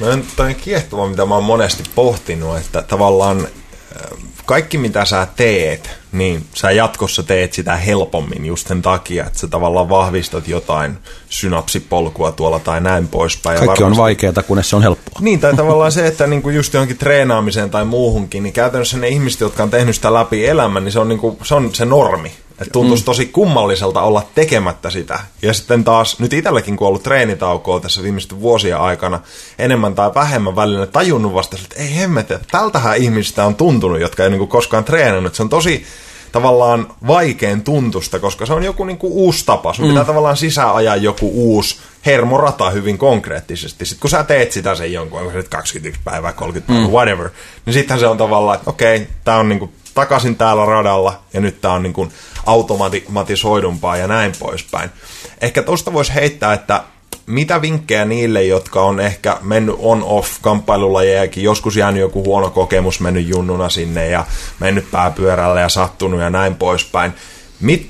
No 0.00 0.06
on 0.10 0.54
kiehtova, 0.54 1.08
mitä 1.08 1.26
mä 1.26 1.34
oon 1.34 1.44
monesti 1.44 1.82
pohtinut, 1.94 2.56
että 2.56 2.82
tavallaan 2.82 3.48
kaikki 4.46 4.78
mitä 4.78 5.04
sä 5.04 5.26
teet, 5.36 5.90
niin 6.12 6.44
sä 6.54 6.70
jatkossa 6.70 7.22
teet 7.22 7.52
sitä 7.52 7.76
helpommin 7.76 8.46
just 8.46 8.68
sen 8.68 8.82
takia, 8.82 9.26
että 9.26 9.38
sä 9.38 9.48
tavallaan 9.48 9.88
vahvistat 9.88 10.48
jotain 10.48 10.98
synapsipolkua 11.28 12.32
tuolla 12.32 12.58
tai 12.58 12.80
näin 12.80 13.08
poispäin. 13.08 13.58
Kaikki 13.58 13.82
varmasti, 13.82 14.00
on 14.00 14.04
vaikeaa, 14.04 14.42
kunnes 14.46 14.70
se 14.70 14.76
on 14.76 14.82
helppoa. 14.82 15.18
Niin, 15.20 15.40
tai 15.40 15.56
tavallaan 15.62 15.92
se, 15.92 16.06
että 16.06 16.26
niinku 16.26 16.50
just 16.50 16.74
johonkin 16.74 16.98
treenaamiseen 16.98 17.70
tai 17.70 17.84
muuhunkin, 17.84 18.42
niin 18.42 18.52
käytännössä 18.52 18.98
ne 18.98 19.08
ihmiset, 19.08 19.40
jotka 19.40 19.62
on 19.62 19.70
tehnyt 19.70 19.94
sitä 19.94 20.14
läpi 20.14 20.46
elämän, 20.46 20.84
niin 20.84 20.92
se 20.92 20.98
on, 20.98 21.08
niinku, 21.08 21.38
se, 21.42 21.54
on 21.54 21.74
se 21.74 21.84
normi. 21.84 22.32
Että 22.60 22.72
tuntuisi 22.72 23.02
mm. 23.02 23.04
tosi 23.04 23.26
kummalliselta 23.26 24.02
olla 24.02 24.26
tekemättä 24.34 24.90
sitä. 24.90 25.20
Ja 25.42 25.54
sitten 25.54 25.84
taas, 25.84 26.18
nyt 26.18 26.32
itselläkin 26.32 26.76
kun 26.76 26.86
on 26.86 26.88
ollut 26.88 27.02
treenitaukoa 27.02 27.80
tässä 27.80 28.02
viimeisten 28.02 28.40
vuosien 28.40 28.78
aikana, 28.78 29.20
enemmän 29.58 29.94
tai 29.94 30.10
vähemmän 30.14 30.56
välillä 30.56 30.86
tajunnut 30.86 31.34
vasta, 31.34 31.56
että 31.62 31.82
ei 31.82 31.96
hemmet, 31.96 32.28
tältähän 32.50 32.96
ihmistä 32.96 33.44
on 33.44 33.54
tuntunut, 33.54 34.00
jotka 34.00 34.24
ei 34.24 34.30
niin 34.30 34.38
kuin 34.38 34.48
koskaan 34.48 34.84
treenannut. 34.84 35.34
Se 35.34 35.42
on 35.42 35.48
tosi 35.48 35.86
tavallaan 36.32 36.94
vaikein 37.06 37.64
tuntusta, 37.64 38.18
koska 38.18 38.46
se 38.46 38.52
on 38.52 38.62
joku 38.62 38.84
niin 38.84 38.98
kuin 38.98 39.12
uusi 39.12 39.46
tapa. 39.46 39.72
Sun 39.72 39.84
mm. 39.84 39.88
pitää 39.88 40.04
tavallaan 40.04 40.36
sisäajaa 40.36 40.96
joku 40.96 41.30
uusi 41.34 41.76
hermorata 42.06 42.70
hyvin 42.70 42.98
konkreettisesti. 42.98 43.84
Sitten 43.84 44.00
kun 44.00 44.10
sä 44.10 44.24
teet 44.24 44.52
sitä 44.52 44.74
sen 44.74 44.92
jonkun, 44.92 45.20
onko 45.20 45.32
se 45.32 45.42
21 45.42 46.00
päivää, 46.04 46.32
30 46.32 46.68
päivää, 46.68 46.86
mm. 46.86 46.92
whatever, 46.92 47.30
niin 47.66 47.74
sittenhän 47.74 48.00
se 48.00 48.06
on 48.06 48.18
tavallaan, 48.18 48.58
että 48.58 48.70
okei, 48.70 48.96
okay, 48.96 49.08
tää 49.24 49.36
on 49.36 49.48
niin 49.48 49.58
kuin 49.58 49.72
takaisin 49.94 50.36
täällä 50.36 50.66
radalla 50.66 51.20
ja 51.32 51.40
nyt 51.40 51.60
tää 51.60 51.72
on 51.72 51.82
niin 51.82 51.92
kuin 51.92 52.12
automatisoidumpaa 52.46 53.96
ja 53.96 54.06
näin 54.06 54.32
poispäin. 54.38 54.90
Ehkä 55.40 55.62
tuosta 55.62 55.92
voisi 55.92 56.14
heittää, 56.14 56.52
että 56.52 56.84
mitä 57.26 57.62
vinkkejä 57.62 58.04
niille, 58.04 58.44
jotka 58.44 58.82
on 58.82 59.00
ehkä 59.00 59.36
mennyt 59.42 59.76
on-off 59.78 60.30
kamppailulajejakin, 60.42 61.44
joskus 61.44 61.76
jäänyt 61.76 62.00
joku 62.00 62.24
huono 62.24 62.50
kokemus, 62.50 63.00
mennyt 63.00 63.28
junnuna 63.28 63.68
sinne 63.68 64.08
ja 64.08 64.26
mennyt 64.60 64.90
pääpyörällä 64.90 65.60
ja 65.60 65.68
sattunut 65.68 66.20
ja 66.20 66.30
näin 66.30 66.54
poispäin. 66.54 67.12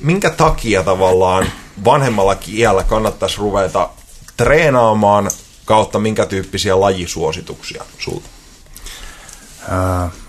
Minkä 0.00 0.30
takia 0.30 0.82
tavallaan 0.82 1.46
vanhemmalla 1.84 2.36
iällä 2.48 2.82
kannattaisi 2.82 3.38
ruveta 3.38 3.88
treenaamaan 4.36 5.30
kautta 5.64 5.98
minkä 5.98 6.26
tyyppisiä 6.26 6.80
lajisuosituksia 6.80 7.84
sulta? 7.98 8.28
Uh, 9.62 10.21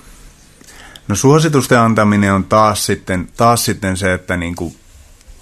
No 1.07 1.15
suositusten 1.15 1.79
antaminen 1.79 2.33
on 2.33 2.43
taas 2.43 2.85
sitten, 2.85 3.27
taas 3.37 3.65
sitten 3.65 3.97
se, 3.97 4.13
että 4.13 4.37
niinku 4.37 4.75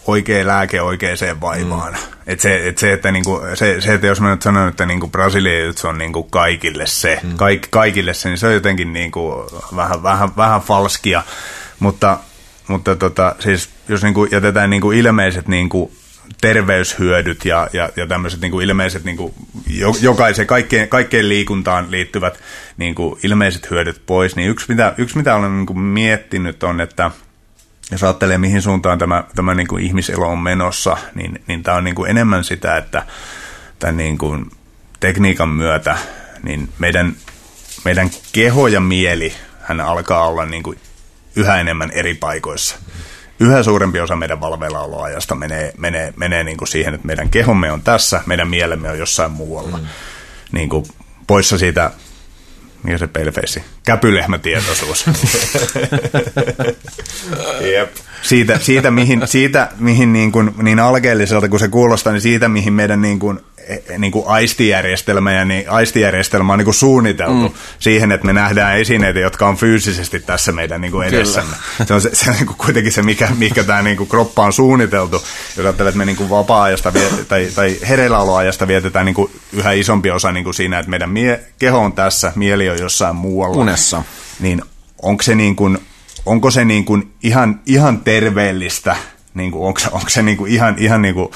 oikea 0.07 0.47
lääke 0.47 0.82
oikeaan 0.82 1.41
vaivaan. 1.41 1.93
Mm. 1.93 1.99
Et 2.28 2.39
se, 2.39 2.68
et 2.68 2.78
se, 2.78 2.93
että 2.93 3.12
niinku, 3.12 3.41
se, 3.53 3.82
se, 3.82 3.93
että 3.93 4.07
jos 4.07 4.22
mä 4.22 4.30
nyt 4.30 4.41
sanon, 4.41 4.68
että 4.68 4.86
niinku 4.86 5.07
Brasilia 5.07 5.74
on 5.84 5.97
niinku 5.97 6.24
kaikille 6.24 6.88
se, 6.88 7.20
mm. 7.24 7.36
kaik, 7.36 7.68
kaikille 7.70 8.14
se, 8.14 8.30
niin 8.30 8.38
se 8.38 8.47
on 8.47 8.53
jotenkin 8.53 8.93
niinku 8.93 9.49
vähän, 9.76 10.03
vähän, 10.03 10.30
vähän 10.38 10.62
falskia. 10.62 11.24
Mutta, 11.80 12.18
mutta 12.68 12.95
tota, 12.95 13.36
siis 13.39 13.70
jos 13.88 14.03
niinku 14.03 14.26
jätetään 14.26 14.70
niinku 14.70 14.91
ilmeiset 14.91 15.47
niinku 15.47 15.91
terveyshyödyt 16.42 17.46
ja, 17.46 17.68
ja, 17.74 17.90
ja 17.96 18.08
tämmöiset 18.08 18.42
niin 18.42 18.52
kuin 18.52 18.66
ilmeiset 18.66 19.04
niin 19.04 19.18
kuin 19.18 19.34
jokaisen, 20.02 20.48
kaikkeen, 20.48 20.90
kaikkeen 20.90 21.30
liikuntaan 21.30 21.92
liittyvät 21.92 22.40
niin 22.78 22.96
kuin 22.96 23.20
ilmeiset 23.24 23.70
hyödyt 23.72 24.02
pois, 24.06 24.36
niin 24.36 24.50
yksi 24.50 24.66
mitä, 24.70 24.94
yksi 24.98 25.18
mitä 25.18 25.36
olen 25.36 25.58
niin 25.58 25.66
kuin 25.66 25.80
miettinyt 25.80 26.64
on, 26.64 26.82
että 26.82 27.12
jos 27.92 28.04
ajattelee 28.04 28.38
mihin 28.38 28.62
suuntaan 28.62 29.00
tämä, 29.00 29.24
tämä 29.36 29.54
niin 29.54 29.68
kuin 29.68 29.84
ihmiselo 29.84 30.28
on 30.28 30.40
menossa, 30.40 30.98
niin, 31.16 31.44
niin 31.48 31.64
tämä 31.64 31.78
on 31.78 31.84
niin 31.84 31.96
kuin 31.96 32.12
enemmän 32.12 32.44
sitä, 32.44 32.78
että 32.78 33.06
tämän 33.80 33.98
niin 33.98 34.18
kuin 34.18 34.46
tekniikan 35.00 35.50
myötä 35.50 35.98
niin 36.44 36.70
meidän, 36.80 37.16
meidän 37.86 38.10
keho 38.32 38.68
ja 38.68 38.80
mieli 38.80 39.34
hän 39.62 39.82
alkaa 39.82 40.28
olla 40.28 40.46
niin 40.46 40.64
kuin 40.64 40.78
yhä 41.36 41.60
enemmän 41.60 41.92
eri 41.92 42.14
paikoissa 42.14 42.78
yhä 43.42 43.64
suurempi 43.64 44.00
osa 44.00 44.16
meidän 44.16 44.42
valveillaoloajasta 44.42 45.36
menee, 45.36 45.74
menee, 45.78 46.14
menee 46.16 46.44
niin 46.44 46.58
kuin 46.58 46.68
siihen, 46.68 46.94
että 46.94 47.08
meidän 47.08 47.30
kehomme 47.30 47.72
on 47.72 47.82
tässä, 47.82 48.22
meidän 48.26 48.48
mielemme 48.48 48.89
on 48.89 49.00
jossain 49.00 49.32
muualla. 49.32 49.78
Mm. 49.78 49.86
Niin 50.52 50.70
kuin 50.70 50.86
poissa 51.28 51.58
siitä, 51.58 51.92
mikä 52.84 52.98
se 52.98 53.08
paleface, 53.08 53.64
käpylehmätietoisuus. 53.84 55.06
Jep. 57.74 57.96
Siitä, 58.22 58.60
siitä, 58.60 58.92
mihin, 58.92 59.22
siitä, 59.26 59.70
mihin 59.80 60.14
niin, 60.14 60.32
kuin, 60.32 60.52
niin 60.62 60.80
alkeelliselta 60.80 61.50
kuin 61.50 61.60
se 61.60 61.68
kuulostaa, 61.68 62.14
niin 62.14 62.22
siitä, 62.22 62.50
mihin 62.50 62.74
meidän 62.74 63.02
niin 63.02 63.20
kuin 63.20 63.40
E, 63.68 63.98
niin 63.98 64.12
kuin 64.12 64.28
aistijärjestelmä 64.28 65.34
ja 65.34 65.46
niin, 65.46 65.70
aistijärjestelmä 65.70 66.54
on 66.54 66.60
niin 66.60 66.66
kuin 66.66 66.76
suunniteltu 66.76 67.50
mm. 67.50 67.54
siihen, 67.80 68.12
että 68.12 68.26
me 68.26 68.34
nähdään 68.34 68.78
esineitä, 68.78 69.20
jotka 69.20 69.48
on 69.48 69.58
fyysisesti 69.58 70.20
tässä 70.20 70.52
meidän 70.52 70.82
niin 70.82 70.92
kuin 70.92 71.08
edessämme. 71.08 71.56
Kyllä. 71.78 71.88
Se 71.88 71.94
on, 71.94 72.02
se, 72.02 72.10
se 72.14 72.30
on 72.30 72.36
niin 72.36 72.46
kuin 72.46 72.58
kuitenkin 72.58 72.92
se, 72.92 73.04
mikä, 73.04 73.30
mikä 73.38 73.64
tämä 73.64 73.82
niin 73.82 73.98
kuin 73.98 74.10
kroppa 74.10 74.44
on 74.44 74.54
suunniteltu. 74.54 75.16
Jos 75.58 75.66
ajattelee, 75.66 75.90
että 75.90 75.98
me 75.98 76.06
niin 76.06 76.16
kuin 76.16 76.30
vapaa-ajasta 76.30 76.94
viet, 76.94 77.28
tai, 77.28 77.48
tai 77.56 77.78
hereilläoloajasta 77.90 78.68
vietetään 78.68 79.06
niin 79.06 79.16
kuin 79.16 79.32
yhä 79.54 79.72
isompi 79.72 80.12
osa 80.12 80.32
niin 80.32 80.44
kuin 80.44 80.54
siinä, 80.54 80.80
että 80.80 80.90
meidän 80.90 81.10
mie, 81.10 81.40
keho 81.60 81.80
on 81.80 81.94
tässä, 81.94 82.32
mieli 82.36 82.70
on 82.70 82.80
jossain 82.80 83.16
muualla. 83.16 83.58
Unessa. 83.58 84.04
Niin 84.40 84.62
onko 85.02 85.24
se, 85.24 85.36
niin 85.36 85.56
kuin, 85.56 85.80
onko 86.26 86.52
se 86.52 86.66
niin 86.66 86.86
kuin 86.86 87.14
ihan, 87.24 87.60
ihan 87.66 88.00
terveellistä 88.00 88.96
niin 89.34 89.52
kuin, 89.52 89.68
onko, 89.68 89.82
onko 89.92 90.10
se 90.10 90.22
niin 90.22 90.38
kuin 90.38 90.52
ihan, 90.52 90.76
ihan 90.78 91.02
niin 91.02 91.14
kuin, 91.14 91.32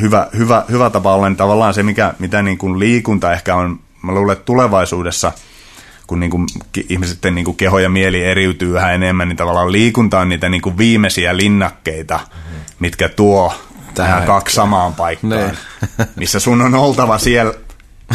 hyvä, 0.00 0.26
hyvä, 0.36 0.64
hyvä 0.70 0.90
tapa 0.90 1.14
olla, 1.14 1.28
niin 1.28 1.36
tavallaan 1.36 1.74
se, 1.74 1.82
mikä, 1.82 2.14
mitä 2.18 2.42
niin 2.42 2.58
kuin 2.58 2.78
liikunta 2.78 3.32
ehkä 3.32 3.54
on, 3.54 3.80
mä 4.02 4.12
luulen, 4.12 4.32
että 4.32 4.44
tulevaisuudessa, 4.44 5.32
kun 6.06 6.20
niin 6.20 6.30
kuin 6.30 6.46
ihmisten 6.88 7.34
niin 7.34 7.44
kuin 7.44 7.56
keho 7.56 7.78
ja 7.78 7.88
mieli 7.88 8.24
eriytyy 8.24 8.76
yhä 8.76 8.92
enemmän, 8.92 9.28
niin 9.28 9.36
tavallaan 9.36 9.72
liikunta 9.72 10.18
on 10.18 10.28
niitä 10.28 10.48
niin 10.48 10.62
kuin 10.62 10.78
viimeisiä 10.78 11.36
linnakkeita, 11.36 12.20
mm-hmm. 12.24 12.60
mitkä 12.80 13.08
tuo 13.08 13.54
tähän 13.94 14.22
kaksi 14.22 14.54
samaan 14.54 14.94
paikkaan, 14.94 15.30
ne. 15.30 16.06
missä 16.16 16.40
sun 16.40 16.62
on 16.62 16.74
oltava 16.74 17.18
siellä, 17.18 17.54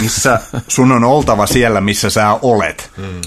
missä 0.02 0.40
sun 0.68 0.92
on 0.92 1.04
oltava 1.04 1.46
siellä, 1.46 1.82
missä 1.82 2.10
sä 2.10 2.38
olet. 2.42 2.92
Mm. 2.98 3.22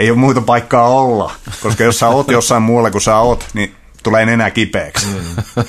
Ei 0.00 0.10
ole 0.10 0.18
muuta 0.18 0.40
paikkaa 0.40 0.88
olla, 0.88 1.32
koska 1.62 1.84
jos 1.84 1.98
sä 1.98 2.08
oot 2.08 2.30
jossain 2.30 2.62
muualla 2.62 2.90
kuin 2.90 3.02
sä 3.02 3.18
oot, 3.18 3.46
niin 3.54 3.74
tulee 4.02 4.22
enää 4.22 4.50
kipeäksi. 4.50 5.06
Mm. 5.06 5.64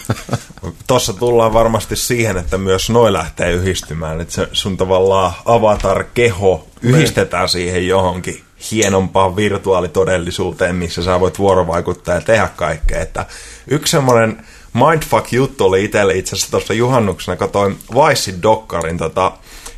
Tuossa 0.87 1.13
tullaan 1.13 1.53
varmasti 1.53 1.95
siihen, 1.95 2.37
että 2.37 2.57
myös 2.57 2.89
noi 2.89 3.13
lähtee 3.13 3.51
yhdistymään, 3.51 4.21
että 4.21 4.33
se 4.33 4.47
sun 4.51 4.77
tavallaan 4.77 5.33
avatar-keho 5.45 6.67
yhdistetään 6.81 7.49
siihen 7.49 7.87
johonkin 7.87 8.43
hienompaan 8.71 9.35
virtuaalitodellisuuteen, 9.35 10.75
missä 10.75 11.03
sä 11.03 11.19
voit 11.19 11.39
vuorovaikuttaa 11.39 12.15
ja 12.15 12.21
tehdä 12.21 12.49
kaikkea. 12.55 13.01
Että 13.01 13.25
yksi 13.67 13.91
semmoinen 13.91 14.45
mindfuck-juttu 14.73 15.65
oli 15.65 15.83
itselle 15.83 16.13
itse 16.13 16.35
asiassa 16.35 16.51
tuossa 16.51 16.73
juhannuksena, 16.73 17.35
katsoin 17.35 17.79
Vice 17.93 18.33
Dokkarin 18.43 18.97
tota 18.97 19.31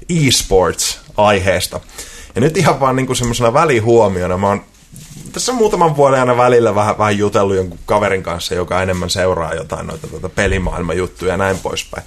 e-sports-aiheesta. 0.09 1.79
Ja 2.35 2.41
nyt 2.41 2.57
ihan 2.57 2.79
vaan 2.79 2.95
niin 2.95 3.15
semmoisena 3.15 3.53
välihuomiona, 3.53 4.37
mä 4.37 4.47
oon 4.47 4.61
tässä 5.31 5.51
on 5.51 5.57
muutaman 5.57 5.95
vuoden 5.95 6.19
aina 6.19 6.37
välillä 6.37 6.75
vähän, 6.75 6.97
vähän 6.97 7.17
jutellut 7.17 7.55
jonkun 7.55 7.79
kaverin 7.85 8.23
kanssa, 8.23 8.55
joka 8.55 8.81
enemmän 8.81 9.09
seuraa 9.09 9.53
jotain 9.53 9.87
noita 9.87 10.07
tuota 10.07 10.29
pelimaailmajuttuja 10.29 11.31
ja 11.31 11.37
näin 11.37 11.59
poispäin. 11.59 12.03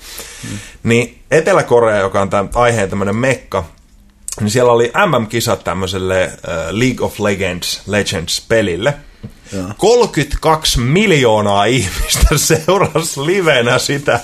Mm. 0.50 0.58
Niin 0.82 1.22
Etelä-Korea, 1.30 1.98
joka 1.98 2.22
on 2.22 2.30
tämän 2.30 2.50
aiheen 2.54 2.90
tämmöinen 2.90 3.16
mekka, 3.16 3.64
niin 4.40 4.50
siellä 4.50 4.72
oli 4.72 4.92
MM-kisat 5.06 5.64
tämmöiselle 5.64 6.30
uh, 6.32 6.52
League 6.70 7.06
of 7.06 7.20
Legends, 7.20 7.82
Legends-pelille– 7.86 8.94
32 9.76 10.80
miljoonaa 10.80 11.64
ihmistä 11.64 12.38
seurasi 12.66 13.26
livenä 13.26 13.78
sitä. 13.78 14.20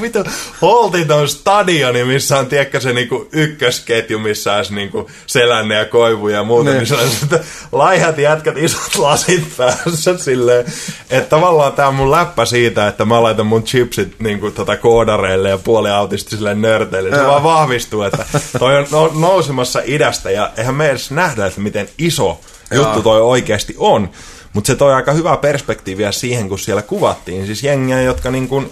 Mitä 0.00 0.24
holtiton 0.62 1.28
stadioni, 1.28 2.04
missä 2.04 2.38
on 2.38 2.46
tiedätkö 2.46 2.80
se 2.80 2.92
niinku 2.92 3.28
ykkösketju, 3.32 4.18
missä 4.18 4.54
olisi 4.54 4.74
niinku 4.74 5.10
selänne 5.26 5.74
ja 5.74 5.84
koivu 5.84 6.28
ja 6.28 6.44
muuta. 6.44 6.70
Ne. 6.70 6.76
Niin 6.76 6.86
sellaiset 6.86 7.30
laihat 7.72 8.18
jätkät, 8.18 8.56
isot 8.56 8.94
lasit 9.04 9.56
päässä 9.56 10.18
silleen. 10.18 10.66
Että 11.10 11.30
tavallaan 11.30 11.72
tämä 11.72 11.88
on 11.88 11.94
mun 11.94 12.10
läppä 12.10 12.44
siitä, 12.44 12.88
että 12.88 13.04
mä 13.04 13.22
laitan 13.22 13.46
mun 13.46 13.64
chipsit 13.64 14.14
niinku 14.18 14.50
tota 14.50 14.76
koodareille 14.76 15.48
ja 15.48 15.58
puoliautistisille 15.58 16.54
nörteille. 16.54 17.16
Se 17.16 17.26
vaan 17.26 17.42
vahvistuu, 17.42 18.02
että 18.02 18.24
toi 18.58 18.76
on 18.76 19.20
nousemassa 19.20 19.82
idästä 19.84 20.30
ja 20.30 20.50
eihän 20.56 20.74
me 20.74 20.90
edes 20.90 21.10
nähdä, 21.10 21.46
että 21.46 21.60
miten 21.60 21.88
iso 21.98 22.40
juttu 22.74 23.02
toi 23.02 23.20
oikeasti 23.20 23.74
on. 23.78 24.10
Mutta 24.52 24.66
se 24.66 24.74
toi 24.74 24.94
aika 24.94 25.12
hyvää 25.12 25.36
perspektiiviä 25.36 26.12
siihen, 26.12 26.48
kun 26.48 26.58
siellä 26.58 26.82
kuvattiin. 26.82 27.46
Siis 27.46 27.62
jengiä, 27.62 28.02
jotka 28.02 28.30
niin 28.30 28.48
kun, 28.48 28.70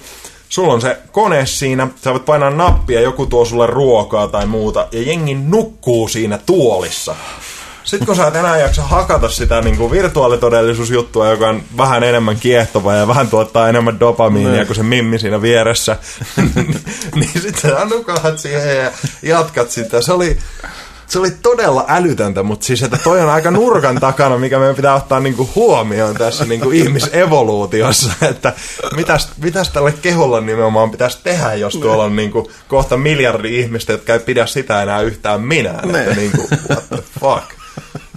sulla 0.48 0.72
on 0.72 0.80
se 0.80 0.98
kone 1.12 1.46
siinä, 1.46 1.88
sä 2.04 2.12
voit 2.12 2.24
painaa 2.24 2.50
nappia, 2.50 3.00
joku 3.00 3.26
tuo 3.26 3.44
sulle 3.44 3.66
ruokaa 3.66 4.28
tai 4.28 4.46
muuta, 4.46 4.88
ja 4.92 5.02
jengi 5.02 5.34
nukkuu 5.34 6.08
siinä 6.08 6.38
tuolissa. 6.46 7.16
Sitten 7.84 8.06
kun 8.06 8.16
sä 8.16 8.26
et 8.26 8.36
enää 8.36 8.58
jaksa 8.58 8.82
hakata 8.82 9.28
sitä 9.28 9.60
niin 9.60 9.76
kuin 9.76 9.90
virtuaalitodellisuusjuttua, 9.90 11.30
joka 11.30 11.48
on 11.48 11.62
vähän 11.76 12.02
enemmän 12.02 12.36
kiehtova 12.36 12.94
ja 12.94 13.08
vähän 13.08 13.28
tuottaa 13.28 13.68
enemmän 13.68 14.00
dopamiinia 14.00 14.60
mm. 14.60 14.66
kuin 14.66 14.76
se 14.76 14.82
mimmi 14.82 15.18
siinä 15.18 15.42
vieressä, 15.42 15.96
niin 17.14 17.32
sitten 17.32 17.70
sä 17.70 17.84
nukahat 17.84 18.38
siihen 18.38 18.76
ja 18.76 18.90
jatkat 19.22 19.70
sitä. 19.70 20.02
Se 20.02 20.12
oli, 20.12 20.38
se 21.14 21.18
oli 21.18 21.30
todella 21.30 21.84
älytöntä, 21.88 22.42
mutta 22.42 22.66
siis 22.66 22.82
että 22.82 22.98
toi 23.04 23.20
on 23.20 23.30
aika 23.30 23.50
nurkan 23.50 24.00
takana, 24.00 24.38
mikä 24.38 24.58
meidän 24.58 24.76
pitää 24.76 24.94
ottaa 24.94 25.20
niinku 25.20 25.50
huomioon 25.54 26.14
tässä 26.14 26.44
niinku 26.44 26.70
ihmisevoluutiossa, 26.70 28.12
että 28.30 28.52
mitäs, 28.96 29.28
mitäs 29.36 29.70
tälle 29.70 29.92
keholla 29.92 30.40
nimenomaan 30.40 30.90
pitäisi 30.90 31.18
tehdä, 31.22 31.54
jos 31.54 31.74
tuolla 31.74 32.04
on 32.04 32.16
niinku 32.16 32.50
kohta 32.68 32.96
miljardi 32.96 33.60
ihmistä, 33.60 33.92
jotka 33.92 34.12
ei 34.12 34.18
pidä 34.18 34.46
sitä 34.46 34.82
enää 34.82 35.00
yhtään 35.00 35.40
minä. 35.40 35.70
Että 35.70 36.14
niinku, 36.14 36.48
what 36.70 36.88
the 36.88 37.02
fuck. 37.20 37.44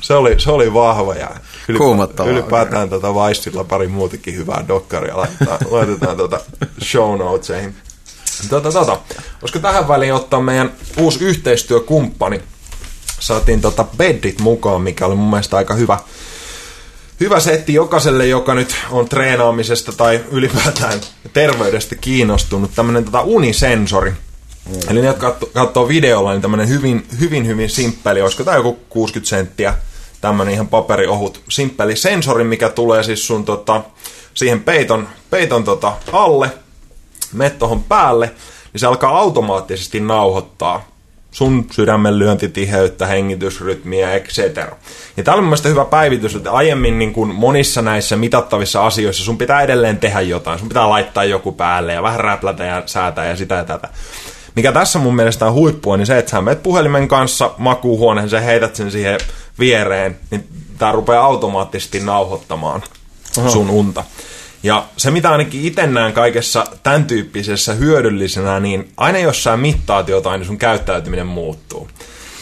Se 0.01 0.13
oli, 0.13 0.39
se 0.39 0.51
oli 0.51 0.73
vahva 0.73 1.15
ja 1.15 1.29
ylipä, 1.67 2.23
ylipäätään 2.23 2.89
tota 2.89 3.15
Vaistilla 3.15 3.63
pari 3.63 3.87
muutakin 3.87 4.35
hyvää 4.35 4.65
dokkaria 4.67 5.17
laitetaan, 5.17 5.59
laitetaan 5.69 6.17
tota 6.17 6.39
show 6.83 7.17
notesihin. 7.17 7.75
Tota, 8.49 8.71
tota. 8.71 8.99
Olisiko 9.41 9.59
tähän 9.59 9.87
väliin 9.87 10.13
ottaa 10.13 10.41
meidän 10.41 10.71
uusi 10.97 11.25
yhteistyökumppani, 11.25 12.41
saatiin 13.20 13.61
tota 13.61 13.86
beddit 13.97 14.39
mukaan, 14.39 14.82
mikä 14.82 15.05
oli 15.05 15.15
mun 15.15 15.30
mielestä 15.30 15.57
aika 15.57 15.74
hyvä, 15.74 15.99
hyvä 17.20 17.39
setti 17.39 17.74
jokaiselle, 17.74 18.28
joka 18.28 18.53
nyt 18.55 18.76
on 18.91 19.09
treenaamisesta 19.09 19.93
tai 19.93 20.24
ylipäätään 20.32 21.01
terveydestä 21.34 21.95
kiinnostunut. 21.95 22.72
Tämmöinen 22.76 23.05
tota 23.05 23.22
unisensori. 23.22 24.11
Mm. 24.11 24.80
Eli 24.89 25.01
ne, 25.01 25.07
jotka 25.07 25.38
katsoo 25.53 25.88
videolla, 25.88 26.32
niin 26.32 26.41
tämmöinen 26.41 26.70
hyvin, 26.70 27.07
hyvin, 27.20 27.47
hyvin 27.47 27.70
simppeli, 27.70 28.22
olisiko 28.22 28.43
tämä 28.43 28.57
joku 28.57 28.80
60 28.89 29.30
senttiä, 29.30 29.74
tämmöinen 30.22 30.53
ihan 30.53 30.68
paperiohut 30.68 31.41
simppeli 31.49 31.95
sensori, 31.95 32.43
mikä 32.43 32.70
tulee 32.70 33.03
siis 33.03 33.28
sun 33.28 33.45
tota, 33.45 33.84
siihen 34.34 34.63
peiton, 34.63 35.07
peiton 35.30 35.63
tota, 35.63 35.93
alle, 36.11 36.51
mettohon 37.34 37.84
päälle, 37.84 38.32
niin 38.74 38.80
se 38.80 38.88
alkaa 38.88 39.18
automaattisesti 39.18 39.99
nauhoittaa 39.99 40.96
sun 41.32 41.65
sydämen 41.71 42.19
lyöntitiheyttä, 42.19 43.05
hengitysrytmiä, 43.05 44.13
etc. 44.13 44.38
Ja 45.17 45.23
tämä 45.23 45.36
on 45.36 45.43
mun 45.43 45.49
mielestä 45.49 45.69
hyvä 45.69 45.86
päivitys, 45.86 46.36
että 46.36 46.51
aiemmin 46.51 46.99
niin 46.99 47.13
kuin 47.13 47.36
monissa 47.36 47.82
näissä 47.82 48.15
mitattavissa 48.15 48.86
asioissa 48.86 49.23
sun 49.23 49.38
pitää 49.38 49.61
edelleen 49.61 49.97
tehdä 49.97 50.21
jotain. 50.21 50.59
Sun 50.59 50.67
pitää 50.69 50.89
laittaa 50.89 51.23
joku 51.23 51.51
päälle 51.51 51.93
ja 51.93 52.03
vähän 52.03 52.19
räplätä 52.19 52.63
ja 52.63 52.84
säätää 52.86 53.25
ja 53.25 53.36
sitä 53.36 53.55
ja 53.55 53.63
tätä. 53.63 53.89
Mikä 54.55 54.71
tässä 54.71 54.99
mun 54.99 55.15
mielestä 55.15 55.45
on 55.45 55.53
huippua, 55.53 55.97
niin 55.97 56.07
se, 56.07 56.17
että 56.17 56.32
sä 56.32 56.41
menet 56.41 56.63
puhelimen 56.63 57.07
kanssa 57.07 57.51
makuuhuoneen, 57.57 58.30
sä 58.30 58.39
heität 58.39 58.75
sen 58.75 58.91
siihen 58.91 59.19
viereen, 59.59 60.19
niin 60.32 60.47
tämä 60.78 60.91
rupeaa 60.91 61.25
automaattisesti 61.25 61.99
nauhoittamaan 61.99 62.84
Aha. 63.38 63.49
sun 63.49 63.69
unta. 63.69 64.03
Ja 64.63 64.85
se, 64.97 65.11
mitä 65.11 65.31
ainakin 65.31 65.61
itse 65.61 65.87
näen 65.87 66.13
kaikessa 66.13 66.65
tämän 66.83 67.05
tyyppisessä 67.05 67.73
hyödyllisenä, 67.73 68.59
niin 68.59 68.91
aina 68.97 69.19
jos 69.19 69.43
sä 69.43 69.57
mittaat 69.57 70.09
jotain, 70.09 70.39
niin 70.39 70.47
sun 70.47 70.57
käyttäytyminen 70.57 71.27
muuttuu. 71.27 71.89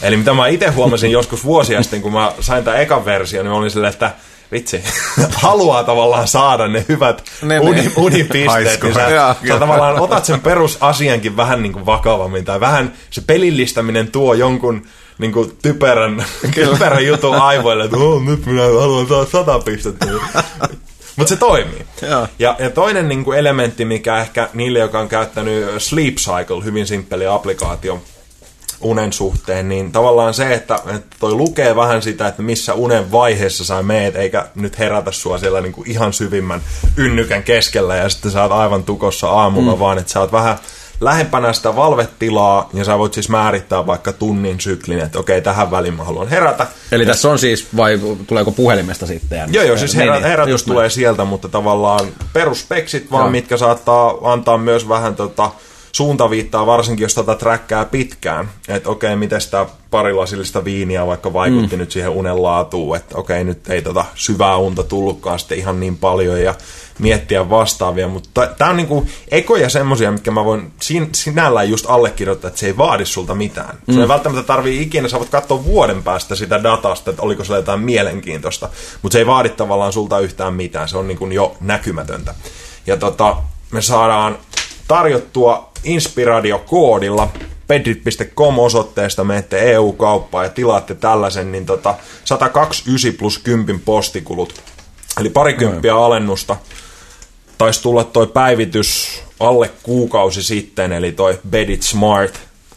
Eli 0.02 0.16
mitä 0.16 0.34
mä 0.34 0.48
itse 0.48 0.70
huomasin 0.70 1.10
joskus 1.10 1.44
vuosia 1.44 1.82
sitten, 1.82 2.02
kun 2.02 2.12
mä 2.12 2.32
sain 2.40 2.64
tämän 2.64 2.80
ekan 2.80 3.04
version, 3.04 3.44
niin 3.44 3.50
mä 3.50 3.58
olin 3.58 3.70
silleen, 3.70 3.92
että 3.92 4.10
vitsi, 4.52 4.84
haluaa 5.42 5.84
tavallaan 5.84 6.28
saada 6.28 6.68
ne 6.68 6.84
hyvät 6.88 7.24
ne, 7.42 7.60
uni, 7.60 7.82
ne. 7.82 7.90
unipisteet, 7.96 8.82
niin 8.82 8.94
sä, 8.94 9.34
sä 9.48 9.58
tavallaan 9.58 10.00
otat 10.00 10.24
sen 10.24 10.40
perusasiankin 10.40 11.36
vähän 11.36 11.62
niin 11.62 11.72
kuin 11.72 11.86
vakavammin, 11.86 12.44
tai 12.44 12.60
vähän 12.60 12.92
se 13.10 13.20
pelillistäminen 13.26 14.10
tuo 14.10 14.34
jonkun 14.34 14.86
niin 15.18 15.32
kuin 15.32 15.52
typerän, 15.62 16.24
typerän 16.54 17.06
jutun 17.06 17.34
aivoille, 17.34 17.84
että 17.84 17.96
oh, 17.96 18.22
nyt 18.22 18.46
minä 18.46 18.62
haluan 18.62 19.08
saada 19.08 19.26
sata 19.26 19.58
pistettä. 19.58 20.06
Mutta 21.16 21.28
se 21.28 21.36
toimii. 21.36 21.86
Ja, 22.38 22.56
ja 22.58 22.70
toinen 22.70 23.08
niin 23.08 23.24
kuin 23.24 23.38
elementti, 23.38 23.84
mikä 23.84 24.18
ehkä 24.18 24.48
niille, 24.54 24.78
joka 24.78 25.00
on 25.00 25.08
käyttänyt 25.08 25.64
Sleep 25.78 26.14
Cycle, 26.14 26.64
hyvin 26.64 26.86
simppeli 26.86 27.26
applikaatio, 27.26 28.02
unen 28.80 29.12
suhteen, 29.12 29.68
niin 29.68 29.92
tavallaan 29.92 30.34
se, 30.34 30.54
että, 30.54 30.74
että 30.74 31.16
toi 31.20 31.32
lukee 31.34 31.76
vähän 31.76 32.02
sitä, 32.02 32.28
että 32.28 32.42
missä 32.42 32.74
unen 32.74 33.12
vaiheessa 33.12 33.64
sä 33.64 33.82
meet, 33.82 34.16
eikä 34.16 34.46
nyt 34.54 34.78
herätä 34.78 35.12
sua 35.12 35.38
siellä 35.38 35.60
niin 35.60 35.72
kuin 35.72 35.90
ihan 35.90 36.12
syvimmän 36.12 36.60
ynnykän 36.96 37.42
keskellä 37.42 37.96
ja 37.96 38.08
sitten 38.08 38.30
sä 38.30 38.42
oot 38.42 38.52
aivan 38.52 38.84
tukossa 38.84 39.30
aamulla, 39.30 39.74
mm. 39.74 39.78
vaan 39.78 39.98
että 39.98 40.12
sä 40.12 40.20
oot 40.20 40.32
vähän 40.32 40.58
lähempänä 41.00 41.52
sitä 41.52 41.76
valvetilaa, 41.76 42.68
ja 42.74 42.84
sä 42.84 42.98
voit 42.98 43.14
siis 43.14 43.28
määrittää 43.28 43.86
vaikka 43.86 44.12
tunnin 44.12 44.60
syklin, 44.60 45.00
että 45.00 45.18
okei, 45.18 45.42
tähän 45.42 45.70
väliin 45.70 45.94
mä 45.94 46.04
haluan 46.04 46.28
herätä. 46.28 46.66
Eli 46.92 47.02
ja 47.02 47.06
tässä 47.06 47.30
on 47.30 47.38
siis, 47.38 47.66
vai 47.76 48.00
tuleeko 48.26 48.50
puhelimesta 48.50 49.06
sitten? 49.06 49.52
Joo, 49.52 49.64
joo, 49.64 49.76
siis 49.76 49.96
herä, 49.96 50.12
niin, 50.12 50.22
niin, 50.22 50.30
herätys 50.30 50.62
tulee 50.62 50.82
näin. 50.82 50.90
sieltä, 50.90 51.24
mutta 51.24 51.48
tavallaan 51.48 52.06
perusspeksit 52.32 53.10
vaan, 53.10 53.22
joo. 53.22 53.30
mitkä 53.30 53.56
saattaa 53.56 54.14
antaa 54.22 54.58
myös 54.58 54.88
vähän 54.88 55.16
tota, 55.16 55.50
suuntaviittaa, 55.96 56.66
varsinkin 56.66 57.04
jos 57.04 57.14
tätä 57.14 57.34
träkkää 57.34 57.84
pitkään. 57.84 58.50
Että 58.68 58.90
okei, 58.90 59.16
miten 59.16 59.40
sitä 59.40 59.66
parilasillista 59.90 60.64
viiniä 60.64 61.06
vaikka 61.06 61.32
vaikutti 61.32 61.76
mm. 61.76 61.80
nyt 61.80 61.92
siihen 61.92 62.10
unen 62.10 62.42
laatuun, 62.42 62.96
että 62.96 63.18
okei, 63.18 63.44
nyt 63.44 63.70
ei 63.70 63.82
tota 63.82 64.04
syvää 64.14 64.56
unta 64.56 64.82
tullutkaan 64.82 65.38
sitten 65.38 65.58
ihan 65.58 65.80
niin 65.80 65.98
paljon 65.98 66.42
ja 66.42 66.54
miettiä 66.98 67.50
vastaavia, 67.50 68.08
mutta 68.08 68.46
tämä 68.46 68.70
on 68.70 68.76
niinku 68.76 69.06
ekoja 69.30 69.68
semmosia, 69.68 70.12
mitkä 70.12 70.30
mä 70.30 70.44
voin 70.44 70.72
sin- 70.80 71.08
sinällään 71.14 71.70
just 71.70 71.86
allekirjoittaa, 71.88 72.48
että 72.48 72.60
se 72.60 72.66
ei 72.66 72.76
vaadi 72.76 73.06
sulta 73.06 73.34
mitään. 73.34 73.78
Mm. 73.86 73.94
Se 73.94 74.00
ei 74.00 74.08
välttämättä 74.08 74.46
tarvii 74.46 74.82
ikinä, 74.82 75.08
sä 75.08 75.18
voit 75.18 75.30
katsoa 75.30 75.64
vuoden 75.64 76.02
päästä 76.02 76.34
sitä 76.34 76.62
datasta, 76.62 77.10
että 77.10 77.22
oliko 77.22 77.44
se 77.44 77.54
jotain 77.54 77.80
mielenkiintoista, 77.80 78.68
mutta 79.02 79.12
se 79.12 79.18
ei 79.18 79.26
vaadi 79.26 79.48
tavallaan 79.48 79.92
sulta 79.92 80.18
yhtään 80.18 80.54
mitään, 80.54 80.88
se 80.88 80.98
on 80.98 81.08
niinku 81.08 81.26
jo 81.26 81.56
näkymätöntä. 81.60 82.34
Ja 82.86 82.96
tota, 82.96 83.36
me 83.70 83.82
saadaan 83.82 84.38
tarjottua 84.88 85.70
Inspiradio-koodilla 85.84 87.28
pedrit.com 87.66 88.58
osoitteesta 88.58 89.24
menette 89.24 89.58
EU-kauppaan 89.58 90.44
ja 90.44 90.50
tilaatte 90.50 90.94
tällaisen, 90.94 91.52
niin 91.52 91.66
tota 91.66 91.94
129 92.24 93.18
plus 93.18 93.38
10 93.38 93.80
postikulut. 93.80 94.62
Eli 95.20 95.30
parikymppiä 95.30 95.92
no. 95.92 96.04
alennusta. 96.04 96.56
Taisi 97.58 97.82
tulla 97.82 98.04
toi 98.04 98.26
päivitys 98.26 99.22
alle 99.40 99.70
kuukausi 99.82 100.42
sitten, 100.42 100.92
eli 100.92 101.12
toi 101.12 101.38
Bedit 101.50 101.82
Smart 101.82 102.34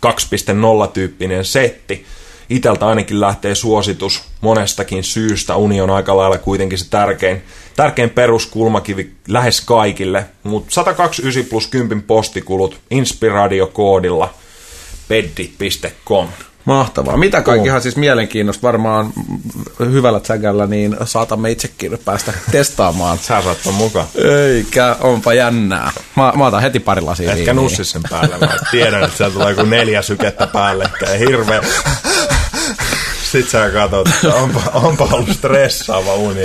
2.0-tyyppinen 0.07 1.43
setti. 1.45 2.05
Iteltä 2.49 2.87
ainakin 2.87 3.19
lähtee 3.19 3.55
suositus 3.55 4.23
monestakin 4.41 5.03
syystä. 5.03 5.55
Uni 5.55 5.81
on 5.81 5.89
aika 5.89 6.17
lailla 6.17 6.37
kuitenkin 6.37 6.77
se 6.77 6.89
tärkein, 6.89 7.43
tärkein 7.75 8.09
peruskulmakivi 8.09 9.11
lähes 9.27 9.61
kaikille. 9.61 10.25
Mutta 10.43 10.71
129 10.71 11.49
plus 11.49 11.67
10 11.67 12.03
postikulut 12.03 12.79
Inspiradio-koodilla 12.91 14.33
beddit.com. 15.07 16.27
Mahtavaa. 16.65 17.17
Mitä 17.17 17.41
kaikkihan 17.41 17.81
siis 17.81 17.95
mielenkiinnosta 17.95 18.61
varmaan 18.61 19.13
hyvällä 19.79 20.19
tsägällä, 20.19 20.67
niin 20.67 20.97
saatamme 21.05 21.51
itsekin 21.51 21.99
päästä 22.05 22.33
testaamaan. 22.51 23.17
Sä 23.17 23.41
saat 23.41 23.57
mukaan. 23.71 24.07
Eikä, 24.15 24.95
onpa 25.01 25.33
jännää. 25.33 25.91
Mä, 26.15 26.33
mä 26.35 26.45
otan 26.45 26.61
heti 26.61 26.79
pari 26.79 27.01
lasia 27.01 27.33
Etkä 27.33 27.53
nussi 27.53 27.85
sen 27.85 28.01
päälle, 28.09 28.37
mä 28.37 28.53
tiedän, 28.71 29.03
että 29.03 29.17
siellä 29.17 29.33
tulee 29.33 29.49
joku 29.49 29.63
neljä 29.63 30.01
sykettä 30.01 30.47
päälle. 30.47 30.89
Hirveä 31.19 31.61
Sitten 33.31 33.51
sä 33.51 33.69
katsot, 33.69 34.07
että 34.07 34.33
onpa, 34.35 34.61
onpa 34.73 35.07
ollut 35.11 35.29
stressaava 35.29 36.13
uni. 36.13 36.41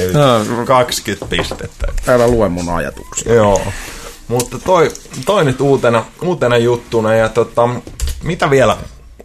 20 0.67 1.27
pistettä. 1.27 1.87
Älä 2.09 2.29
lue 2.29 2.49
mun 2.49 2.69
ajatuksia. 2.69 3.35
Joo. 3.35 3.63
Mutta 4.29 4.59
toi, 4.59 4.93
toi 5.27 5.45
nyt 5.45 5.61
uutena, 5.61 6.05
uutena 6.23 6.57
juttuna. 6.57 7.15
Ja 7.15 7.29
tota, 7.29 7.69
mitä 8.23 8.51
vielä 8.51 8.77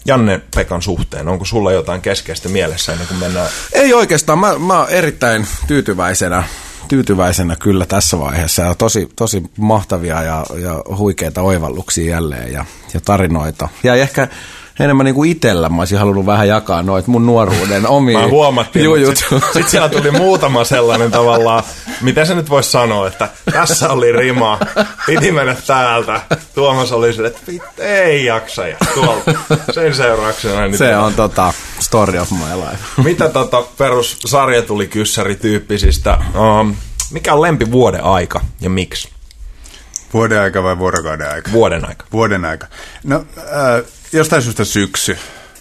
Janne 0.06 0.42
Pekan 0.56 0.82
suhteen? 0.82 1.28
Onko 1.28 1.46
sulla 1.46 1.72
jotain 1.72 2.02
keskeistä 2.02 2.50
mielessä 2.50 2.92
ennen 2.92 3.08
kuin 3.08 3.20
mennään? 3.20 3.50
Ei 3.74 3.94
oikeastaan. 3.94 4.40
Mä, 4.40 4.60
mä 4.60 4.80
oon 4.80 4.90
erittäin 4.90 5.48
tyytyväisenä 5.68 6.44
tyytyväisenä 6.88 7.56
kyllä 7.56 7.86
tässä 7.86 8.20
vaiheessa 8.20 8.62
ja 8.62 8.76
tosi, 8.76 9.10
tosi 9.16 9.44
mahtavia 9.58 10.24
ja, 10.24 10.46
ja 10.62 10.84
huikeita 10.98 11.42
oivalluksia 11.42 12.10
jälleen 12.12 12.54
ja, 12.54 12.66
ja 12.94 13.00
tarinoita. 13.06 13.70
Ja 13.84 13.96
ehkä 13.96 14.28
enemmän 14.80 15.06
niin 15.06 15.16
kuin 15.16 15.32
itsellä 15.32 15.70
mä 15.70 15.82
olisin 15.82 15.98
halunnut 16.00 16.26
vähän 16.26 16.48
jakaa 16.48 16.84
noit 16.84 17.08
mun 17.08 17.26
nuoruuden 17.26 17.88
omiin 17.88 18.20
Mä 18.20 18.28
huomattiin, 18.28 18.86
jujut. 18.86 19.18
Sitten 19.18 19.42
sit 19.54 19.70
siellä 19.70 19.90
tuli 19.90 20.12
muutama 20.12 20.64
sellainen 20.64 21.12
tavallaan, 21.12 21.64
mitä 22.02 22.26
se 22.26 22.36
nyt 22.36 22.50
voisi 22.50 22.72
sanoa, 22.72 23.08
että 23.08 23.30
tässä 23.52 23.90
oli 23.90 24.12
rima, 24.12 24.60
piti 25.06 25.32
mennä 25.32 25.56
täältä. 25.68 26.22
Tuomas 26.56 26.92
oli 26.92 27.14
sille, 27.14 27.28
että 27.28 27.52
ei 27.78 28.26
jaksa 28.26 28.68
ja 28.68 28.78
tuolta. 28.94 29.32
Sen 29.72 29.96
seurauksena. 29.96 30.68
Niin 30.68 30.78
se 30.78 30.98
on 30.98 31.14
tota, 31.14 31.54
story 31.80 32.20
of 32.20 32.32
my 32.32 32.38
life. 32.56 32.84
mitä 33.04 33.30
tota 33.30 33.64
perus 33.78 34.20
sarja 34.26 34.62
tuli 34.62 34.88
kyssäri 34.88 35.36
tyyppisistä? 35.36 36.18
Um, 36.60 36.76
mikä 37.12 37.34
on 37.34 37.42
lempi 37.42 37.72
vuoden 37.72 38.04
aika 38.04 38.42
ja 38.62 38.70
miksi? 38.70 39.10
Vuoden 40.14 40.42
aika 40.42 40.64
vai 40.64 40.78
vuorokauden 40.78 41.32
aika? 41.32 41.52
Vuoden 41.52 41.86
aika. 41.86 42.06
Vuoden 42.12 42.46
aika. 42.46 42.68
No, 43.04 43.26
äh, 43.38 43.84
jostain 44.14 44.42
syystä 44.42 44.64
syksy. 44.64 45.18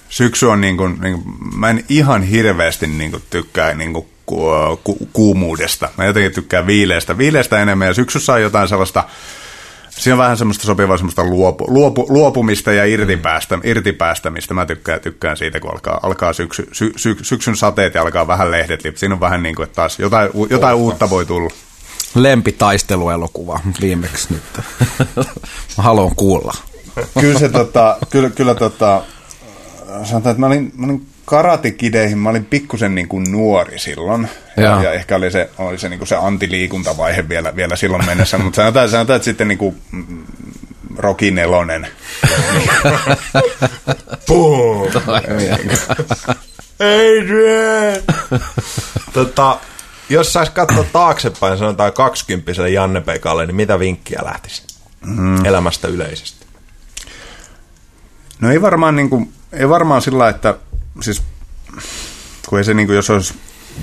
Syksy 0.09 0.47
on 0.47 0.61
niin 0.61 0.77
kuin, 0.77 0.99
niin 1.01 1.23
kuin 1.23 1.35
mä 1.55 1.71
en 1.71 1.85
ihan 1.89 2.23
hirveästi 2.23 2.87
niin 2.87 3.11
kuin 3.11 3.23
tykkää 3.31 3.75
niin 3.75 3.93
kuin 3.93 4.07
ku, 4.27 4.41
ku, 4.85 5.09
kuumuudesta. 5.13 5.89
Mä 5.99 6.05
jotenkin 6.05 6.33
tykkään 6.33 6.67
viileästä. 6.67 7.19
Viileästä 7.19 7.63
enemmän 7.63 7.89
ja 7.89 7.95
syksyssä 7.95 8.33
on 8.33 8.43
jotain 8.43 8.69
sellaista, 8.69 9.05
siinä 9.91 10.15
on 10.15 10.19
vähän 10.19 10.37
semmoista 10.37 10.67
sopivaa 10.67 10.97
semmoista 10.97 11.25
luopu, 11.25 11.65
luopu, 11.69 12.07
luopumista 12.09 12.73
ja 12.73 12.85
irtipäästä, 12.85 13.59
irtipäästämistä. 13.65 14.55
Mä 14.55 14.67
tykkään, 14.67 15.01
tykkään 15.01 15.37
siitä, 15.37 15.61
kun 15.61 15.71
alkaa, 15.71 16.01
alkaa 16.03 16.33
syksy, 16.33 16.69
sy, 16.73 16.93
sy, 16.97 17.17
syksyn 17.23 17.57
sateet 17.57 17.95
ja 17.95 18.03
alkaa 18.03 18.27
vähän 18.27 18.51
lehdet. 18.51 18.83
Siinä 18.95 19.15
on 19.15 19.21
vähän 19.21 19.43
niin 19.43 19.55
kuin, 19.55 19.65
että 19.65 19.77
taas 19.77 19.99
jotain, 19.99 20.31
jotain 20.51 20.77
uutta 20.77 21.11
voi 21.11 21.27
tulla 21.27 21.51
lempitaisteluelokuva 22.15 23.61
viimeksi 23.81 24.29
nyt. 24.31 24.43
mä 25.77 25.83
haluan 25.83 26.17
kuulla. 26.17 26.55
Kyllä 27.21 27.39
se 27.39 27.49
tota, 27.49 27.97
kyllä, 28.11 28.31
kyllä 28.31 28.55
tota, 28.55 29.03
sanotaan, 30.05 30.31
että 30.31 30.41
mä 30.41 30.47
olin, 30.47 30.73
mä 30.77 30.87
olin 30.87 31.07
karatekideihin, 31.25 32.19
mä 32.19 32.31
olin 32.31 32.45
pikkusen 32.45 32.95
niin 32.95 33.09
kuin 33.09 33.33
nuori 33.33 33.79
silloin. 33.79 34.29
Ja, 34.57 34.83
ja 34.83 34.93
ehkä 34.93 35.17
oli 35.17 35.31
se, 35.31 35.51
oli 35.59 35.79
se, 35.79 35.89
niin 35.89 35.99
kuin 35.99 36.09
se 36.09 36.17
antiliikuntavaihe 36.17 37.29
vielä, 37.29 37.57
vielä 37.57 37.77
silloin 37.77 38.07
mennessä, 38.07 38.39
mutta 38.39 38.57
sanotaan, 38.57 38.89
sanotaan, 38.89 39.17
että 39.17 39.25
sitten 39.25 39.49
niin 39.49 39.59
kuin 39.59 39.83
Rocky 40.97 41.31
Nelonen. 41.31 41.87
Boom! 44.27 44.89
Adrian! 46.81 48.03
tota, 49.13 49.59
jos 50.09 50.33
sais 50.33 50.51
katsoa 50.51 50.85
taaksepäin, 50.93 51.59
sanotaan 51.59 51.93
20 51.93 52.69
Janne 52.69 53.01
Pekalle, 53.01 53.47
niin 53.47 53.57
mitä 53.57 53.79
vinkkiä 53.79 54.21
lähtisi 54.25 54.63
mm. 55.07 55.45
elämästä 55.45 55.89
yleisesti? 55.89 56.48
No 58.41 58.51
ei 58.51 58.63
varmaan, 58.63 58.97
niin 58.97 59.11
kuin, 59.11 59.33
ei 59.53 59.69
varmaan 59.69 60.03
sillä, 60.03 60.29
että 60.29 60.55
siis, 61.01 61.23
kun 62.49 62.59
ei 62.59 62.65
se, 62.65 62.75
niin 62.75 62.87
kuin, 62.87 62.97
jos, 62.97 63.11
olisi, 63.11 63.35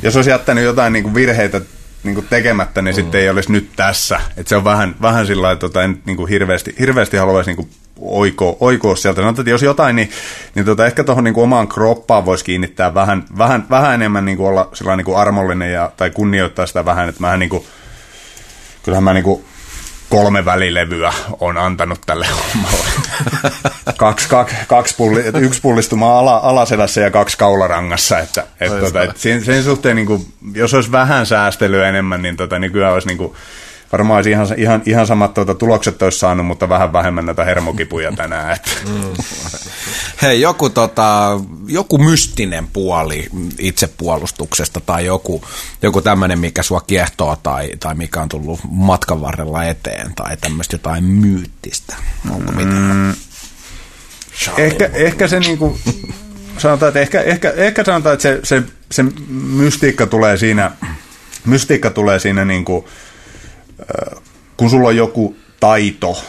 jos 0.04 0.16
olisi 0.16 0.30
jättänyt 0.30 0.64
jotain 0.64 0.94
niin 0.94 1.04
kuin 1.04 1.16
virheitä 1.16 1.62
niin 2.04 2.16
kuin 2.16 2.28
tekemättä, 2.30 2.82
niin 2.82 2.96
mm. 2.96 2.96
sitten 2.96 3.22
ei 3.22 3.30
olisi 3.30 3.52
nyt 3.52 3.70
tässä. 3.76 4.22
Et 4.38 4.48
se 4.48 4.56
on 4.56 4.64
vähän, 4.64 4.96
vähän 5.02 5.28
sillä 5.28 5.52
että 5.52 5.68
tota, 5.68 5.84
en 5.84 6.02
niin 6.06 6.18
kuin 6.18 6.30
hirveästi, 6.30 6.76
hirveästi 6.80 7.18
haluaisi 7.18 7.50
niin 7.50 7.56
kuin 7.56 7.70
oiko, 8.02 8.58
oikoa 8.60 8.96
sieltä. 8.96 9.22
No, 9.22 9.30
että 9.30 9.50
jos 9.50 9.62
jotain, 9.62 9.96
niin, 9.96 10.10
niin 10.56 10.66
tota, 10.66 10.86
ehkä 10.86 11.04
tuohon 11.04 11.24
niin 11.24 11.40
omaan 11.40 11.68
kroppaan 11.68 12.26
voisi 12.26 12.46
kiinnittää 12.46 12.94
vähän, 12.94 13.26
vähän, 13.38 13.66
vähän 13.70 13.94
enemmän 13.94 14.26
niin 14.26 14.38
kuin 14.38 14.48
olla 14.48 14.70
sillä 14.74 14.96
niin 14.96 15.06
kuin 15.06 15.18
armollinen 15.18 15.72
ja, 15.74 15.92
tai 15.98 16.10
kunnioittaa 16.10 16.66
sitä 16.66 16.86
vähän, 16.86 17.10
että 17.10 17.22
mä 17.22 17.38
niin 17.38 17.50
kuin, 17.50 17.64
kyllähän 18.84 19.04
mä 19.04 19.14
niin 19.14 19.24
kuin 19.24 19.46
kolme 20.10 20.46
välilevyä 20.46 21.14
on 21.40 21.58
antanut 21.58 22.02
tälle 22.06 22.28
hommalle. 22.28 22.86
kaksi, 23.98 24.30
kaksi, 24.30 24.56
kaksi 24.68 24.96
pulli, 24.98 25.24
yksi 25.40 25.62
pullistuma 25.62 26.20
ala, 26.20 26.38
alaselässä 26.38 27.02
ja 27.02 27.12
kaksi 27.12 27.38
kaularangassa. 27.38 28.20
Että, 28.20 28.48
et, 28.60 28.80
tota, 28.80 29.04
et 29.04 29.18
sen, 29.18 29.46
sen, 29.46 29.64
suhteen, 29.64 29.96
niin 29.96 30.06
kuin, 30.06 30.26
jos 30.54 30.74
olisi 30.74 30.92
vähän 30.92 31.26
säästelyä 31.26 31.90
enemmän, 31.90 32.22
niin 32.22 32.38
tota, 32.38 32.60
niin 32.60 32.72
kyllä 32.72 32.92
olisi 32.92 33.08
niin 33.08 33.18
kuin, 33.18 33.36
varmaan 33.96 34.18
olisi 34.18 34.30
ihan, 34.30 34.48
ihan, 34.58 34.82
ihan 34.86 35.08
samat 35.08 35.34
tuota, 35.34 35.56
tulokset 35.56 36.02
olisi 36.02 36.20
saanut, 36.20 36.46
mutta 36.46 36.70
vähän 36.70 36.94
vähemmän 36.94 37.26
näitä 37.26 37.44
hermokipuja 37.44 38.12
tänään. 38.12 38.56
Että. 38.56 38.72
Mm. 38.86 39.24
Hei, 40.22 40.42
joku, 40.42 40.70
tota, 40.70 41.40
joku 41.68 41.98
mystinen 41.98 42.68
puoli 42.68 43.30
itsepuolustuksesta 43.60 44.82
tai 44.82 45.06
joku, 45.06 45.44
joku 45.82 46.02
tämmöinen, 46.02 46.40
mikä 46.40 46.64
sua 46.64 46.82
kiehtoo 46.82 47.36
tai, 47.44 47.72
tai 47.80 47.96
mikä 47.96 48.22
on 48.22 48.30
tullut 48.30 48.60
matkan 48.70 49.22
varrella 49.22 49.64
eteen 49.64 50.16
tai 50.16 50.38
tämmöistä 50.38 50.76
jotain 50.76 51.04
myyttistä. 51.04 51.96
Onko 52.30 52.52
mm. 52.52 52.58
mitään? 52.58 53.16
Ehkä, 54.58 54.90
ehkä 54.94 55.28
se 55.28 55.40
niinku, 55.40 55.80
sanotaan, 56.58 56.88
että 56.88 57.00
ehkä, 57.00 57.22
ehkä, 57.22 57.54
ehkä 57.56 57.84
sanotaan, 57.84 58.14
että 58.14 58.24
se, 58.24 58.40
se, 58.44 58.64
se 58.92 59.04
mystiikka 59.30 60.06
tulee 60.08 60.38
siinä, 60.38 60.72
mystiikka 61.46 61.90
tulee 61.90 62.20
siinä 62.20 62.46
niinku, 62.46 62.88
kun 64.58 64.70
sulla 64.70 64.88
on 64.88 64.96
joku 64.96 65.36
taito, 65.60 66.24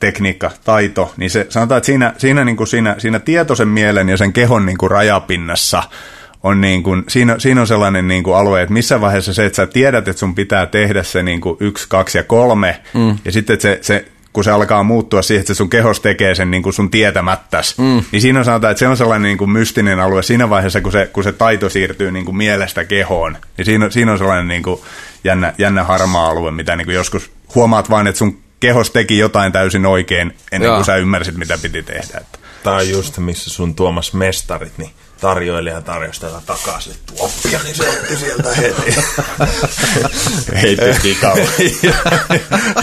tekniikka, 0.00 0.50
taito, 0.64 1.14
niin 1.16 1.30
se, 1.30 1.46
sanotaan, 1.48 1.76
että 1.76 1.86
siinä, 1.86 2.14
siinä, 2.18 2.44
niin 2.44 2.56
kuin 2.56 2.66
siinä, 2.66 2.94
siinä 2.98 3.18
tietoisen 3.18 3.68
mielen 3.68 4.08
ja 4.08 4.16
sen 4.16 4.32
kehon 4.32 4.66
niin 4.66 4.78
kuin 4.78 4.90
rajapinnassa 4.90 5.82
on 6.42 6.60
niin 6.60 6.82
kuin, 6.82 7.04
siinä, 7.08 7.38
siinä 7.38 7.60
on 7.60 7.66
sellainen 7.66 8.08
niin 8.08 8.22
kuin 8.22 8.36
alue, 8.36 8.62
että 8.62 8.72
missä 8.72 9.00
vaiheessa 9.00 9.34
se, 9.34 9.46
että 9.46 9.56
sä 9.56 9.66
tiedät, 9.66 10.08
että 10.08 10.20
sun 10.20 10.34
pitää 10.34 10.66
tehdä 10.66 11.02
se 11.02 11.22
niin 11.22 11.40
kuin 11.40 11.56
yksi, 11.60 11.86
kaksi 11.88 12.18
ja 12.18 12.24
kolme, 12.24 12.80
mm. 12.94 13.18
ja 13.24 13.32
sitten 13.32 13.54
että 13.54 13.62
se, 13.62 13.78
se, 13.82 14.04
kun 14.32 14.44
se 14.44 14.50
alkaa 14.50 14.82
muuttua 14.82 15.22
siihen, 15.22 15.40
että 15.40 15.54
se 15.54 15.58
sun 15.58 15.70
kehos 15.70 16.00
tekee 16.00 16.34
sen 16.34 16.50
niin 16.50 16.62
kuin 16.62 16.72
sun 16.72 16.90
tietämättäs, 16.90 17.78
mm. 17.78 18.04
niin 18.12 18.22
siinä 18.22 18.38
on 18.38 18.44
sanotaan, 18.44 18.70
että 18.70 18.78
se 18.78 18.88
on 18.88 18.96
sellainen 18.96 19.22
niin 19.22 19.38
kuin 19.38 19.50
mystinen 19.50 20.00
alue 20.00 20.22
siinä 20.22 20.50
vaiheessa, 20.50 20.80
kun 20.80 20.92
se, 20.92 21.10
kun 21.12 21.24
se 21.24 21.32
taito 21.32 21.68
siirtyy 21.68 22.12
niin 22.12 22.24
kuin 22.24 22.36
mielestä 22.36 22.84
kehoon, 22.84 23.36
niin 23.56 23.64
siinä, 23.64 23.90
siinä 23.90 24.12
on 24.12 24.18
sellainen 24.18 24.48
niin 24.48 24.62
kuin 24.62 24.80
jännä, 25.24 25.54
jännä 25.58 25.84
harmaa 25.84 26.28
alue, 26.28 26.50
mitä 26.50 26.76
niin 26.76 26.84
kuin 26.84 26.94
joskus 26.94 27.30
huomaat 27.54 27.90
vain, 27.90 28.06
että 28.06 28.18
sun 28.18 28.42
kehos 28.60 28.90
teki 28.90 29.18
jotain 29.18 29.52
täysin 29.52 29.86
oikein 29.86 30.36
ennen 30.52 30.66
Joo. 30.66 30.76
kuin 30.76 30.84
sä 30.84 30.96
ymmärsit, 30.96 31.36
mitä 31.36 31.58
piti 31.58 31.82
tehdä. 31.82 32.18
Että. 32.20 32.38
Tämä 32.62 32.76
on 32.76 32.88
just 32.88 33.18
missä 33.18 33.50
sun 33.50 33.74
Tuomas 33.74 34.12
mestarit, 34.12 34.78
niin 34.78 34.90
tarjoilija 35.20 35.80
tarjosi 35.80 36.20
tätä 36.20 36.40
takaisin 36.46 36.94
tuoppia, 37.06 37.60
niin 37.64 37.74
se 37.74 37.88
otti 37.88 38.16
sieltä 38.16 38.54
heti. 38.54 38.94
Heitti 40.62 41.00
kikalla. 41.02 41.44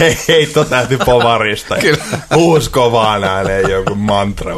Hei, 0.00 0.18
heitto 0.28 0.64
tähti 0.64 0.96
povarista. 0.96 1.76
Huus 2.34 2.68
kovaa 2.68 3.12
ääneen 3.22 3.70
joku 3.70 3.94
mantra. 3.94 4.54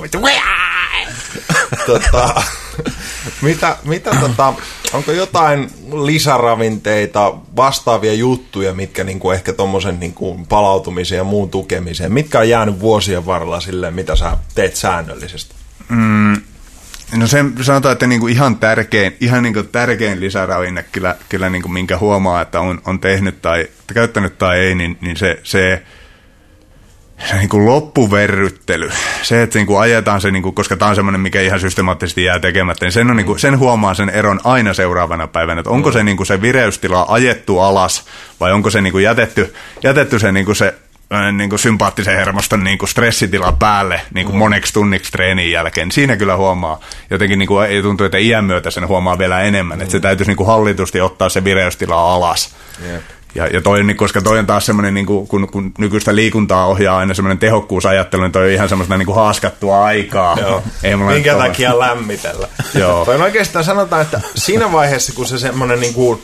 tota, 1.86 2.42
mitä, 3.42 3.76
mitä 3.84 4.10
tota, 4.20 4.54
onko 4.92 5.12
jotain 5.12 5.70
lisäravinteita, 6.04 7.34
vastaavia 7.56 8.14
juttuja, 8.14 8.74
mitkä 8.74 9.04
niinku 9.04 9.30
ehkä 9.30 9.52
tuommoisen 9.52 10.00
niinku 10.00 10.40
palautumisen 10.48 11.16
ja 11.16 11.24
muun 11.24 11.50
tukemiseen, 11.50 12.12
mitkä 12.12 12.38
on 12.38 12.48
jäänyt 12.48 12.80
vuosien 12.80 13.26
varrella 13.26 13.60
silleen, 13.60 13.94
mitä 13.94 14.16
sä 14.16 14.36
teet 14.54 14.76
säännöllisesti? 14.76 15.54
Mm, 15.88 16.36
no 17.16 17.26
se 17.26 17.44
sanotaan, 17.60 17.92
että 17.92 18.06
niinku 18.06 18.26
ihan 18.26 18.56
tärkein, 18.56 19.16
ihan 19.20 19.42
niinku 19.42 19.62
tärkein 19.62 20.20
lisäravinne 20.20 20.84
kyllä, 20.92 21.16
kyllä 21.28 21.50
niinku 21.50 21.68
minkä 21.68 21.98
huomaa, 21.98 22.42
että 22.42 22.60
on, 22.60 22.80
on 22.84 23.00
tehnyt 23.00 23.42
tai 23.42 23.68
käyttänyt 23.94 24.38
tai 24.38 24.58
ei, 24.58 24.74
niin, 24.74 24.98
niin 25.00 25.16
se, 25.16 25.40
se 25.42 25.82
se 27.28 27.36
niin 27.36 27.48
kuin 27.48 27.66
loppuverryttely, 27.66 28.90
se, 29.22 29.42
että 29.42 29.58
niin 29.58 29.66
kuin 29.66 29.80
ajetaan 29.80 30.20
se, 30.20 30.30
niin 30.30 30.42
kuin, 30.42 30.54
koska 30.54 30.76
tämä 30.76 30.88
on 30.88 30.94
semmoinen, 30.94 31.20
mikä 31.20 31.40
ihan 31.40 31.60
systemaattisesti 31.60 32.24
jää 32.24 32.38
tekemättä, 32.38 32.84
niin 32.84 32.92
sen, 32.92 33.10
on, 33.10 33.16
niin 33.16 33.26
kuin, 33.26 33.38
sen 33.38 33.58
huomaa 33.58 33.94
sen 33.94 34.10
eron 34.10 34.40
aina 34.44 34.74
seuraavana 34.74 35.26
päivänä, 35.26 35.60
että 35.60 35.70
onko 35.70 35.92
se, 35.92 36.04
niin 36.04 36.16
kuin 36.16 36.26
se 36.26 36.42
vireystila 36.42 37.06
ajettu 37.08 37.58
alas 37.58 38.04
vai 38.40 38.52
onko 38.52 38.70
se 38.70 38.80
niin 38.80 38.92
kuin 38.92 39.04
jätetty, 39.04 39.54
jätetty 39.82 40.18
se, 40.18 40.32
niin 40.32 40.46
kuin 40.46 40.56
se 40.56 40.74
niin 41.32 41.50
kuin 41.50 41.58
sympaattisen 41.58 42.16
hermoston 42.16 42.64
niin 42.64 42.78
kuin 42.78 42.88
stressitila 42.88 43.52
päälle 43.52 44.00
niin 44.14 44.26
kuin 44.26 44.36
moneksi 44.36 44.72
tunniksi 44.72 45.12
treenin 45.12 45.50
jälkeen. 45.50 45.92
Siinä 45.92 46.16
kyllä 46.16 46.36
huomaa. 46.36 46.80
Jotenkin 47.10 47.38
niin 47.38 47.46
kuin, 47.46 47.66
ei 47.66 47.82
tuntuu, 47.82 48.06
että 48.06 48.18
iän 48.18 48.44
myötä 48.44 48.70
sen 48.70 48.88
huomaa 48.88 49.18
vielä 49.18 49.40
enemmän. 49.40 49.78
Mm. 49.78 49.82
Että 49.82 49.92
se 49.92 50.00
täytyisi 50.00 50.30
niin 50.30 50.36
kuin 50.36 50.46
hallitusti 50.46 51.00
ottaa 51.00 51.28
se 51.28 51.44
vireystila 51.44 52.14
alas. 52.14 52.54
Yeah. 52.86 53.02
Ja, 53.34 53.46
ja 53.46 53.60
toi, 53.60 53.84
niin, 53.84 53.96
koska 53.96 54.20
toi 54.20 54.38
on 54.38 54.46
taas 54.46 54.66
semmoinen, 54.66 54.94
niin 54.94 55.06
kuin, 55.06 55.26
kun, 55.26 55.48
kun 55.48 55.74
nykyistä 55.78 56.14
liikuntaa 56.14 56.66
ohjaa 56.66 56.98
aina 56.98 57.14
semmoinen 57.14 57.38
tehokkuusajattelu, 57.38 58.22
niin 58.22 58.32
toi 58.32 58.46
on 58.46 58.50
ihan 58.50 58.68
semmoista 58.68 58.96
niin 58.96 59.06
kuin 59.06 59.16
haaskattua 59.16 59.84
aikaa. 59.84 60.36
Joo. 60.40 60.62
Ei 60.82 60.96
Minkä 60.96 61.34
takia 61.34 61.78
lämmitellä. 61.78 62.48
Joo. 62.74 63.04
Toi 63.04 63.14
on 63.14 63.22
oikeastaan 63.22 63.64
sanotaan, 63.64 64.02
että 64.02 64.20
siinä 64.34 64.72
vaiheessa, 64.72 65.12
kun 65.12 65.26
se 65.26 65.38
semmoinen 65.38 65.80
niin 65.80 65.94
kuin 65.94 66.22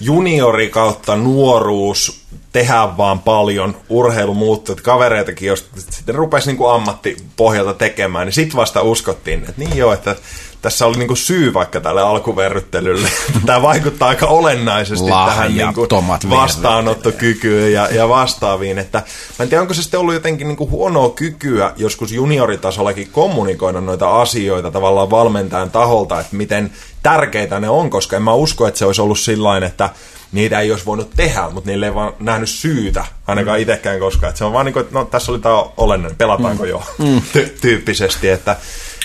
juniori 0.00 0.68
kautta 0.68 1.16
nuoruus, 1.16 2.20
tehdään 2.52 2.96
vaan 2.96 3.18
paljon, 3.18 3.76
urheilu 3.88 4.34
muuttuu, 4.34 4.72
että 4.72 4.84
kavereitakin, 4.84 5.48
jos 5.48 5.68
sitten 5.90 6.14
rupesi 6.14 6.46
niin 6.46 6.56
kuin 6.56 6.72
ammattipohjalta 6.72 7.74
tekemään, 7.74 8.26
niin 8.26 8.32
sitten 8.32 8.56
vasta 8.56 8.82
uskottiin, 8.82 9.38
että 9.38 9.52
niin 9.56 9.76
joo, 9.76 9.92
että 9.92 10.16
tässä 10.62 10.86
oli 10.86 10.98
niinku 10.98 11.16
syy 11.16 11.54
vaikka 11.54 11.80
tälle 11.80 12.02
alkuverryttelylle. 12.02 13.08
Tämä 13.46 13.62
vaikuttaa 13.62 14.08
aika 14.08 14.26
olennaisesti 14.26 15.10
tähän 15.26 15.56
niinku 15.56 15.88
vastaanottokykyyn 16.30 17.72
ja, 17.72 17.88
ja 17.94 18.08
vastaaviin. 18.08 18.78
Että, 18.78 19.02
mä 19.38 19.42
en 19.42 19.48
tiedä, 19.48 19.62
onko 19.62 19.74
se 19.74 19.82
sitten 19.82 20.00
ollut 20.00 20.14
jotenkin 20.14 20.48
niinku 20.48 20.70
huonoa 20.70 21.10
kykyä 21.10 21.72
joskus 21.76 22.12
junioritasollakin 22.12 23.10
kommunikoida 23.12 23.80
noita 23.80 24.20
asioita 24.20 24.70
tavallaan 24.70 25.10
valmentajan 25.10 25.70
taholta, 25.70 26.20
että 26.20 26.36
miten 26.36 26.72
tärkeitä 27.02 27.60
ne 27.60 27.68
on, 27.68 27.90
koska 27.90 28.16
en 28.16 28.22
mä 28.22 28.34
usko, 28.34 28.66
että 28.66 28.78
se 28.78 28.86
olisi 28.86 29.02
ollut 29.02 29.18
sillain, 29.18 29.62
että 29.62 29.90
niitä 30.32 30.60
ei 30.60 30.70
olisi 30.70 30.86
voinut 30.86 31.10
tehdä, 31.16 31.48
mutta 31.50 31.70
niille 31.70 31.86
ei 31.86 31.94
vaan 31.94 32.12
nähnyt 32.20 32.48
syytä, 32.48 33.04
ainakaan 33.26 33.58
mm. 33.58 33.62
itsekään 33.62 34.00
koskaan. 34.00 34.28
Että 34.28 34.38
se 34.38 34.44
on 34.44 34.52
vaan 34.52 34.66
niin 34.66 34.72
kuin, 34.72 34.80
että 34.80 34.94
no, 34.94 35.04
tässä 35.04 35.32
oli 35.32 35.38
tämä 35.38 35.64
olennainen, 35.76 36.18
pelataanko 36.18 36.62
mm. 36.62 36.68
jo 36.68 36.82
mm. 36.98 37.22
Ty- 37.36 37.58
tyyppisesti, 37.60 38.28
että, 38.28 38.56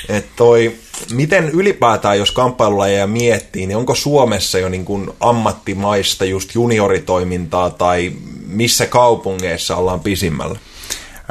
että 0.09 0.31
toi, 0.35 0.75
miten 1.11 1.49
ylipäätään, 1.49 2.17
jos 2.17 2.31
kamppailulajeja 2.31 3.07
miettii, 3.07 3.67
niin 3.67 3.77
onko 3.77 3.95
Suomessa 3.95 4.59
jo 4.59 4.69
niin 4.69 4.85
kuin 4.85 5.09
ammattimaista 5.19 6.25
just 6.25 6.55
junioritoimintaa 6.55 7.69
tai 7.69 8.11
missä 8.47 8.85
kaupungeissa 8.85 9.75
ollaan 9.75 9.99
pisimmällä? 9.99 10.59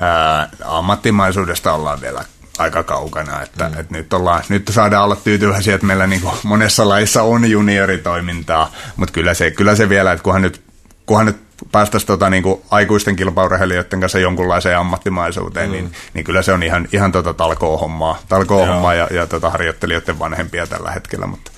Ää, 0.01 0.49
ammattimaisuudesta 0.65 1.73
ollaan 1.73 2.01
vielä 2.01 2.25
aika 2.59 2.83
kaukana, 2.83 3.43
että, 3.43 3.69
mm. 3.69 3.81
että 3.81 3.95
nyt, 3.95 4.13
ollaan, 4.13 4.43
nyt 4.49 4.71
saadaan 4.71 5.05
olla 5.05 5.17
tyytyväisiä, 5.17 5.75
että 5.75 5.87
meillä 5.87 6.07
niin 6.07 6.21
kuin 6.21 6.35
monessa 6.43 6.89
laissa 6.89 7.23
on 7.23 7.51
junioritoimintaa, 7.51 8.73
mutta 8.97 9.13
kyllä 9.13 9.35
se, 9.35 9.51
kyllä 9.51 9.77
se 9.77 9.89
vielä, 9.89 10.13
että 10.13 10.23
kunhan 10.23 10.43
nyt, 10.43 10.61
kunhan 11.07 11.27
nyt 11.27 11.37
päästäisiin 11.73 12.07
tota, 12.07 12.31
niin 12.31 12.43
kuin 12.43 12.63
aikuisten 12.71 13.17
kilpaurheilijoiden 13.17 14.01
kanssa 14.01 14.19
jonkunlaiseen 14.19 14.79
ammattimaisuuteen, 14.79 15.73
niin, 15.73 15.85
mm. 15.85 15.91
niin, 15.91 16.01
niin 16.15 16.25
kyllä 16.25 16.43
se 16.43 16.53
on 16.53 16.63
ihan, 16.63 16.89
ihan 16.93 17.13
tota 17.13 17.35
talkoo-hommaa, 17.35 18.19
talkoo-hommaa 18.29 18.95
ja, 18.95 19.09
ja 19.11 19.27
tota 19.27 19.51
harjoittelijoiden 19.51 20.19
vanhempia 20.19 20.67
tällä 20.67 20.91
hetkellä. 20.91 21.27
Mutta 21.27 21.51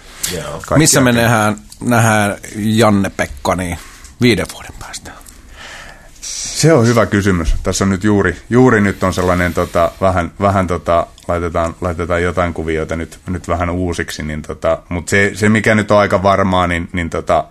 Missä 0.76 1.00
me 1.00 1.12
nähdään, 1.12 1.56
nähdään 1.80 2.36
Janne-Pekka 2.56 3.54
niin 3.56 3.78
viiden 4.20 4.46
vuoden 4.52 4.72
päästä? 4.78 5.10
Se 6.56 6.72
on 6.72 6.86
hyvä 6.86 7.06
kysymys. 7.06 7.54
Tässä 7.62 7.84
on 7.84 7.90
nyt 7.90 8.04
juuri, 8.04 8.36
juuri 8.50 8.80
nyt 8.80 9.02
on 9.02 9.14
sellainen, 9.14 9.54
tota, 9.54 9.90
vähän, 10.00 10.32
vähän 10.40 10.66
tota, 10.66 11.06
laitetaan, 11.28 11.74
laitetaan 11.80 12.22
jotain 12.22 12.54
kuvioita 12.54 12.96
nyt, 12.96 13.18
nyt 13.28 13.48
vähän 13.48 13.70
uusiksi, 13.70 14.22
niin 14.22 14.42
tota, 14.42 14.78
mutta 14.88 15.10
se, 15.10 15.30
se, 15.34 15.48
mikä 15.48 15.74
nyt 15.74 15.90
on 15.90 15.98
aika 15.98 16.22
varmaa, 16.22 16.66
niin, 16.66 16.88
niin 16.92 17.10
tota, 17.10 17.44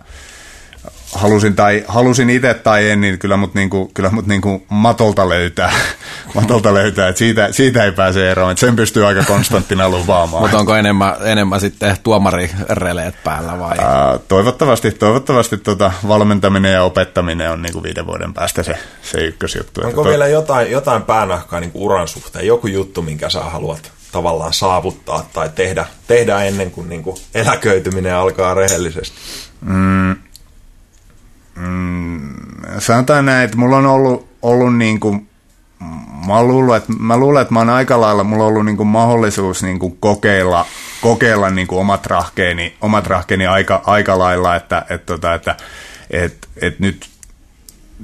halusin, 1.16 1.56
tai, 1.56 1.84
halusin 1.88 2.30
itse 2.30 2.54
tai 2.54 2.90
en, 2.90 3.00
niin 3.00 3.18
kyllä 3.18 3.36
mut, 3.36 3.54
niinku, 3.54 3.90
kyllä 3.94 4.10
mut 4.10 4.26
niinku 4.26 4.66
matolta 4.68 5.28
löytää. 5.28 5.72
matolta 6.34 6.74
löytää, 6.74 7.08
että 7.08 7.18
siitä, 7.18 7.52
siitä 7.52 7.84
ei 7.84 7.92
pääse 7.92 8.30
eroon, 8.30 8.50
että 8.50 8.60
sen 8.60 8.76
pystyy 8.76 9.06
aika 9.06 9.24
konstanttina 9.24 9.88
luvaamaan. 9.88 10.42
Mutta 10.42 10.58
onko 10.58 10.74
enemmän, 10.74 11.16
enemmän 11.24 11.60
sitten 11.60 11.96
tuomarireleet 12.02 13.14
päällä 13.24 13.58
vai? 13.58 13.78
Ää, 13.78 14.18
toivottavasti, 14.28 14.90
toivottavasti 14.90 15.56
tota 15.56 15.92
valmentaminen 16.08 16.72
ja 16.72 16.82
opettaminen 16.82 17.50
on 17.50 17.62
niinku 17.62 17.82
viiden 17.82 18.06
vuoden 18.06 18.34
päästä 18.34 18.62
se, 18.62 18.78
se 19.02 19.18
ykkösjuttu. 19.18 19.80
Onko 19.84 20.02
to... 20.02 20.08
vielä 20.08 20.26
jotain, 20.26 20.70
jotain 20.70 21.02
päänahkaa 21.02 21.60
niinku 21.60 21.84
uran 21.84 22.08
suhteen, 22.08 22.46
joku 22.46 22.66
juttu, 22.66 23.02
minkä 23.02 23.30
sä 23.30 23.40
haluat 23.40 23.92
tavallaan 24.12 24.52
saavuttaa 24.52 25.28
tai 25.32 25.50
tehdä, 25.54 25.86
tehdä 26.06 26.42
ennen 26.42 26.70
kuin 26.70 26.88
niinku 26.88 27.18
eläköityminen 27.34 28.14
alkaa 28.14 28.54
rehellisesti? 28.54 29.16
Mm, 29.60 30.16
mm, 31.56 32.20
sanotaan 32.78 33.26
näin, 33.26 33.44
että 33.44 33.56
mulla 33.56 33.76
on 33.76 33.86
ollut, 33.86 34.28
ollut 34.42 34.76
niin 34.76 35.00
kuin, 35.00 35.28
mä 36.26 36.42
luulen, 36.42 36.76
että, 36.76 36.92
mä 36.98 37.16
luulen, 37.16 37.42
että 37.42 37.54
mä 37.54 37.60
oon 37.60 37.70
aika 37.70 38.00
lailla, 38.00 38.24
mulla 38.24 38.44
on 38.44 38.48
ollut 38.48 38.64
niin 38.64 38.76
kuin 38.76 38.86
mahdollisuus 38.86 39.62
niin 39.62 39.78
kuin 39.78 39.96
kokeilla, 40.00 40.66
kokeilla 41.00 41.50
niin 41.50 41.66
kuin 41.66 41.80
omat 41.80 42.06
rahkeeni, 42.06 42.74
omat 42.80 43.06
rahkeeni 43.06 43.46
aika, 43.46 43.82
aika 43.86 44.18
lailla, 44.18 44.56
että, 44.56 44.86
että, 44.90 45.14
että, 45.14 45.34
että, 45.34 45.56
että, 46.10 46.48
että 46.62 46.82
nyt 46.82 47.08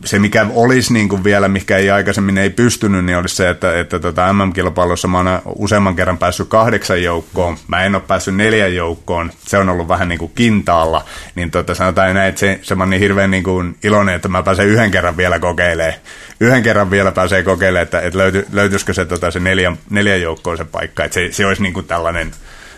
se, 0.04 0.18
mikä 0.18 0.46
olisi 0.54 0.92
niin 0.92 1.08
kuin 1.08 1.24
vielä, 1.24 1.48
mikä 1.48 1.76
ei 1.76 1.90
aikaisemmin 1.90 2.38
ei 2.38 2.50
pystynyt, 2.50 3.04
niin 3.04 3.18
olisi 3.18 3.36
se, 3.36 3.48
että, 3.48 3.80
että 3.80 3.98
tota 3.98 4.32
MM-kilpailussa 4.32 5.08
mä 5.08 5.16
oon 5.16 5.42
useamman 5.56 5.96
kerran 5.96 6.18
päässyt 6.18 6.48
kahdeksan 6.48 7.02
joukkoon. 7.02 7.56
Mä 7.68 7.82
en 7.82 7.94
ole 7.94 8.02
päässyt 8.06 8.36
neljän 8.36 8.74
joukkoon. 8.74 9.30
Se 9.46 9.58
on 9.58 9.68
ollut 9.68 9.88
vähän 9.88 10.08
niin 10.08 10.18
kuin 10.18 10.32
kintaalla. 10.34 11.04
Niin 11.34 11.50
tota, 11.50 11.74
sanotaan 11.74 12.14
näin, 12.14 12.28
että 12.28 12.38
se, 12.38 12.58
se 12.62 12.74
on 12.74 12.90
niin 12.90 13.00
hirveän 13.00 13.30
niin 13.30 13.44
kuin 13.44 13.76
iloinen, 13.84 14.14
että 14.14 14.28
mä 14.28 14.42
pääsen 14.42 14.66
yhden 14.66 14.90
kerran 14.90 15.16
vielä 15.16 15.38
kokeilemaan. 15.38 15.94
Yhden 16.40 16.62
kerran 16.62 16.90
vielä 16.90 17.12
pääsee 17.12 17.42
kokeilemaan, 17.42 17.82
että, 17.82 18.00
että 18.00 18.18
löyty, 18.18 18.46
löytyisikö 18.52 18.94
se, 18.94 19.04
tota, 19.04 19.30
se 19.30 19.40
neljän, 19.40 19.78
neljän 19.90 20.22
joukkoon 20.22 20.56
se 20.56 20.64
paikka. 20.64 21.04
Että 21.04 21.14
se, 21.14 21.28
se 21.32 21.46
olisi 21.46 21.62
niin 21.62 21.74
kuin 21.74 21.86
tällainen 21.86 22.30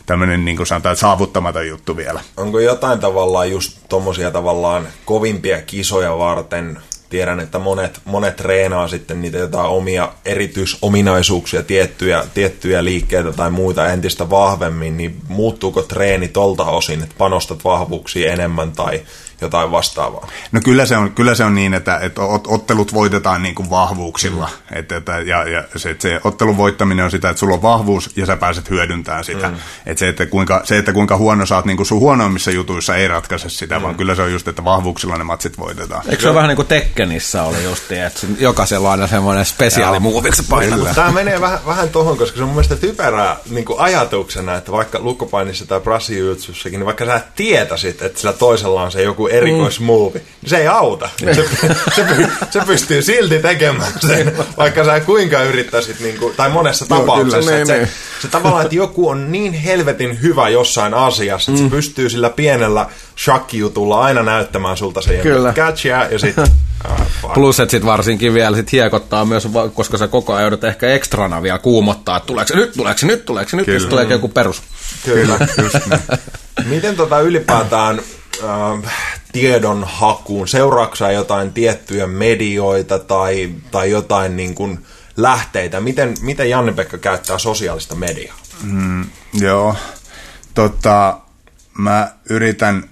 tämmöinen 0.06 0.44
niin 0.44 0.56
kuin 0.56 0.66
sanotaan, 0.66 0.96
saavuttamaton 0.96 1.68
juttu 1.68 1.96
vielä. 1.96 2.20
Onko 2.36 2.60
jotain 2.60 3.00
tavallaan 3.00 3.50
just 3.50 3.78
tuommoisia 3.88 4.30
tavallaan 4.30 4.88
kovimpia 5.04 5.62
kisoja 5.62 6.18
varten 6.18 6.78
tiedän, 7.14 7.40
että 7.40 7.58
monet, 7.58 8.00
monet 8.04 8.36
treenaa 8.36 8.88
sitten 8.88 9.22
niitä 9.22 9.38
jotain 9.38 9.66
omia 9.66 10.12
erityisominaisuuksia, 10.24 11.62
tiettyjä, 11.62 12.24
tiettyjä 12.34 12.84
liikkeitä 12.84 13.32
tai 13.32 13.50
muita 13.50 13.88
entistä 13.88 14.30
vahvemmin, 14.30 14.96
niin 14.96 15.16
muuttuuko 15.28 15.82
treeni 15.82 16.28
tolta 16.28 16.64
osin, 16.64 17.02
että 17.02 17.14
panostat 17.18 17.64
vahvuuksiin 17.64 18.30
enemmän 18.30 18.72
tai 18.72 19.02
jotain 19.40 19.70
vastaavaa? 19.70 20.28
No 20.52 20.60
kyllä 20.64 20.86
se 20.86 20.96
on, 20.96 21.10
kyllä 21.10 21.34
se 21.34 21.44
on 21.44 21.54
niin, 21.54 21.74
että, 21.74 21.98
että 21.98 22.22
ottelut 22.46 22.94
voitetaan 22.94 23.42
niin 23.42 23.54
kuin 23.54 23.70
vahvuuksilla. 23.70 24.46
Mm. 24.46 24.78
Että, 24.78 24.96
että, 24.96 25.20
ja, 25.20 25.48
ja 25.48 25.64
se, 25.76 25.90
että 25.90 26.02
se 26.02 26.20
ottelun 26.24 26.56
voittaminen 26.56 27.04
on 27.04 27.10
sitä, 27.10 27.30
että 27.30 27.40
sulla 27.40 27.54
on 27.54 27.62
vahvuus 27.62 28.10
ja 28.16 28.26
sä 28.26 28.36
pääset 28.36 28.70
hyödyntämään 28.70 29.24
sitä. 29.24 29.48
Mm. 29.48 29.56
Että 29.86 29.98
se, 29.98 30.08
että 30.08 30.26
kuinka, 30.26 30.60
se, 30.64 30.78
että 30.78 30.92
kuinka 30.92 31.16
huono 31.16 31.46
sä 31.46 31.56
oot 31.56 31.64
niin 31.64 31.76
kuin 31.76 31.86
sun 31.86 32.00
huonoimmissa 32.00 32.50
jutuissa 32.50 32.96
ei 32.96 33.08
ratkaise 33.08 33.48
sitä, 33.48 33.78
mm. 33.78 33.82
vaan 33.82 33.94
kyllä 33.94 34.14
se 34.14 34.22
on 34.22 34.32
just, 34.32 34.48
että 34.48 34.64
vahvuuksilla 34.64 35.18
ne 35.18 35.24
matsit 35.24 35.58
voitetaan. 35.58 36.02
Eikö 36.08 36.22
se 36.22 36.28
ole 36.28 36.34
vähän 36.34 36.48
niin 36.48 36.56
kuin 36.56 36.68
Tekkenissä 36.68 37.42
oli 37.42 37.64
just, 37.64 37.92
että 37.92 38.26
jokaisella 38.38 38.88
on 38.88 38.92
aina 38.92 39.06
semmoinen 39.06 39.44
spesiaalimuuvi, 39.44 40.30
painaa. 40.48 40.94
Tämä 40.94 41.12
menee 41.12 41.40
vähän, 41.40 41.58
vähän 41.66 41.88
tuohon, 41.88 42.18
koska 42.18 42.36
se 42.36 42.42
on 42.42 42.48
mun 42.48 42.56
mielestä 42.56 42.76
typerää 42.76 43.36
niin 43.50 43.64
kuin 43.64 43.80
ajatuksena, 43.80 44.54
että 44.54 44.72
vaikka 44.72 44.98
lukkopainissa 44.98 45.66
tai 45.66 45.80
brasiliutsyssakin, 45.80 46.78
niin 46.78 46.86
vaikka 46.86 47.04
sä 47.04 47.20
tietäisit, 47.36 48.02
että 48.02 48.20
sillä 48.20 48.32
toisella 48.32 48.82
on 48.82 48.92
se 48.92 49.02
joku 49.02 49.23
erikoismuovi, 49.28 50.18
mm. 50.18 50.24
niin 50.42 50.50
se 50.50 50.56
ei 50.56 50.66
auta. 50.66 51.08
Se, 51.24 51.34
se, 51.94 52.06
se 52.50 52.60
pystyy 52.66 53.02
silti 53.02 53.38
tekemään 53.38 53.92
sen, 54.06 54.32
vaikka 54.56 54.84
sä 54.84 55.00
kuinka 55.00 55.42
yrittäisit, 55.42 56.00
niin 56.00 56.18
kuin, 56.18 56.34
tai 56.36 56.48
monessa 56.48 56.86
no, 56.90 56.98
tapauksessa. 56.98 57.38
Kyllä, 57.38 57.56
niin, 57.56 57.66
se, 57.66 57.76
niin. 57.76 57.88
se 58.22 58.28
tavallaan, 58.28 58.62
että 58.62 58.76
joku 58.76 59.08
on 59.08 59.32
niin 59.32 59.52
helvetin 59.52 60.22
hyvä 60.22 60.48
jossain 60.48 60.94
asiassa, 60.94 61.52
että 61.52 61.62
mm. 61.62 61.68
se 61.68 61.76
pystyy 61.76 62.10
sillä 62.10 62.30
pienellä 62.30 62.86
shakkijutulla 63.24 64.00
aina 64.00 64.22
näyttämään 64.22 64.76
sulta 64.76 65.02
sen 65.02 65.20
Kyllä. 65.20 65.52
catchia 65.52 66.06
ja 66.10 66.18
sitten... 66.18 66.46
Plus, 67.34 67.60
että 67.60 67.70
sitten 67.70 67.90
varsinkin 67.90 68.34
vielä 68.34 68.56
sit 68.56 68.72
hiekottaa 68.72 69.24
myös, 69.24 69.48
koska 69.74 69.98
sä 69.98 70.08
koko 70.08 70.32
ajan 70.32 70.42
joudut 70.42 70.64
ehkä 70.64 70.88
ekstrana 70.88 71.42
vielä 71.42 71.58
kuumottaa, 71.58 72.16
että 72.16 72.26
tuleeko 72.26 72.48
se 72.48 72.56
nyt, 72.56 72.72
tuleeko 72.72 72.98
se 72.98 73.06
nyt, 73.06 73.24
tuleeko 73.24 73.50
se 73.50 73.56
nyt, 73.56 73.66
Kyllä. 73.66 73.88
tulee 73.88 74.04
joku 74.04 74.28
perus. 74.28 74.62
Kyllä, 75.04 75.38
just 75.62 75.76
niin. 75.90 76.00
Miten 76.64 76.96
tota 76.96 77.20
ylipäätään 77.20 78.02
äh, 78.44 78.92
tiedon 79.32 79.84
hakuun? 79.86 80.48
Seuraatko 80.48 81.10
jotain 81.14 81.52
tiettyjä 81.52 82.06
medioita 82.06 82.98
tai, 82.98 83.54
tai 83.70 83.90
jotain 83.90 84.36
niin 84.36 84.54
kuin 84.54 84.86
lähteitä? 85.16 85.80
Miten, 85.80 86.14
miten 86.20 86.50
Janne-Pekka 86.50 86.98
käyttää 86.98 87.38
sosiaalista 87.38 87.94
mediaa? 87.94 88.36
Mm, 88.62 89.06
joo, 89.32 89.76
tota, 90.54 91.18
mä 91.78 92.12
yritän, 92.30 92.90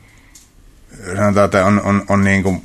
sanotaan, 1.16 1.44
että 1.44 1.64
on, 1.66 1.82
on, 1.82 2.04
on 2.08 2.24
niin 2.24 2.42
kuin, 2.42 2.62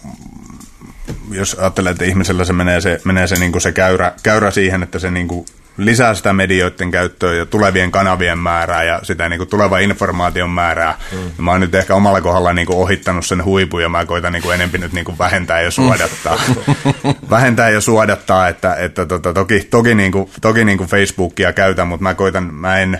jos 1.31 1.53
ajattelee, 1.59 1.91
että 1.91 2.05
ihmisellä 2.05 2.45
se 2.45 2.53
menee 2.53 2.81
se, 2.81 3.01
menee 3.03 3.27
se, 3.27 3.35
niin 3.35 3.51
kuin 3.51 3.61
se 3.61 3.71
käyrä, 3.71 4.11
käyrä 4.23 4.51
siihen, 4.51 4.83
että 4.83 4.99
se 4.99 5.11
niin 5.11 5.27
kuin 5.27 5.45
lisää 5.77 6.13
sitä 6.13 6.33
medioiden 6.33 6.91
käyttöä 6.91 7.33
ja 7.33 7.45
tulevien 7.45 7.91
kanavien 7.91 8.39
määrää 8.39 8.83
ja 8.83 8.99
sitä 9.03 9.29
niin 9.29 9.37
kuin 9.37 9.49
tulevan 9.49 9.81
informaation 9.81 10.49
määrää. 10.49 10.97
Mm. 11.11 11.43
Mä 11.43 11.51
oon 11.51 11.61
nyt 11.61 11.75
ehkä 11.75 11.95
omalla 11.95 12.21
kohdalla 12.21 12.53
niin 12.53 12.67
kuin 12.67 12.77
ohittanut 12.77 13.25
sen 13.25 13.45
huipun 13.45 13.81
ja 13.81 13.89
mä 13.89 14.05
koitan 14.05 14.33
niin 14.33 14.43
kuin 14.43 14.55
enempi 14.55 14.77
nyt 14.77 14.93
niin 14.93 15.05
kuin 15.05 15.17
vähentää 15.17 15.61
ja 15.61 15.71
suodattaa. 15.71 16.39
vähentää 17.29 17.69
ja 17.69 17.81
suodattaa, 17.81 18.47
että, 18.47 18.75
että 18.75 19.05
tota, 19.05 19.33
toki, 19.33 19.67
toki, 19.69 19.95
niin 19.95 20.11
kuin, 20.11 20.29
toki 20.41 20.65
niin 20.65 20.77
kuin 20.77 20.89
Facebookia 20.89 21.53
käytän, 21.53 21.87
mutta 21.87 22.03
mä 22.03 22.13
koitan, 22.13 22.53
mä 22.53 22.77
en, 22.77 22.99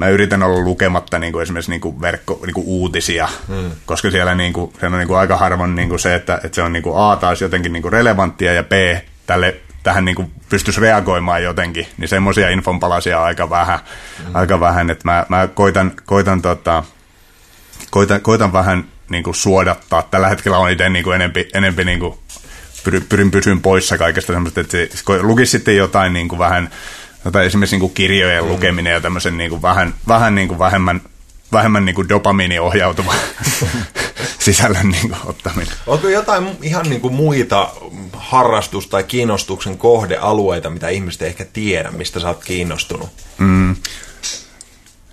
mä 0.00 0.08
yritän 0.08 0.42
olla 0.42 0.60
lukematta 0.60 1.18
niin 1.18 1.32
kuin 1.32 1.42
esimerkiksi 1.42 1.70
niin 1.70 1.80
kuin 1.80 2.00
verkko, 2.00 2.40
niin 2.46 2.54
kuin 2.54 2.66
uutisia, 2.66 3.28
hmm. 3.48 3.70
koska 3.86 4.10
siellä, 4.10 4.34
niin 4.34 4.52
kuin, 4.52 4.72
siellä 4.80 4.94
on 4.94 4.98
niin 4.98 5.08
kuin 5.08 5.18
aika 5.18 5.36
harvoin 5.36 5.74
niin 5.74 5.88
kuin 5.88 5.98
se, 5.98 6.14
että, 6.14 6.40
että 6.44 6.54
se 6.54 6.62
on 6.62 6.72
niin 6.72 6.82
kuin 6.82 6.96
A 6.96 7.16
taas 7.16 7.40
jotenkin 7.40 7.72
niin 7.72 7.82
kuin 7.82 7.92
relevanttia 7.92 8.52
ja 8.52 8.62
B 8.62 8.72
tälle 9.26 9.56
tähän 9.82 10.04
niin 10.04 10.14
kuin 10.16 10.32
pystyisi 10.48 10.80
reagoimaan 10.80 11.42
jotenkin, 11.42 11.86
niin 11.98 12.08
semmoisia 12.08 12.50
infonpalasia 12.50 13.20
on 13.20 13.24
aika 13.24 13.50
vähän, 13.50 13.78
mm. 14.18 14.34
aika 14.34 14.60
vähän 14.60 14.90
että 14.90 15.08
mä, 15.08 15.26
mä 15.28 15.48
koitan, 15.48 15.92
koitan, 16.04 16.42
tota, 16.42 16.84
koitan, 17.90 18.20
koitan 18.20 18.52
vähän 18.52 18.84
niin 19.08 19.24
kuin 19.24 19.34
suodattaa. 19.34 20.02
Tällä 20.02 20.28
hetkellä 20.28 20.58
on 20.58 20.70
itse 20.70 20.88
niin 20.88 21.04
kuin 21.04 21.14
enempi, 21.14 21.48
enempi 21.54 21.84
niin 21.84 22.00
kuin 22.00 22.14
pyrin, 22.84 23.06
pyrin 23.08 23.30
pysymään 23.30 23.62
poissa 23.62 23.98
kaikesta 23.98 24.32
semmoista, 24.32 24.60
että 24.60 24.72
se, 24.72 24.88
lukisi 25.22 25.50
sitten 25.50 25.76
jotain 25.76 26.12
niin 26.12 26.28
kuin 26.28 26.38
vähän, 26.38 26.70
jotain 27.24 27.46
esimerkiksi 27.46 27.74
niin 27.74 27.80
kuin 27.80 27.94
kirjojen 27.94 28.48
lukeminen 28.48 28.92
ja 28.92 29.00
tämmöisen 29.00 29.36
niin 29.36 29.50
kuin 29.50 29.62
vähän, 29.62 29.94
vähän 30.08 30.34
niin 30.34 30.48
kuin 30.48 30.58
vähemmän, 30.58 31.00
vähemmän 31.52 31.84
niin 31.84 31.94
kuin 31.94 32.08
dopamiiniohjautuva 32.08 33.14
sisällön 34.38 34.88
niin 34.88 35.08
kuin, 35.10 35.20
ottaminen. 35.24 35.74
Onko 35.86 36.08
jotain 36.08 36.48
ihan 36.62 36.86
niin 36.88 37.00
kuin 37.00 37.14
muita 37.14 37.72
harrastus- 38.12 38.88
tai 38.88 39.02
kiinnostuksen 39.04 39.78
kohdealueita, 39.78 40.70
mitä 40.70 40.88
ihmiset 40.88 41.22
ei 41.22 41.28
ehkä 41.28 41.44
tiedä, 41.52 41.90
mistä 41.90 42.20
sä 42.20 42.28
oot 42.28 42.44
kiinnostunut? 42.44 43.10
Mm. 43.38 43.76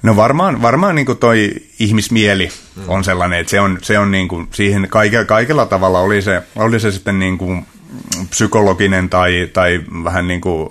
No 0.04 0.16
varmaan, 0.16 0.62
varmaan 0.62 0.96
niin 0.96 1.06
kuin 1.06 1.18
toi 1.18 1.54
ihmismieli 1.80 2.52
mm. 2.76 2.84
on 2.88 3.04
sellainen, 3.04 3.40
että 3.40 3.52
se 3.52 3.60
on, 3.60 3.78
se 3.82 4.00
on 4.00 4.12
niin 4.12 4.28
kuin 4.28 4.48
siihen 4.52 4.88
kaikella, 4.90 5.26
kaikella 5.26 5.66
tavalla, 5.66 6.00
oli 6.00 6.22
se, 6.22 6.44
oli 6.56 6.80
se 6.80 6.92
sitten 6.92 7.20
niin 7.20 7.38
kuin 7.38 7.66
psykologinen 8.30 9.10
tai, 9.10 9.50
tai 9.54 9.82
vähän 10.04 10.28
niin 10.28 10.42
kuin 10.42 10.70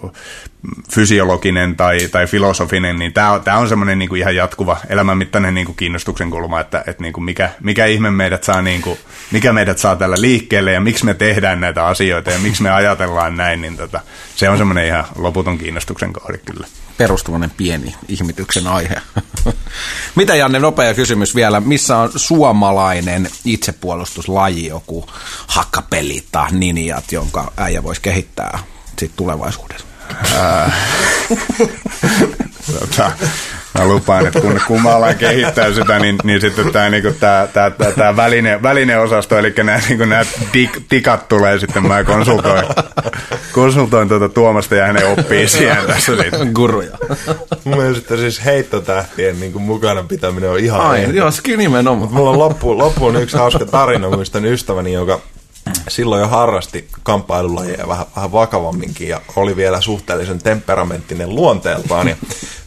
fysiologinen 0.92 1.76
tai, 1.76 2.08
tai 2.08 2.26
filosofinen, 2.26 2.98
niin 2.98 3.12
tämä 3.12 3.32
on, 3.32 3.42
tää 3.42 3.58
on 3.58 3.68
semmoinen 3.68 3.98
niin 3.98 4.08
kuin 4.08 4.20
ihan 4.20 4.36
jatkuva 4.36 4.76
elämänmittainen 4.88 5.54
niin 5.54 5.66
kuin 5.66 5.76
kiinnostuksen 5.76 6.30
kulma, 6.30 6.60
että, 6.60 6.84
että 6.86 7.02
niin 7.02 7.12
kuin 7.12 7.24
mikä, 7.24 7.50
mikä 7.62 7.86
ihme 7.86 8.10
meidät 8.10 8.44
saa, 8.44 8.62
niin 8.62 8.82
kuin, 8.82 8.98
mikä 9.30 9.52
meidät 9.52 9.78
saa 9.78 9.96
tällä 9.96 10.16
liikkeelle 10.18 10.72
ja 10.72 10.80
miksi 10.80 11.04
me 11.04 11.14
tehdään 11.14 11.60
näitä 11.60 11.86
asioita 11.86 12.30
ja 12.30 12.38
miksi 12.38 12.62
me 12.62 12.70
ajatellaan 12.70 13.36
näin, 13.36 13.60
niin 13.60 13.76
tota, 13.76 14.00
se 14.36 14.48
on 14.48 14.58
semmoinen 14.58 14.86
ihan 14.86 15.04
loputon 15.16 15.58
kiinnostuksen 15.58 16.12
kohde 16.12 16.38
kyllä. 16.38 16.66
Perustuvainen 16.98 17.50
pieni 17.56 17.94
ihmityksen 18.08 18.66
aihe. 18.66 18.94
Mitä 20.16 20.34
Janne, 20.34 20.58
nopea 20.58 20.94
kysymys 20.94 21.34
vielä. 21.34 21.60
Missä 21.60 21.98
on 21.98 22.10
suomalainen 22.16 23.28
itsepuolustuslaji, 23.44 24.66
joku 24.66 25.06
hakkapeli 25.46 26.24
tai 26.32 26.52
ninjat, 26.52 27.12
jonka 27.12 27.52
äijä 27.56 27.82
voisi 27.82 28.00
kehittää 28.00 28.58
sit 28.98 29.12
tulevaisuudessa? 29.16 29.86
Tota, 32.80 33.10
mä 33.78 33.86
lupaan, 33.88 34.26
että 34.26 34.40
kun, 34.40 34.60
kun 34.66 34.82
mä 34.82 34.90
alan 34.90 35.16
kehittää 35.16 35.72
sitä, 35.72 35.98
niin, 35.98 36.16
niin 36.24 36.40
sitten 36.40 36.72
tämä 36.72 36.90
niinku, 36.90 37.12
tää, 37.20 37.46
tää, 37.46 37.70
tää, 37.70 37.92
tää 37.92 38.16
väline, 38.16 38.62
välineosasto, 38.62 39.38
eli 39.38 39.54
nämä 39.56 39.80
niinku, 39.88 40.04
dik, 40.52 40.80
tikat 40.88 41.28
tulee 41.28 41.58
sitten, 41.58 41.86
mä 41.86 42.04
konsultoin, 42.04 42.64
konsultoin 43.52 44.08
tuota 44.08 44.28
Tuomasta 44.28 44.74
ja 44.74 44.86
hänen 44.86 45.06
oppii 45.06 45.48
siihen 45.48 45.86
tässä. 45.86 46.12
Niin. 46.12 46.52
Guruja. 46.52 46.98
Mun 47.64 47.76
mielestä 47.76 48.16
siis 48.16 48.44
heittotähtien 48.44 49.40
niin 49.40 49.62
mukana 49.62 50.02
pitäminen 50.02 50.50
on 50.50 50.58
ihan... 50.58 50.80
Ai, 50.80 51.16
joo, 51.16 51.30
nimenomaan. 51.56 51.98
Mutta 51.98 52.14
mulla 52.14 52.30
on 52.30 52.38
loppu, 52.38 52.78
loppuun 52.78 53.22
yksi 53.22 53.36
hauska 53.36 53.66
tarina, 53.66 54.10
muistan 54.10 54.44
ystäväni, 54.44 54.92
joka 54.92 55.20
silloin 55.88 56.20
jo 56.20 56.28
harrasti 56.28 56.88
kamppailulajeja 57.02 57.88
vähän, 57.88 58.06
vähän 58.16 58.32
vakavamminkin 58.32 59.08
ja 59.08 59.20
oli 59.36 59.56
vielä 59.56 59.80
suhteellisen 59.80 60.38
temperamenttinen 60.42 61.34
luonteeltaan. 61.34 62.08
Ja 62.08 62.16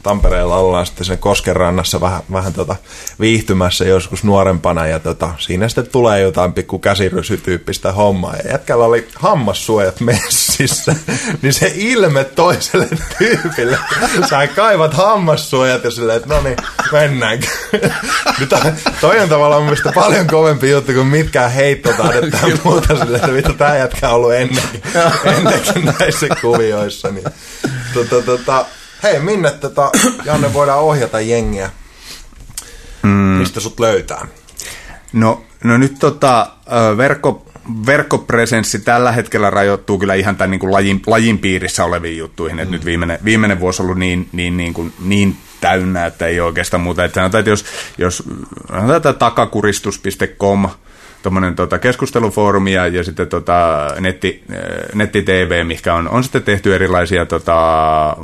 Tampereella 0.03 0.57
ollaan 0.57 0.85
sitten 0.85 1.05
sen 1.05 1.17
koskenrannassa 1.17 2.01
vähän, 2.01 2.21
vähän 2.31 2.53
tota 2.53 2.75
viihtymässä 3.19 3.85
joskus 3.85 4.23
nuorempana 4.23 4.87
ja 4.87 4.99
tota, 4.99 5.33
siinä 5.37 5.69
sitten 5.69 5.87
tulee 5.87 6.21
jotain 6.21 6.53
pikku 6.53 6.79
käsirysytyyppistä 6.79 7.91
hommaa. 7.91 8.35
Ja 8.35 8.51
jätkällä 8.51 8.85
oli 8.85 9.07
hammassuojat 9.15 9.99
messissä, 9.99 10.95
niin 11.41 11.53
se 11.53 11.73
ilme 11.75 12.23
toiselle 12.23 12.87
tyypille. 13.17 13.77
Sä 14.29 14.47
kaivat 14.47 14.93
hammassuojat 14.93 15.83
ja 15.83 15.91
silleen, 15.91 16.17
että 16.17 16.33
no 16.35 16.41
niin, 16.41 16.57
mennäänkö. 16.91 17.47
Nyt 18.39 18.49
toi 19.01 19.19
on 19.19 19.29
tavallaan 19.29 19.63
mun 19.63 19.75
paljon 19.95 20.27
kovempi 20.27 20.69
juttu 20.69 20.93
kuin 20.93 21.07
mitkään 21.07 21.51
heittotahdet 21.51 22.29
tai 22.31 22.53
muuta 22.63 22.87
silleen, 22.87 23.15
että 23.15 23.33
vittu 23.33 23.53
tää 23.53 23.77
jätkä 23.77 24.09
on 24.09 24.15
ollut 24.15 24.33
ennenkin, 24.33 24.81
ennenkin 25.37 25.93
näissä 25.99 26.27
kuvioissa. 26.41 27.11
Niin, 27.11 27.25
tota, 27.93 28.21
tota, 28.21 28.65
Hei, 29.03 29.19
minne 29.19 29.51
tota, 29.51 29.91
Janne 30.25 30.53
voidaan 30.53 30.79
ohjata 30.79 31.21
jengiä? 31.21 31.69
Mm. 33.03 33.09
Mistä 33.09 33.59
sut 33.59 33.79
löytää? 33.79 34.27
No, 35.13 35.43
no 35.63 35.77
nyt 35.77 35.95
tota, 35.99 36.51
verkko, 36.97 37.45
verkkopresenssi 37.85 38.79
tällä 38.79 39.11
hetkellä 39.11 39.49
rajoittuu 39.49 39.99
kyllä 39.99 40.13
ihan 40.13 40.35
tämän 40.35 40.51
niin 40.51 40.59
kuin 40.59 40.71
lajin, 40.71 41.01
lajin 41.07 41.37
piirissä 41.37 41.85
oleviin 41.85 42.17
juttuihin. 42.17 42.57
Mm. 42.57 42.63
Et 42.63 42.69
nyt 42.69 42.85
viimeinen, 42.85 43.19
viimeinen 43.23 43.59
vuosi 43.59 43.81
on 43.81 43.85
ollut 43.85 43.99
niin, 43.99 44.29
niin, 44.31 44.57
niin, 44.57 44.73
kuin, 44.73 44.93
niin 44.99 45.37
täynnä, 45.61 46.05
että 46.05 46.25
ei 46.25 46.39
oikeastaan 46.39 46.81
muuta. 46.81 47.03
Että 47.03 47.15
sanotaan, 47.19 47.39
että 47.39 47.49
jos, 47.49 47.65
jos 47.97 48.23
takakuristus.com 49.19 50.69
tuommoinen 51.23 51.55
tota, 51.55 51.79
keskustelufoorumi 51.79 52.73
ja, 52.73 52.87
ja 52.87 53.03
sitten 53.03 53.27
tota, 53.27 53.87
netti, 53.99 54.43
netti-tv, 54.93 55.65
mikä 55.65 55.93
on, 55.93 56.09
on 56.09 56.23
sitten 56.23 56.43
tehty 56.43 56.75
erilaisia 56.75 57.25
tota, 57.25 58.17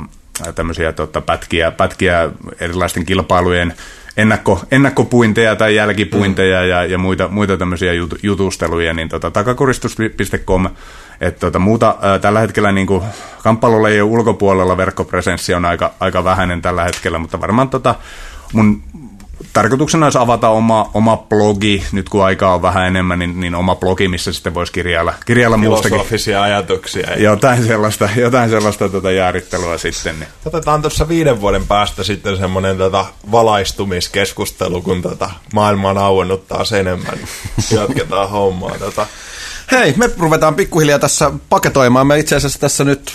tämmöisiä 0.54 0.92
tota, 0.92 1.20
pätkiä, 1.20 1.70
pätkiä 1.70 2.30
erilaisten 2.60 3.06
kilpailujen 3.06 3.74
ennakko, 4.16 4.64
ennakkopuinteja 4.70 5.56
tai 5.56 5.74
jälkipuinteja 5.74 6.60
mm. 6.60 6.68
ja, 6.68 6.84
ja 6.84 6.98
muita, 6.98 7.28
muita 7.28 7.56
tämmöisiä 7.56 7.92
jut, 7.92 8.14
jutusteluja, 8.22 8.94
niin 8.94 9.08
tota, 9.08 9.30
takakuristus.com, 9.30 10.68
että 11.20 11.40
tota, 11.40 11.58
muuta 11.58 11.96
ää, 12.02 12.18
tällä 12.18 12.40
hetkellä 12.40 12.72
niin 12.72 12.86
ei 13.90 14.00
ole 14.00 14.10
ulkopuolella 14.10 14.76
verkkopresenssi 14.76 15.54
on 15.54 15.64
aika, 15.64 15.92
aika 16.00 16.24
vähäinen 16.24 16.62
tällä 16.62 16.84
hetkellä, 16.84 17.18
mutta 17.18 17.40
varmaan 17.40 17.68
tota, 17.68 17.94
mun 18.52 18.82
tarkoituksena 19.56 20.06
olisi 20.06 20.18
avata 20.18 20.48
oma, 20.48 20.90
oma 20.94 21.16
blogi, 21.16 21.84
nyt 21.92 22.08
kun 22.08 22.24
aikaa 22.24 22.54
on 22.54 22.62
vähän 22.62 22.86
enemmän, 22.86 23.18
niin, 23.18 23.40
niin 23.40 23.54
oma 23.54 23.74
blogi, 23.76 24.08
missä 24.08 24.32
sitten 24.32 24.54
voisi 24.54 24.72
kirjailla, 24.72 25.14
kirjailla 25.26 25.56
muustakin. 25.56 25.90
Filosofisia 25.90 26.42
ajatuksia. 26.42 27.16
Jotain 27.16 27.66
sellaista, 27.66 28.08
jotain 28.16 28.50
sellaista 28.50 28.88
tota 28.88 29.10
jäärittelua 29.10 29.78
sitten. 29.78 30.20
Niin. 30.20 30.28
Otetaan 30.46 30.82
tuossa 30.82 31.08
viiden 31.08 31.40
vuoden 31.40 31.66
päästä 31.66 32.04
sitten 32.04 32.36
semmoinen 32.36 32.78
tota 32.78 33.06
valaistumiskeskustelu, 33.32 34.82
kun 34.82 35.02
tota 35.02 35.30
maailma 35.52 35.90
on 35.90 35.98
auennut 35.98 36.48
taas 36.48 36.72
enemmän. 36.72 37.18
Jatketaan 37.70 38.30
hommaa. 38.30 38.78
Tota. 38.78 39.06
Hei, 39.70 39.94
me 39.96 40.10
ruvetaan 40.18 40.54
pikkuhiljaa 40.54 40.98
tässä 40.98 41.30
paketoimaan. 41.48 42.06
Me 42.06 42.18
itse 42.18 42.36
asiassa 42.36 42.58
tässä 42.58 42.84
nyt 42.84 43.12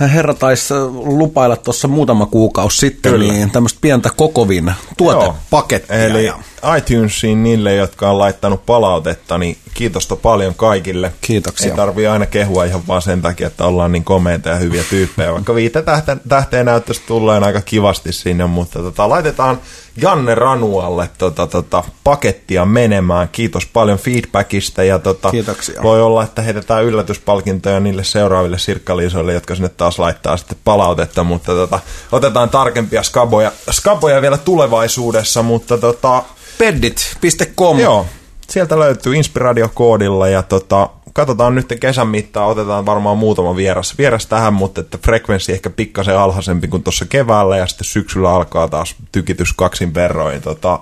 herra 0.00 0.34
taisi 0.34 0.74
lupailla 0.94 1.56
tuossa 1.56 1.88
muutama 1.88 2.26
kuukausi 2.26 2.78
sitten 2.78 3.12
Kyllä. 3.12 3.32
niin 3.32 3.50
tämmöistä 3.50 3.78
pientä 3.80 4.10
kokovin 4.16 4.72
tuotepakettia. 4.96 5.96
Eli 5.96 6.26
ja... 6.26 6.38
iTunesiin 6.78 7.42
niille, 7.42 7.74
jotka 7.74 8.10
on 8.10 8.18
laittanut 8.18 8.66
palautetta, 8.66 9.38
niin 9.38 9.56
kiitosta 9.74 10.16
paljon 10.16 10.54
kaikille. 10.54 11.12
Kiitoksia. 11.20 11.70
Ei 11.70 11.76
tarvii 11.76 12.06
aina 12.06 12.26
kehua 12.26 12.64
ihan 12.64 12.86
vaan 12.86 13.02
sen 13.02 13.22
takia, 13.22 13.46
että 13.46 13.64
ollaan 13.64 13.92
niin 13.92 14.04
komeita 14.04 14.48
ja 14.48 14.56
hyviä 14.56 14.84
tyyppejä, 14.90 15.32
vaikka 15.32 15.54
viite 15.54 15.82
tähteen, 15.82 16.20
tähteen 16.28 16.66
näyttäisi 16.66 17.02
tulleen 17.06 17.44
aika 17.44 17.60
kivasti 17.60 18.12
sinne, 18.12 18.46
mutta 18.46 18.78
tota, 18.78 19.08
laitetaan 19.08 19.60
Janne 19.96 20.34
Ranualle 20.34 21.10
tota, 21.18 21.46
tota, 21.46 21.84
pakettia 22.04 22.64
menemään. 22.64 23.28
Kiitos 23.32 23.66
paljon 23.66 23.98
feedbackista 23.98 24.84
ja 24.84 24.98
tota, 24.98 25.30
Kiitoksia. 25.30 25.82
voi 25.82 26.02
olla, 26.02 26.22
että 26.22 26.42
heitetään 26.42 26.84
yllätyspalkintoja 26.84 27.80
niille 27.80 28.04
seuraaville 28.04 28.58
sirkkaliisoille, 28.58 29.32
jotka 29.32 29.54
sinne 29.54 29.68
taas 29.68 29.98
laittaa 29.98 30.36
sitten 30.36 30.58
palautetta, 30.64 31.24
mutta 31.24 31.52
tota, 31.52 31.80
otetaan 32.12 32.48
tarkempia 32.48 33.02
skaboja, 33.02 33.52
skaboja 33.70 34.22
vielä 34.22 34.38
tulevaisuudessa, 34.38 35.42
mutta 35.42 35.78
tota, 35.78 36.22
Peddit.com 36.58 37.80
Joo, 37.80 38.06
sieltä 38.48 38.78
löytyy 38.78 39.16
Inspiradio-koodilla 39.16 40.28
ja 40.28 40.42
tota, 40.42 40.90
katsotaan 41.12 41.54
nyt 41.54 41.66
kesän 41.80 42.08
mittaan, 42.08 42.48
otetaan 42.48 42.86
varmaan 42.86 43.18
muutama 43.18 43.56
vieras, 43.56 43.98
vieras 43.98 44.26
tähän, 44.26 44.54
mutta 44.54 44.80
että 44.80 44.98
frekvenssi 44.98 45.52
ehkä 45.52 45.70
pikkasen 45.70 46.18
alhaisempi 46.18 46.68
kuin 46.68 46.82
tuossa 46.82 47.04
keväällä 47.04 47.56
ja 47.56 47.66
sitten 47.66 47.84
syksyllä 47.84 48.30
alkaa 48.30 48.68
taas 48.68 48.94
tykitys 49.12 49.52
kaksin 49.52 49.94
verroin. 49.94 50.42
Tota, 50.42 50.80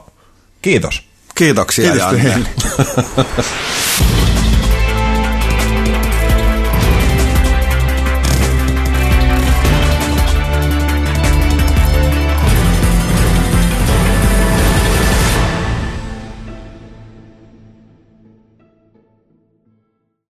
kiitos. 0.62 1.02
Kiitoksia, 1.34 1.92
Kiitos 1.92 2.12
Janne. 2.12 2.46